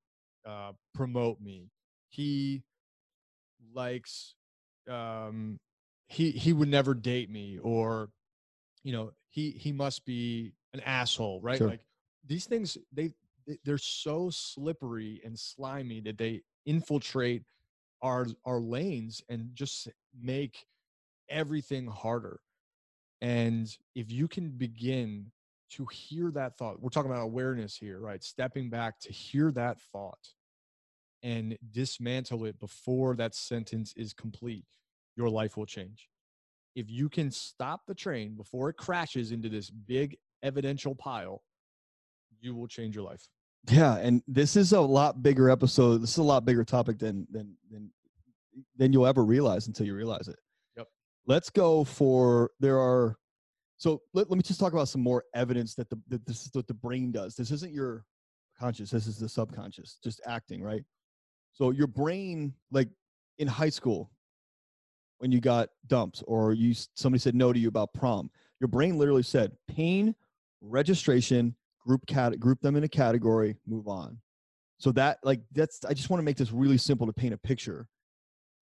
uh, 0.45 0.73
promote 0.93 1.39
me, 1.41 1.69
he 2.09 2.63
likes, 3.73 4.35
um, 4.89 5.59
he 6.07 6.31
he 6.31 6.53
would 6.53 6.69
never 6.69 6.93
date 6.93 7.29
me, 7.29 7.59
or 7.59 8.09
you 8.83 8.91
know, 8.93 9.11
he 9.29 9.51
he 9.51 9.71
must 9.71 10.05
be 10.05 10.53
an 10.73 10.79
asshole, 10.81 11.41
right? 11.41 11.57
Sure. 11.57 11.67
Like 11.69 11.81
these 12.25 12.45
things, 12.45 12.77
they 12.91 13.11
they- 13.47 13.59
they're 13.63 13.77
so 13.79 14.29
slippery 14.29 15.21
and 15.25 15.37
slimy 15.39 16.01
that 16.01 16.17
they 16.17 16.43
infiltrate 16.65 17.43
our 18.01 18.27
our 18.45 18.59
lanes 18.59 19.23
and 19.29 19.49
just 19.55 19.87
make 20.21 20.65
everything 21.29 21.87
harder 21.87 22.39
and 23.21 23.77
if 23.95 24.11
you 24.11 24.27
can 24.27 24.49
begin 24.51 25.31
to 25.69 25.85
hear 25.91 26.31
that 26.31 26.57
thought 26.57 26.81
we're 26.81 26.89
talking 26.89 27.11
about 27.11 27.23
awareness 27.23 27.75
here 27.75 27.99
right 27.99 28.23
stepping 28.23 28.69
back 28.69 28.99
to 28.99 29.11
hear 29.11 29.51
that 29.51 29.79
thought 29.91 30.29
and 31.21 31.57
dismantle 31.71 32.45
it 32.45 32.59
before 32.59 33.15
that 33.15 33.35
sentence 33.35 33.93
is 33.97 34.13
complete 34.13 34.65
your 35.15 35.29
life 35.29 35.57
will 35.57 35.65
change 35.65 36.09
if 36.75 36.89
you 36.89 37.09
can 37.09 37.29
stop 37.29 37.81
the 37.87 37.95
train 37.95 38.35
before 38.35 38.69
it 38.69 38.77
crashes 38.77 39.31
into 39.31 39.49
this 39.49 39.69
big 39.69 40.17
evidential 40.43 40.95
pile 40.95 41.43
you 42.41 42.55
will 42.55 42.67
change 42.67 42.95
your 42.95 43.03
life 43.03 43.27
Yeah, 43.69 43.97
and 43.97 44.23
this 44.27 44.55
is 44.55 44.71
a 44.71 44.79
lot 44.79 45.21
bigger 45.21 45.49
episode. 45.49 45.97
This 46.01 46.11
is 46.11 46.17
a 46.17 46.23
lot 46.23 46.45
bigger 46.45 46.63
topic 46.63 46.97
than 46.97 47.27
than 47.29 47.55
than 47.69 47.91
than 48.77 48.93
you'll 48.93 49.05
ever 49.05 49.25
realize 49.25 49.67
until 49.67 49.85
you 49.85 49.93
realize 49.93 50.27
it. 50.29 50.39
Yep. 50.77 50.87
Let's 51.27 51.49
go 51.49 51.83
for 51.83 52.51
there 52.61 52.79
are 52.79 53.17
so 53.79 54.01
let, 54.13 54.29
let 54.29 54.37
me 54.37 54.43
just 54.43 54.59
talk 54.59 54.73
about 54.73 54.89
some 54.89 55.01
more 55.01 55.23
evidence 55.33 55.73
that 55.75 55.89
the 55.89 55.99
that 56.09 56.25
this 56.25 56.45
is 56.45 56.49
what 56.53 56.67
the 56.67 56.73
brain 56.73 57.11
does. 57.11 57.35
This 57.35 57.49
isn't 57.49 57.73
your 57.73 58.05
conscious, 58.59 58.91
this 58.91 59.07
is 59.07 59.17
the 59.17 59.27
subconscious, 59.27 59.97
just 60.03 60.21
acting, 60.27 60.61
right? 60.61 60.83
So 61.53 61.71
your 61.71 61.87
brain, 61.87 62.53
like 62.71 62.89
in 63.39 63.47
high 63.47 63.69
school, 63.69 64.11
when 65.19 65.31
you 65.31 65.39
got 65.39 65.69
dumped 65.87 66.23
or 66.27 66.53
you 66.53 66.75
somebody 66.95 67.19
said 67.19 67.35
no 67.35 67.51
to 67.51 67.59
you 67.59 67.69
about 67.69 67.93
prom, 67.93 68.29
your 68.59 68.67
brain 68.67 68.97
literally 68.97 69.23
said 69.23 69.53
pain, 69.67 70.13
registration, 70.61 71.55
group 71.87 72.05
cat 72.05 72.39
group 72.39 72.61
them 72.61 72.75
in 72.75 72.83
a 72.83 72.87
category 72.87 73.55
move 73.65 73.87
on 73.87 74.17
so 74.77 74.91
that 74.91 75.17
like 75.23 75.39
that's 75.53 75.83
i 75.85 75.93
just 75.93 76.09
want 76.09 76.19
to 76.19 76.23
make 76.23 76.37
this 76.37 76.51
really 76.51 76.77
simple 76.77 77.07
to 77.07 77.13
paint 77.13 77.33
a 77.33 77.37
picture 77.37 77.87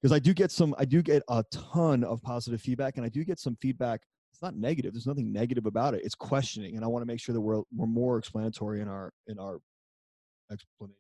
because 0.02 0.16
i 0.16 0.20
do 0.20 0.34
get 0.34 0.52
some 0.52 0.76
i 0.78 0.86
do 0.86 1.02
get 1.02 1.24
a 1.30 1.44
ton 1.52 2.04
of 2.04 2.22
positive 2.22 2.62
feedback 2.62 2.98
and 2.98 3.06
i 3.06 3.10
do 3.10 3.26
get 3.26 3.40
some 3.40 3.56
feedback 3.58 4.02
it's 4.38 4.44
not 4.44 4.56
negative 4.56 4.94
there's 4.94 5.08
nothing 5.08 5.32
negative 5.34 5.66
about 5.66 5.96
it 5.96 6.02
it's 6.04 6.14
questioning 6.14 6.76
and 6.76 6.86
i 6.86 6.88
want 6.88 7.02
to 7.02 7.08
make 7.08 7.20
sure 7.20 7.34
that 7.34 7.42
we're 7.42 7.64
we're 7.76 7.88
more 7.88 8.20
explanatory 8.20 8.82
in 8.82 8.88
our 8.88 9.12
in 9.26 9.40
our 9.40 9.58
explanation 10.52 10.96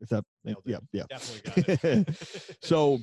if 0.00 0.08
that 0.08 0.24
Nailed 0.44 0.62
yeah 0.64 0.76
it. 0.76 0.82
yeah 0.92 1.02
definitely 1.08 1.64
got 1.66 1.84
it 1.84 2.56
so 2.62 3.00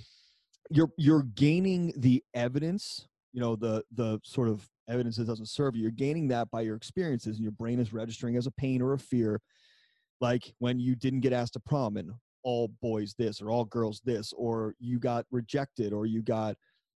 you're 0.69 0.89
you're 0.97 1.23
gaining 1.35 1.91
the 1.97 2.23
evidence 2.33 3.09
you 3.33 3.41
know 3.41 3.57
the 3.57 3.83
the 3.91 4.21
sort 4.23 4.47
of 4.47 4.65
evidence 4.87 5.17
that 5.17 5.27
doesn't 5.27 5.49
serve 5.49 5.75
you 5.75 5.81
you're 5.81 5.91
gaining 5.91 6.29
that 6.29 6.49
by 6.49 6.61
your 6.61 6.77
experiences 6.77 7.35
and 7.35 7.43
your 7.43 7.51
brain 7.51 7.77
is 7.77 7.91
registering 7.91 8.37
as 8.37 8.47
a 8.47 8.51
pain 8.51 8.81
or 8.81 8.93
a 8.93 8.99
fear 8.99 9.41
like 10.21 10.53
when 10.59 10.79
you 10.79 10.95
didn't 10.95 11.19
get 11.19 11.33
asked 11.33 11.53
to 11.53 11.59
prom 11.59 11.97
and 11.97 12.09
all 12.43 12.69
boys 12.81 13.13
this 13.17 13.41
or 13.41 13.49
all 13.49 13.65
girls 13.65 14.01
this 14.05 14.31
or 14.37 14.75
you 14.79 14.97
got 14.97 15.25
rejected 15.29 15.91
or 15.91 16.05
you 16.05 16.21
got 16.21 16.55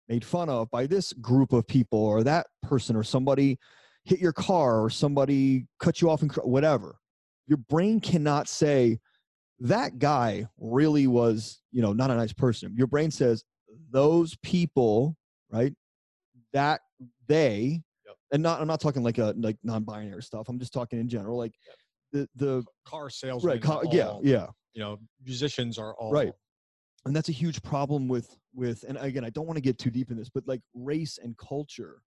made 0.08 0.24
fun 0.26 0.50
of 0.50 0.70
by 0.72 0.86
this 0.88 1.14
group 1.14 1.54
of 1.54 1.68
people 1.68 2.00
or 2.00 2.24
that 2.24 2.48
person 2.62 2.96
or 2.96 3.04
somebody 3.04 3.58
hit 4.04 4.20
your 4.20 4.34
car 4.34 4.82
or 4.82 4.90
somebody 4.90 5.66
cut 5.80 6.02
you 6.02 6.10
off 6.10 6.22
and 6.22 6.30
cr- 6.32 6.42
whatever 6.42 6.98
your 7.48 7.58
brain 7.58 8.00
cannot 8.00 8.48
say 8.48 9.00
that 9.60 9.98
guy 10.00 10.46
really 10.60 11.08
was 11.08 11.62
you 11.72 11.82
know 11.82 11.94
not 11.94 12.12
a 12.12 12.16
nice 12.16 12.34
person 12.34 12.74
your 12.78 12.88
brain 12.88 13.10
says 13.10 13.44
those 13.92 14.36
people 14.44 15.16
right 15.52 15.74
that 16.54 16.82
they 17.28 17.82
Yep. 18.06 18.16
and 18.34 18.44
not 18.44 18.62
i'm 18.62 18.68
not 18.68 18.80
talking 18.80 19.02
like 19.04 19.18
a 19.18 19.34
like 19.38 19.58
non-binary 19.64 20.22
stuff 20.22 20.48
i'm 20.50 20.60
just 20.60 20.74
talking 20.74 21.00
in 21.00 21.10
general 21.10 21.38
like 21.38 21.54
the 22.12 22.28
the 22.36 22.64
car 22.86 23.10
salesman 23.10 23.54
right 23.54 23.62
co- 23.62 23.82
yeah 23.92 24.18
yeah 24.22 24.48
you 24.74 24.82
know 24.82 25.00
musicians 25.24 25.78
are 25.80 25.96
all 25.96 26.12
Right. 26.12 26.32
And 27.06 27.16
that's 27.16 27.30
a 27.30 27.34
huge 27.34 27.62
problem 27.62 28.08
with 28.08 28.38
with 28.54 28.84
and 28.88 28.98
again 28.98 29.24
i 29.24 29.30
don't 29.30 29.46
want 29.46 29.58
to 29.58 29.62
get 29.62 29.78
too 29.78 29.90
deep 29.90 30.12
in 30.12 30.18
this 30.18 30.30
but 30.30 30.48
like 30.48 30.62
race 30.74 31.20
and 31.22 31.38
culture 31.38 32.02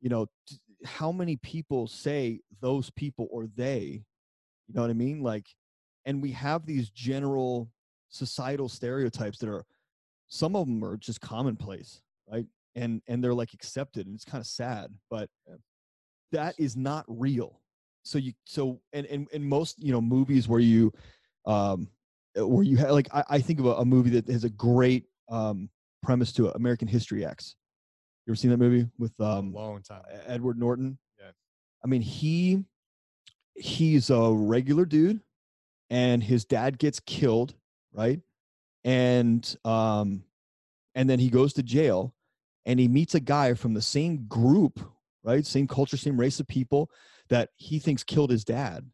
you 0.00 0.08
know 0.08 0.26
t- 0.48 0.58
how 0.84 1.10
many 1.10 1.36
people 1.36 1.86
say 1.86 2.40
those 2.60 2.90
people 2.90 3.28
or 3.30 3.46
they 3.56 4.04
you 4.68 4.74
know 4.74 4.82
what 4.82 4.90
i 4.90 4.94
mean? 4.94 5.22
Like 5.22 5.46
and 6.04 6.22
we 6.22 6.32
have 6.32 6.66
these 6.66 6.90
general 6.90 7.70
societal 8.10 8.68
stereotypes 8.68 9.38
that 9.38 9.48
are 9.48 9.64
some 10.28 10.54
of 10.56 10.66
them 10.66 10.84
are 10.84 10.96
just 10.96 11.20
commonplace 11.20 12.00
right? 12.30 12.46
And 12.74 13.02
and 13.06 13.22
they're 13.22 13.34
like 13.34 13.54
accepted 13.54 14.06
and 14.06 14.14
it's 14.14 14.24
kind 14.24 14.40
of 14.40 14.46
sad 14.46 14.90
but 15.10 15.28
that 16.32 16.54
is 16.58 16.76
not 16.76 17.04
real. 17.08 17.60
So 18.02 18.18
you 18.18 18.32
so 18.44 18.80
and 18.92 19.06
and 19.06 19.28
in 19.32 19.48
most 19.48 19.82
you 19.82 19.92
know 19.92 20.00
movies 20.00 20.48
where 20.48 20.60
you 20.60 20.92
um 21.46 21.88
where 22.36 22.64
you 22.64 22.76
have 22.76 22.90
like 22.90 23.08
I, 23.12 23.24
I 23.28 23.40
think 23.40 23.60
of 23.60 23.66
a, 23.66 23.74
a 23.74 23.84
movie 23.84 24.10
that 24.10 24.28
has 24.28 24.44
a 24.44 24.50
great 24.50 25.04
um 25.28 25.68
premise 26.02 26.32
to 26.32 26.48
it 26.48 26.56
american 26.56 26.88
history 26.88 27.24
x. 27.24 27.56
You 28.26 28.32
ever 28.32 28.36
seen 28.36 28.50
that 28.50 28.58
movie 28.58 28.88
with 28.98 29.18
um 29.20 29.52
long 29.52 29.82
time. 29.82 30.02
Edward 30.26 30.58
norton? 30.58 30.98
Yeah. 31.18 31.30
i 31.84 31.86
mean 31.86 32.02
he 32.02 32.64
he's 33.54 34.10
a 34.10 34.32
regular 34.32 34.84
dude 34.84 35.20
and 35.90 36.22
his 36.22 36.44
dad 36.44 36.78
gets 36.78 37.00
killed 37.00 37.54
right? 37.92 38.20
And 38.84 39.56
um 39.64 40.24
and 40.94 41.08
then 41.08 41.18
he 41.18 41.30
goes 41.30 41.52
to 41.54 41.62
jail 41.62 42.14
and 42.66 42.78
he 42.80 42.88
meets 42.88 43.14
a 43.14 43.20
guy 43.20 43.54
from 43.54 43.74
the 43.74 43.82
same 43.82 44.26
group 44.26 44.80
right? 45.22 45.46
Same 45.46 45.66
culture 45.66 45.96
same 45.96 46.18
race 46.18 46.40
of 46.40 46.46
people 46.48 46.90
that 47.28 47.50
he 47.56 47.78
thinks 47.78 48.02
killed 48.02 48.30
his 48.30 48.44
dad 48.44 48.90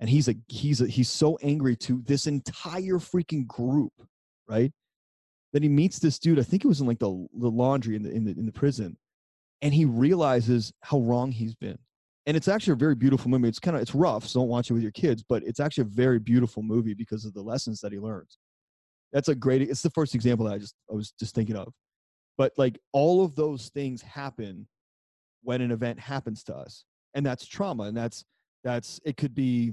and 0.00 0.08
he's 0.08 0.28
a 0.28 0.34
he's 0.48 0.80
a 0.80 0.86
he's 0.86 1.10
so 1.10 1.38
angry 1.42 1.76
to 1.76 2.02
this 2.06 2.26
entire 2.26 2.98
freaking 2.98 3.46
group 3.46 3.92
right? 4.48 4.72
Then 5.52 5.62
he 5.62 5.68
meets 5.68 5.98
this 5.98 6.18
dude 6.18 6.38
i 6.38 6.42
think 6.42 6.64
it 6.64 6.68
was 6.68 6.80
in 6.80 6.86
like 6.86 6.98
the, 6.98 7.26
the 7.38 7.50
laundry 7.50 7.96
in 7.96 8.02
the, 8.02 8.10
in 8.10 8.24
the 8.24 8.32
in 8.32 8.46
the 8.46 8.52
prison 8.52 8.96
and 9.62 9.72
he 9.74 9.84
realizes 9.84 10.72
how 10.82 11.00
wrong 11.00 11.32
he's 11.32 11.54
been. 11.54 11.78
And 12.26 12.36
it's 12.36 12.46
actually 12.46 12.74
a 12.74 12.76
very 12.76 12.94
beautiful 12.94 13.28
movie. 13.30 13.48
It's 13.48 13.58
kind 13.58 13.76
of 13.76 13.82
it's 13.82 13.94
rough 13.94 14.26
so 14.26 14.40
don't 14.40 14.48
watch 14.48 14.70
it 14.70 14.74
with 14.74 14.82
your 14.82 14.92
kids 14.92 15.24
but 15.26 15.42
it's 15.44 15.60
actually 15.60 15.82
a 15.82 15.94
very 15.94 16.18
beautiful 16.18 16.62
movie 16.62 16.94
because 16.94 17.24
of 17.24 17.34
the 17.34 17.42
lessons 17.42 17.80
that 17.80 17.92
he 17.92 17.98
learns. 17.98 18.38
That's 19.12 19.28
a 19.28 19.34
great 19.34 19.62
it's 19.62 19.82
the 19.82 19.90
first 19.90 20.14
example 20.14 20.46
that 20.46 20.54
i 20.54 20.58
just 20.58 20.74
i 20.90 20.94
was 20.94 21.12
just 21.18 21.34
thinking 21.34 21.56
of. 21.56 21.72
But 22.36 22.52
like 22.56 22.78
all 22.92 23.24
of 23.24 23.34
those 23.34 23.70
things 23.70 24.02
happen 24.02 24.68
when 25.42 25.60
an 25.60 25.72
event 25.72 25.98
happens 25.98 26.44
to 26.44 26.54
us 26.54 26.84
and 27.14 27.24
that's 27.24 27.46
trauma 27.46 27.84
and 27.84 27.96
that's 27.96 28.24
that's 28.64 29.00
it 29.04 29.16
could 29.16 29.34
be 29.34 29.72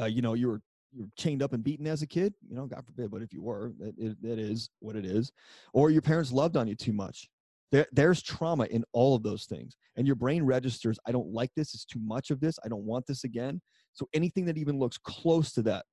uh, 0.00 0.06
you 0.06 0.22
know 0.22 0.34
you 0.34 0.48
were 0.48 0.60
you're 0.92 1.08
chained 1.16 1.42
up 1.42 1.52
and 1.52 1.62
beaten 1.62 1.86
as 1.86 2.00
a 2.02 2.06
kid 2.06 2.32
you 2.48 2.56
know 2.56 2.66
god 2.66 2.84
forbid 2.84 3.10
but 3.10 3.22
if 3.22 3.32
you 3.32 3.42
were 3.42 3.72
that 3.78 3.94
it, 3.98 4.16
that 4.22 4.38
is 4.38 4.70
what 4.80 4.96
it 4.96 5.04
is 5.04 5.30
or 5.74 5.90
your 5.90 6.02
parents 6.02 6.32
loved 6.32 6.56
on 6.56 6.66
you 6.66 6.74
too 6.74 6.92
much. 6.92 7.28
There, 7.70 7.86
there's 7.92 8.22
trauma 8.22 8.64
in 8.64 8.82
all 8.94 9.14
of 9.14 9.22
those 9.22 9.44
things 9.44 9.76
and 9.96 10.06
your 10.06 10.16
brain 10.16 10.42
registers 10.42 10.98
i 11.06 11.12
don't 11.12 11.30
like 11.30 11.50
this 11.54 11.74
it's 11.74 11.84
too 11.84 12.00
much 12.00 12.30
of 12.30 12.40
this 12.40 12.58
i 12.64 12.68
don't 12.68 12.84
want 12.84 13.06
this 13.06 13.24
again. 13.24 13.60
So 13.92 14.08
anything 14.14 14.46
that 14.46 14.56
even 14.56 14.78
looks 14.78 14.96
close 14.96 15.52
to 15.52 15.62
that 15.62 15.84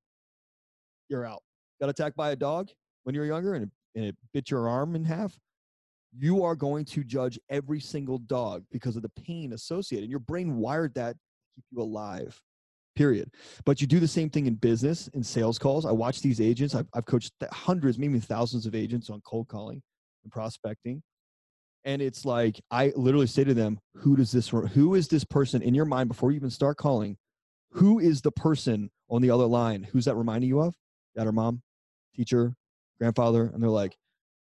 you're 1.10 1.26
out. 1.26 1.41
Got 1.80 1.89
attacked 1.89 2.16
by 2.16 2.32
a 2.32 2.36
dog 2.36 2.70
when 3.03 3.16
you 3.16 3.22
were 3.22 3.28
younger 3.28 3.53
and 3.53 3.64
it, 3.66 3.70
and 3.95 4.06
it 4.06 4.16
bit 4.34 4.51
your 4.51 4.68
arm 4.68 4.95
in 4.95 5.03
half? 5.03 5.38
You 6.18 6.43
are 6.43 6.56
going 6.56 6.86
to 6.86 7.03
judge 7.03 7.38
every 7.49 7.80
single 7.80 8.20
dog 8.20 8.64
because 8.72 8.95
of 8.95 9.01
the 9.01 9.10
pain 9.10 9.53
associated. 9.53 10.03
And 10.03 10.12
your 10.12 10.20
brain 10.20 10.56
wired 10.56 10.93
that 10.95 11.14
to 11.14 11.56
keep 11.56 11.66
you 11.72 11.82
alive, 11.82 12.41
period. 12.96 13.32
But 13.66 13.82
you 13.82 13.88
do 13.88 14.00
the 14.00 14.08
same 14.08 14.30
thing 14.30 14.46
in 14.48 14.56
business, 14.56 15.08
in 15.10 15.24
sales 15.24 15.60
calls. 15.60 15.86
I 15.86 15.91
watch 15.91 16.22
these 16.22 16.41
agents. 16.41 16.76
I've, 16.76 16.88
I've 16.93 17.06
coached 17.06 17.34
hundreds, 17.52 17.98
maybe 18.00 18.20
thousands 18.20 18.66
of 18.66 18.76
agents 18.76 19.10
on 19.10 19.22
cold 19.22 19.48
calling 19.48 19.82
and 20.24 20.32
prospecting. 20.32 21.02
And 21.84 22.02
it's 22.02 22.26
like, 22.26 22.60
I 22.72 22.91
literally 22.96 23.28
say 23.28 23.43
to 23.43 23.54
them, 23.54 23.80
who 23.96 24.16
does 24.16 24.32
this, 24.32 24.50
who 24.50 24.96
is 24.96 25.08
this 25.08 25.24
person 25.24 25.62
in 25.62 25.76
your 25.76 25.86
mind 25.86 26.08
before 26.08 26.32
you 26.32 26.38
even 26.38 26.50
start 26.50 26.78
calling? 26.78 27.18
Who 27.72 28.00
is 28.00 28.22
the 28.22 28.32
person 28.32 28.89
on 29.10 29.22
the 29.22 29.30
other 29.30 29.46
line? 29.46 29.84
Who's 29.84 30.06
that 30.06 30.16
reminding 30.16 30.50
you 30.50 30.62
of? 30.62 30.76
Dad 31.16 31.28
or 31.28 31.32
mom, 31.32 31.62
teacher, 32.16 32.56
grandfather? 32.98 33.52
And 33.54 33.62
they're 33.62 33.70
like, 33.70 33.96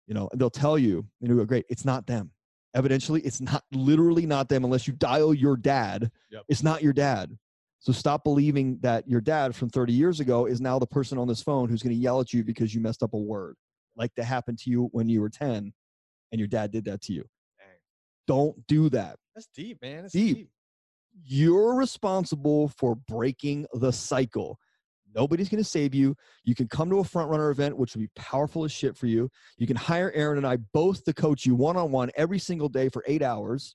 you 0.08 0.14
know 0.14 0.28
they'll 0.34 0.50
tell 0.50 0.78
you 0.78 1.06
and 1.20 1.28
you 1.30 1.36
go 1.36 1.44
great 1.44 1.66
it's 1.68 1.84
not 1.84 2.06
them 2.06 2.30
evidentially 2.74 3.20
it's 3.24 3.40
not 3.40 3.62
literally 3.72 4.26
not 4.26 4.48
them 4.48 4.64
unless 4.64 4.86
you 4.86 4.94
dial 4.94 5.32
your 5.32 5.56
dad 5.56 6.10
Yep. 6.30 6.44
it's 6.48 6.62
not 6.62 6.82
your 6.82 6.92
dad 6.94 7.36
so 7.80 7.92
stop 7.92 8.24
believing 8.24 8.78
that 8.80 9.08
your 9.08 9.20
dad 9.20 9.54
from 9.54 9.70
30 9.70 9.92
years 9.92 10.20
ago 10.20 10.46
is 10.46 10.60
now 10.60 10.78
the 10.78 10.86
person 10.86 11.16
on 11.18 11.28
this 11.28 11.42
phone 11.42 11.68
who's 11.68 11.82
going 11.82 11.94
to 11.94 12.00
yell 12.02 12.20
at 12.20 12.32
you 12.32 12.42
because 12.44 12.74
you 12.74 12.80
messed 12.80 13.02
up 13.02 13.14
a 13.14 13.18
word 13.18 13.54
like 13.96 14.12
that 14.16 14.24
happened 14.24 14.58
to 14.58 14.70
you 14.70 14.88
when 14.92 15.08
you 15.08 15.20
were 15.20 15.30
10 15.30 15.72
and 16.32 16.38
your 16.38 16.48
dad 16.48 16.70
did 16.70 16.84
that 16.84 17.00
to 17.02 17.12
you 17.12 17.24
Dang. 17.58 17.68
don't 18.26 18.66
do 18.66 18.88
that 18.90 19.16
That's 19.34 19.48
deep, 19.54 19.78
man. 19.82 20.02
That's 20.02 20.12
Deep. 20.12 20.36
deep. 20.36 20.50
you're 21.24 21.74
responsible 21.74 22.68
for 22.68 22.94
breaking 22.94 23.66
the 23.74 23.92
cycle. 23.92 24.58
Nobody's 25.14 25.48
going 25.48 25.62
to 25.62 25.68
save 25.68 25.94
you. 25.94 26.14
You 26.44 26.54
can 26.54 26.68
come 26.68 26.90
to 26.90 26.98
a 26.98 27.04
front 27.04 27.30
runner 27.30 27.50
event, 27.50 27.76
which 27.76 27.94
will 27.94 28.02
be 28.02 28.10
powerful 28.14 28.64
as 28.64 28.70
shit 28.72 28.94
for 28.96 29.06
you. 29.06 29.30
You 29.56 29.66
can 29.66 29.74
hire 29.74 30.12
Aaron 30.14 30.36
and 30.36 30.46
I 30.46 30.58
both 30.74 31.02
to 31.04 31.14
coach 31.14 31.46
you 31.46 31.54
one 31.54 31.76
on 31.78 31.90
one 31.90 32.10
every 32.14 32.38
single 32.38 32.68
day 32.68 32.88
for 32.90 33.02
eight 33.06 33.22
hours. 33.22 33.74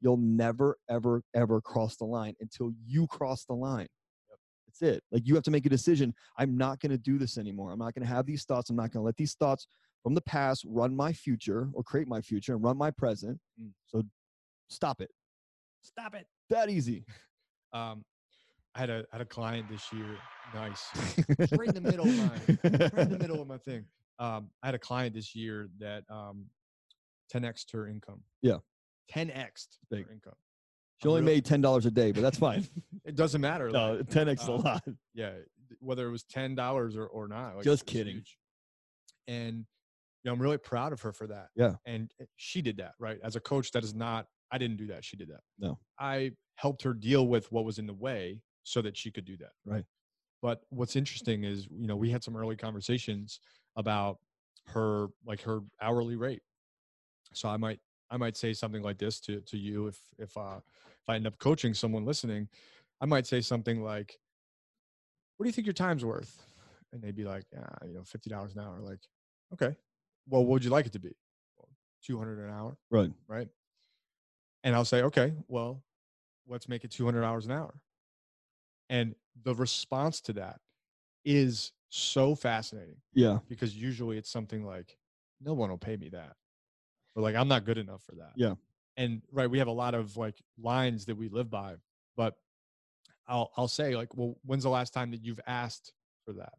You'll 0.00 0.18
never, 0.18 0.76
ever, 0.88 1.22
ever 1.34 1.60
cross 1.60 1.96
the 1.96 2.04
line 2.04 2.34
until 2.40 2.72
you 2.86 3.06
cross 3.06 3.44
the 3.44 3.54
line. 3.54 3.86
That's 4.66 4.82
it. 4.82 5.02
Like 5.12 5.26
you 5.26 5.34
have 5.34 5.44
to 5.44 5.50
make 5.50 5.66
a 5.66 5.70
decision. 5.70 6.14
I'm 6.38 6.56
not 6.56 6.80
going 6.80 6.90
to 6.90 6.98
do 6.98 7.18
this 7.18 7.38
anymore. 7.38 7.72
I'm 7.72 7.78
not 7.78 7.94
going 7.94 8.06
to 8.06 8.12
have 8.12 8.26
these 8.26 8.44
thoughts. 8.44 8.70
I'm 8.70 8.76
not 8.76 8.92
going 8.92 9.02
to 9.02 9.06
let 9.06 9.16
these 9.16 9.34
thoughts 9.34 9.66
from 10.02 10.14
the 10.14 10.20
past 10.22 10.64
run 10.68 10.94
my 10.94 11.12
future 11.12 11.70
or 11.72 11.82
create 11.82 12.08
my 12.08 12.20
future 12.20 12.54
and 12.54 12.62
run 12.62 12.76
my 12.76 12.90
present. 12.90 13.38
Mm. 13.60 13.70
So 13.86 14.02
stop 14.68 15.00
it. 15.00 15.10
Stop 15.82 16.14
it. 16.14 16.26
That 16.50 16.70
easy. 16.70 17.04
Um, 17.72 18.04
I 18.76 18.78
had 18.78 18.90
a 18.90 19.04
had 19.10 19.20
a 19.20 19.24
client 19.24 19.68
this 19.68 19.92
year. 19.92 20.16
Nice. 20.54 20.86
right 21.58 21.68
in 21.68 21.74
the 21.74 21.80
middle 21.80 22.06
of 22.06 22.16
my 22.16 22.80
right 22.94 22.98
in 22.98 23.10
the 23.10 23.18
middle 23.18 23.42
of 23.42 23.48
my 23.48 23.58
thing. 23.58 23.84
Um, 24.20 24.50
I 24.62 24.66
had 24.66 24.76
a 24.76 24.78
client 24.78 25.12
this 25.12 25.34
year 25.34 25.68
that 25.80 26.04
um, 26.08 26.44
10x 27.34 27.72
her 27.72 27.88
income. 27.88 28.20
Yeah. 28.42 28.58
10x 29.12 29.66
Big. 29.90 30.06
her 30.06 30.12
income. 30.12 30.34
She 31.02 31.08
only 31.08 31.20
real- 31.20 31.34
made 31.34 31.44
ten 31.44 31.60
dollars 31.60 31.86
a 31.86 31.90
day, 31.90 32.12
but 32.12 32.22
that's 32.22 32.38
fine. 32.38 32.66
It 33.06 33.16
doesn't 33.16 33.42
matter. 33.42 33.68
no, 33.68 33.96
like, 33.96 34.08
ten 34.08 34.30
x 34.30 34.44
is 34.44 34.48
a 34.48 34.52
uh, 34.52 34.58
lot. 34.62 34.84
yeah, 35.12 35.32
whether 35.80 36.08
it 36.08 36.10
was 36.10 36.22
ten 36.24 36.54
dollars 36.54 36.96
or 36.96 37.04
or 37.06 37.28
not. 37.28 37.56
like, 37.56 37.64
Just 37.64 37.84
kidding. 37.84 38.14
huge. 38.14 38.38
And 39.28 39.56
you 39.56 40.30
know, 40.30 40.32
I'm 40.32 40.40
really 40.40 40.56
proud 40.56 40.94
of 40.94 41.02
her 41.02 41.12
for 41.12 41.26
that. 41.26 41.48
Yeah. 41.54 41.74
And 41.84 42.10
uh, 42.18 42.24
she 42.36 42.62
did 42.62 42.78
that 42.78 42.92
right 42.98 43.18
as 43.22 43.36
a 43.36 43.40
coach. 43.40 43.72
That 43.72 43.84
is 43.84 43.94
not. 43.94 44.26
I 44.50 44.56
didn't 44.56 44.78
do 44.78 44.86
that. 44.86 45.04
She 45.04 45.18
did 45.18 45.28
that. 45.28 45.40
No. 45.58 45.78
I 45.98 46.32
helped 46.56 46.82
her 46.82 46.94
deal 46.94 47.26
with 47.26 47.52
what 47.52 47.66
was 47.66 47.78
in 47.78 47.86
the 47.86 47.92
way 47.92 48.40
so 48.62 48.80
that 48.80 48.96
she 48.96 49.10
could 49.10 49.26
do 49.26 49.36
that. 49.36 49.52
Right. 49.66 49.84
But 50.40 50.62
what's 50.70 50.96
interesting 50.96 51.44
is, 51.44 51.68
you 51.70 51.86
know, 51.86 51.96
we 51.96 52.10
had 52.10 52.24
some 52.24 52.36
early 52.36 52.56
conversations 52.56 53.40
about 53.76 54.18
her 54.68 55.08
like 55.26 55.42
her 55.42 55.60
hourly 55.82 56.16
rate. 56.16 56.42
So 57.34 57.48
I 57.50 57.58
might 57.58 57.80
I 58.14 58.16
might 58.16 58.36
say 58.36 58.52
something 58.52 58.80
like 58.82 58.98
this 58.98 59.18
to 59.22 59.40
to 59.40 59.58
you 59.58 59.88
if 59.88 59.98
if 60.18 60.36
uh 60.36 60.60
if 61.02 61.08
I 61.08 61.16
end 61.16 61.26
up 61.26 61.36
coaching 61.38 61.74
someone 61.74 62.04
listening, 62.04 62.48
I 63.00 63.06
might 63.06 63.26
say 63.26 63.40
something 63.40 63.82
like, 63.82 64.20
"What 65.36 65.44
do 65.44 65.48
you 65.48 65.52
think 65.52 65.66
your 65.66 65.74
time's 65.74 66.04
worth?" 66.04 66.46
And 66.92 67.02
they'd 67.02 67.16
be 67.16 67.24
like, 67.24 67.44
"Ah, 67.58 67.84
you 67.84 67.92
know, 67.92 68.04
fifty 68.04 68.30
dollars 68.30 68.54
an 68.54 68.60
hour." 68.60 68.80
Like, 68.80 69.00
okay, 69.52 69.76
well, 70.28 70.42
what 70.42 70.50
would 70.52 70.64
you 70.64 70.70
like 70.70 70.86
it 70.86 70.92
to 70.92 71.00
be? 71.00 71.16
Two 72.04 72.16
hundred 72.16 72.38
an 72.38 72.50
hour, 72.54 72.78
Right. 72.88 73.10
right? 73.26 73.48
And 74.62 74.76
I'll 74.76 74.84
say, 74.84 75.02
okay, 75.02 75.34
well, 75.48 75.82
let's 76.46 76.68
make 76.68 76.84
it 76.84 76.92
two 76.92 77.04
hundred 77.04 77.24
hours 77.24 77.46
an 77.46 77.50
hour. 77.52 77.74
And 78.88 79.16
the 79.42 79.56
response 79.56 80.20
to 80.22 80.34
that 80.34 80.60
is 81.24 81.72
so 81.88 82.36
fascinating 82.36 83.00
Yeah. 83.12 83.40
because 83.48 83.74
usually 83.74 84.18
it's 84.18 84.30
something 84.30 84.64
like, 84.64 84.98
no 85.40 85.52
one 85.52 85.70
will 85.70 85.78
pay 85.78 85.96
me 85.96 86.10
that. 86.10 86.36
Or 87.14 87.22
like, 87.22 87.34
I'm 87.36 87.48
not 87.48 87.64
good 87.64 87.78
enough 87.78 88.02
for 88.02 88.14
that. 88.16 88.32
Yeah. 88.36 88.54
And 88.96 89.22
right, 89.32 89.50
we 89.50 89.58
have 89.58 89.68
a 89.68 89.72
lot 89.72 89.94
of 89.94 90.16
like 90.16 90.36
lines 90.60 91.06
that 91.06 91.16
we 91.16 91.28
live 91.28 91.50
by, 91.50 91.74
but 92.16 92.36
I'll 93.26 93.50
I'll 93.56 93.68
say 93.68 93.96
like, 93.96 94.14
well, 94.16 94.36
when's 94.44 94.62
the 94.64 94.68
last 94.70 94.92
time 94.92 95.10
that 95.12 95.24
you've 95.24 95.40
asked 95.46 95.92
for 96.24 96.32
that? 96.34 96.52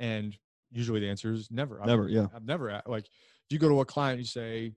And 0.00 0.36
usually 0.70 1.00
the 1.00 1.08
answer 1.08 1.32
is 1.32 1.50
never. 1.50 1.80
I've- 1.80 1.88
Never. 1.90 2.08
Yeah. 2.08 2.26
I've 2.34 2.44
never 2.44 2.80
like 2.86 3.04
if 3.04 3.50
you 3.50 3.58
go 3.58 3.68
to 3.68 3.80
a 3.80 3.84
client, 3.84 4.18
you 4.18 4.24
say, 4.24 4.72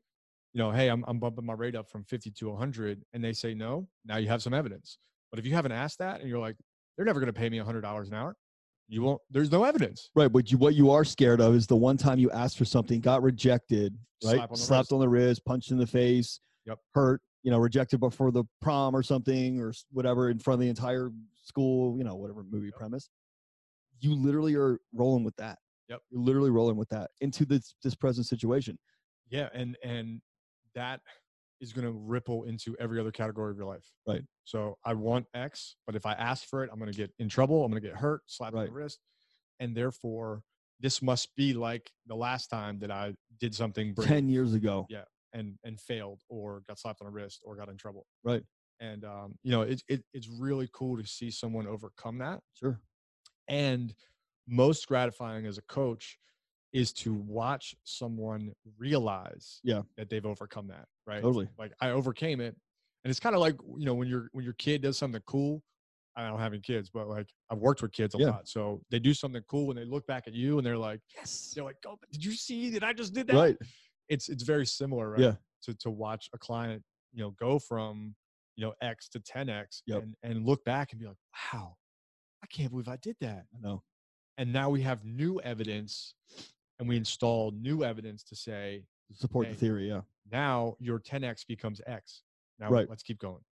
you 0.53 0.57
know, 0.59 0.71
hey, 0.71 0.89
I'm 0.89 1.03
I'm 1.07 1.19
bumping 1.19 1.45
my 1.45 1.53
rate 1.53 1.75
up 1.75 1.89
from 1.89 2.03
50 2.03 2.31
to 2.31 2.49
100, 2.49 3.03
and 3.13 3.23
they 3.23 3.33
say 3.33 3.53
no. 3.53 3.87
Now 4.05 4.17
you 4.17 4.27
have 4.27 4.41
some 4.43 4.53
evidence. 4.53 4.97
But 5.31 5.39
if 5.39 5.45
you 5.45 5.53
haven't 5.53 5.71
asked 5.71 5.99
that, 5.99 6.21
and 6.21 6.29
you're 6.29 6.39
like, 6.39 6.55
they're 6.95 7.05
never 7.05 7.19
going 7.19 7.33
to 7.33 7.37
pay 7.37 7.49
me 7.49 7.57
$100 7.57 8.07
an 8.07 8.13
hour, 8.13 8.37
you 8.87 9.01
won't. 9.01 9.21
There's 9.31 9.51
no 9.51 9.63
evidence. 9.63 10.09
Right. 10.15 10.31
But 10.31 10.51
you, 10.51 10.57
what 10.57 10.75
you 10.75 10.91
are 10.91 11.03
scared 11.03 11.41
of 11.41 11.55
is 11.55 11.67
the 11.67 11.75
one 11.75 11.97
time 11.97 12.19
you 12.19 12.29
asked 12.31 12.57
for 12.57 12.65
something, 12.65 13.01
got 13.01 13.23
rejected, 13.23 13.97
right? 14.23 14.35
Slap 14.35 14.51
on 14.51 14.55
Slapped 14.57 14.81
wrist. 14.83 14.91
on 14.93 14.99
the 14.99 15.09
wrist, 15.09 15.45
punched 15.45 15.71
in 15.71 15.77
the 15.77 15.87
face, 15.87 16.39
Yep. 16.65 16.79
hurt, 16.93 17.21
you 17.43 17.51
know, 17.51 17.59
rejected 17.59 17.99
before 17.99 18.31
the 18.31 18.43
prom 18.61 18.95
or 18.95 19.03
something 19.03 19.59
or 19.61 19.71
whatever 19.91 20.29
in 20.29 20.39
front 20.39 20.55
of 20.55 20.61
the 20.61 20.69
entire 20.69 21.11
school, 21.43 21.97
you 21.97 22.03
know, 22.03 22.15
whatever 22.15 22.43
movie 22.43 22.71
premise. 22.75 23.09
You 23.99 24.13
literally 24.15 24.55
are 24.55 24.79
rolling 24.93 25.23
with 25.23 25.35
that. 25.37 25.59
Yep. 25.89 26.01
You're 26.09 26.21
literally 26.21 26.49
rolling 26.49 26.75
with 26.75 26.89
that 26.89 27.11
into 27.21 27.45
this 27.45 27.75
this 27.83 27.93
present 27.95 28.25
situation. 28.27 28.77
Yeah, 29.29 29.49
and 29.53 29.77
and 29.83 30.21
that 30.73 31.01
is 31.61 31.73
going 31.73 31.85
to 31.85 31.91
ripple 31.93 32.43
into 32.43 32.75
every 32.79 32.99
other 32.99 33.11
category 33.11 33.51
of 33.51 33.57
your 33.57 33.65
life. 33.67 33.85
Right. 34.07 34.23
So 34.43 34.77
I 34.85 34.93
want 34.93 35.25
X, 35.33 35.75
but 35.85 35.95
if 35.95 36.05
I 36.05 36.13
ask 36.13 36.47
for 36.47 36.63
it, 36.63 36.69
I'm 36.71 36.79
going 36.79 36.91
to 36.91 36.97
get 36.97 37.11
in 37.19 37.29
trouble. 37.29 37.63
I'm 37.63 37.71
going 37.71 37.81
to 37.81 37.87
get 37.87 37.97
hurt, 37.97 38.21
slapped 38.27 38.53
on 38.53 38.61
Right. 38.61 38.67
the 38.69 38.73
wrist, 38.73 38.99
and 39.59 39.75
therefore 39.75 40.41
this 40.81 41.01
must 41.01 41.33
be 41.35 41.53
like 41.53 41.89
the 42.07 42.15
last 42.15 42.47
time 42.47 42.79
that 42.79 42.91
I 42.91 43.13
did 43.39 43.55
something 43.55 43.93
brave 43.93 44.07
Ten 44.09 44.27
years 44.29 44.53
ago. 44.53 44.85
Yeah, 44.89 45.05
and 45.33 45.57
and 45.63 45.79
failed 45.79 46.21
or 46.29 46.61
got 46.67 46.77
slapped 46.79 47.01
on 47.01 47.07
the 47.07 47.11
wrist 47.11 47.41
or 47.45 47.55
got 47.55 47.69
in 47.69 47.77
trouble. 47.77 48.05
Right. 48.23 48.43
and 48.81 49.05
um, 49.05 49.35
you 49.43 49.51
know 49.51 49.61
it, 49.61 49.81
it, 49.87 50.03
it's 50.13 50.27
really 50.29 50.69
cool 50.73 50.97
to 50.97 51.07
see 51.07 51.31
someone 51.31 51.65
overcome 51.67 52.17
that 52.17 52.41
Sure. 52.59 52.81
and 53.47 53.93
most 54.47 54.87
gratifying 54.87 55.45
as 55.45 55.57
a 55.57 55.61
coach 55.63 56.17
is 56.75 56.91
to 56.91 57.13
watch 57.13 57.73
someone 57.85 58.51
realize 58.77 59.61
Yeah. 59.63 59.83
that 59.97 60.09
they've 60.09 60.25
overcome 60.25 60.67
that 60.67 60.85
right 61.07 61.21
Totally. 61.21 61.47
like 61.57 61.71
i 61.79 61.89
overcame 61.91 62.41
it 62.41 62.53
and 63.03 63.09
it's 63.11 63.19
kind 63.19 63.33
of 63.33 63.39
like 63.41 63.55
you 63.77 63.85
know 63.85 63.93
when 63.93 64.07
your 64.09 64.27
when 64.33 64.43
your 64.43 64.53
kid 64.55 64.81
does 64.81 64.97
something 64.97 65.21
cool 65.25 65.63
i 66.17 66.27
don't 66.27 66.39
have 66.39 66.51
any 66.51 66.61
kids 66.61 66.89
but 66.93 67.07
like 67.07 67.27
i've 67.49 67.59
worked 67.59 67.81
with 67.81 67.93
kids 67.93 68.13
a 68.15 68.17
Yeah. 68.17 68.27
lot 68.31 68.47
so 68.49 68.81
they 68.91 68.99
do 68.99 69.13
something 69.13 69.41
cool 69.49 69.69
and 69.71 69.79
they 69.79 69.85
look 69.85 70.05
back 70.05 70.27
at 70.27 70.33
you 70.33 70.57
and 70.57 70.65
they're 70.67 70.77
like 70.77 70.99
Yes. 71.15 71.53
they're 71.55 71.63
like 71.63 71.77
oh 71.87 71.97
did 72.11 72.23
you 72.25 72.33
see 72.33 72.69
that 72.71 72.83
i 72.83 72.91
just 72.91 73.13
did 73.13 73.27
that 73.27 73.35
Right. 73.35 73.57
it's 74.09 74.27
it's 74.27 74.43
very 74.43 74.65
similar 74.65 75.11
right 75.11 75.21
Yeah. 75.21 75.35
to 75.63 75.73
to 75.75 75.89
watch 75.89 76.29
a 76.33 76.37
client 76.37 76.83
you 77.13 77.23
know 77.23 77.31
go 77.39 77.57
from 77.57 78.15
you 78.57 78.65
know 78.65 78.73
x 78.81 79.07
to 79.09 79.19
10x 79.21 79.81
Yep. 79.87 80.03
and 80.03 80.15
and 80.23 80.45
look 80.45 80.61
back 80.65 80.91
and 80.91 80.99
be 80.99 81.07
like 81.07 81.21
wow 81.53 81.77
i 82.43 82.47
can't 82.47 82.71
believe 82.71 82.89
i 82.89 82.97
did 82.97 83.15
that 83.21 83.45
I 83.55 83.59
know. 83.61 83.81
and 84.37 84.51
now 84.51 84.69
we 84.69 84.81
have 84.81 85.05
new 85.05 85.39
evidence 85.41 86.13
and 86.79 86.87
we 86.87 86.97
install 86.97 87.51
new 87.51 87.83
evidence 87.83 88.23
to 88.23 88.35
say 88.35 88.83
Support 89.13 89.47
Hey. 89.47 89.53
the 89.53 89.59
theory. 89.59 89.87
Yeah. 89.87 90.01
now 90.31 90.75
your 90.79 90.99
10x 90.99 91.45
becomes 91.47 91.79
x 91.87 92.21
now 92.59 92.69
Right. 92.69 92.89
let's 92.89 93.03
keep 93.03 93.19
going 93.19 93.43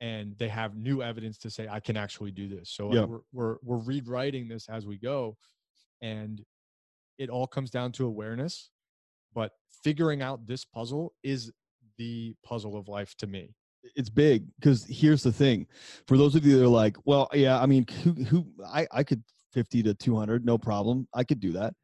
and 0.00 0.36
they 0.38 0.48
have 0.48 0.76
new 0.76 1.02
evidence 1.02 1.38
to 1.38 1.50
say 1.50 1.66
i 1.68 1.80
can 1.80 1.96
actually 1.96 2.30
do 2.30 2.48
this 2.48 2.70
so 2.70 2.92
Yeah. 2.92 3.04
we're, 3.04 3.20
we're 3.32 3.56
we're 3.62 3.78
rewriting 3.78 4.48
this 4.48 4.68
as 4.68 4.86
we 4.86 4.98
go 4.98 5.36
and 6.02 6.44
it 7.18 7.30
all 7.30 7.46
comes 7.46 7.70
down 7.70 7.92
to 7.92 8.06
awareness 8.06 8.70
but 9.34 9.52
figuring 9.84 10.20
out 10.22 10.46
this 10.46 10.64
puzzle 10.64 11.14
is 11.22 11.50
the 11.98 12.34
puzzle 12.44 12.76
of 12.76 12.88
life 12.88 13.14
to 13.18 13.26
me 13.26 13.54
it's 13.96 14.10
big 14.10 14.44
because 14.60 14.84
here's 14.88 15.22
the 15.22 15.32
thing 15.32 15.66
for 16.06 16.16
those 16.18 16.34
of 16.34 16.44
you 16.44 16.58
that 16.58 16.64
are 16.64 16.68
like 16.68 16.96
well 17.04 17.28
yeah 17.32 17.60
i 17.60 17.66
mean 17.66 17.86
who 18.02 18.12
who 18.24 18.46
i 18.66 18.86
i 18.92 19.02
could 19.02 19.22
50 19.52 19.82
to 19.84 19.94
200 19.94 20.44
no 20.44 20.56
problem 20.58 21.06
i 21.14 21.22
could 21.24 21.40
do 21.40 21.52
that 21.52 21.74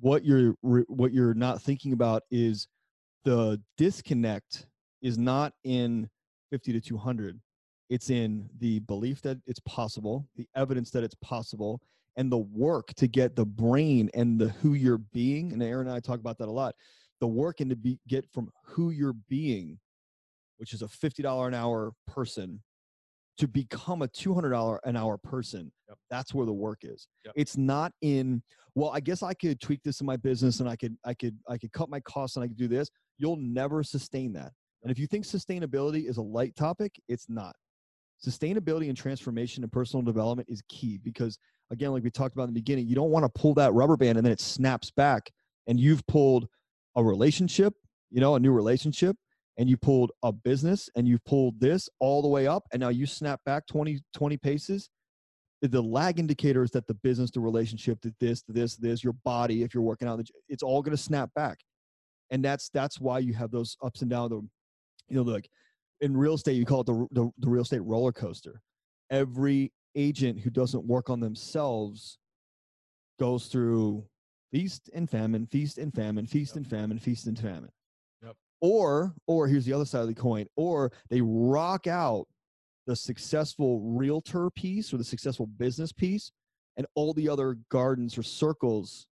what 0.00 0.24
you're 0.24 0.54
re- 0.62 0.84
what 0.88 1.12
you're 1.12 1.34
not 1.34 1.60
thinking 1.60 1.92
about 1.92 2.22
is 2.30 2.68
the 3.24 3.60
disconnect 3.76 4.66
is 5.02 5.18
not 5.18 5.52
in 5.64 6.08
50 6.50 6.72
to 6.72 6.80
200 6.80 7.40
it's 7.90 8.10
in 8.10 8.48
the 8.58 8.80
belief 8.80 9.22
that 9.22 9.38
it's 9.46 9.60
possible 9.60 10.26
the 10.36 10.46
evidence 10.54 10.90
that 10.90 11.04
it's 11.04 11.16
possible 11.16 11.80
and 12.16 12.30
the 12.30 12.38
work 12.38 12.92
to 12.94 13.06
get 13.06 13.36
the 13.36 13.44
brain 13.44 14.10
and 14.14 14.38
the 14.40 14.48
who 14.48 14.74
you're 14.74 14.98
being 14.98 15.52
and 15.52 15.62
aaron 15.62 15.86
and 15.86 15.96
i 15.96 16.00
talk 16.00 16.20
about 16.20 16.38
that 16.38 16.48
a 16.48 16.50
lot 16.50 16.74
the 17.20 17.26
work 17.26 17.60
and 17.60 17.70
to 17.70 17.76
be 17.76 17.98
get 18.08 18.26
from 18.32 18.48
who 18.64 18.90
you're 18.90 19.16
being 19.28 19.78
which 20.58 20.72
is 20.72 20.82
a 20.82 20.86
$50 20.86 21.46
an 21.46 21.54
hour 21.54 21.92
person 22.06 22.60
to 23.38 23.48
become 23.48 24.02
a 24.02 24.08
$200 24.08 24.78
an 24.84 24.96
hour 24.96 25.16
person 25.16 25.70
Yep. 25.88 25.98
that's 26.10 26.34
where 26.34 26.44
the 26.44 26.52
work 26.52 26.80
is. 26.82 27.06
Yep. 27.24 27.34
it's 27.36 27.56
not 27.56 27.92
in 28.02 28.42
well 28.74 28.90
i 28.92 29.00
guess 29.00 29.22
i 29.22 29.32
could 29.32 29.58
tweak 29.60 29.82
this 29.82 30.00
in 30.00 30.06
my 30.06 30.16
business 30.18 30.60
and 30.60 30.68
i 30.68 30.76
could 30.76 30.96
i 31.04 31.14
could 31.14 31.36
i 31.48 31.56
could 31.56 31.72
cut 31.72 31.88
my 31.88 32.00
costs 32.00 32.36
and 32.36 32.44
i 32.44 32.48
could 32.48 32.58
do 32.58 32.68
this. 32.68 32.90
You'll 33.16 33.36
never 33.36 33.82
sustain 33.82 34.32
that. 34.34 34.52
And 34.82 34.90
if 34.92 34.98
you 34.98 35.06
think 35.06 35.24
sustainability 35.24 36.08
is 36.08 36.18
a 36.18 36.22
light 36.22 36.54
topic 36.56 36.92
it's 37.08 37.26
not. 37.28 37.56
Sustainability 38.24 38.88
and 38.88 38.96
transformation 38.96 39.62
and 39.62 39.72
personal 39.72 40.02
development 40.04 40.48
is 40.50 40.60
key 40.68 40.98
because 41.04 41.38
again 41.70 41.92
like 41.92 42.02
we 42.02 42.10
talked 42.10 42.34
about 42.34 42.44
in 42.48 42.54
the 42.54 42.60
beginning 42.60 42.86
you 42.86 42.94
don't 42.96 43.10
want 43.10 43.24
to 43.24 43.28
pull 43.40 43.54
that 43.54 43.72
rubber 43.72 43.96
band 43.96 44.18
and 44.18 44.24
then 44.26 44.32
it 44.32 44.40
snaps 44.40 44.90
back 44.90 45.30
and 45.68 45.78
you've 45.78 46.04
pulled 46.06 46.48
a 46.96 47.02
relationship 47.04 47.74
you 48.10 48.20
know 48.20 48.34
a 48.34 48.40
new 48.40 48.52
relationship 48.52 49.16
and 49.58 49.68
you 49.68 49.76
pulled 49.76 50.12
a 50.22 50.32
business 50.32 50.88
and 50.96 51.06
you 51.06 51.18
pulled 51.26 51.60
this 51.60 51.88
all 51.98 52.22
the 52.22 52.28
way 52.28 52.46
up 52.46 52.64
and 52.72 52.80
now 52.80 52.88
you 52.88 53.06
snap 53.06 53.40
back 53.44 53.66
20 53.66 54.00
20 54.14 54.36
paces 54.38 54.88
the 55.62 55.82
lag 55.82 56.20
indicator 56.20 56.62
is 56.62 56.70
that 56.70 56.86
the 56.86 56.94
business 56.94 57.30
the 57.30 57.40
relationship 57.40 58.00
that 58.02 58.18
this 58.20 58.44
this 58.46 58.76
this 58.76 59.02
your 59.02 59.14
body 59.24 59.62
if 59.62 59.74
you're 59.74 59.82
working 59.82 60.06
out 60.06 60.12
in 60.12 60.18
the 60.18 60.24
gy- 60.24 60.32
it's 60.48 60.62
all 60.62 60.82
going 60.82 60.96
to 60.96 61.02
snap 61.02 61.30
back. 61.34 61.58
And 62.30 62.44
that's 62.44 62.68
that's 62.68 63.00
why 63.00 63.18
you 63.18 63.34
have 63.34 63.50
those 63.50 63.76
ups 63.82 64.02
and 64.02 64.10
downs 64.10 64.30
the 64.30 64.36
you 65.08 65.16
know 65.16 65.22
like 65.22 65.48
in 66.00 66.16
real 66.16 66.34
estate 66.34 66.52
you 66.52 66.64
call 66.64 66.82
it 66.82 66.86
the, 66.86 67.06
the, 67.10 67.30
the 67.38 67.48
real 67.48 67.62
estate 67.62 67.82
roller 67.82 68.12
coaster. 68.12 68.60
Every 69.10 69.72
agent 69.96 70.40
who 70.40 70.50
doesn't 70.50 70.84
work 70.84 71.10
on 71.10 71.18
themselves 71.18 72.18
goes 73.18 73.46
through 73.46 74.04
feast 74.52 74.90
and 74.94 75.10
famine 75.10 75.46
feast 75.46 75.78
and 75.78 75.92
famine 75.92 76.26
feast 76.26 76.54
and 76.54 76.66
famine 76.66 76.98
feast 76.98 77.26
and 77.26 77.38
famine. 77.38 77.70
Or 78.60 79.14
or 79.26 79.46
here's 79.48 79.64
the 79.64 79.72
other 79.72 79.84
side 79.84 80.00
of 80.02 80.08
the 80.08 80.14
coin 80.14 80.46
or 80.56 80.90
they 81.10 81.20
rock 81.20 81.86
out 81.86 82.26
the 82.86 82.96
successful 82.96 83.80
realtor 83.80 84.50
piece 84.50 84.92
or 84.92 84.96
the 84.98 85.04
successful 85.04 85.46
business 85.46 85.92
piece 85.92 86.32
and 86.76 86.86
all 86.94 87.12
the 87.14 87.28
other 87.28 87.56
gardens 87.70 88.16
or 88.18 88.22
circles 88.22 89.06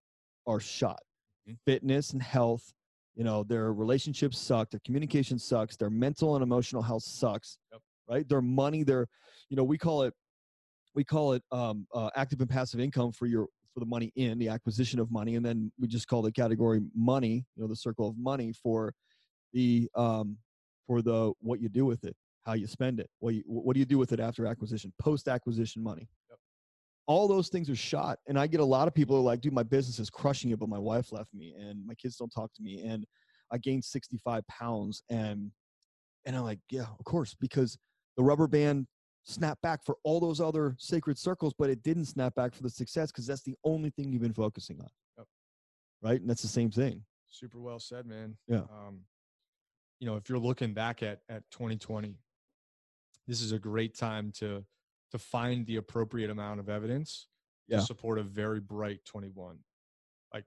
are 0.47 0.59
shot 0.59 0.99
Mhm. 1.47 1.57
fitness 1.65 2.11
and 2.13 2.21
health 2.21 2.73
you 3.15 3.23
know 3.23 3.43
their 3.43 3.73
relationships 3.73 4.37
suck 4.37 4.69
their 4.69 4.81
communication 4.85 5.39
sucks 5.39 5.75
their 5.77 5.89
mental 5.89 6.35
and 6.35 6.43
emotional 6.43 6.81
health 6.81 7.03
sucks 7.03 7.57
Yep. 7.71 7.81
right 8.09 8.27
their 8.29 8.41
money 8.41 8.83
their 8.83 9.07
you 9.49 9.55
know 9.57 9.63
we 9.63 9.77
call 9.77 10.03
it 10.03 10.13
we 10.95 11.03
call 11.03 11.33
it 11.33 11.43
um, 11.51 11.85
uh, 11.93 12.09
active 12.15 12.41
and 12.41 12.49
passive 12.49 12.79
income 12.79 13.11
for 13.11 13.27
your 13.27 13.47
for 13.73 13.79
the 13.81 13.85
money 13.85 14.11
in 14.15 14.39
the 14.39 14.49
acquisition 14.49 14.99
of 14.99 15.11
money 15.11 15.35
and 15.35 15.45
then 15.45 15.71
we 15.79 15.87
just 15.87 16.07
call 16.07 16.21
the 16.23 16.31
category 16.31 16.81
money 16.95 17.45
you 17.55 17.61
know 17.61 17.67
the 17.67 17.75
circle 17.75 18.09
of 18.09 18.17
money 18.17 18.51
for 18.51 18.93
the 19.53 19.89
um 19.95 20.37
for 20.85 21.01
the 21.01 21.31
what 21.39 21.59
you 21.61 21.69
do 21.69 21.85
with 21.85 22.03
it 22.03 22.15
how 22.45 22.53
you 22.53 22.67
spend 22.67 22.99
it 22.99 23.09
what 23.19 23.33
you, 23.33 23.43
what 23.45 23.73
do 23.73 23.79
you 23.79 23.85
do 23.85 23.97
with 23.97 24.11
it 24.11 24.19
after 24.19 24.45
acquisition 24.45 24.93
post 24.99 25.27
acquisition 25.27 25.83
money 25.83 26.07
Yep. 26.29 26.39
all 27.07 27.27
those 27.27 27.49
things 27.49 27.69
are 27.69 27.75
shot 27.75 28.19
and 28.27 28.37
i 28.39 28.47
get 28.47 28.59
a 28.59 28.65
lot 28.65 28.87
of 28.87 28.93
people 28.93 29.15
who 29.15 29.21
are 29.21 29.25
like 29.25 29.41
dude 29.41 29.53
my 29.53 29.63
business 29.63 29.99
is 29.99 30.09
crushing 30.09 30.51
it 30.51 30.59
but 30.59 30.69
my 30.69 30.79
wife 30.79 31.11
left 31.11 31.33
me 31.33 31.53
and 31.59 31.85
my 31.85 31.93
kids 31.95 32.15
don't 32.17 32.29
talk 32.29 32.53
to 32.53 32.61
me 32.63 32.83
and 32.83 33.05
i 33.51 33.57
gained 33.57 33.83
65 33.83 34.45
pounds 34.47 35.03
and 35.09 35.51
and 36.25 36.35
i'm 36.35 36.43
like 36.43 36.59
yeah 36.71 36.85
of 36.99 37.03
course 37.05 37.35
because 37.39 37.77
the 38.17 38.23
rubber 38.23 38.47
band 38.47 38.87
snapped 39.23 39.61
back 39.61 39.83
for 39.83 39.97
all 40.03 40.19
those 40.21 40.39
other 40.39 40.75
sacred 40.79 41.17
circles 41.17 41.53
but 41.57 41.69
it 41.69 41.83
didn't 41.83 42.05
snap 42.05 42.33
back 42.35 42.53
for 42.53 42.63
the 42.63 42.69
success 42.69 43.11
because 43.11 43.27
that's 43.27 43.43
the 43.43 43.55
only 43.65 43.89
thing 43.89 44.11
you've 44.11 44.21
been 44.21 44.33
focusing 44.33 44.79
on 44.79 44.87
Yep. 45.17 45.27
right 46.01 46.21
and 46.21 46.29
that's 46.29 46.41
the 46.41 46.47
same 46.47 46.71
thing 46.71 47.03
super 47.29 47.59
well 47.59 47.79
said 47.79 48.05
man 48.05 48.37
Yeah. 48.47 48.61
um 48.71 49.01
you 49.99 50.07
know 50.07 50.15
if 50.15 50.29
you're 50.29 50.39
looking 50.39 50.73
back 50.73 51.03
at 51.03 51.21
at 51.29 51.43
2020 51.51 52.15
this 53.27 53.41
is 53.41 53.51
a 53.51 53.59
great 53.59 53.95
time 53.97 54.31
to 54.31 54.63
to 55.11 55.17
find 55.17 55.65
the 55.65 55.77
appropriate 55.77 56.29
amount 56.29 56.59
of 56.59 56.69
evidence 56.69 57.27
Yeah. 57.67 57.77
to 57.77 57.85
support 57.85 58.19
a 58.19 58.23
very 58.23 58.59
bright 58.59 59.03
21 59.05 59.57
like 60.33 60.45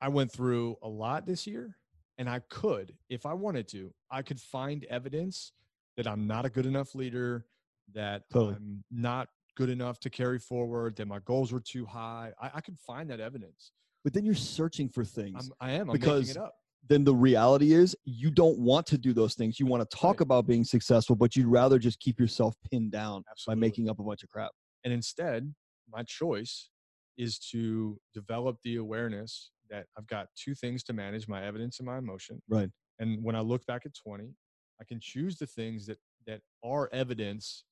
i 0.00 0.08
went 0.08 0.32
through 0.32 0.76
a 0.82 0.88
lot 0.88 1.26
this 1.26 1.46
year 1.46 1.76
and 2.18 2.28
i 2.28 2.40
could 2.50 2.94
if 3.08 3.26
i 3.26 3.32
wanted 3.32 3.68
to 3.68 3.92
i 4.10 4.22
could 4.22 4.40
find 4.40 4.84
evidence 4.84 5.52
that 5.96 6.06
i'm 6.06 6.26
not 6.26 6.44
a 6.44 6.50
good 6.50 6.66
enough 6.66 6.94
leader 6.94 7.46
that 7.92 8.22
Totally. 8.30 8.54
i'm 8.56 8.84
not 8.90 9.28
good 9.56 9.70
enough 9.70 10.00
to 10.00 10.10
carry 10.10 10.38
forward 10.38 10.96
that 10.96 11.06
my 11.06 11.20
goals 11.20 11.52
were 11.52 11.60
too 11.60 11.86
high. 11.86 12.32
I, 12.40 12.50
I 12.54 12.60
could 12.60 12.78
find 12.78 13.08
that 13.10 13.20
evidence. 13.20 13.72
But 14.02 14.12
then 14.12 14.24
you're 14.24 14.34
searching 14.34 14.88
for 14.88 15.04
things. 15.04 15.50
I'm, 15.60 15.68
i 15.68 15.72
am. 15.74 15.88
I'm 15.88 15.92
Because 15.92 16.28
making 16.28 16.42
it 16.42 16.44
up 16.44 16.54
then 16.88 17.04
the 17.04 17.14
reality 17.14 17.72
is 17.72 17.96
you 18.04 18.30
don't 18.30 18.58
want 18.58 18.86
to 18.86 18.98
do 18.98 19.12
those 19.12 19.34
things. 19.34 19.58
You 19.58 19.66
want 19.66 19.88
to 19.88 19.96
talk 19.96 20.20
Right. 20.20 20.22
about 20.22 20.46
being 20.46 20.64
successful, 20.64 21.16
but 21.16 21.34
you'd 21.34 21.46
rather 21.46 21.78
just 21.78 21.98
keep 22.00 22.18
yourself 22.20 22.54
pinned 22.70 22.92
down 22.92 23.24
Absolutely. 23.30 23.60
by 23.60 23.66
making 23.66 23.88
up 23.88 23.98
a 23.98 24.02
bunch 24.02 24.22
of 24.22 24.28
crap. 24.28 24.52
And 24.84 24.92
instead, 24.92 25.54
my 25.88 26.02
choice 26.02 26.68
is 27.16 27.38
to 27.38 27.98
develop 28.12 28.58
the 28.64 28.76
awareness 28.76 29.50
that 29.70 29.86
I've 29.96 30.06
got 30.06 30.28
two 30.36 30.54
things 30.54 30.82
to 30.84 30.92
manage 30.92 31.26
my 31.26 31.44
evidence 31.44 31.78
and 31.78 31.86
my 31.86 31.96
emotion. 31.98 32.42
Right. 32.48 32.70
And 32.98 33.24
when 33.24 33.34
I 33.34 33.40
look 33.40 33.64
back 33.66 33.86
at 33.86 33.94
20, 33.94 34.34
I 34.80 34.84
can 34.84 35.00
choose 35.00 35.38
the 35.38 35.46
things 35.46 35.86
that 35.86 35.98
that 36.26 36.40
are 36.62 36.88
evidence 36.92 37.64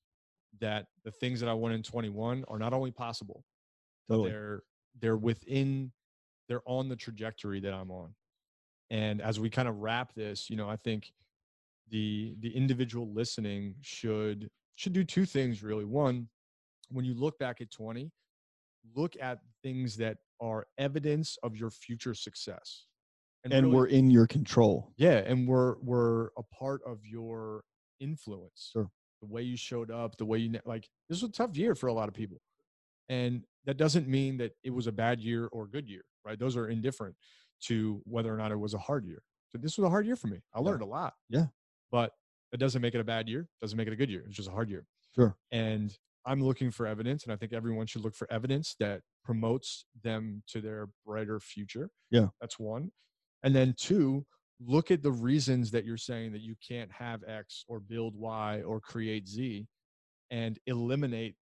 that 0.61 0.87
the 1.05 1.11
things 1.11 1.41
that 1.41 1.49
I 1.49 1.55
want 1.55 1.75
in 1.75 1.83
21 1.83 2.45
are 2.49 2.59
not 2.59 2.73
only 2.75 2.91
possible, 2.91 3.45
but 4.09 4.17
Totally. 4.17 4.31
they're 4.31 4.63
they're 5.01 5.17
within 5.17 5.93
they're 6.49 6.63
on 6.67 6.89
the 6.89 6.97
trajectory 6.97 7.61
that 7.61 7.73
I'm 7.73 7.91
on. 7.91 8.15
And 8.93 9.23
as 9.23 9.41
we 9.41 9.49
kind 9.49 9.69
of 9.69 9.79
wrap 9.79 10.15
this, 10.15 10.51
you 10.51 10.57
know, 10.57 10.69
I 10.69 10.77
think 10.77 11.13
the 11.89 12.37
the 12.41 12.55
individual 12.55 13.11
listening 13.13 13.75
should 13.81 14.51
should 14.77 14.93
do 14.93 15.03
two 15.03 15.25
things 15.25 15.63
really. 15.63 15.87
One, 15.87 16.29
when 16.91 17.07
you 17.07 17.15
look 17.15 17.39
back 17.39 17.63
at 17.63 17.71
20, 17.71 18.13
look 18.95 19.15
at 19.21 19.39
things 19.63 19.97
that 19.97 20.19
are 20.41 20.67
evidence 20.77 21.39
of 21.43 21.57
your 21.57 21.71
future 21.71 22.15
success. 22.15 22.85
And 23.45 23.53
really- 23.55 23.75
we're 23.75 23.87
in 23.87 24.11
your 24.11 24.27
control. 24.27 24.93
yeah, 24.99 25.23
and 25.27 25.49
we're 25.49 25.77
we're 25.81 26.27
a 26.37 26.43
part 26.55 26.83
of 26.87 26.99
your 27.05 27.65
influence. 27.99 28.71
Sure. 28.75 28.91
The 29.23 29.27
way 29.27 29.43
you 29.43 29.57
showed 29.57 29.91
up, 29.91 30.19
the 30.19 30.27
way 30.27 30.39
you 30.39 30.61
like 30.67 30.87
this 31.09 31.23
was 31.23 31.31
a 31.31 31.33
tough 31.33 31.57
year 31.57 31.75
for 31.75 31.87
a 31.87 31.95
lot 31.95 32.09
of 32.09 32.15
people. 32.15 32.43
And 33.09 33.45
that 33.65 33.79
doesn't 33.79 34.07
mean 34.07 34.37
that 34.39 34.53
it 34.63 34.71
was 34.71 34.87
a 34.87 34.93
bad 34.93 35.21
year 35.21 35.49
or 35.51 35.65
a 35.65 35.69
good 35.69 35.89
year, 35.89 36.05
right? 36.25 36.39
Those 36.39 36.57
are 36.57 36.69
indifferent 36.69 37.17
to 37.63 38.01
whether 38.05 38.33
or 38.33 38.37
not 38.37 38.53
it 38.53 38.57
was 38.59 38.75
a 38.75 38.79
hard 38.79 39.05
year. 39.07 39.23
So 39.51 39.59
this 39.59 39.77
was 39.77 39.85
a 39.87 39.91
hard 39.91 40.07
year 40.07 40.17
for 40.17 40.29
me. 40.29 40.41
I 40.55 40.59
Yeah. 40.59 40.65
learned 40.65 40.83
a 40.83 40.87
lot. 40.87 41.15
Yeah. 41.29 41.47
But 41.91 42.13
it 42.53 42.57
doesn't 42.59 42.83
make 42.83 42.95
it 42.95 43.01
a 43.01 43.05
bad 43.05 43.29
year. 43.29 43.49
Doesn't 43.61 43.77
make 43.77 43.87
it 43.87 43.93
a 43.93 43.97
good 43.97 44.11
year. 44.11 44.25
It's 44.27 44.37
just 44.37 44.49
a 44.49 44.53
hard 44.53 44.71
year. 44.71 44.87
Sure. 45.15 45.37
And 45.51 45.97
I'm 46.25 46.43
looking 46.43 46.71
for 46.71 46.87
evidence, 46.87 47.25
and 47.25 47.33
I 47.33 47.37
think 47.37 47.53
everyone 47.53 47.87
should 47.87 48.03
look 48.03 48.15
for 48.15 48.31
evidence 48.33 48.75
that 48.79 49.03
promotes 49.25 49.87
them 50.03 50.43
to 50.49 50.61
their 50.61 50.89
brighter 51.05 51.41
future. 51.41 51.91
Yeah. 52.11 52.29
That's 52.41 52.59
one. 52.59 52.93
And 53.43 53.55
then 53.55 53.75
two, 53.77 54.25
look 54.61 54.91
at 54.91 55.03
the 55.03 55.11
reasons 55.11 55.71
that 55.73 55.85
you're 55.85 55.97
saying 55.97 56.33
that 56.33 56.41
you 56.43 56.55
can't 56.67 56.91
have 56.93 57.25
X 57.25 57.65
or 57.69 57.81
build 57.81 58.15
Y 58.15 58.63
or 58.63 58.81
create 58.81 59.27
Z 59.29 59.67
and 60.31 60.59
eliminate 60.67 61.37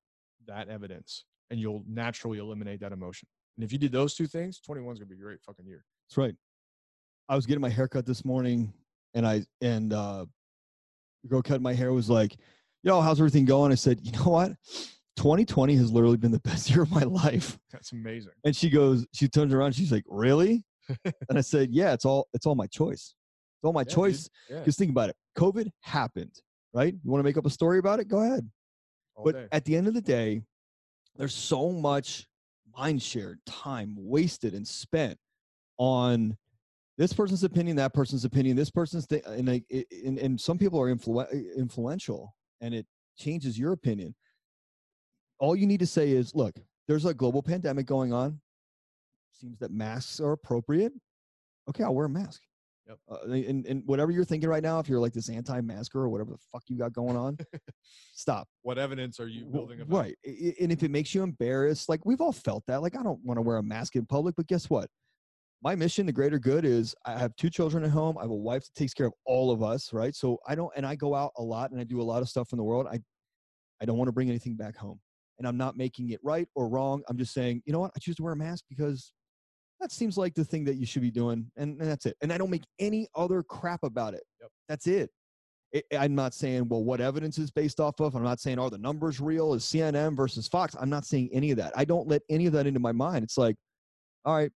that 0.47 0.69
evidence. 0.69 1.27
And 1.51 1.61
you'll 1.61 1.85
naturally 1.87 2.39
eliminate 2.39 2.81
that 2.81 2.93
emotion. 2.93 3.29
And 3.57 3.65
if 3.65 3.73
you 3.73 3.79
did 3.79 3.93
those 3.93 4.15
two 4.15 4.27
things, 4.27 4.61
21 4.61 4.95
is 4.95 4.99
going 4.99 5.09
to 5.09 5.15
be 5.15 5.21
a 5.21 5.23
great 5.25 5.43
fucking 5.43 5.67
year. 5.67 5.85
That's 6.11 6.19
right. 6.19 6.35
I 7.29 7.37
was 7.37 7.47
getting 7.47 7.61
my 7.61 7.69
hair 7.69 7.87
cut 7.87 8.05
this 8.05 8.25
morning 8.25 8.73
and 9.15 9.25
I 9.25 9.45
and 9.61 9.93
uh 9.93 10.27
the 11.23 11.29
girl 11.29 11.41
cutting 11.41 11.63
my 11.63 11.73
hair 11.73 11.93
was 11.93 12.11
like, 12.11 12.35
Yo, 12.83 13.01
how's 13.01 13.21
everything 13.21 13.45
going? 13.45 13.71
I 13.71 13.77
said, 13.77 14.01
you 14.03 14.11
know 14.13 14.25
what? 14.25 14.53
2020 15.17 15.77
has 15.77 15.93
literally 15.93 16.17
been 16.17 16.33
the 16.33 16.41
best 16.45 16.69
year 16.69 16.83
of 16.83 16.91
my 16.91 17.03
life. 17.03 17.59
That's 17.71 17.93
amazing. 17.93 18.33
And 18.45 18.57
she 18.57 18.71
goes, 18.71 19.07
she 19.15 19.29
turns 19.29 19.55
around, 19.55 19.77
she's 19.77 19.93
like, 19.93 20.03
Really? 20.09 20.65
and 21.05 21.39
I 21.39 21.43
said, 21.43 21.71
Yeah, 21.71 21.93
it's 21.93 22.05
all 22.05 22.27
it's 22.35 22.45
all 22.45 22.57
my 22.57 22.67
choice. 22.67 23.15
It's 23.61 23.65
all 23.65 23.73
my 23.73 23.83
Yeah, 23.89 23.95
choice. 23.95 24.29
Yeah. 24.49 24.65
Think 24.65 24.91
about 24.91 25.11
it. 25.11 25.17
COVID 25.39 25.69
happened, 25.83 26.35
right? 26.73 26.93
You 26.93 27.11
want 27.11 27.21
to 27.21 27.25
make 27.25 27.37
up 27.37 27.47
a 27.47 27.51
story 27.51 27.79
about 27.79 28.01
it? 28.01 28.09
Go 28.09 28.19
ahead. 28.19 28.51
all 29.15 29.25
but 29.25 29.35
day. 29.37 29.47
at 29.53 29.65
the 29.65 29.77
end 29.77 29.87
of 29.87 29.95
the 29.95 30.01
day, 30.03 30.43
there's 31.15 31.35
so 31.35 31.71
much 31.71 32.27
mind 32.77 33.01
shared, 33.01 33.39
time 33.47 33.95
wasted 33.97 34.55
and 34.55 34.67
spent 34.67 35.17
on 35.81 36.37
this 36.99 37.15
person's 37.15 37.43
opinion, 37.43 37.77
that 37.79 37.95
person's 37.95 38.27
opinion, 38.27 38.55
this 38.55 38.71
person's 38.71 39.07
thing, 39.07 39.23
and, 39.27 39.49
like, 39.49 39.65
it- 39.71 39.87
and 40.05 40.19
and 40.19 40.39
some 40.39 40.59
people 40.59 40.79
are 40.81 40.95
influ- 40.95 41.57
influential, 41.57 42.35
and 42.61 42.75
it 42.75 42.87
changes 43.17 43.59
your 43.59 43.73
opinion. 43.73 44.15
All 45.39 45.57
you 45.57 45.67
need 45.67 45.81
to 45.81 45.87
say 45.87 46.11
is, 46.11 46.35
look, 46.35 46.55
there's 46.87 47.07
a 47.07 47.15
global 47.15 47.43
pandemic 47.43 47.87
going 47.87 48.13
on. 48.13 48.39
Seems 49.33 49.59
that 49.61 49.71
masks 49.73 50.21
are 50.21 50.33
appropriate. 50.33 50.93
Okay, 51.71 51.83
I'll 51.83 51.95
wear 51.95 52.05
a 52.05 52.11
mask. 52.11 52.43
Yep. 52.87 52.99
Uh, 53.11 53.31
and, 53.31 53.65
and 53.67 53.83
whatever 53.87 54.11
you're 54.11 54.25
thinking 54.25 54.51
right 54.51 54.63
now, 54.63 54.81
if 54.81 54.89
you're 54.89 55.01
like 55.01 55.15
this 55.15 55.31
anti-masker 55.31 55.99
or 55.99 56.11
whatever 56.11 56.33
the 56.33 56.39
fuck 56.53 56.65
you 56.67 56.77
got 56.77 56.93
going 56.93 57.17
on, 57.17 57.39
stop. 58.13 58.49
what 58.63 58.77
evidence 58.79 59.19
are 59.21 59.29
you 59.29 59.47
building 59.47 59.81
about? 59.81 59.97
Right. 59.97 60.17
And 60.61 60.71
if 60.73 60.83
it 60.83 60.91
makes 60.91 61.15
you 61.15 61.23
embarrassed, 61.23 61.89
like 61.89 62.05
we've 62.05 62.21
all 62.21 62.33
felt 62.33 62.65
that. 62.67 62.83
Like 62.83 62.97
I 62.99 63.03
don't 63.03 63.25
want 63.25 63.39
to 63.39 63.43
wear 63.43 63.57
a 63.57 63.63
mask 63.63 63.97
in 63.97 64.05
public, 64.05 64.35
but 64.37 64.47
guess 64.47 64.69
what? 64.69 64.91
My 65.63 65.75
mission, 65.75 66.07
the 66.07 66.13
greater 66.13 66.39
good, 66.39 66.65
is 66.65 66.95
I 67.05 67.19
have 67.19 67.37
two 67.37 67.51
children 67.51 67.85
at 67.85 67.91
home. 67.91 68.17
I 68.17 68.23
have 68.23 68.31
a 68.31 68.35
wife 68.35 68.65
that 68.65 68.75
takes 68.75 68.95
care 68.95 69.07
of 69.07 69.13
all 69.27 69.51
of 69.51 69.63
us, 69.63 69.93
right? 69.93 70.15
So 70.15 70.39
I 70.49 70.55
don't, 70.55 70.73
and 70.75 70.87
I 70.87 70.95
go 70.95 71.15
out 71.15 71.33
a 71.37 71.43
lot 71.43 71.71
and 71.71 71.81
I 71.81 71.85
do 71.85 72.01
a 72.01 72.03
lot 72.03 72.23
of 72.23 72.29
stuff 72.29 72.53
in 72.53 72.57
the 72.57 72.65
world. 72.65 72.87
I, 72.91 72.99
I 73.83 73.85
don't 73.85 73.99
want 73.99 74.09
to 74.09 74.13
bring 74.13 74.31
anything 74.31 74.55
back 74.55 74.77
home, 74.77 75.01
and 75.39 75.47
I'm 75.47 75.59
not 75.59 75.77
making 75.77 76.11
it 76.11 76.21
right 76.23 76.49
or 76.55 76.69
wrong. 76.69 77.03
I'm 77.09 77.19
just 77.19 77.35
saying, 77.35 77.63
you 77.67 77.73
know 77.73 77.81
what? 77.81 77.93
I 77.95 77.99
choose 77.99 78.17
to 78.17 78.23
wear 78.23 78.33
a 78.33 78.37
mask 78.37 78.65
because 78.71 79.13
that 79.81 79.93
seems 79.93 80.17
like 80.17 80.35
the 80.35 80.45
thing 80.45 80.65
that 80.65 80.77
you 80.77 80.87
should 80.87 81.03
be 81.03 81.11
doing, 81.11 81.51
and, 81.57 81.79
and 81.81 81.91
that's 81.91 82.07
it. 82.07 82.17
And 82.23 82.33
I 82.33 82.39
don't 82.39 82.51
make 82.51 82.65
any 82.79 83.09
other 83.15 83.43
crap 83.43 83.81
about 83.83 84.15
it. 84.15 84.23
Yep. 84.41 84.51
That's 84.69 84.87
it. 84.87 85.11
I- 85.75 85.83
I'm 85.93 86.15
not 86.15 86.35
saying, 86.35 86.69
well, 86.69 86.85
what 86.85 87.01
evidence 87.01 87.39
is 87.39 87.51
based 87.51 87.81
off 87.81 88.01
of. 88.01 88.15
I'm 88.15 88.23
not 88.23 88.41
saying, 88.41 88.59
are 88.59 88.71
the 88.71 88.79
numbers 88.79 89.21
real? 89.21 89.55
Is 89.55 89.65
CNN 89.65 90.17
versus 90.17 90.49
Fox? 90.49 90.75
I'm 90.81 90.91
not 90.91 91.05
saying 91.07 91.31
any 91.33 91.51
of 91.51 91.59
that. 91.59 91.73
I 91.77 91.85
don't 91.85 92.09
let 92.09 92.23
any 92.31 92.47
of 92.47 92.53
that 92.55 92.67
into 92.67 92.81
my 92.81 92.93
mind. 92.93 93.25
It's 93.25 93.39
like, 93.39 93.57
all 94.25 94.35
right, 94.35 94.53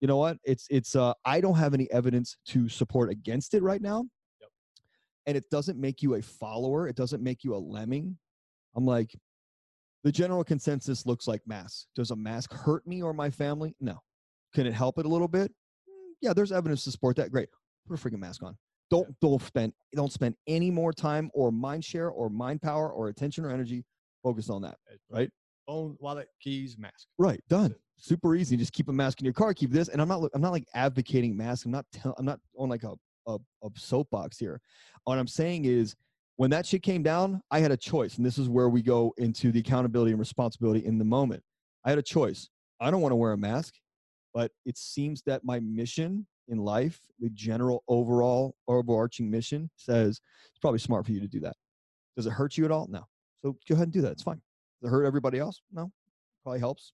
you 0.00 0.08
know 0.08 0.16
what? 0.16 0.38
It's 0.44 0.66
it's. 0.70 0.96
Uh, 0.96 1.12
I 1.24 1.40
don't 1.40 1.56
have 1.56 1.74
any 1.74 1.90
evidence 1.90 2.36
to 2.48 2.68
support 2.68 3.10
against 3.10 3.54
it 3.54 3.62
right 3.62 3.82
now. 3.82 4.04
Yep. 4.40 4.50
And 5.26 5.36
it 5.36 5.44
doesn't 5.50 5.78
make 5.78 6.02
you 6.02 6.14
a 6.14 6.22
follower. 6.22 6.88
It 6.88 6.96
doesn't 6.96 7.22
make 7.22 7.44
you 7.44 7.54
a 7.54 7.58
lemming. 7.58 8.16
I'm 8.76 8.86
like, 8.86 9.14
the 10.04 10.12
general 10.12 10.44
consensus 10.44 11.04
looks 11.06 11.26
like 11.28 11.42
masks. 11.46 11.86
Does 11.94 12.10
a 12.12 12.16
mask 12.16 12.52
hurt 12.52 12.86
me 12.86 13.02
or 13.02 13.12
my 13.12 13.28
family? 13.30 13.74
No. 13.80 13.98
Can 14.54 14.66
it 14.66 14.72
help 14.72 14.98
it 14.98 15.06
a 15.06 15.08
little 15.08 15.28
bit? 15.28 15.50
Mm, 15.50 16.12
Yeah, 16.22 16.32
there's 16.32 16.52
evidence 16.52 16.84
to 16.84 16.90
support 16.90 17.16
that. 17.16 17.30
Great. 17.30 17.48
Put 17.86 17.98
a 17.98 18.08
freaking 18.08 18.18
mask 18.20 18.42
on. 18.42 18.56
Don't 18.90 19.08
don't 19.20 19.40
spend 19.42 19.72
don't 19.94 20.12
spend 20.12 20.34
any 20.48 20.70
more 20.70 20.92
time 20.92 21.30
or 21.34 21.52
mind 21.52 21.84
share 21.84 22.08
or 22.10 22.28
mind 22.28 22.60
power 22.62 22.90
or 22.90 23.08
attention 23.08 23.44
or 23.44 23.50
energy 23.50 23.84
focused 24.22 24.50
on 24.50 24.62
that. 24.62 24.76
Right. 25.10 25.30
Phone, 25.66 25.96
wallet, 26.00 26.28
keys, 26.40 26.76
mask. 26.78 27.06
Right, 27.18 27.40
done. 27.48 27.74
Super 28.00 28.34
easy. 28.34 28.56
Just 28.56 28.72
keep 28.72 28.88
a 28.88 28.92
mask 28.92 29.20
in 29.20 29.24
your 29.26 29.34
car. 29.34 29.52
Keep 29.52 29.72
this. 29.72 29.88
And 29.88 30.00
I'm 30.00 30.08
not. 30.08 30.30
I'm 30.34 30.40
not 30.40 30.52
like 30.52 30.66
advocating 30.74 31.36
masks. 31.36 31.66
I'm 31.66 31.70
not. 31.70 31.84
Tell, 31.92 32.14
I'm 32.18 32.24
not 32.24 32.40
on 32.58 32.68
like 32.68 32.82
a, 32.82 32.94
a 33.26 33.36
a 33.62 33.68
soapbox 33.76 34.38
here. 34.38 34.60
What 35.04 35.18
I'm 35.18 35.26
saying 35.26 35.66
is, 35.66 35.94
when 36.36 36.50
that 36.50 36.64
shit 36.64 36.82
came 36.82 37.02
down, 37.02 37.42
I 37.50 37.60
had 37.60 37.72
a 37.72 37.76
choice, 37.76 38.16
and 38.16 38.24
this 38.24 38.38
is 38.38 38.48
where 38.48 38.70
we 38.70 38.80
go 38.80 39.12
into 39.18 39.52
the 39.52 39.60
accountability 39.60 40.12
and 40.12 40.18
responsibility 40.18 40.84
in 40.86 40.98
the 40.98 41.04
moment. 41.04 41.42
I 41.84 41.90
had 41.90 41.98
a 41.98 42.02
choice. 42.02 42.48
I 42.80 42.90
don't 42.90 43.02
want 43.02 43.12
to 43.12 43.16
wear 43.16 43.32
a 43.32 43.36
mask, 43.36 43.74
but 44.32 44.50
it 44.64 44.78
seems 44.78 45.22
that 45.26 45.44
my 45.44 45.60
mission 45.60 46.26
in 46.48 46.58
life, 46.58 46.98
the 47.18 47.28
general 47.30 47.84
overall 47.86 48.54
overarching 48.66 49.30
mission, 49.30 49.70
says 49.76 50.20
it's 50.48 50.58
probably 50.58 50.78
smart 50.78 51.04
for 51.04 51.12
you 51.12 51.20
to 51.20 51.28
do 51.28 51.40
that. 51.40 51.56
Does 52.16 52.26
it 52.26 52.32
hurt 52.32 52.56
you 52.56 52.64
at 52.64 52.70
all? 52.70 52.86
No. 52.88 53.06
So 53.42 53.56
go 53.68 53.74
ahead 53.74 53.88
and 53.88 53.92
do 53.92 54.00
that. 54.00 54.12
It's 54.12 54.22
fine. 54.22 54.40
Does 54.80 54.88
it 54.88 54.90
hurt 54.90 55.04
everybody 55.04 55.38
else? 55.38 55.60
No. 55.70 55.92
Probably 56.42 56.60
helps. 56.60 56.92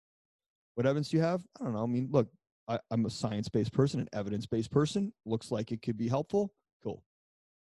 What 0.76 0.86
evidence 0.86 1.08
do 1.08 1.16
you 1.16 1.22
have? 1.22 1.42
I 1.58 1.64
don't 1.64 1.72
know. 1.72 1.82
I 1.82 1.86
mean, 1.86 2.08
look, 2.10 2.28
I, 2.68 2.78
I'm 2.90 3.06
a 3.06 3.10
science 3.10 3.48
based 3.48 3.72
person, 3.72 3.98
an 3.98 4.08
evidence 4.12 4.44
based 4.46 4.70
person. 4.70 5.12
Looks 5.24 5.50
like 5.50 5.72
it 5.72 5.80
could 5.82 5.96
be 5.96 6.06
helpful. 6.06 6.52
Cool. 6.82 7.02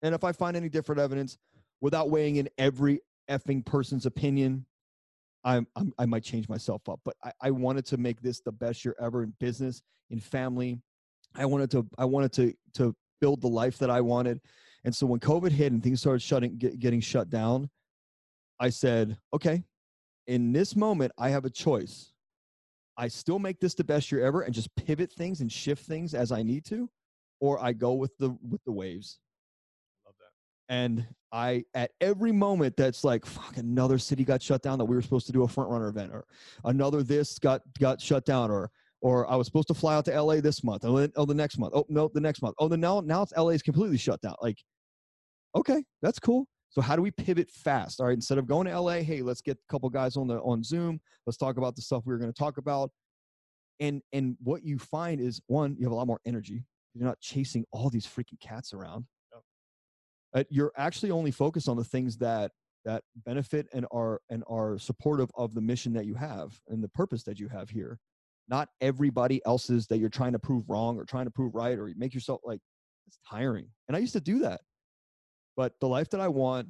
And 0.01 0.13
if 0.13 0.23
I 0.25 0.33
find 0.33 0.57
any 0.57 0.67
different 0.67 0.99
evidence 0.99 1.37
without 1.79 2.09
weighing 2.09 2.35
in 2.35 2.49
every 2.57 2.99
effing 3.29 3.65
person's 3.65 4.05
opinion, 4.05 4.65
I'm, 5.45 5.65
I'm, 5.77 5.93
I 5.97 6.05
might 6.05 6.23
change 6.23 6.49
myself 6.49 6.89
up. 6.89 6.99
But 7.05 7.15
I, 7.23 7.31
I 7.41 7.51
wanted 7.51 7.85
to 7.87 7.97
make 7.97 8.21
this 8.21 8.41
the 8.41 8.51
best 8.51 8.83
year 8.83 8.95
ever 8.99 9.23
in 9.23 9.33
business, 9.39 9.81
in 10.09 10.19
family. 10.19 10.81
I 11.35 11.45
wanted 11.45 11.71
to, 11.71 11.87
I 11.97 12.03
wanted 12.05 12.33
to, 12.33 12.53
to 12.75 12.93
build 13.21 13.39
the 13.41 13.47
life 13.47 13.77
that 13.77 13.89
I 13.89 14.01
wanted. 14.01 14.41
And 14.83 14.93
so 14.93 15.07
when 15.07 15.21
COVID 15.21 15.51
hit 15.51 15.71
and 15.71 15.81
things 15.81 16.01
started 16.01 16.21
shutting, 16.21 16.57
get, 16.57 16.79
getting 16.79 16.99
shut 16.99 17.29
down, 17.29 17.69
I 18.59 18.69
said, 18.69 19.17
okay, 19.33 19.63
in 20.27 20.51
this 20.51 20.75
moment, 20.75 21.13
I 21.17 21.29
have 21.29 21.45
a 21.45 21.49
choice. 21.49 22.11
I 22.97 23.07
still 23.07 23.39
make 23.39 23.59
this 23.59 23.73
the 23.73 23.83
best 23.83 24.11
year 24.11 24.25
ever 24.25 24.41
and 24.41 24.53
just 24.53 24.73
pivot 24.75 25.11
things 25.11 25.41
and 25.41 25.51
shift 25.51 25.85
things 25.85 26.13
as 26.13 26.31
I 26.31 26.43
need 26.43 26.65
to, 26.65 26.89
or 27.39 27.61
I 27.61 27.73
go 27.73 27.93
with 27.93 28.17
the 28.17 28.29
with 28.49 28.63
the 28.65 28.71
waves. 28.71 29.19
Love 30.05 30.15
that. 30.19 30.73
And 30.73 31.05
I 31.31 31.65
at 31.73 31.91
every 31.99 32.31
moment 32.31 32.77
that's 32.77 33.03
like 33.03 33.25
fuck 33.25 33.57
another 33.57 33.97
city 33.97 34.23
got 34.23 34.41
shut 34.41 34.61
down 34.61 34.77
that 34.79 34.85
we 34.85 34.95
were 34.95 35.01
supposed 35.01 35.27
to 35.27 35.33
do 35.33 35.43
a 35.43 35.47
front 35.47 35.69
runner 35.69 35.89
event 35.89 36.11
or 36.13 36.25
another 36.63 37.03
this 37.03 37.37
got 37.39 37.61
got 37.79 38.01
shut 38.01 38.25
down 38.25 38.51
or 38.51 38.71
or 39.01 39.29
I 39.29 39.35
was 39.35 39.45
supposed 39.45 39.67
to 39.67 39.73
fly 39.73 39.95
out 39.95 40.05
to 40.05 40.19
LA 40.19 40.39
this 40.41 40.63
month. 40.63 40.83
Oh, 40.85 40.97
then- 40.97 41.11
oh 41.15 41.25
the 41.25 41.33
next 41.33 41.59
month. 41.59 41.73
Oh 41.75 41.85
no, 41.89 42.09
the 42.13 42.21
next 42.21 42.41
month. 42.41 42.55
Oh 42.59 42.67
the 42.67 42.77
now 42.77 43.01
now 43.01 43.21
it's 43.21 43.33
LA 43.35 43.49
is 43.49 43.61
completely 43.61 43.97
shut 43.97 44.21
down. 44.21 44.35
Like, 44.41 44.57
okay, 45.55 45.83
that's 46.01 46.19
cool. 46.19 46.47
So 46.75 46.81
how 46.81 46.97
do 46.97 47.01
we 47.01 47.09
pivot 47.09 47.49
fast? 47.49 48.01
All 48.01 48.07
right, 48.07 48.15
instead 48.15 48.37
of 48.37 48.47
going 48.47 48.67
to 48.67 48.77
LA, 48.77 48.95
hey, 48.95 49.21
let's 49.21 49.41
get 49.41 49.55
a 49.55 49.71
couple 49.71 49.89
guys 49.89 50.17
on 50.17 50.27
the 50.27 50.39
on 50.39 50.61
Zoom. 50.61 50.99
Let's 51.25 51.37
talk 51.37 51.55
about 51.55 51.77
the 51.77 51.81
stuff 51.81 52.03
we 52.05 52.13
were 52.13 52.19
going 52.19 52.31
to 52.31 52.37
talk 52.37 52.57
about. 52.57 52.91
And 53.79 54.01
and 54.11 54.35
what 54.43 54.65
you 54.65 54.77
find 54.77 55.21
is 55.21 55.41
one, 55.47 55.77
you 55.79 55.85
have 55.85 55.93
a 55.93 55.95
lot 55.95 56.05
more 56.05 56.19
energy. 56.25 56.65
You're 56.93 57.07
not 57.07 57.21
chasing 57.21 57.65
all 57.71 57.89
these 57.89 58.05
freaking 58.05 58.39
cats 58.41 58.73
around. 58.73 59.05
Yep. 59.33 59.41
Uh, 60.33 60.43
you're 60.49 60.73
actually 60.75 61.11
only 61.11 61.31
focused 61.31 61.69
on 61.69 61.77
the 61.77 61.83
things 61.85 62.17
that 62.17 62.51
that 62.83 63.03
benefit 63.25 63.67
and 63.73 63.85
are 63.91 64.19
and 64.29 64.43
are 64.49 64.77
supportive 64.77 65.31
of 65.37 65.55
the 65.55 65.61
mission 65.61 65.93
that 65.93 66.05
you 66.05 66.15
have 66.15 66.59
and 66.67 66.83
the 66.83 66.89
purpose 66.89 67.23
that 67.23 67.39
you 67.39 67.47
have 67.47 67.69
here. 67.69 67.99
Not 68.49 68.67
everybody 68.81 69.41
else's 69.45 69.87
that 69.87 69.99
you're 69.99 70.09
trying 70.09 70.33
to 70.33 70.39
prove 70.39 70.69
wrong 70.69 70.97
or 70.97 71.05
trying 71.05 71.25
to 71.25 71.31
prove 71.31 71.55
right 71.55 71.79
or 71.79 71.89
make 71.95 72.13
yourself 72.13 72.41
like 72.43 72.59
it's 73.07 73.17
tiring. 73.29 73.67
And 73.87 73.95
I 73.95 74.01
used 74.01 74.13
to 74.13 74.19
do 74.19 74.39
that. 74.39 74.59
But 75.55 75.79
the 75.79 75.87
life 75.87 76.09
that 76.09 76.19
I 76.19 76.27
want 76.27 76.69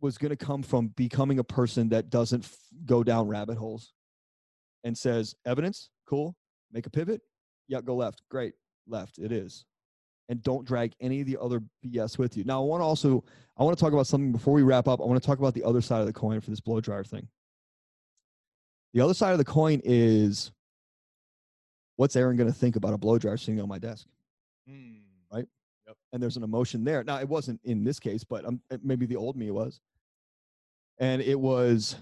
was 0.00 0.18
going 0.18 0.30
to 0.30 0.36
come 0.36 0.62
from 0.62 0.88
becoming 0.88 1.38
a 1.38 1.44
person 1.44 1.88
that 1.90 2.10
doesn't 2.10 2.44
f- 2.44 2.56
go 2.84 3.02
down 3.02 3.28
rabbit 3.28 3.56
holes 3.56 3.92
and 4.84 4.98
says, 4.98 5.34
evidence, 5.46 5.90
cool, 6.06 6.36
make 6.72 6.86
a 6.86 6.90
pivot, 6.90 7.22
yeah, 7.68 7.80
go 7.80 7.94
left, 7.94 8.20
great, 8.28 8.54
left, 8.86 9.18
it 9.18 9.32
is. 9.32 9.64
And 10.28 10.42
don't 10.42 10.66
drag 10.66 10.92
any 11.00 11.20
of 11.20 11.26
the 11.26 11.38
other 11.40 11.62
BS 11.84 12.18
with 12.18 12.36
you. 12.36 12.44
Now, 12.44 12.62
I 12.62 12.64
want 12.64 12.80
to 12.80 12.84
also, 12.84 13.24
I 13.56 13.64
want 13.64 13.76
to 13.76 13.82
talk 13.82 13.92
about 13.92 14.06
something 14.06 14.32
before 14.32 14.54
we 14.54 14.62
wrap 14.62 14.88
up. 14.88 15.00
I 15.00 15.04
want 15.04 15.20
to 15.20 15.26
talk 15.26 15.38
about 15.38 15.54
the 15.54 15.64
other 15.64 15.80
side 15.80 16.00
of 16.00 16.06
the 16.06 16.12
coin 16.12 16.40
for 16.40 16.50
this 16.50 16.60
blow 16.60 16.80
dryer 16.80 17.04
thing. 17.04 17.28
The 18.94 19.00
other 19.00 19.14
side 19.14 19.32
of 19.32 19.38
the 19.38 19.44
coin 19.44 19.80
is 19.84 20.52
what's 21.96 22.16
Aaron 22.16 22.36
going 22.36 22.50
to 22.50 22.58
think 22.58 22.76
about 22.76 22.94
a 22.94 22.98
blow 22.98 23.18
dryer 23.18 23.36
sitting 23.36 23.60
on 23.60 23.68
my 23.68 23.78
desk? 23.78 24.06
Mm. 24.68 25.01
And 26.12 26.22
there's 26.22 26.36
an 26.36 26.42
emotion 26.42 26.84
there. 26.84 27.02
Now, 27.04 27.18
it 27.20 27.28
wasn't 27.28 27.60
in 27.64 27.84
this 27.84 27.98
case, 27.98 28.24
but 28.24 28.44
um, 28.44 28.60
maybe 28.82 29.06
the 29.06 29.16
old 29.16 29.36
me 29.36 29.50
was, 29.50 29.80
and 30.98 31.22
it 31.22 31.38
was, 31.40 31.96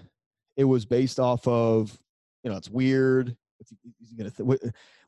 it 0.57 0.65
was 0.65 0.85
based 0.85 1.19
off 1.19 1.47
of, 1.47 1.97
you 2.43 2.51
know, 2.51 2.57
it's 2.57 2.69
weird. 2.69 3.35
What's 3.57 4.09
he, 4.09 4.17
gonna 4.17 4.31
th- 4.31 4.45
what, 4.45 4.59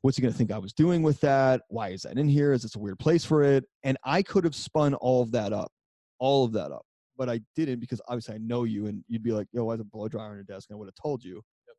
what's 0.02 0.18
he 0.18 0.22
gonna 0.22 0.34
think 0.34 0.52
I 0.52 0.60
was 0.60 0.74
doing 0.74 1.02
with 1.04 1.20
that? 1.22 1.62
Why 1.70 1.90
is 1.90 2.04
that 2.04 2.18
in 2.18 2.30
here? 2.30 2.54
Is 2.54 2.62
this 2.62 2.76
a 2.76 2.80
weird 2.80 3.00
place 3.00 3.26
for 3.26 3.44
it? 3.44 3.66
And 3.84 3.98
I 4.04 4.22
could 4.22 4.44
have 4.44 4.56
spun 4.56 4.94
all 4.94 5.22
of 5.24 5.32
that 5.32 5.52
up. 5.52 5.72
all 6.20 6.46
of 6.46 6.54
that 6.54 6.72
up. 6.72 6.86
But 7.18 7.30
I 7.30 7.42
didn't 7.56 7.80
because 7.80 8.02
obviously 8.08 8.36
I 8.36 8.38
know 8.40 8.64
you, 8.64 8.88
and 8.88 9.04
you'd 9.08 9.24
be 9.24 9.32
like, 9.34 9.48
"Yo, 9.52 9.66
why 9.66 9.76
is 9.76 9.80
a 9.82 9.84
blow 9.84 10.08
dryer 10.08 10.30
on 10.30 10.36
your 10.36 10.44
desk?" 10.44 10.70
And 10.70 10.76
I 10.76 10.80
would 10.80 10.88
have 10.88 10.96
told 10.96 11.24
you. 11.24 11.36
Yep. 11.68 11.76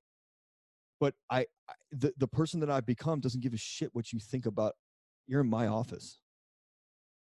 But 1.01 1.14
I, 1.31 1.41
I, 1.68 1.72
the 1.93 2.12
the 2.18 2.29
person 2.29 2.61
that 2.61 2.70
I've 2.70 2.87
become 2.87 3.20
doesn't 3.20 3.41
give 3.41 3.55
a 3.55 3.57
shit 3.57 3.91
what 3.95 4.12
you 4.12 4.20
think 4.20 4.47
about. 4.47 4.75
You're 5.27 5.41
in 5.41 5.49
my 5.49 5.66
office, 5.66 6.18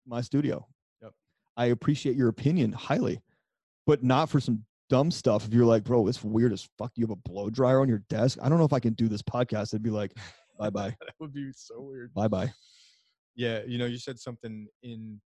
my 0.05 0.21
studio. 0.21 0.67
Yep. 1.01 1.11
I 1.57 1.65
appreciate 1.65 2.15
your 2.15 2.29
opinion 2.29 2.71
highly, 2.71 3.21
but 3.85 4.03
not 4.03 4.29
for 4.29 4.39
some 4.39 4.63
dumb 4.89 5.11
stuff. 5.11 5.45
If 5.47 5.53
you're 5.53 5.65
like, 5.65 5.83
bro, 5.83 6.07
it's 6.07 6.23
weird 6.23 6.53
as 6.53 6.67
fuck. 6.77 6.91
You 6.95 7.03
have 7.03 7.11
a 7.11 7.29
blow 7.29 7.49
dryer 7.49 7.81
on 7.81 7.89
your 7.89 8.03
desk. 8.09 8.37
I 8.41 8.49
don't 8.49 8.57
know 8.57 8.65
if 8.65 8.73
I 8.73 8.79
can 8.79 8.93
do 8.93 9.07
this 9.07 9.21
podcast. 9.21 9.73
I'd 9.73 9.83
be 9.83 9.89
like, 9.89 10.13
bye 10.57 10.69
bye, 10.69 10.89
that 11.01 11.13
would 11.19 11.33
be 11.33 11.51
so 11.53 11.81
weird. 11.81 12.13
bye 12.13 12.27
bye. 12.27 12.51
Yeah, 13.35 13.61
you 13.65 13.77
know, 13.77 13.85
you 13.85 13.97
said 13.97 14.19
something 14.19 14.67
in 14.83 15.19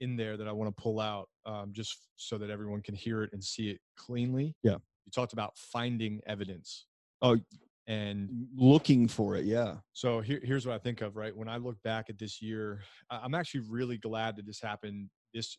in 0.00 0.16
there 0.16 0.36
that 0.36 0.48
I 0.48 0.52
want 0.52 0.74
to 0.74 0.82
pull 0.82 0.98
out, 0.98 1.28
um, 1.46 1.70
just 1.72 1.96
so 2.16 2.36
that 2.38 2.50
everyone 2.50 2.82
can 2.82 2.94
hear 2.94 3.22
it 3.22 3.30
and 3.32 3.42
see 3.42 3.70
it 3.70 3.78
cleanly. 3.96 4.56
Yeah. 4.62 4.72
You 4.72 5.12
talked 5.14 5.32
about 5.32 5.56
finding 5.56 6.20
evidence. 6.26 6.86
Oh. 7.22 7.38
And 7.86 8.46
Looking 8.56 9.08
for 9.08 9.36
it, 9.36 9.44
yeah. 9.44 9.76
so 9.92 10.20
here, 10.20 10.40
here's 10.42 10.66
what 10.66 10.74
I 10.74 10.78
think 10.78 11.00
of. 11.00 11.16
Right 11.16 11.36
when 11.36 11.48
I 11.48 11.56
look 11.56 11.82
back 11.82 12.10
at 12.10 12.18
this 12.18 12.40
year, 12.40 12.82
I'm 13.10 13.34
actually 13.34 13.62
really 13.68 13.98
glad 13.98 14.36
that 14.36 14.46
this 14.46 14.60
happened 14.60 15.08
this 15.34 15.56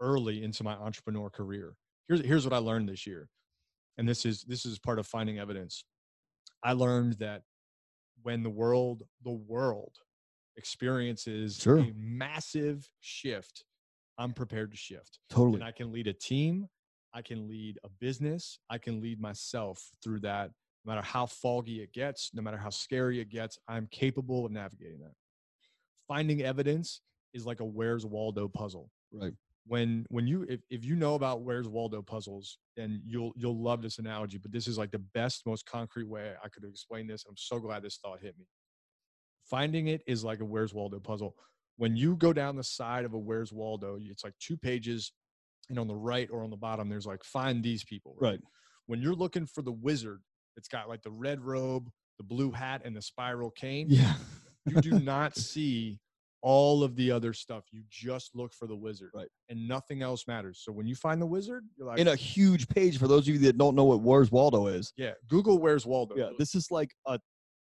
early 0.00 0.42
into 0.42 0.64
my 0.64 0.74
entrepreneur 0.74 1.30
career. 1.30 1.74
Here's 2.08 2.20
here's 2.24 2.44
what 2.44 2.52
I 2.52 2.58
learned 2.58 2.88
this 2.88 3.06
year, 3.06 3.28
and 3.98 4.08
this 4.08 4.26
is 4.26 4.42
this 4.42 4.66
is 4.66 4.78
part 4.78 4.98
of 4.98 5.06
finding 5.06 5.38
evidence. 5.38 5.84
I 6.64 6.72
learned 6.72 7.14
that 7.14 7.42
when 8.22 8.42
the 8.42 8.50
world 8.50 9.04
the 9.24 9.30
world 9.32 9.94
experiences 10.56 11.58
Sure. 11.58 11.78
a 11.78 11.92
massive 11.96 12.88
shift, 13.00 13.64
I'm 14.18 14.32
prepared 14.32 14.70
to 14.72 14.76
shift. 14.76 15.18
Totally. 15.30 15.54
And 15.56 15.64
I 15.64 15.72
can 15.72 15.92
lead 15.92 16.06
a 16.06 16.12
team, 16.12 16.66
I 17.14 17.22
can 17.22 17.48
lead 17.48 17.78
a 17.84 17.88
business, 18.00 18.58
I 18.70 18.78
can 18.78 19.00
lead 19.00 19.20
myself 19.20 19.80
through 20.02 20.20
that. 20.20 20.50
No 20.84 20.94
matter 20.94 21.06
how 21.06 21.26
foggy 21.26 21.80
it 21.80 21.92
gets, 21.92 22.30
no 22.34 22.42
matter 22.42 22.56
how 22.56 22.70
scary 22.70 23.20
it 23.20 23.30
gets, 23.30 23.58
I'm 23.68 23.88
capable 23.90 24.44
of 24.44 24.52
navigating 24.52 25.00
that. 25.00 25.14
Finding 26.08 26.42
evidence 26.42 27.00
is 27.32 27.46
like 27.46 27.60
a 27.60 27.64
Where's 27.64 28.04
Waldo 28.04 28.48
puzzle. 28.48 28.90
Right. 29.12 29.32
When 29.64 30.04
when 30.08 30.26
you 30.26 30.44
if, 30.48 30.60
if 30.70 30.84
you 30.84 30.96
know 30.96 31.14
about 31.14 31.42
Where's 31.42 31.68
Waldo 31.68 32.02
puzzles, 32.02 32.58
then 32.76 33.00
you'll 33.06 33.32
you'll 33.36 33.62
love 33.62 33.80
this 33.80 33.98
analogy. 33.98 34.38
But 34.38 34.50
this 34.50 34.66
is 34.66 34.76
like 34.76 34.90
the 34.90 34.98
best, 34.98 35.46
most 35.46 35.66
concrete 35.66 36.08
way 36.08 36.32
I 36.42 36.48
could 36.48 36.64
explain 36.64 37.06
this. 37.06 37.24
I'm 37.28 37.36
so 37.36 37.60
glad 37.60 37.84
this 37.84 37.98
thought 38.02 38.20
hit 38.20 38.36
me. 38.38 38.46
Finding 39.44 39.86
it 39.86 40.02
is 40.06 40.24
like 40.24 40.40
a 40.40 40.44
Where's 40.44 40.74
Waldo 40.74 40.98
puzzle. 40.98 41.36
When 41.76 41.96
you 41.96 42.16
go 42.16 42.32
down 42.32 42.56
the 42.56 42.64
side 42.64 43.04
of 43.04 43.14
a 43.14 43.18
Where's 43.18 43.52
Waldo, 43.52 43.98
it's 44.00 44.24
like 44.24 44.34
two 44.40 44.56
pages, 44.56 45.12
and 45.70 45.78
on 45.78 45.86
the 45.86 45.94
right 45.94 46.28
or 46.32 46.42
on 46.42 46.50
the 46.50 46.56
bottom, 46.56 46.88
there's 46.88 47.06
like 47.06 47.22
find 47.22 47.62
these 47.62 47.84
people. 47.84 48.16
Right. 48.20 48.40
When 48.86 49.00
you're 49.00 49.14
looking 49.14 49.46
for 49.46 49.62
the 49.62 49.72
wizard, 49.72 50.20
it's 50.56 50.68
got 50.68 50.88
like 50.88 51.02
the 51.02 51.10
red 51.10 51.40
robe, 51.40 51.88
the 52.18 52.24
blue 52.24 52.50
hat, 52.52 52.82
and 52.84 52.96
the 52.96 53.02
spiral 53.02 53.50
cane. 53.50 53.86
Yeah. 53.88 54.14
You 54.66 54.80
do 54.80 55.00
not 55.00 55.36
see 55.36 55.98
all 56.42 56.82
of 56.82 56.96
the 56.96 57.10
other 57.10 57.32
stuff. 57.32 57.64
You 57.70 57.82
just 57.88 58.30
look 58.34 58.52
for 58.52 58.66
the 58.66 58.76
wizard. 58.76 59.10
Right. 59.14 59.28
And 59.48 59.66
nothing 59.68 60.02
else 60.02 60.26
matters. 60.26 60.60
So 60.64 60.72
when 60.72 60.86
you 60.86 60.94
find 60.96 61.22
the 61.22 61.26
wizard, 61.26 61.64
you're 61.76 61.86
like, 61.86 61.98
In 61.98 62.08
a 62.08 62.16
huge 62.16 62.68
page 62.68 62.98
for 62.98 63.06
those 63.08 63.28
of 63.28 63.34
you 63.34 63.38
that 63.40 63.58
don't 63.58 63.74
know 63.76 63.84
what 63.84 64.00
Where's 64.00 64.30
Waldo 64.32 64.66
is. 64.66 64.92
yeah, 64.96 65.12
Google 65.28 65.58
where's 65.58 65.86
Waldo. 65.86 66.16
Yeah, 66.16 66.30
this 66.38 66.54
is 66.54 66.68
like 66.70 66.90
a 67.06 67.18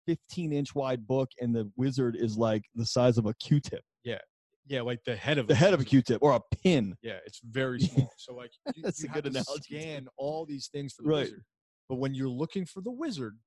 15 0.05 0.53
inch 0.53 0.73
wide 0.75 1.05
book, 1.07 1.29
and 1.41 1.55
the 1.55 1.69
wizard 1.75 2.15
is 2.15 2.38
like 2.38 2.63
the 2.75 2.85
size 2.85 3.17
of 3.17 3.25
a 3.25 3.33
Q-tip, 3.35 3.81
yeah, 4.05 4.19
yeah, 4.67 4.81
like 4.81 4.99
the 5.05 5.15
head 5.15 5.38
of 5.38 5.47
the 5.47 5.55
head 5.55 5.73
of 5.73 5.81
a 5.81 5.83
Q-tip, 5.85 6.19
or 6.21 6.33
a 6.33 6.41
pin. 6.63 6.95
Yeah, 7.01 7.17
it's 7.25 7.41
very 7.43 7.79
small. 7.81 8.09
So 8.17 8.33
like 8.35 8.51
you, 8.75 8.83
That's 8.83 9.03
you 9.03 9.09
a 9.09 9.13
good 9.13 9.25
analogy. 9.27 9.79
Scan 9.79 10.07
all 10.17 10.45
these 10.45 10.69
things 10.71 10.93
for 10.93 11.01
the 11.03 11.09
Right. 11.09 11.19
wizard. 11.23 11.43
But 11.89 11.95
when 11.95 12.13
you're 12.13 12.27
looking 12.29 12.65
for 12.65 12.81
the 12.81 12.91
wizard, 12.91 13.38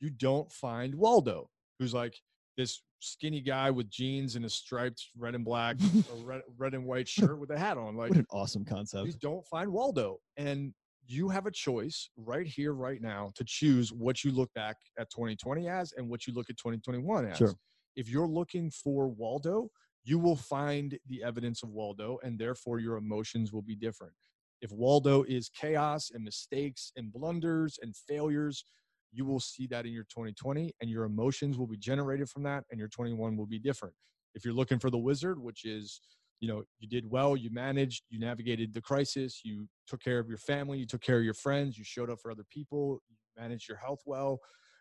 you 0.00 0.10
don't 0.10 0.50
find 0.52 0.94
Waldo, 0.94 1.48
who's 1.78 1.94
like 1.94 2.20
this 2.56 2.82
skinny 3.00 3.40
guy 3.40 3.70
with 3.70 3.90
jeans 3.90 4.36
and 4.36 4.44
a 4.44 4.50
striped 4.50 5.02
red 5.16 5.34
and 5.34 5.44
black, 5.44 5.76
red, 6.24 6.42
red 6.58 6.74
and 6.74 6.84
white 6.84 7.08
shirt 7.08 7.38
with 7.38 7.50
a 7.50 7.58
hat 7.58 7.78
on. 7.78 7.96
Like 7.96 8.10
What 8.10 8.18
an 8.18 8.26
awesome 8.30 8.64
concept. 8.64 9.06
you 9.06 9.14
don't 9.20 9.46
find 9.46 9.70
Waldo. 9.70 10.18
And 10.36 10.72
you 11.06 11.28
have 11.28 11.46
a 11.46 11.50
choice 11.50 12.10
right 12.16 12.46
here, 12.46 12.72
right 12.72 13.00
now, 13.00 13.30
to 13.36 13.44
choose 13.46 13.92
what 13.92 14.24
you 14.24 14.32
look 14.32 14.52
back 14.54 14.76
at 14.98 15.08
2020 15.10 15.68
as 15.68 15.92
and 15.92 16.08
what 16.08 16.26
you 16.26 16.34
look 16.34 16.50
at 16.50 16.56
2021 16.56 17.26
as. 17.26 17.38
Sure. 17.38 17.54
If 17.94 18.08
you're 18.08 18.26
looking 18.26 18.70
for 18.70 19.08
Waldo, 19.08 19.70
you 20.04 20.18
will 20.18 20.36
find 20.36 20.98
the 21.08 21.22
evidence 21.22 21.62
of 21.62 21.70
Waldo, 21.70 22.18
and 22.22 22.38
therefore 22.38 22.78
your 22.78 22.96
emotions 22.96 23.52
will 23.52 23.62
be 23.62 23.74
different. 23.76 24.12
If 24.60 24.72
Waldo 24.72 25.22
is 25.24 25.48
chaos 25.48 26.10
and 26.12 26.24
mistakes 26.24 26.92
and 26.96 27.12
blunders 27.12 27.78
and 27.82 27.94
failures, 27.96 28.64
you 29.12 29.24
will 29.24 29.40
see 29.40 29.66
that 29.68 29.86
in 29.86 29.92
your 29.92 30.04
2020, 30.04 30.72
and 30.80 30.90
your 30.90 31.04
emotions 31.04 31.58
will 31.58 31.66
be 31.66 31.76
generated 31.76 32.28
from 32.28 32.42
that, 32.44 32.64
and 32.70 32.78
your 32.78 32.88
21 32.88 33.36
will 33.36 33.46
be 33.46 33.58
different. 33.58 33.94
If 34.34 34.44
you're 34.44 34.54
looking 34.54 34.78
for 34.78 34.90
the 34.90 34.98
wizard, 34.98 35.40
which 35.40 35.64
is 35.64 36.00
you 36.40 36.48
know 36.48 36.62
you 36.78 36.88
did 36.88 37.08
well 37.08 37.36
you 37.36 37.50
managed 37.50 38.02
you 38.10 38.18
navigated 38.18 38.74
the 38.74 38.80
crisis 38.80 39.40
you 39.42 39.66
took 39.86 40.02
care 40.02 40.18
of 40.18 40.28
your 40.28 40.38
family 40.38 40.78
you 40.78 40.86
took 40.86 41.00
care 41.00 41.18
of 41.18 41.24
your 41.24 41.34
friends 41.34 41.78
you 41.78 41.84
showed 41.84 42.10
up 42.10 42.18
for 42.20 42.30
other 42.30 42.44
people 42.50 43.00
you 43.08 43.16
managed 43.40 43.68
your 43.68 43.78
health 43.78 44.00
well 44.06 44.38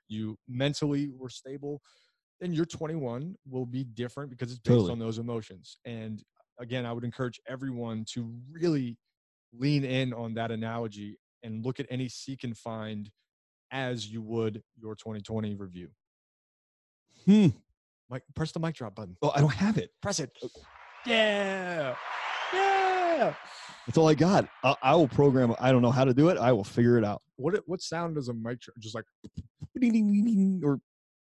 you 0.07 0.37
mentally 0.47 1.09
were 1.17 1.29
stable 1.29 1.81
then 2.41 2.51
your 2.51 2.65
21 2.65 3.35
will 3.49 3.65
be 3.65 3.83
different 3.85 4.29
because 4.29 4.51
it's 4.51 4.59
based 4.59 4.73
Totally. 4.73 4.91
on 4.91 4.99
those 4.99 5.17
emotions 5.17 5.77
and 5.85 6.23
again 6.59 6.85
i 6.85 6.91
would 6.91 7.05
encourage 7.05 7.39
everyone 7.47 8.03
to 8.13 8.29
really 8.51 8.97
lean 9.57 9.83
in 9.83 10.13
on 10.13 10.33
that 10.35 10.51
analogy 10.51 11.17
and 11.43 11.65
look 11.65 11.79
at 11.79 11.85
any 11.89 12.07
seek 12.09 12.43
and 12.43 12.57
find 12.57 13.09
as 13.71 14.07
you 14.07 14.21
would 14.21 14.61
your 14.77 14.95
2020 14.95 15.55
review 15.55 15.89
Hmm. 17.25 17.47
Mike, 18.09 18.23
press 18.35 18.51
the 18.51 18.59
mic 18.59 18.75
drop 18.75 18.95
button 18.95 19.17
Oh, 19.21 19.31
I 19.33 19.39
don't 19.39 19.53
have 19.53 19.77
it. 19.77 19.91
press 20.01 20.19
it 20.19 20.31
yeah 21.05 21.95
yeah 22.53 23.33
That's 23.85 23.97
all 23.97 24.07
I 24.09 24.15
got. 24.15 24.47
I, 24.63 24.75
I 24.81 24.95
will 24.95 25.07
program. 25.07 25.53
I 25.59 25.71
don't 25.71 25.81
know 25.83 25.91
how 25.91 26.03
to 26.05 26.13
do 26.13 26.29
it. 26.29 26.37
I 26.39 26.51
will 26.51 26.63
figure 26.63 26.97
it 26.97 27.03
out. 27.05 27.21
What 27.37 27.55
what 27.67 27.81
sound 27.81 28.15
does 28.15 28.29
a 28.29 28.33
mic 28.33 28.61
tr- 28.61 28.71
just 28.79 28.95
like 28.95 29.05
Or 30.63 30.79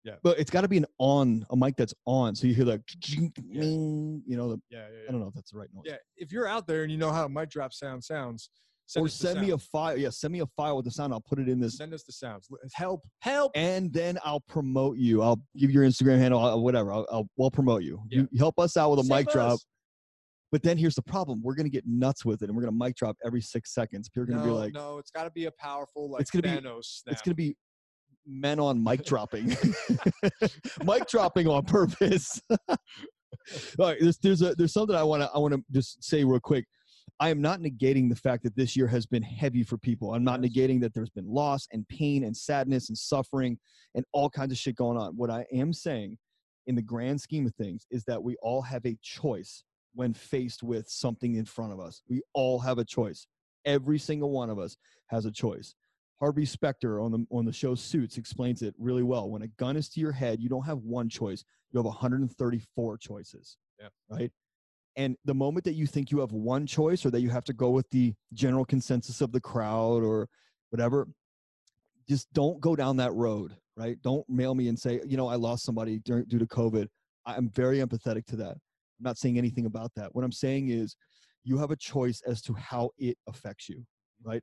Yeah. 0.05 0.15
but 0.23 0.39
it's 0.39 0.51
got 0.51 0.63
to 0.63 0.69
be 0.69 0.79
an 0.79 0.87
on 0.99 1.45
a 1.51 1.57
mic 1.57 1.77
that's 1.77 1.95
on, 2.07 2.35
so 2.35 2.47
you 2.47 2.55
hear 2.55 2.65
like, 2.65 2.81
Yeah. 3.07 3.21
you 3.65 4.23
know, 4.29 4.51
the, 4.51 4.61
yeah 4.71 4.87
yeah 4.91 5.09
I 5.09 5.13
don't 5.13 5.21
know 5.21 5.29
if 5.29 5.35
that's 5.35 5.51
the 5.51 5.59
right 5.59 5.69
noise. 5.75 5.85
yeah. 5.87 5.97
If 6.17 6.33
you're 6.33 6.47
out 6.49 6.67
there 6.67 6.83
and 6.83 6.91
you 6.93 6.99
know 6.99 7.13
how 7.13 7.27
a 7.27 7.29
mic 7.29 7.51
drop 7.51 7.73
sound 7.73 8.03
sounds, 8.03 8.51
send 8.87 9.05
or 9.05 9.07
us 9.07 9.15
send 9.15 9.41
me 9.41 9.51
a 9.51 9.59
file. 9.59 9.97
Yeah, 9.97 10.11
send 10.11 10.33
me 10.33 10.41
a 10.41 10.47
file 10.57 10.77
with 10.77 10.87
the 10.87 10.91
sound. 10.91 11.13
I'll 11.13 11.21
put 11.21 11.39
it 11.39 11.49
in 11.49 11.61
this, 11.61 11.77
send 11.77 11.93
us 11.95 12.03
the 12.05 12.13
sounds. 12.13 12.49
Help 12.73 13.03
help. 13.21 13.53
and 13.55 13.93
then 13.93 14.19
I'll 14.25 14.41
promote 14.41 14.97
you. 14.97 15.23
I'll 15.23 15.41
give 15.57 15.71
your 15.71 15.85
Instagram 15.85 16.19
handle, 16.19 16.41
I'll, 16.41 16.61
whatever. 16.63 16.93
I'll, 16.93 17.07
I'll 17.13 17.29
we'll 17.37 17.51
promote 17.51 17.83
you. 17.83 18.01
Yeah. 18.11 18.23
You 18.31 18.39
help 18.39 18.59
us 18.59 18.77
out 18.77 18.91
with 18.91 19.01
a 19.01 19.15
mic 19.15 19.29
drop. 19.29 19.59
But 20.53 20.65
then 20.65 20.77
here's 20.79 20.97
the 20.97 21.03
problem: 21.03 21.41
we're 21.45 21.55
gonna 21.55 21.69
get 21.69 21.85
nuts 21.87 22.25
with 22.25 22.43
it, 22.43 22.49
and 22.49 22.57
we're 22.57 22.65
gonna 22.65 22.77
mic 22.77 22.97
drop 22.97 23.17
every 23.25 23.41
six 23.41 23.73
seconds. 23.73 24.09
People 24.09 24.25
are 24.25 24.27
gonna 24.27 24.41
no, 24.41 24.47
be 24.47 24.51
like, 24.59 24.73
no, 24.75 24.99
it's 24.99 25.13
got 25.13 25.23
to 25.23 25.31
be 25.31 25.45
a 25.45 25.53
powerful 25.53 26.11
like 26.11 26.23
It's 26.23 26.31
gonna 26.33 26.43
be- 26.43 26.49
Thanos 26.49 26.85
snap. 27.03 27.13
it's 27.13 27.23
gonna 27.23 27.37
be 27.37 27.55
men 28.31 28.61
on 28.61 28.83
mic 28.83 29.05
dropping, 29.05 29.57
mic 30.85 31.07
dropping 31.09 31.49
on 31.49 31.65
purpose. 31.65 32.41
All 32.51 32.77
right, 33.79 33.99
there's 34.01 34.19
there's 34.19 34.43
a 34.43 34.55
there's 34.55 34.73
something 34.73 34.97
I 34.97 35.03
want 35.03 35.23
to 35.23 35.31
I 35.35 35.39
want 35.39 35.55
to 35.55 35.63
just 35.73 36.03
say 36.03 36.25
real 36.25 36.41
quick. 36.41 36.67
I 37.19 37.29
am 37.29 37.43
not 37.43 37.61
negating 37.61 38.09
the 38.09 38.17
fact 38.17 38.45
that 38.45 38.57
this 38.57 38.75
year 38.75 38.87
has 38.87 39.05
been 39.05 39.23
heavy 39.23 39.63
for 39.63 39.77
people. 39.77 40.15
I'm 40.15 40.25
not 40.25 40.41
negating 40.41 40.81
that 40.81 40.95
there's 40.95 41.11
been 41.11 41.27
loss 41.27 41.69
and 41.71 41.87
pain 41.89 42.25
and 42.25 42.35
sadness 42.35 42.89
and 42.89 42.97
suffering 42.97 43.59
and 43.95 44.07
all 44.13 44.31
kinds 44.31 44.53
of 44.53 44.59
shit 44.59 44.77
going 44.77 44.97
on. 44.97 45.17
What 45.17 45.29
I 45.29 45.45
am 45.53 45.75
saying, 45.75 46.17
in 46.67 46.77
the 46.77 46.83
grand 46.83 47.21
scheme 47.21 47.47
of 47.47 47.55
things, 47.57 47.87
is 47.91 48.05
that 48.05 48.23
we 48.23 48.37
all 48.41 48.63
have 48.63 48.87
a 48.87 48.97
choice 49.03 49.65
when 49.95 50.15
faced 50.15 50.63
with 50.63 50.89
something 50.89 51.35
in 51.35 51.45
front 51.45 51.73
of 51.73 51.81
us. 51.81 52.03
We 52.09 52.23
all 52.33 52.59
have 52.61 52.79
a 52.79 52.85
choice. 52.85 53.27
Every 53.67 53.99
single 53.99 54.31
one 54.31 54.49
of 54.49 54.59
us 54.59 54.77
has 55.09 55.27
a 55.27 55.31
choice. 55.31 55.75
Harvey 56.21 56.45
Specter 56.45 57.01
on 57.01 57.11
the 57.13 57.27
on 57.31 57.47
the 57.47 57.53
show 57.53 57.75
Suits 57.75 58.19
explains 58.19 58.63
it 58.63 58.75
really 58.79 59.03
well. 59.03 59.31
When 59.31 59.43
a 59.43 59.49
gun 59.49 59.77
is 59.77 59.89
to 59.91 60.01
your 60.01 60.13
head, 60.13 60.41
you 60.41 60.49
don't 60.49 60.67
have 60.67 60.79
one 60.79 61.09
choice. 61.09 61.45
You 61.73 61.79
have 61.79 61.87
134 61.87 62.99
choices. 62.99 63.57
Yeah. 63.79 63.89
Right. 64.09 64.31
And 64.97 65.17
the 65.25 65.35
moment 65.35 65.65
that 65.65 65.75
you 65.75 65.87
think 65.87 66.11
you 66.11 66.19
have 66.21 66.33
one 66.33 66.67
choice 66.67 67.07
or 67.07 67.11
that 67.11 67.21
you 67.21 67.31
have 67.31 67.45
to 67.45 67.53
go 67.53 67.71
with 67.71 67.89
the 67.91 68.13
general 68.35 68.65
consensus 68.65 69.21
of 69.21 69.33
the 69.33 69.41
crowd 69.41 70.03
or 70.03 70.29
whatever, 70.71 71.09
just 72.09 72.31
don't 72.33 72.61
go 72.61 72.75
down 72.75 72.97
that 72.97 73.15
road, 73.15 73.57
right? 73.77 73.97
Don't 74.03 74.29
mail 74.29 74.55
me 74.55 74.69
and 74.69 74.79
say, 74.79 75.01
you 75.07 75.17
know, 75.17 75.29
I 75.29 75.37
lost 75.37 75.65
somebody 75.65 76.01
during, 76.01 76.25
due 76.25 76.39
to 76.39 76.47
COVID. 76.47 76.89
I'm 77.25 77.49
very 77.51 77.79
empathetic 77.79 78.27
to 78.27 78.37
that. 78.37 78.51
I'm 78.51 79.05
not 79.05 79.17
saying 79.17 79.39
anything 79.39 79.67
about 79.67 79.93
that. 79.95 80.15
What 80.15 80.25
I'm 80.25 80.33
saying 80.33 80.69
is 80.69 80.97
you 81.45 81.57
have 81.59 81.71
a 81.71 81.77
choice 81.77 82.21
as 82.27 82.43
to 82.43 82.53
how 82.55 82.91
it 82.99 83.17
affects 83.29 83.69
you, 83.69 83.85
right? 84.23 84.43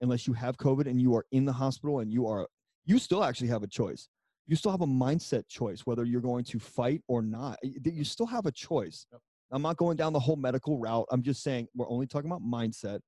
Unless 0.00 0.26
you 0.26 0.32
have 0.34 0.56
COVID 0.56 0.86
and 0.86 1.00
you 1.00 1.14
are 1.16 1.24
in 1.32 1.44
the 1.44 1.52
hospital 1.52 2.00
and 2.00 2.12
you 2.12 2.26
are, 2.26 2.46
you 2.84 2.98
still 2.98 3.24
actually 3.24 3.48
have 3.48 3.62
a 3.62 3.66
choice. 3.66 4.08
You 4.46 4.56
still 4.56 4.70
have 4.70 4.82
a 4.82 4.86
mindset 4.86 5.48
choice 5.48 5.82
whether 5.86 6.04
you're 6.04 6.20
going 6.20 6.44
to 6.44 6.58
fight 6.58 7.02
or 7.08 7.22
not. 7.22 7.58
You 7.62 8.04
still 8.04 8.26
have 8.26 8.46
a 8.46 8.52
choice. 8.52 9.06
Yep. 9.10 9.20
I'm 9.52 9.62
not 9.62 9.76
going 9.76 9.96
down 9.96 10.12
the 10.12 10.20
whole 10.20 10.36
medical 10.36 10.78
route. 10.78 11.06
I'm 11.10 11.22
just 11.22 11.42
saying 11.42 11.68
we're 11.74 11.88
only 11.88 12.06
talking 12.06 12.30
about 12.30 12.42
mindset. 12.42 13.00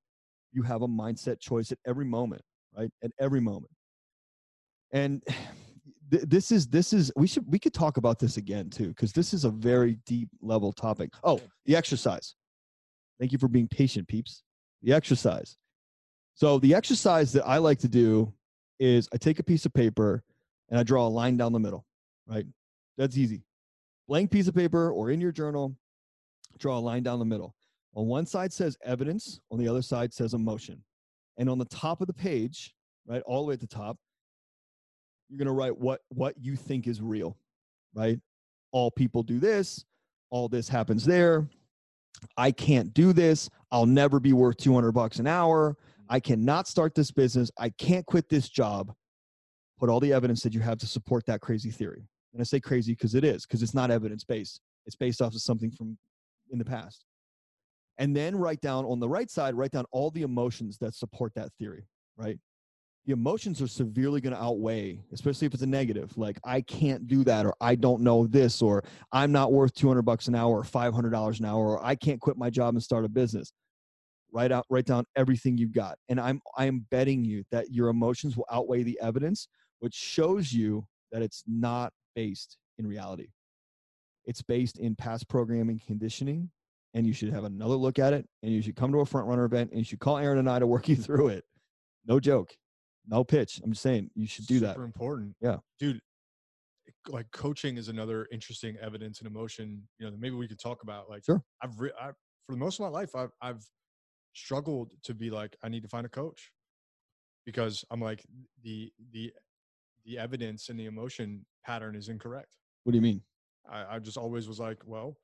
You 0.51 0.63
have 0.63 0.81
a 0.81 0.87
mindset 0.87 1.39
choice 1.39 1.71
at 1.71 1.77
every 1.85 2.05
moment, 2.05 2.41
right? 2.75 2.89
At 3.03 3.11
every 3.19 3.41
moment. 3.41 3.71
And 4.91 5.23
th- 6.11 6.23
this 6.23 6.51
is 6.51 6.67
this 6.67 6.93
is 6.93 7.11
we 7.15 7.27
should 7.27 7.45
we 7.47 7.59
could 7.59 7.73
talk 7.73 7.97
about 7.97 8.19
this 8.19 8.37
again 8.37 8.69
too 8.69 8.89
because 8.89 9.13
this 9.13 9.33
is 9.33 9.45
a 9.45 9.49
very 9.49 9.99
deep 10.05 10.29
level 10.41 10.71
topic. 10.73 11.11
Oh, 11.23 11.41
the 11.65 11.75
exercise. 11.75 12.35
Thank 13.19 13.31
you 13.31 13.37
for 13.37 13.49
being 13.49 13.67
patient, 13.67 14.07
peeps. 14.07 14.43
The 14.81 14.93
exercise. 14.93 15.57
So 16.39 16.57
the 16.57 16.73
exercise 16.73 17.33
that 17.33 17.45
I 17.45 17.57
like 17.57 17.79
to 17.79 17.89
do 17.89 18.33
is 18.79 19.09
I 19.13 19.17
take 19.17 19.39
a 19.39 19.43
piece 19.43 19.65
of 19.65 19.73
paper 19.73 20.23
and 20.69 20.79
I 20.79 20.83
draw 20.83 21.05
a 21.05 21.09
line 21.09 21.35
down 21.35 21.51
the 21.51 21.59
middle, 21.59 21.85
right? 22.27 22.45
That's 22.97 23.17
easy. 23.17 23.43
Blank 24.07 24.31
piece 24.31 24.47
of 24.47 24.55
paper 24.55 24.89
or 24.89 25.11
in 25.11 25.19
your 25.19 25.33
journal, 25.33 25.75
draw 26.57 26.77
a 26.77 26.79
line 26.79 27.03
down 27.03 27.19
the 27.19 27.25
middle. 27.25 27.57
On 27.93 28.07
one 28.07 28.25
side 28.25 28.53
says 28.53 28.77
evidence, 28.85 29.41
on 29.51 29.59
the 29.59 29.67
other 29.67 29.81
side 29.81 30.13
says 30.13 30.33
emotion. 30.33 30.81
And 31.37 31.49
on 31.49 31.57
the 31.57 31.65
top 31.65 31.99
of 31.99 32.07
the 32.07 32.13
page, 32.13 32.73
right, 33.05 33.21
all 33.25 33.41
the 33.41 33.49
way 33.49 33.53
at 33.55 33.59
the 33.59 33.67
top, 33.67 33.97
you're 35.27 35.39
going 35.39 35.45
to 35.47 35.51
write 35.51 35.77
what 35.77 35.99
what 36.07 36.35
you 36.39 36.55
think 36.55 36.87
is 36.87 37.01
real, 37.01 37.35
right? 37.93 38.17
All 38.71 38.91
people 38.91 39.23
do 39.23 39.39
this, 39.39 39.83
all 40.29 40.47
this 40.47 40.69
happens 40.69 41.03
there. 41.03 41.49
I 42.37 42.51
can't 42.51 42.93
do 42.93 43.11
this. 43.11 43.49
I'll 43.73 43.85
never 43.85 44.21
be 44.21 44.31
worth 44.31 44.55
200 44.55 44.93
bucks 44.93 45.19
an 45.19 45.27
hour. 45.27 45.75
I 46.09 46.19
cannot 46.19 46.67
start 46.67 46.95
this 46.95 47.11
business. 47.11 47.51
I 47.57 47.69
can't 47.69 48.05
quit 48.05 48.29
this 48.29 48.49
job. 48.49 48.93
Put 49.79 49.89
all 49.89 49.99
the 49.99 50.11
evidence 50.11 50.41
that 50.43 50.53
you 50.53 50.59
have 50.59 50.77
to 50.79 50.87
support 50.87 51.25
that 51.27 51.39
crazy 51.39 51.71
theory. 51.71 52.07
And 52.33 52.41
I 52.41 52.43
say 52.43 52.59
crazy 52.59 52.93
because 52.93 53.15
it 53.15 53.23
is, 53.23 53.45
because 53.45 53.63
it's 53.63 53.73
not 53.73 53.91
evidence 53.91 54.23
based. 54.23 54.59
It's 54.85 54.95
based 54.95 55.21
off 55.21 55.33
of 55.33 55.41
something 55.41 55.71
from 55.71 55.97
in 56.51 56.57
the 56.57 56.65
past. 56.65 57.05
And 57.97 58.15
then 58.15 58.35
write 58.35 58.61
down 58.61 58.85
on 58.85 58.99
the 58.99 59.09
right 59.09 59.29
side, 59.29 59.55
write 59.55 59.71
down 59.71 59.85
all 59.91 60.09
the 60.09 60.23
emotions 60.23 60.77
that 60.79 60.95
support 60.95 61.33
that 61.35 61.51
theory, 61.59 61.85
right? 62.17 62.39
The 63.05 63.13
emotions 63.13 63.61
are 63.61 63.67
severely 63.67 64.21
going 64.21 64.35
to 64.35 64.41
outweigh, 64.41 65.01
especially 65.11 65.47
if 65.47 65.53
it's 65.53 65.63
a 65.63 65.67
negative, 65.67 66.15
like 66.17 66.39
I 66.43 66.61
can't 66.61 67.07
do 67.07 67.23
that, 67.25 67.45
or 67.45 67.53
I 67.59 67.75
don't 67.75 68.01
know 68.01 68.27
this, 68.27 68.61
or 68.61 68.83
I'm 69.11 69.31
not 69.31 69.51
worth 69.51 69.73
200 69.73 70.03
bucks 70.03 70.27
an 70.27 70.35
hour, 70.35 70.59
or 70.59 70.63
$500 70.63 71.39
an 71.39 71.45
hour, 71.45 71.67
or 71.67 71.85
I 71.85 71.95
can't 71.95 72.19
quit 72.19 72.37
my 72.37 72.49
job 72.49 72.75
and 72.75 72.83
start 72.83 73.05
a 73.05 73.09
business. 73.09 73.51
Write 74.31 74.51
out, 74.51 74.65
write 74.69 74.85
down 74.85 75.05
everything 75.15 75.57
you've 75.57 75.73
got. 75.73 75.97
And 76.07 76.19
I'm, 76.19 76.39
I 76.57 76.65
am 76.65 76.85
betting 76.91 77.23
you 77.25 77.43
that 77.51 77.71
your 77.71 77.89
emotions 77.89 78.37
will 78.37 78.45
outweigh 78.51 78.83
the 78.83 78.99
evidence, 79.01 79.47
which 79.79 79.95
shows 79.95 80.53
you 80.53 80.85
that 81.11 81.21
it's 81.23 81.43
not 81.47 81.91
based 82.15 82.57
in 82.77 82.85
reality. 82.85 83.29
It's 84.25 84.41
based 84.43 84.77
in 84.77 84.95
past 84.95 85.27
programming 85.27 85.81
conditioning, 85.85 86.51
and 86.93 87.07
you 87.07 87.13
should 87.13 87.33
have 87.33 87.43
another 87.45 87.73
look 87.75 87.97
at 87.97 88.13
it. 88.13 88.27
And 88.43 88.51
you 88.51 88.61
should 88.61 88.75
come 88.75 88.91
to 88.91 88.99
a 88.99 89.05
front 89.05 89.27
runner 89.27 89.45
event, 89.45 89.71
and 89.71 89.79
you 89.79 89.85
should 89.85 89.99
call 89.99 90.17
Aaron 90.19 90.37
and 90.37 90.49
I 90.49 90.59
to 90.59 90.67
work 90.67 90.87
you 90.89 90.95
through 90.95 91.29
it. 91.29 91.43
No 92.05 92.19
joke, 92.19 92.55
no 93.07 93.23
pitch. 93.23 93.59
I'm 93.63 93.71
just 93.71 93.81
saying 93.81 94.11
you 94.13 94.27
should 94.27 94.45
do 94.45 94.59
that. 94.59 94.75
Super 94.75 94.85
important. 94.85 95.35
Yeah. 95.41 95.57
dude. 95.79 95.95
Eh, 96.87 96.91
like 97.07 97.25
coaching 97.31 97.77
is 97.77 97.87
another 97.89 98.27
interesting 98.31 98.77
evidence 98.81 99.19
and 99.19 99.27
emotion. 99.27 99.87
You 99.97 100.05
know, 100.05 100.11
that 100.11 100.19
maybe 100.19 100.35
we 100.35 100.47
could 100.47 100.59
talk 100.59 100.83
about. 100.83 101.09
Like, 101.09 101.25
Sure. 101.25 101.41
I've 101.63 101.79
re- 101.79 101.91
I, 101.99 102.09
for 102.45 102.51
the 102.53 102.57
most 102.57 102.79
of 102.79 102.83
my 102.83 102.89
life, 102.89 103.15
I've 103.15 103.31
I've 103.41 103.63
struggled 104.33 104.91
to 105.03 105.13
be 105.13 105.29
like, 105.29 105.55
I 105.63 105.69
need 105.69 105.83
to 105.83 105.89
find 105.89 106.05
a 106.05 106.09
coach 106.09 106.51
because 107.45 107.83
I'm 107.91 108.01
like 108.01 108.23
the 108.63 108.91
the 109.11 109.31
the 110.05 110.17
evidence 110.17 110.69
and 110.69 110.79
the 110.79 110.85
emotion 110.85 111.45
pattern 111.65 111.95
is 111.95 112.09
incorrect. 112.09 112.57
What 112.83 112.91
do 112.91 112.97
you 112.97 113.01
mean? 113.01 113.21
I, 113.69 113.95
I 113.95 113.99
just 113.99 114.17
always 114.17 114.47
was 114.47 114.59
like, 114.59 114.81
well, 114.85 115.17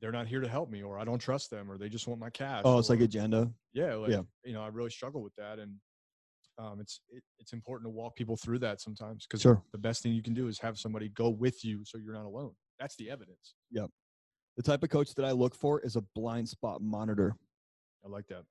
they're 0.00 0.12
not 0.12 0.26
here 0.26 0.40
to 0.40 0.48
help 0.48 0.70
me, 0.70 0.82
or 0.82 0.98
I 0.98 1.04
don't 1.04 1.18
trust 1.18 1.50
them, 1.50 1.70
or 1.70 1.76
they 1.76 1.88
just 1.88 2.06
want 2.06 2.20
my 2.20 2.30
cash. 2.30 2.62
Oh, 2.64 2.78
it's 2.78 2.90
like 2.90 3.00
agenda. 3.00 3.50
yeah, 3.72 3.94
like 3.94 4.10
yeah. 4.10 4.22
you 4.44 4.52
know, 4.52 4.62
I 4.62 4.68
really 4.68 4.90
struggle 4.90 5.22
with 5.22 5.34
that, 5.36 5.58
and 5.58 5.74
um, 6.58 6.80
it's 6.80 7.00
it, 7.10 7.22
it's 7.38 7.52
important 7.52 7.86
to 7.86 7.90
walk 7.90 8.16
people 8.16 8.36
through 8.36 8.60
that 8.60 8.80
sometimes 8.80 9.26
because 9.26 9.42
Sure. 9.42 9.62
the 9.72 9.78
best 9.78 10.02
thing 10.02 10.12
you 10.12 10.22
can 10.22 10.34
do 10.34 10.46
is 10.48 10.58
have 10.60 10.78
somebody 10.78 11.08
go 11.08 11.28
with 11.28 11.64
you, 11.64 11.84
so 11.84 11.98
you're 11.98 12.14
not 12.14 12.26
alone. 12.26 12.52
That's 12.78 12.96
the 12.96 13.10
evidence. 13.10 13.54
Yep 13.70 13.90
the 14.56 14.62
type 14.62 14.82
of 14.82 14.90
coach 14.90 15.14
that 15.14 15.24
I 15.24 15.32
look 15.32 15.54
for 15.54 15.80
is 15.80 15.96
a 15.96 16.02
blind 16.14 16.48
spot 16.48 16.80
monitor. 16.82 17.36
I 18.04 18.08
like 18.08 18.26
that. 18.28 18.44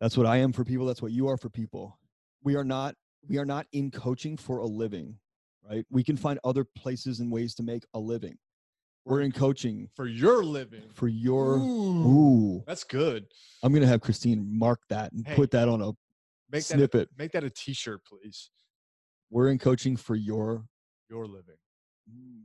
That's 0.00 0.16
what 0.16 0.26
I 0.26 0.36
am 0.38 0.52
for 0.52 0.64
people. 0.64 0.86
That's 0.86 1.02
what 1.02 1.12
you 1.12 1.28
are 1.28 1.36
for 1.36 1.50
people. 1.50 1.98
We 2.42 2.56
are 2.56 2.64
not 2.64 2.94
we 3.28 3.38
are 3.38 3.44
not 3.44 3.66
in 3.72 3.90
coaching 3.90 4.36
for 4.36 4.58
a 4.58 4.66
living, 4.66 5.18
right? 5.68 5.84
We 5.90 6.02
can 6.02 6.16
find 6.16 6.38
other 6.42 6.64
places 6.64 7.20
and 7.20 7.30
ways 7.30 7.54
to 7.56 7.62
make 7.62 7.84
a 7.92 7.98
living. 7.98 8.38
We're 9.04 9.20
in 9.22 9.32
coaching 9.32 9.88
for 9.94 10.06
your 10.06 10.42
living. 10.44 10.82
for 10.94 11.08
your 11.08 11.56
Ooh, 11.56 12.06
ooh. 12.06 12.64
that's 12.66 12.84
good. 12.84 13.26
I'm 13.62 13.72
gonna 13.74 13.86
have 13.86 14.00
Christine 14.00 14.46
mark 14.58 14.80
that 14.88 15.12
and 15.12 15.26
Hey, 15.26 15.34
put 15.34 15.50
that 15.50 15.68
on 15.68 15.82
a 15.82 15.92
Make 16.52 16.64
that 16.66 16.74
snippet. 16.76 17.08
a, 17.12 17.18
make 17.22 17.32
that 17.32 17.44
a 17.44 17.50
T-shirt, 17.50 18.00
please. 18.04 18.50
We're 19.30 19.48
in 19.48 19.58
coaching 19.58 19.96
for 19.96 20.14
your 20.16 20.64
Your 21.08 21.26
living. 21.26 21.56
Mm. 22.10 22.42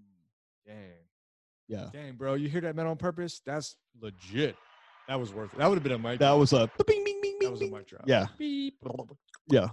Dang, 0.68 0.76
yeah. 1.68 1.90
dang, 1.94 2.14
bro, 2.16 2.34
you 2.36 2.50
hear 2.50 2.62
that 2.62 2.76
man 2.76 2.88
on 2.88 2.98
purpose? 2.98 3.42
That's 3.46 3.76
legit. 4.02 4.56
That 5.08 5.20
was 5.20 5.34
worth 5.34 5.54
it. 5.54 5.60
That 5.60 5.68
would 5.68 5.76
have 5.76 5.84
been 5.84 5.92
a 5.92 6.00
mic. 6.00 6.20
That 6.20 6.30
drop. 6.30 6.40
was 6.40 6.54
a 6.54 6.70
bing 6.86 7.04
bing 7.04 7.20
bing 7.22 7.38
that 7.42 7.52
was 7.52 7.62
a 7.62 7.68
mic 7.68 7.88
drop. 7.88 8.04
Yeah, 8.08 8.26
Beep. 8.38 8.76
yeah, 9.48 9.68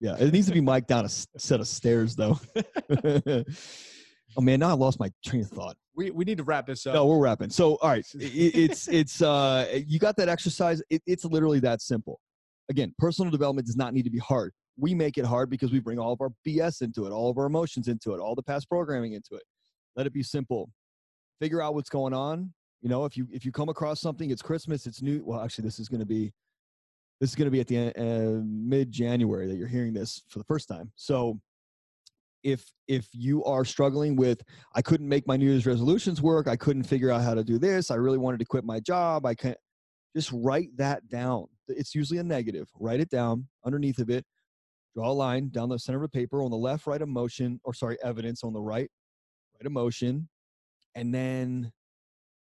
yeah. 0.00 0.16
It 0.18 0.32
needs 0.32 0.46
to 0.48 0.52
be 0.52 0.60
mic'd 0.60 0.86
down 0.88 1.04
a 1.04 1.08
set 1.08 1.60
of 1.60 1.66
stairs 1.68 2.14
though. 2.16 2.38
oh 4.36 4.40
man, 4.40 4.60
now 4.60 4.68
I 4.68 4.72
lost 4.72 4.98
my 5.00 5.10
train 5.24 5.42
of 5.42 5.48
thought. 5.48 5.76
We 5.96 6.10
we 6.10 6.24
need 6.24 6.38
to 6.38 6.44
wrap 6.44 6.66
this 6.66 6.86
up. 6.86 6.94
No, 6.94 7.06
we're 7.06 7.18
wrapping. 7.18 7.50
So, 7.50 7.76
all 7.76 7.88
right, 7.90 8.04
i- 8.20 8.24
i- 8.24 8.28
it's 8.54 8.88
it's 8.88 9.22
uh, 9.22 9.66
you 9.86 9.98
got 9.98 10.16
that 10.16 10.28
exercise. 10.28 10.82
It, 10.90 11.02
it's 11.06 11.24
literally 11.24 11.60
that 11.60 11.80
simple. 11.80 12.20
Again, 12.68 12.94
personal 12.98 13.30
development 13.30 13.66
does 13.66 13.76
not 13.76 13.94
need 13.94 14.04
to 14.04 14.10
be 14.10 14.18
hard. 14.18 14.52
We 14.76 14.94
make 14.94 15.18
it 15.18 15.24
hard 15.24 15.50
because 15.50 15.70
we 15.70 15.78
bring 15.78 15.98
all 15.98 16.12
of 16.12 16.20
our 16.20 16.30
BS 16.46 16.82
into 16.82 17.06
it, 17.06 17.10
all 17.10 17.30
of 17.30 17.38
our 17.38 17.46
emotions 17.46 17.86
into 17.88 18.14
it, 18.14 18.18
all 18.20 18.34
the 18.34 18.42
past 18.42 18.68
programming 18.68 19.12
into 19.12 19.34
it. 19.36 19.42
Let 19.96 20.06
it 20.06 20.12
be 20.12 20.22
simple. 20.24 20.70
Figure 21.40 21.62
out 21.62 21.74
what's 21.74 21.90
going 21.90 22.12
on. 22.14 22.52
You 22.84 22.90
know, 22.90 23.06
if 23.06 23.16
you 23.16 23.26
if 23.32 23.46
you 23.46 23.50
come 23.50 23.70
across 23.70 23.98
something, 23.98 24.30
it's 24.30 24.42
Christmas, 24.42 24.86
it's 24.86 25.00
new. 25.00 25.22
Well, 25.24 25.40
actually, 25.40 25.64
this 25.64 25.78
is 25.78 25.88
going 25.88 26.00
to 26.00 26.06
be 26.06 26.34
this 27.18 27.30
is 27.30 27.34
going 27.34 27.46
to 27.46 27.50
be 27.50 27.60
at 27.60 27.66
the 27.66 27.88
uh, 27.98 28.42
mid 28.44 28.92
January 28.92 29.46
that 29.46 29.56
you're 29.56 29.66
hearing 29.66 29.94
this 29.94 30.22
for 30.28 30.38
the 30.38 30.44
first 30.44 30.68
time. 30.68 30.92
So, 30.94 31.40
if 32.42 32.70
if 32.86 33.08
you 33.14 33.42
are 33.44 33.64
struggling 33.64 34.16
with 34.16 34.42
I 34.74 34.82
couldn't 34.82 35.08
make 35.08 35.26
my 35.26 35.38
New 35.38 35.50
Year's 35.50 35.64
resolutions 35.64 36.20
work. 36.20 36.46
I 36.46 36.56
couldn't 36.56 36.82
figure 36.82 37.10
out 37.10 37.22
how 37.22 37.32
to 37.32 37.42
do 37.42 37.58
this. 37.58 37.90
I 37.90 37.94
really 37.94 38.18
wanted 38.18 38.40
to 38.40 38.44
quit 38.44 38.64
my 38.64 38.80
job. 38.80 39.24
I 39.24 39.34
can't. 39.34 39.56
Just 40.14 40.30
write 40.30 40.68
that 40.76 41.08
down. 41.08 41.46
It's 41.68 41.94
usually 41.94 42.18
a 42.18 42.22
negative. 42.22 42.68
Write 42.78 43.00
it 43.00 43.08
down 43.08 43.48
underneath 43.64 43.98
of 43.98 44.10
it. 44.10 44.26
Draw 44.94 45.08
a 45.08 45.10
line 45.10 45.48
down 45.48 45.70
the 45.70 45.78
center 45.78 45.96
of 45.96 46.02
the 46.02 46.18
paper. 46.18 46.42
On 46.42 46.50
the 46.50 46.56
left, 46.58 46.86
write 46.86 47.00
emotion, 47.00 47.60
or 47.64 47.72
sorry, 47.72 47.96
evidence. 48.04 48.44
On 48.44 48.52
the 48.52 48.60
right, 48.60 48.90
write 49.54 49.66
emotion. 49.66 50.28
And 50.94 51.14
then 51.14 51.72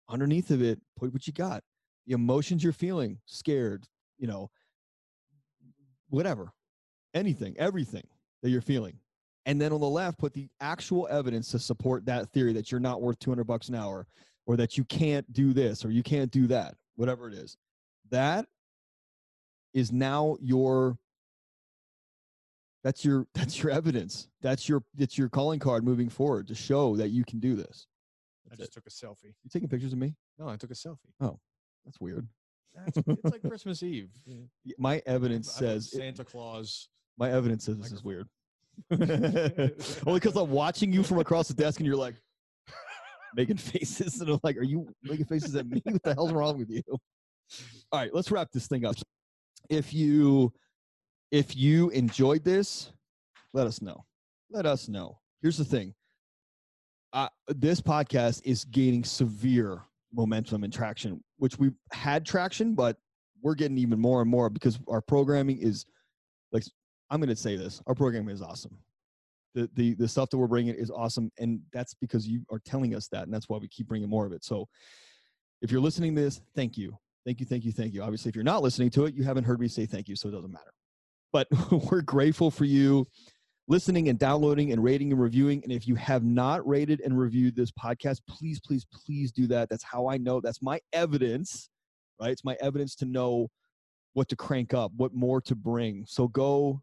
underneath 0.08 0.50
of 0.50 0.62
it, 0.62 0.80
put 0.96 1.12
what 1.12 1.26
you 1.26 1.32
got. 1.32 1.62
The 2.06 2.12
emotions 2.12 2.62
you're 2.62 2.72
feeling, 2.72 3.18
scared, 3.26 3.86
you 4.18 4.26
know, 4.26 4.50
whatever, 6.08 6.52
anything, 7.14 7.56
everything 7.58 8.06
that 8.42 8.50
you're 8.50 8.60
feeling. 8.60 8.98
And 9.44 9.60
then 9.60 9.72
on 9.72 9.80
the 9.80 9.88
left, 9.88 10.18
put 10.18 10.32
the 10.32 10.48
actual 10.60 11.06
evidence 11.10 11.50
to 11.52 11.58
support 11.58 12.06
that 12.06 12.30
theory 12.30 12.52
that 12.54 12.70
you're 12.70 12.80
not 12.80 13.00
worth 13.00 13.18
200 13.20 13.44
bucks 13.44 13.68
an 13.68 13.74
hour 13.74 14.06
or 14.46 14.56
that 14.56 14.76
you 14.76 14.84
can't 14.84 15.30
do 15.32 15.52
this 15.52 15.84
or 15.84 15.90
you 15.90 16.02
can't 16.02 16.30
do 16.30 16.46
that, 16.48 16.74
whatever 16.96 17.28
it 17.28 17.34
is. 17.34 17.56
That 18.10 18.46
is 19.72 19.92
now 19.92 20.36
your 20.40 20.98
that's 22.82 23.04
your 23.04 23.26
that's 23.34 23.62
your 23.62 23.72
evidence. 23.72 24.28
That's 24.42 24.68
your 24.68 24.82
it's 24.98 25.18
your 25.18 25.28
calling 25.28 25.60
card 25.60 25.84
moving 25.84 26.08
forward 26.08 26.48
to 26.48 26.54
show 26.54 26.96
that 26.96 27.08
you 27.08 27.24
can 27.24 27.38
do 27.40 27.54
this. 27.54 27.86
I 28.46 28.50
That's 28.50 28.60
it. 28.60 28.62
just 28.64 28.72
took 28.74 28.86
a 28.86 28.90
selfie. 28.90 29.34
You 29.42 29.50
taking 29.52 29.68
pictures 29.68 29.92
of 29.92 29.98
me? 29.98 30.14
No, 30.38 30.48
I 30.48 30.56
took 30.56 30.70
a 30.70 30.74
selfie. 30.74 31.10
Oh, 31.20 31.38
that's 31.84 32.00
weird. 32.00 32.28
That's, 32.74 32.96
it's 33.06 33.24
like 33.32 33.42
Christmas 33.42 33.82
Eve. 33.82 34.10
Y- 34.26 34.44
My 34.78 35.02
evidence 35.06 35.56
I 35.56 35.60
says 35.60 35.86
it- 35.92 35.96
Santa 35.98 36.24
Claus. 36.24 36.88
my 37.18 37.30
evidence 37.32 37.64
says 37.64 37.78
this 37.78 37.92
is 37.92 38.04
weird. 38.04 38.28
Only 38.90 40.20
because 40.20 40.36
I'm 40.36 40.50
watching 40.50 40.92
you 40.92 41.02
from 41.02 41.18
across 41.18 41.48
the 41.48 41.54
desk 41.54 41.80
and 41.80 41.86
you're 41.86 41.96
like 41.96 42.14
making 43.34 43.56
faces 43.56 44.20
and 44.20 44.30
I'm 44.30 44.40
like, 44.42 44.56
are 44.56 44.62
you 44.62 44.86
making 45.02 45.26
faces 45.26 45.54
at 45.56 45.66
me? 45.66 45.80
What 45.84 46.02
the 46.02 46.14
hell's 46.14 46.32
wrong 46.32 46.58
with 46.58 46.70
you? 46.70 46.82
All 46.88 46.98
right, 48.00 48.12
let's 48.14 48.30
wrap 48.30 48.50
this 48.52 48.66
thing 48.66 48.84
up. 48.84 48.96
If 49.70 49.92
you 49.94 50.52
if 51.32 51.56
you 51.56 51.90
enjoyed 51.90 52.44
this, 52.44 52.92
let 53.52 53.66
us 53.66 53.80
know. 53.82 54.04
Let 54.50 54.66
us 54.66 54.88
know. 54.88 55.18
Here's 55.42 55.56
the 55.56 55.64
thing. 55.64 55.94
This 57.48 57.80
podcast 57.80 58.42
is 58.44 58.64
gaining 58.64 59.04
severe 59.04 59.82
momentum 60.12 60.64
and 60.64 60.72
traction, 60.72 61.22
which 61.38 61.58
we've 61.58 61.76
had 61.92 62.26
traction, 62.26 62.74
but 62.74 62.96
we're 63.42 63.54
getting 63.54 63.78
even 63.78 64.00
more 64.00 64.20
and 64.20 64.30
more 64.30 64.50
because 64.50 64.78
our 64.88 65.00
programming 65.00 65.58
is 65.58 65.86
like 66.52 66.64
I'm 67.10 67.20
going 67.20 67.28
to 67.28 67.36
say 67.36 67.56
this: 67.56 67.80
our 67.86 67.94
programming 67.94 68.34
is 68.34 68.42
awesome. 68.42 68.76
The, 69.54 69.70
the 69.74 69.94
the 69.94 70.08
stuff 70.08 70.30
that 70.30 70.38
we're 70.38 70.46
bringing 70.46 70.74
is 70.74 70.90
awesome, 70.90 71.30
and 71.38 71.60
that's 71.72 71.94
because 71.94 72.26
you 72.26 72.42
are 72.50 72.58
telling 72.58 72.94
us 72.94 73.08
that, 73.08 73.24
and 73.24 73.32
that's 73.32 73.48
why 73.48 73.58
we 73.58 73.68
keep 73.68 73.88
bringing 73.88 74.08
more 74.08 74.26
of 74.26 74.32
it. 74.32 74.44
So, 74.44 74.68
If 75.62 75.70
you're 75.70 75.80
listening 75.80 76.14
to 76.16 76.20
this, 76.20 76.40
thank 76.54 76.76
you. 76.76 76.98
Thank 77.24 77.40
you, 77.40 77.46
thank 77.46 77.64
you, 77.64 77.72
thank 77.72 77.94
you. 77.94 78.02
Obviously, 78.02 78.28
if 78.28 78.34
you're 78.34 78.44
not 78.44 78.62
listening 78.62 78.90
to 78.90 79.06
it, 79.06 79.14
you 79.14 79.24
haven't 79.24 79.44
heard 79.44 79.60
me 79.60 79.68
say 79.68 79.86
thank 79.86 80.08
you, 80.08 80.16
so 80.16 80.28
it 80.28 80.32
doesn't 80.32 80.52
matter. 80.52 80.72
But 81.32 81.48
we're 81.90 82.02
grateful 82.02 82.50
for 82.50 82.64
you 82.64 83.06
listening 83.68 84.08
and 84.08 84.18
downloading 84.18 84.72
and 84.72 84.82
rating 84.82 85.12
and 85.12 85.20
reviewing. 85.20 85.62
And 85.64 85.72
if 85.72 85.88
you 85.88 85.94
have 85.96 86.24
not 86.24 86.66
rated 86.66 87.00
and 87.00 87.18
reviewed 87.18 87.56
this 87.56 87.70
podcast, 87.72 88.20
please, 88.28 88.60
please, 88.60 88.86
please 88.92 89.32
do 89.32 89.46
that. 89.48 89.68
That's 89.68 89.84
how 89.84 90.08
I 90.08 90.16
know. 90.18 90.40
That's 90.40 90.62
my 90.62 90.80
evidence, 90.92 91.68
right? 92.20 92.30
It's 92.30 92.44
my 92.44 92.56
evidence 92.60 92.94
to 92.96 93.04
know 93.06 93.48
what 94.12 94.28
to 94.28 94.36
crank 94.36 94.72
up, 94.72 94.92
what 94.96 95.14
more 95.14 95.40
to 95.42 95.54
bring. 95.54 96.04
So 96.06 96.28
go 96.28 96.80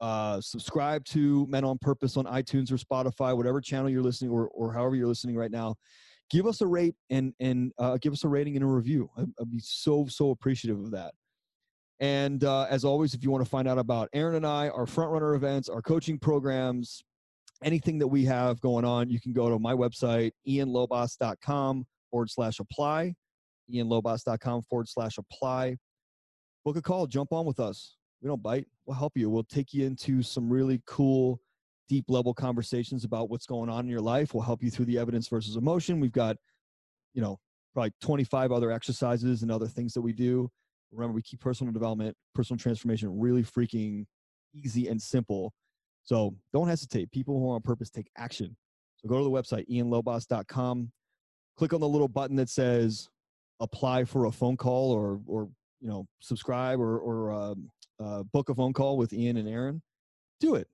uh, 0.00 0.40
subscribe 0.40 1.04
to 1.04 1.46
Men 1.48 1.64
on 1.64 1.78
Purpose 1.78 2.16
on 2.16 2.24
iTunes 2.24 2.72
or 2.72 2.76
Spotify, 2.76 3.36
whatever 3.36 3.60
channel 3.60 3.90
you're 3.90 4.02
listening 4.02 4.30
or, 4.30 4.48
or 4.48 4.72
however 4.72 4.96
you're 4.96 5.08
listening 5.08 5.36
right 5.36 5.50
now. 5.50 5.74
Give 6.30 6.46
us 6.46 6.60
a 6.60 6.66
rate 6.66 6.94
and 7.10 7.34
and 7.40 7.72
uh, 7.78 7.98
give 8.00 8.12
us 8.12 8.24
a 8.24 8.28
rating 8.28 8.56
and 8.56 8.64
a 8.64 8.68
review. 8.68 9.10
I'd, 9.18 9.26
I'd 9.40 9.50
be 9.50 9.60
so 9.60 10.06
so 10.08 10.30
appreciative 10.30 10.78
of 10.78 10.92
that. 10.92 11.12
And 12.00 12.44
uh, 12.44 12.66
as 12.70 12.82
always, 12.82 13.12
if 13.12 13.22
you 13.22 13.30
want 13.30 13.44
to 13.44 13.50
find 13.50 13.68
out 13.68 13.78
about 13.78 14.08
Aaron 14.14 14.36
and 14.36 14.46
I, 14.46 14.70
our 14.70 14.86
front 14.86 15.10
runner 15.10 15.34
events, 15.34 15.68
our 15.68 15.82
coaching 15.82 16.18
programs, 16.18 17.04
anything 17.62 17.98
that 17.98 18.08
we 18.08 18.24
have 18.24 18.58
going 18.60 18.86
on, 18.86 19.10
you 19.10 19.20
can 19.20 19.34
go 19.34 19.50
to 19.50 19.58
my 19.58 19.74
website, 19.74 20.32
ianlobas.com 20.48 21.86
forward 22.10 22.30
slash 22.30 22.58
apply, 22.58 23.14
ianlobas.com 23.72 24.62
forward 24.62 24.88
slash 24.88 25.18
apply. 25.18 25.76
Book 26.64 26.76
a 26.76 26.82
call, 26.82 27.06
jump 27.06 27.32
on 27.32 27.44
with 27.44 27.60
us. 27.60 27.96
We 28.22 28.28
don't 28.28 28.42
bite, 28.42 28.66
we'll 28.86 28.96
help 28.96 29.12
you. 29.16 29.28
We'll 29.28 29.44
take 29.44 29.74
you 29.74 29.84
into 29.84 30.22
some 30.22 30.50
really 30.50 30.82
cool, 30.86 31.38
deep 31.86 32.06
level 32.08 32.32
conversations 32.32 33.04
about 33.04 33.28
what's 33.28 33.46
going 33.46 33.68
on 33.68 33.84
in 33.84 33.90
your 33.90 34.00
life. 34.00 34.32
We'll 34.32 34.42
help 34.42 34.62
you 34.62 34.70
through 34.70 34.86
the 34.86 34.98
evidence 34.98 35.28
versus 35.28 35.56
emotion. 35.56 36.00
We've 36.00 36.12
got, 36.12 36.36
you 37.12 37.20
know, 37.20 37.38
probably 37.74 37.92
25 38.00 38.52
other 38.52 38.70
exercises 38.72 39.42
and 39.42 39.50
other 39.50 39.66
things 39.66 39.92
that 39.94 40.00
we 40.00 40.14
do 40.14 40.50
Remember, 40.92 41.14
we 41.14 41.22
keep 41.22 41.40
personal 41.40 41.72
development, 41.72 42.16
personal 42.34 42.58
transformation 42.58 43.18
really 43.18 43.42
freaking 43.42 44.06
easy 44.54 44.88
and 44.88 45.00
simple. 45.00 45.52
So 46.02 46.34
don't 46.52 46.68
hesitate. 46.68 47.10
People 47.12 47.38
who 47.38 47.50
are 47.50 47.54
on 47.54 47.62
purpose 47.62 47.90
take 47.90 48.10
action. 48.16 48.56
So 48.96 49.08
go 49.08 49.18
to 49.18 49.24
the 49.24 49.30
website, 49.30 49.68
ianlobas.com. 49.68 50.90
click 51.56 51.72
on 51.72 51.80
the 51.80 51.88
little 51.88 52.08
button 52.08 52.36
that 52.36 52.48
says 52.48 53.08
apply 53.60 54.04
for 54.04 54.24
a 54.24 54.32
phone 54.32 54.56
call 54.56 54.92
or, 54.92 55.20
or 55.26 55.48
you 55.80 55.88
know, 55.88 56.06
subscribe 56.20 56.80
or, 56.80 56.98
or 56.98 57.32
uh, 57.32 57.54
uh, 58.02 58.22
book 58.32 58.48
a 58.48 58.54
phone 58.54 58.72
call 58.72 58.96
with 58.96 59.12
Ian 59.12 59.36
and 59.36 59.48
Aaron. 59.48 59.82
Do 60.40 60.54
it. 60.54 60.68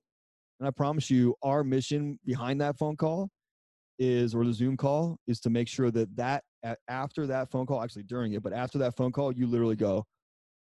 And 0.59 0.67
I 0.67 0.71
promise 0.71 1.09
you, 1.09 1.35
our 1.43 1.63
mission 1.63 2.19
behind 2.25 2.59
that 2.61 2.77
phone 2.77 2.95
call 2.95 3.29
is, 3.99 4.33
or 4.33 4.45
the 4.45 4.53
Zoom 4.53 4.77
call, 4.77 5.19
is 5.27 5.39
to 5.41 5.49
make 5.49 5.67
sure 5.67 5.91
that 5.91 6.15
that 6.15 6.43
after 6.87 7.27
that 7.27 7.49
phone 7.51 7.65
call, 7.65 7.81
actually 7.83 8.03
during 8.03 8.33
it, 8.33 8.43
but 8.43 8.53
after 8.53 8.77
that 8.79 8.95
phone 8.95 9.11
call, 9.11 9.31
you 9.31 9.47
literally 9.47 9.75
go, 9.75 10.05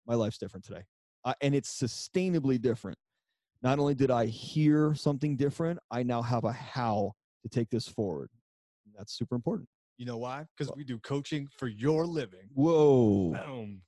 my 0.07 0.15
life's 0.15 0.37
different 0.37 0.65
today. 0.65 0.83
Uh, 1.23 1.33
and 1.41 1.53
it's 1.53 1.69
sustainably 1.69 2.59
different. 2.59 2.97
Not 3.61 3.77
only 3.77 3.93
did 3.93 4.09
I 4.09 4.25
hear 4.25 4.95
something 4.95 5.37
different, 5.37 5.79
I 5.91 6.03
now 6.03 6.21
have 6.21 6.45
a 6.45 6.51
how 6.51 7.13
to 7.43 7.49
take 7.49 7.69
this 7.69 7.87
forward. 7.87 8.29
And 8.85 8.95
that's 8.97 9.13
super 9.13 9.35
important. 9.35 9.69
You 9.97 10.05
know 10.07 10.17
why? 10.17 10.45
Because 10.57 10.73
we 10.75 10.83
do 10.83 10.97
coaching 10.99 11.47
for 11.57 11.67
your 11.67 12.07
living. 12.07 12.49
Whoa. 12.53 13.33
Boom. 13.45 13.81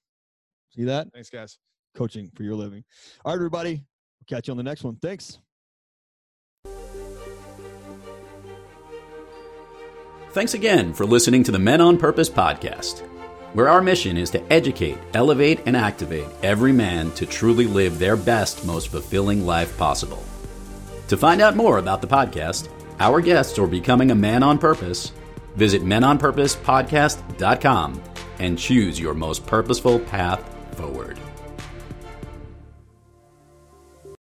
See 0.76 0.84
that? 0.84 1.08
Thanks, 1.12 1.30
guys. 1.30 1.58
Coaching 1.96 2.30
for 2.36 2.44
your 2.44 2.56
living. 2.56 2.84
All 3.26 3.32
right, 3.32 3.36
everybody. 3.36 3.74
We'll 3.74 4.38
catch 4.38 4.48
you 4.48 4.52
on 4.52 4.58
the 4.58 4.64
next 4.64 4.84
one. 4.84 4.98
Thanks. 5.02 5.40
Thanks 10.34 10.54
again 10.56 10.94
for 10.94 11.06
listening 11.06 11.44
to 11.44 11.52
the 11.52 11.60
Men 11.60 11.80
on 11.80 12.00
Purpose 12.00 12.28
podcast, 12.28 13.02
where 13.54 13.70
our 13.70 13.84
mission 13.84 14.18
is 14.18 14.32
to 14.32 14.42
educate, 14.52 14.98
elevate, 15.14 15.60
and 15.68 15.78
activate 15.78 16.26
every 16.42 16.72
man 16.72 17.12
to 17.12 17.28
truly 17.28 17.68
live 17.68 18.00
their 18.00 18.18
best, 18.18 18.66
most 18.66 18.88
fulfilling 18.88 19.46
life 19.46 19.78
possible. 19.78 20.24
To 21.10 21.18
find 21.18 21.40
out 21.40 21.56
more 21.56 21.78
about 21.78 22.02
the 22.02 22.08
podcast, 22.08 22.68
our 23.00 23.22
guests, 23.22 23.60
or 23.60 23.68
becoming 23.68 24.10
a 24.10 24.16
man 24.16 24.42
on 24.42 24.58
purpose, 24.58 25.12
visit 25.56 25.84
menonpurposepodcast.com 25.84 28.04
and 28.40 28.58
choose 28.58 29.00
your 29.00 29.14
most 29.14 29.46
purposeful 29.46 30.00
path 30.00 30.76
forward. 30.76 31.20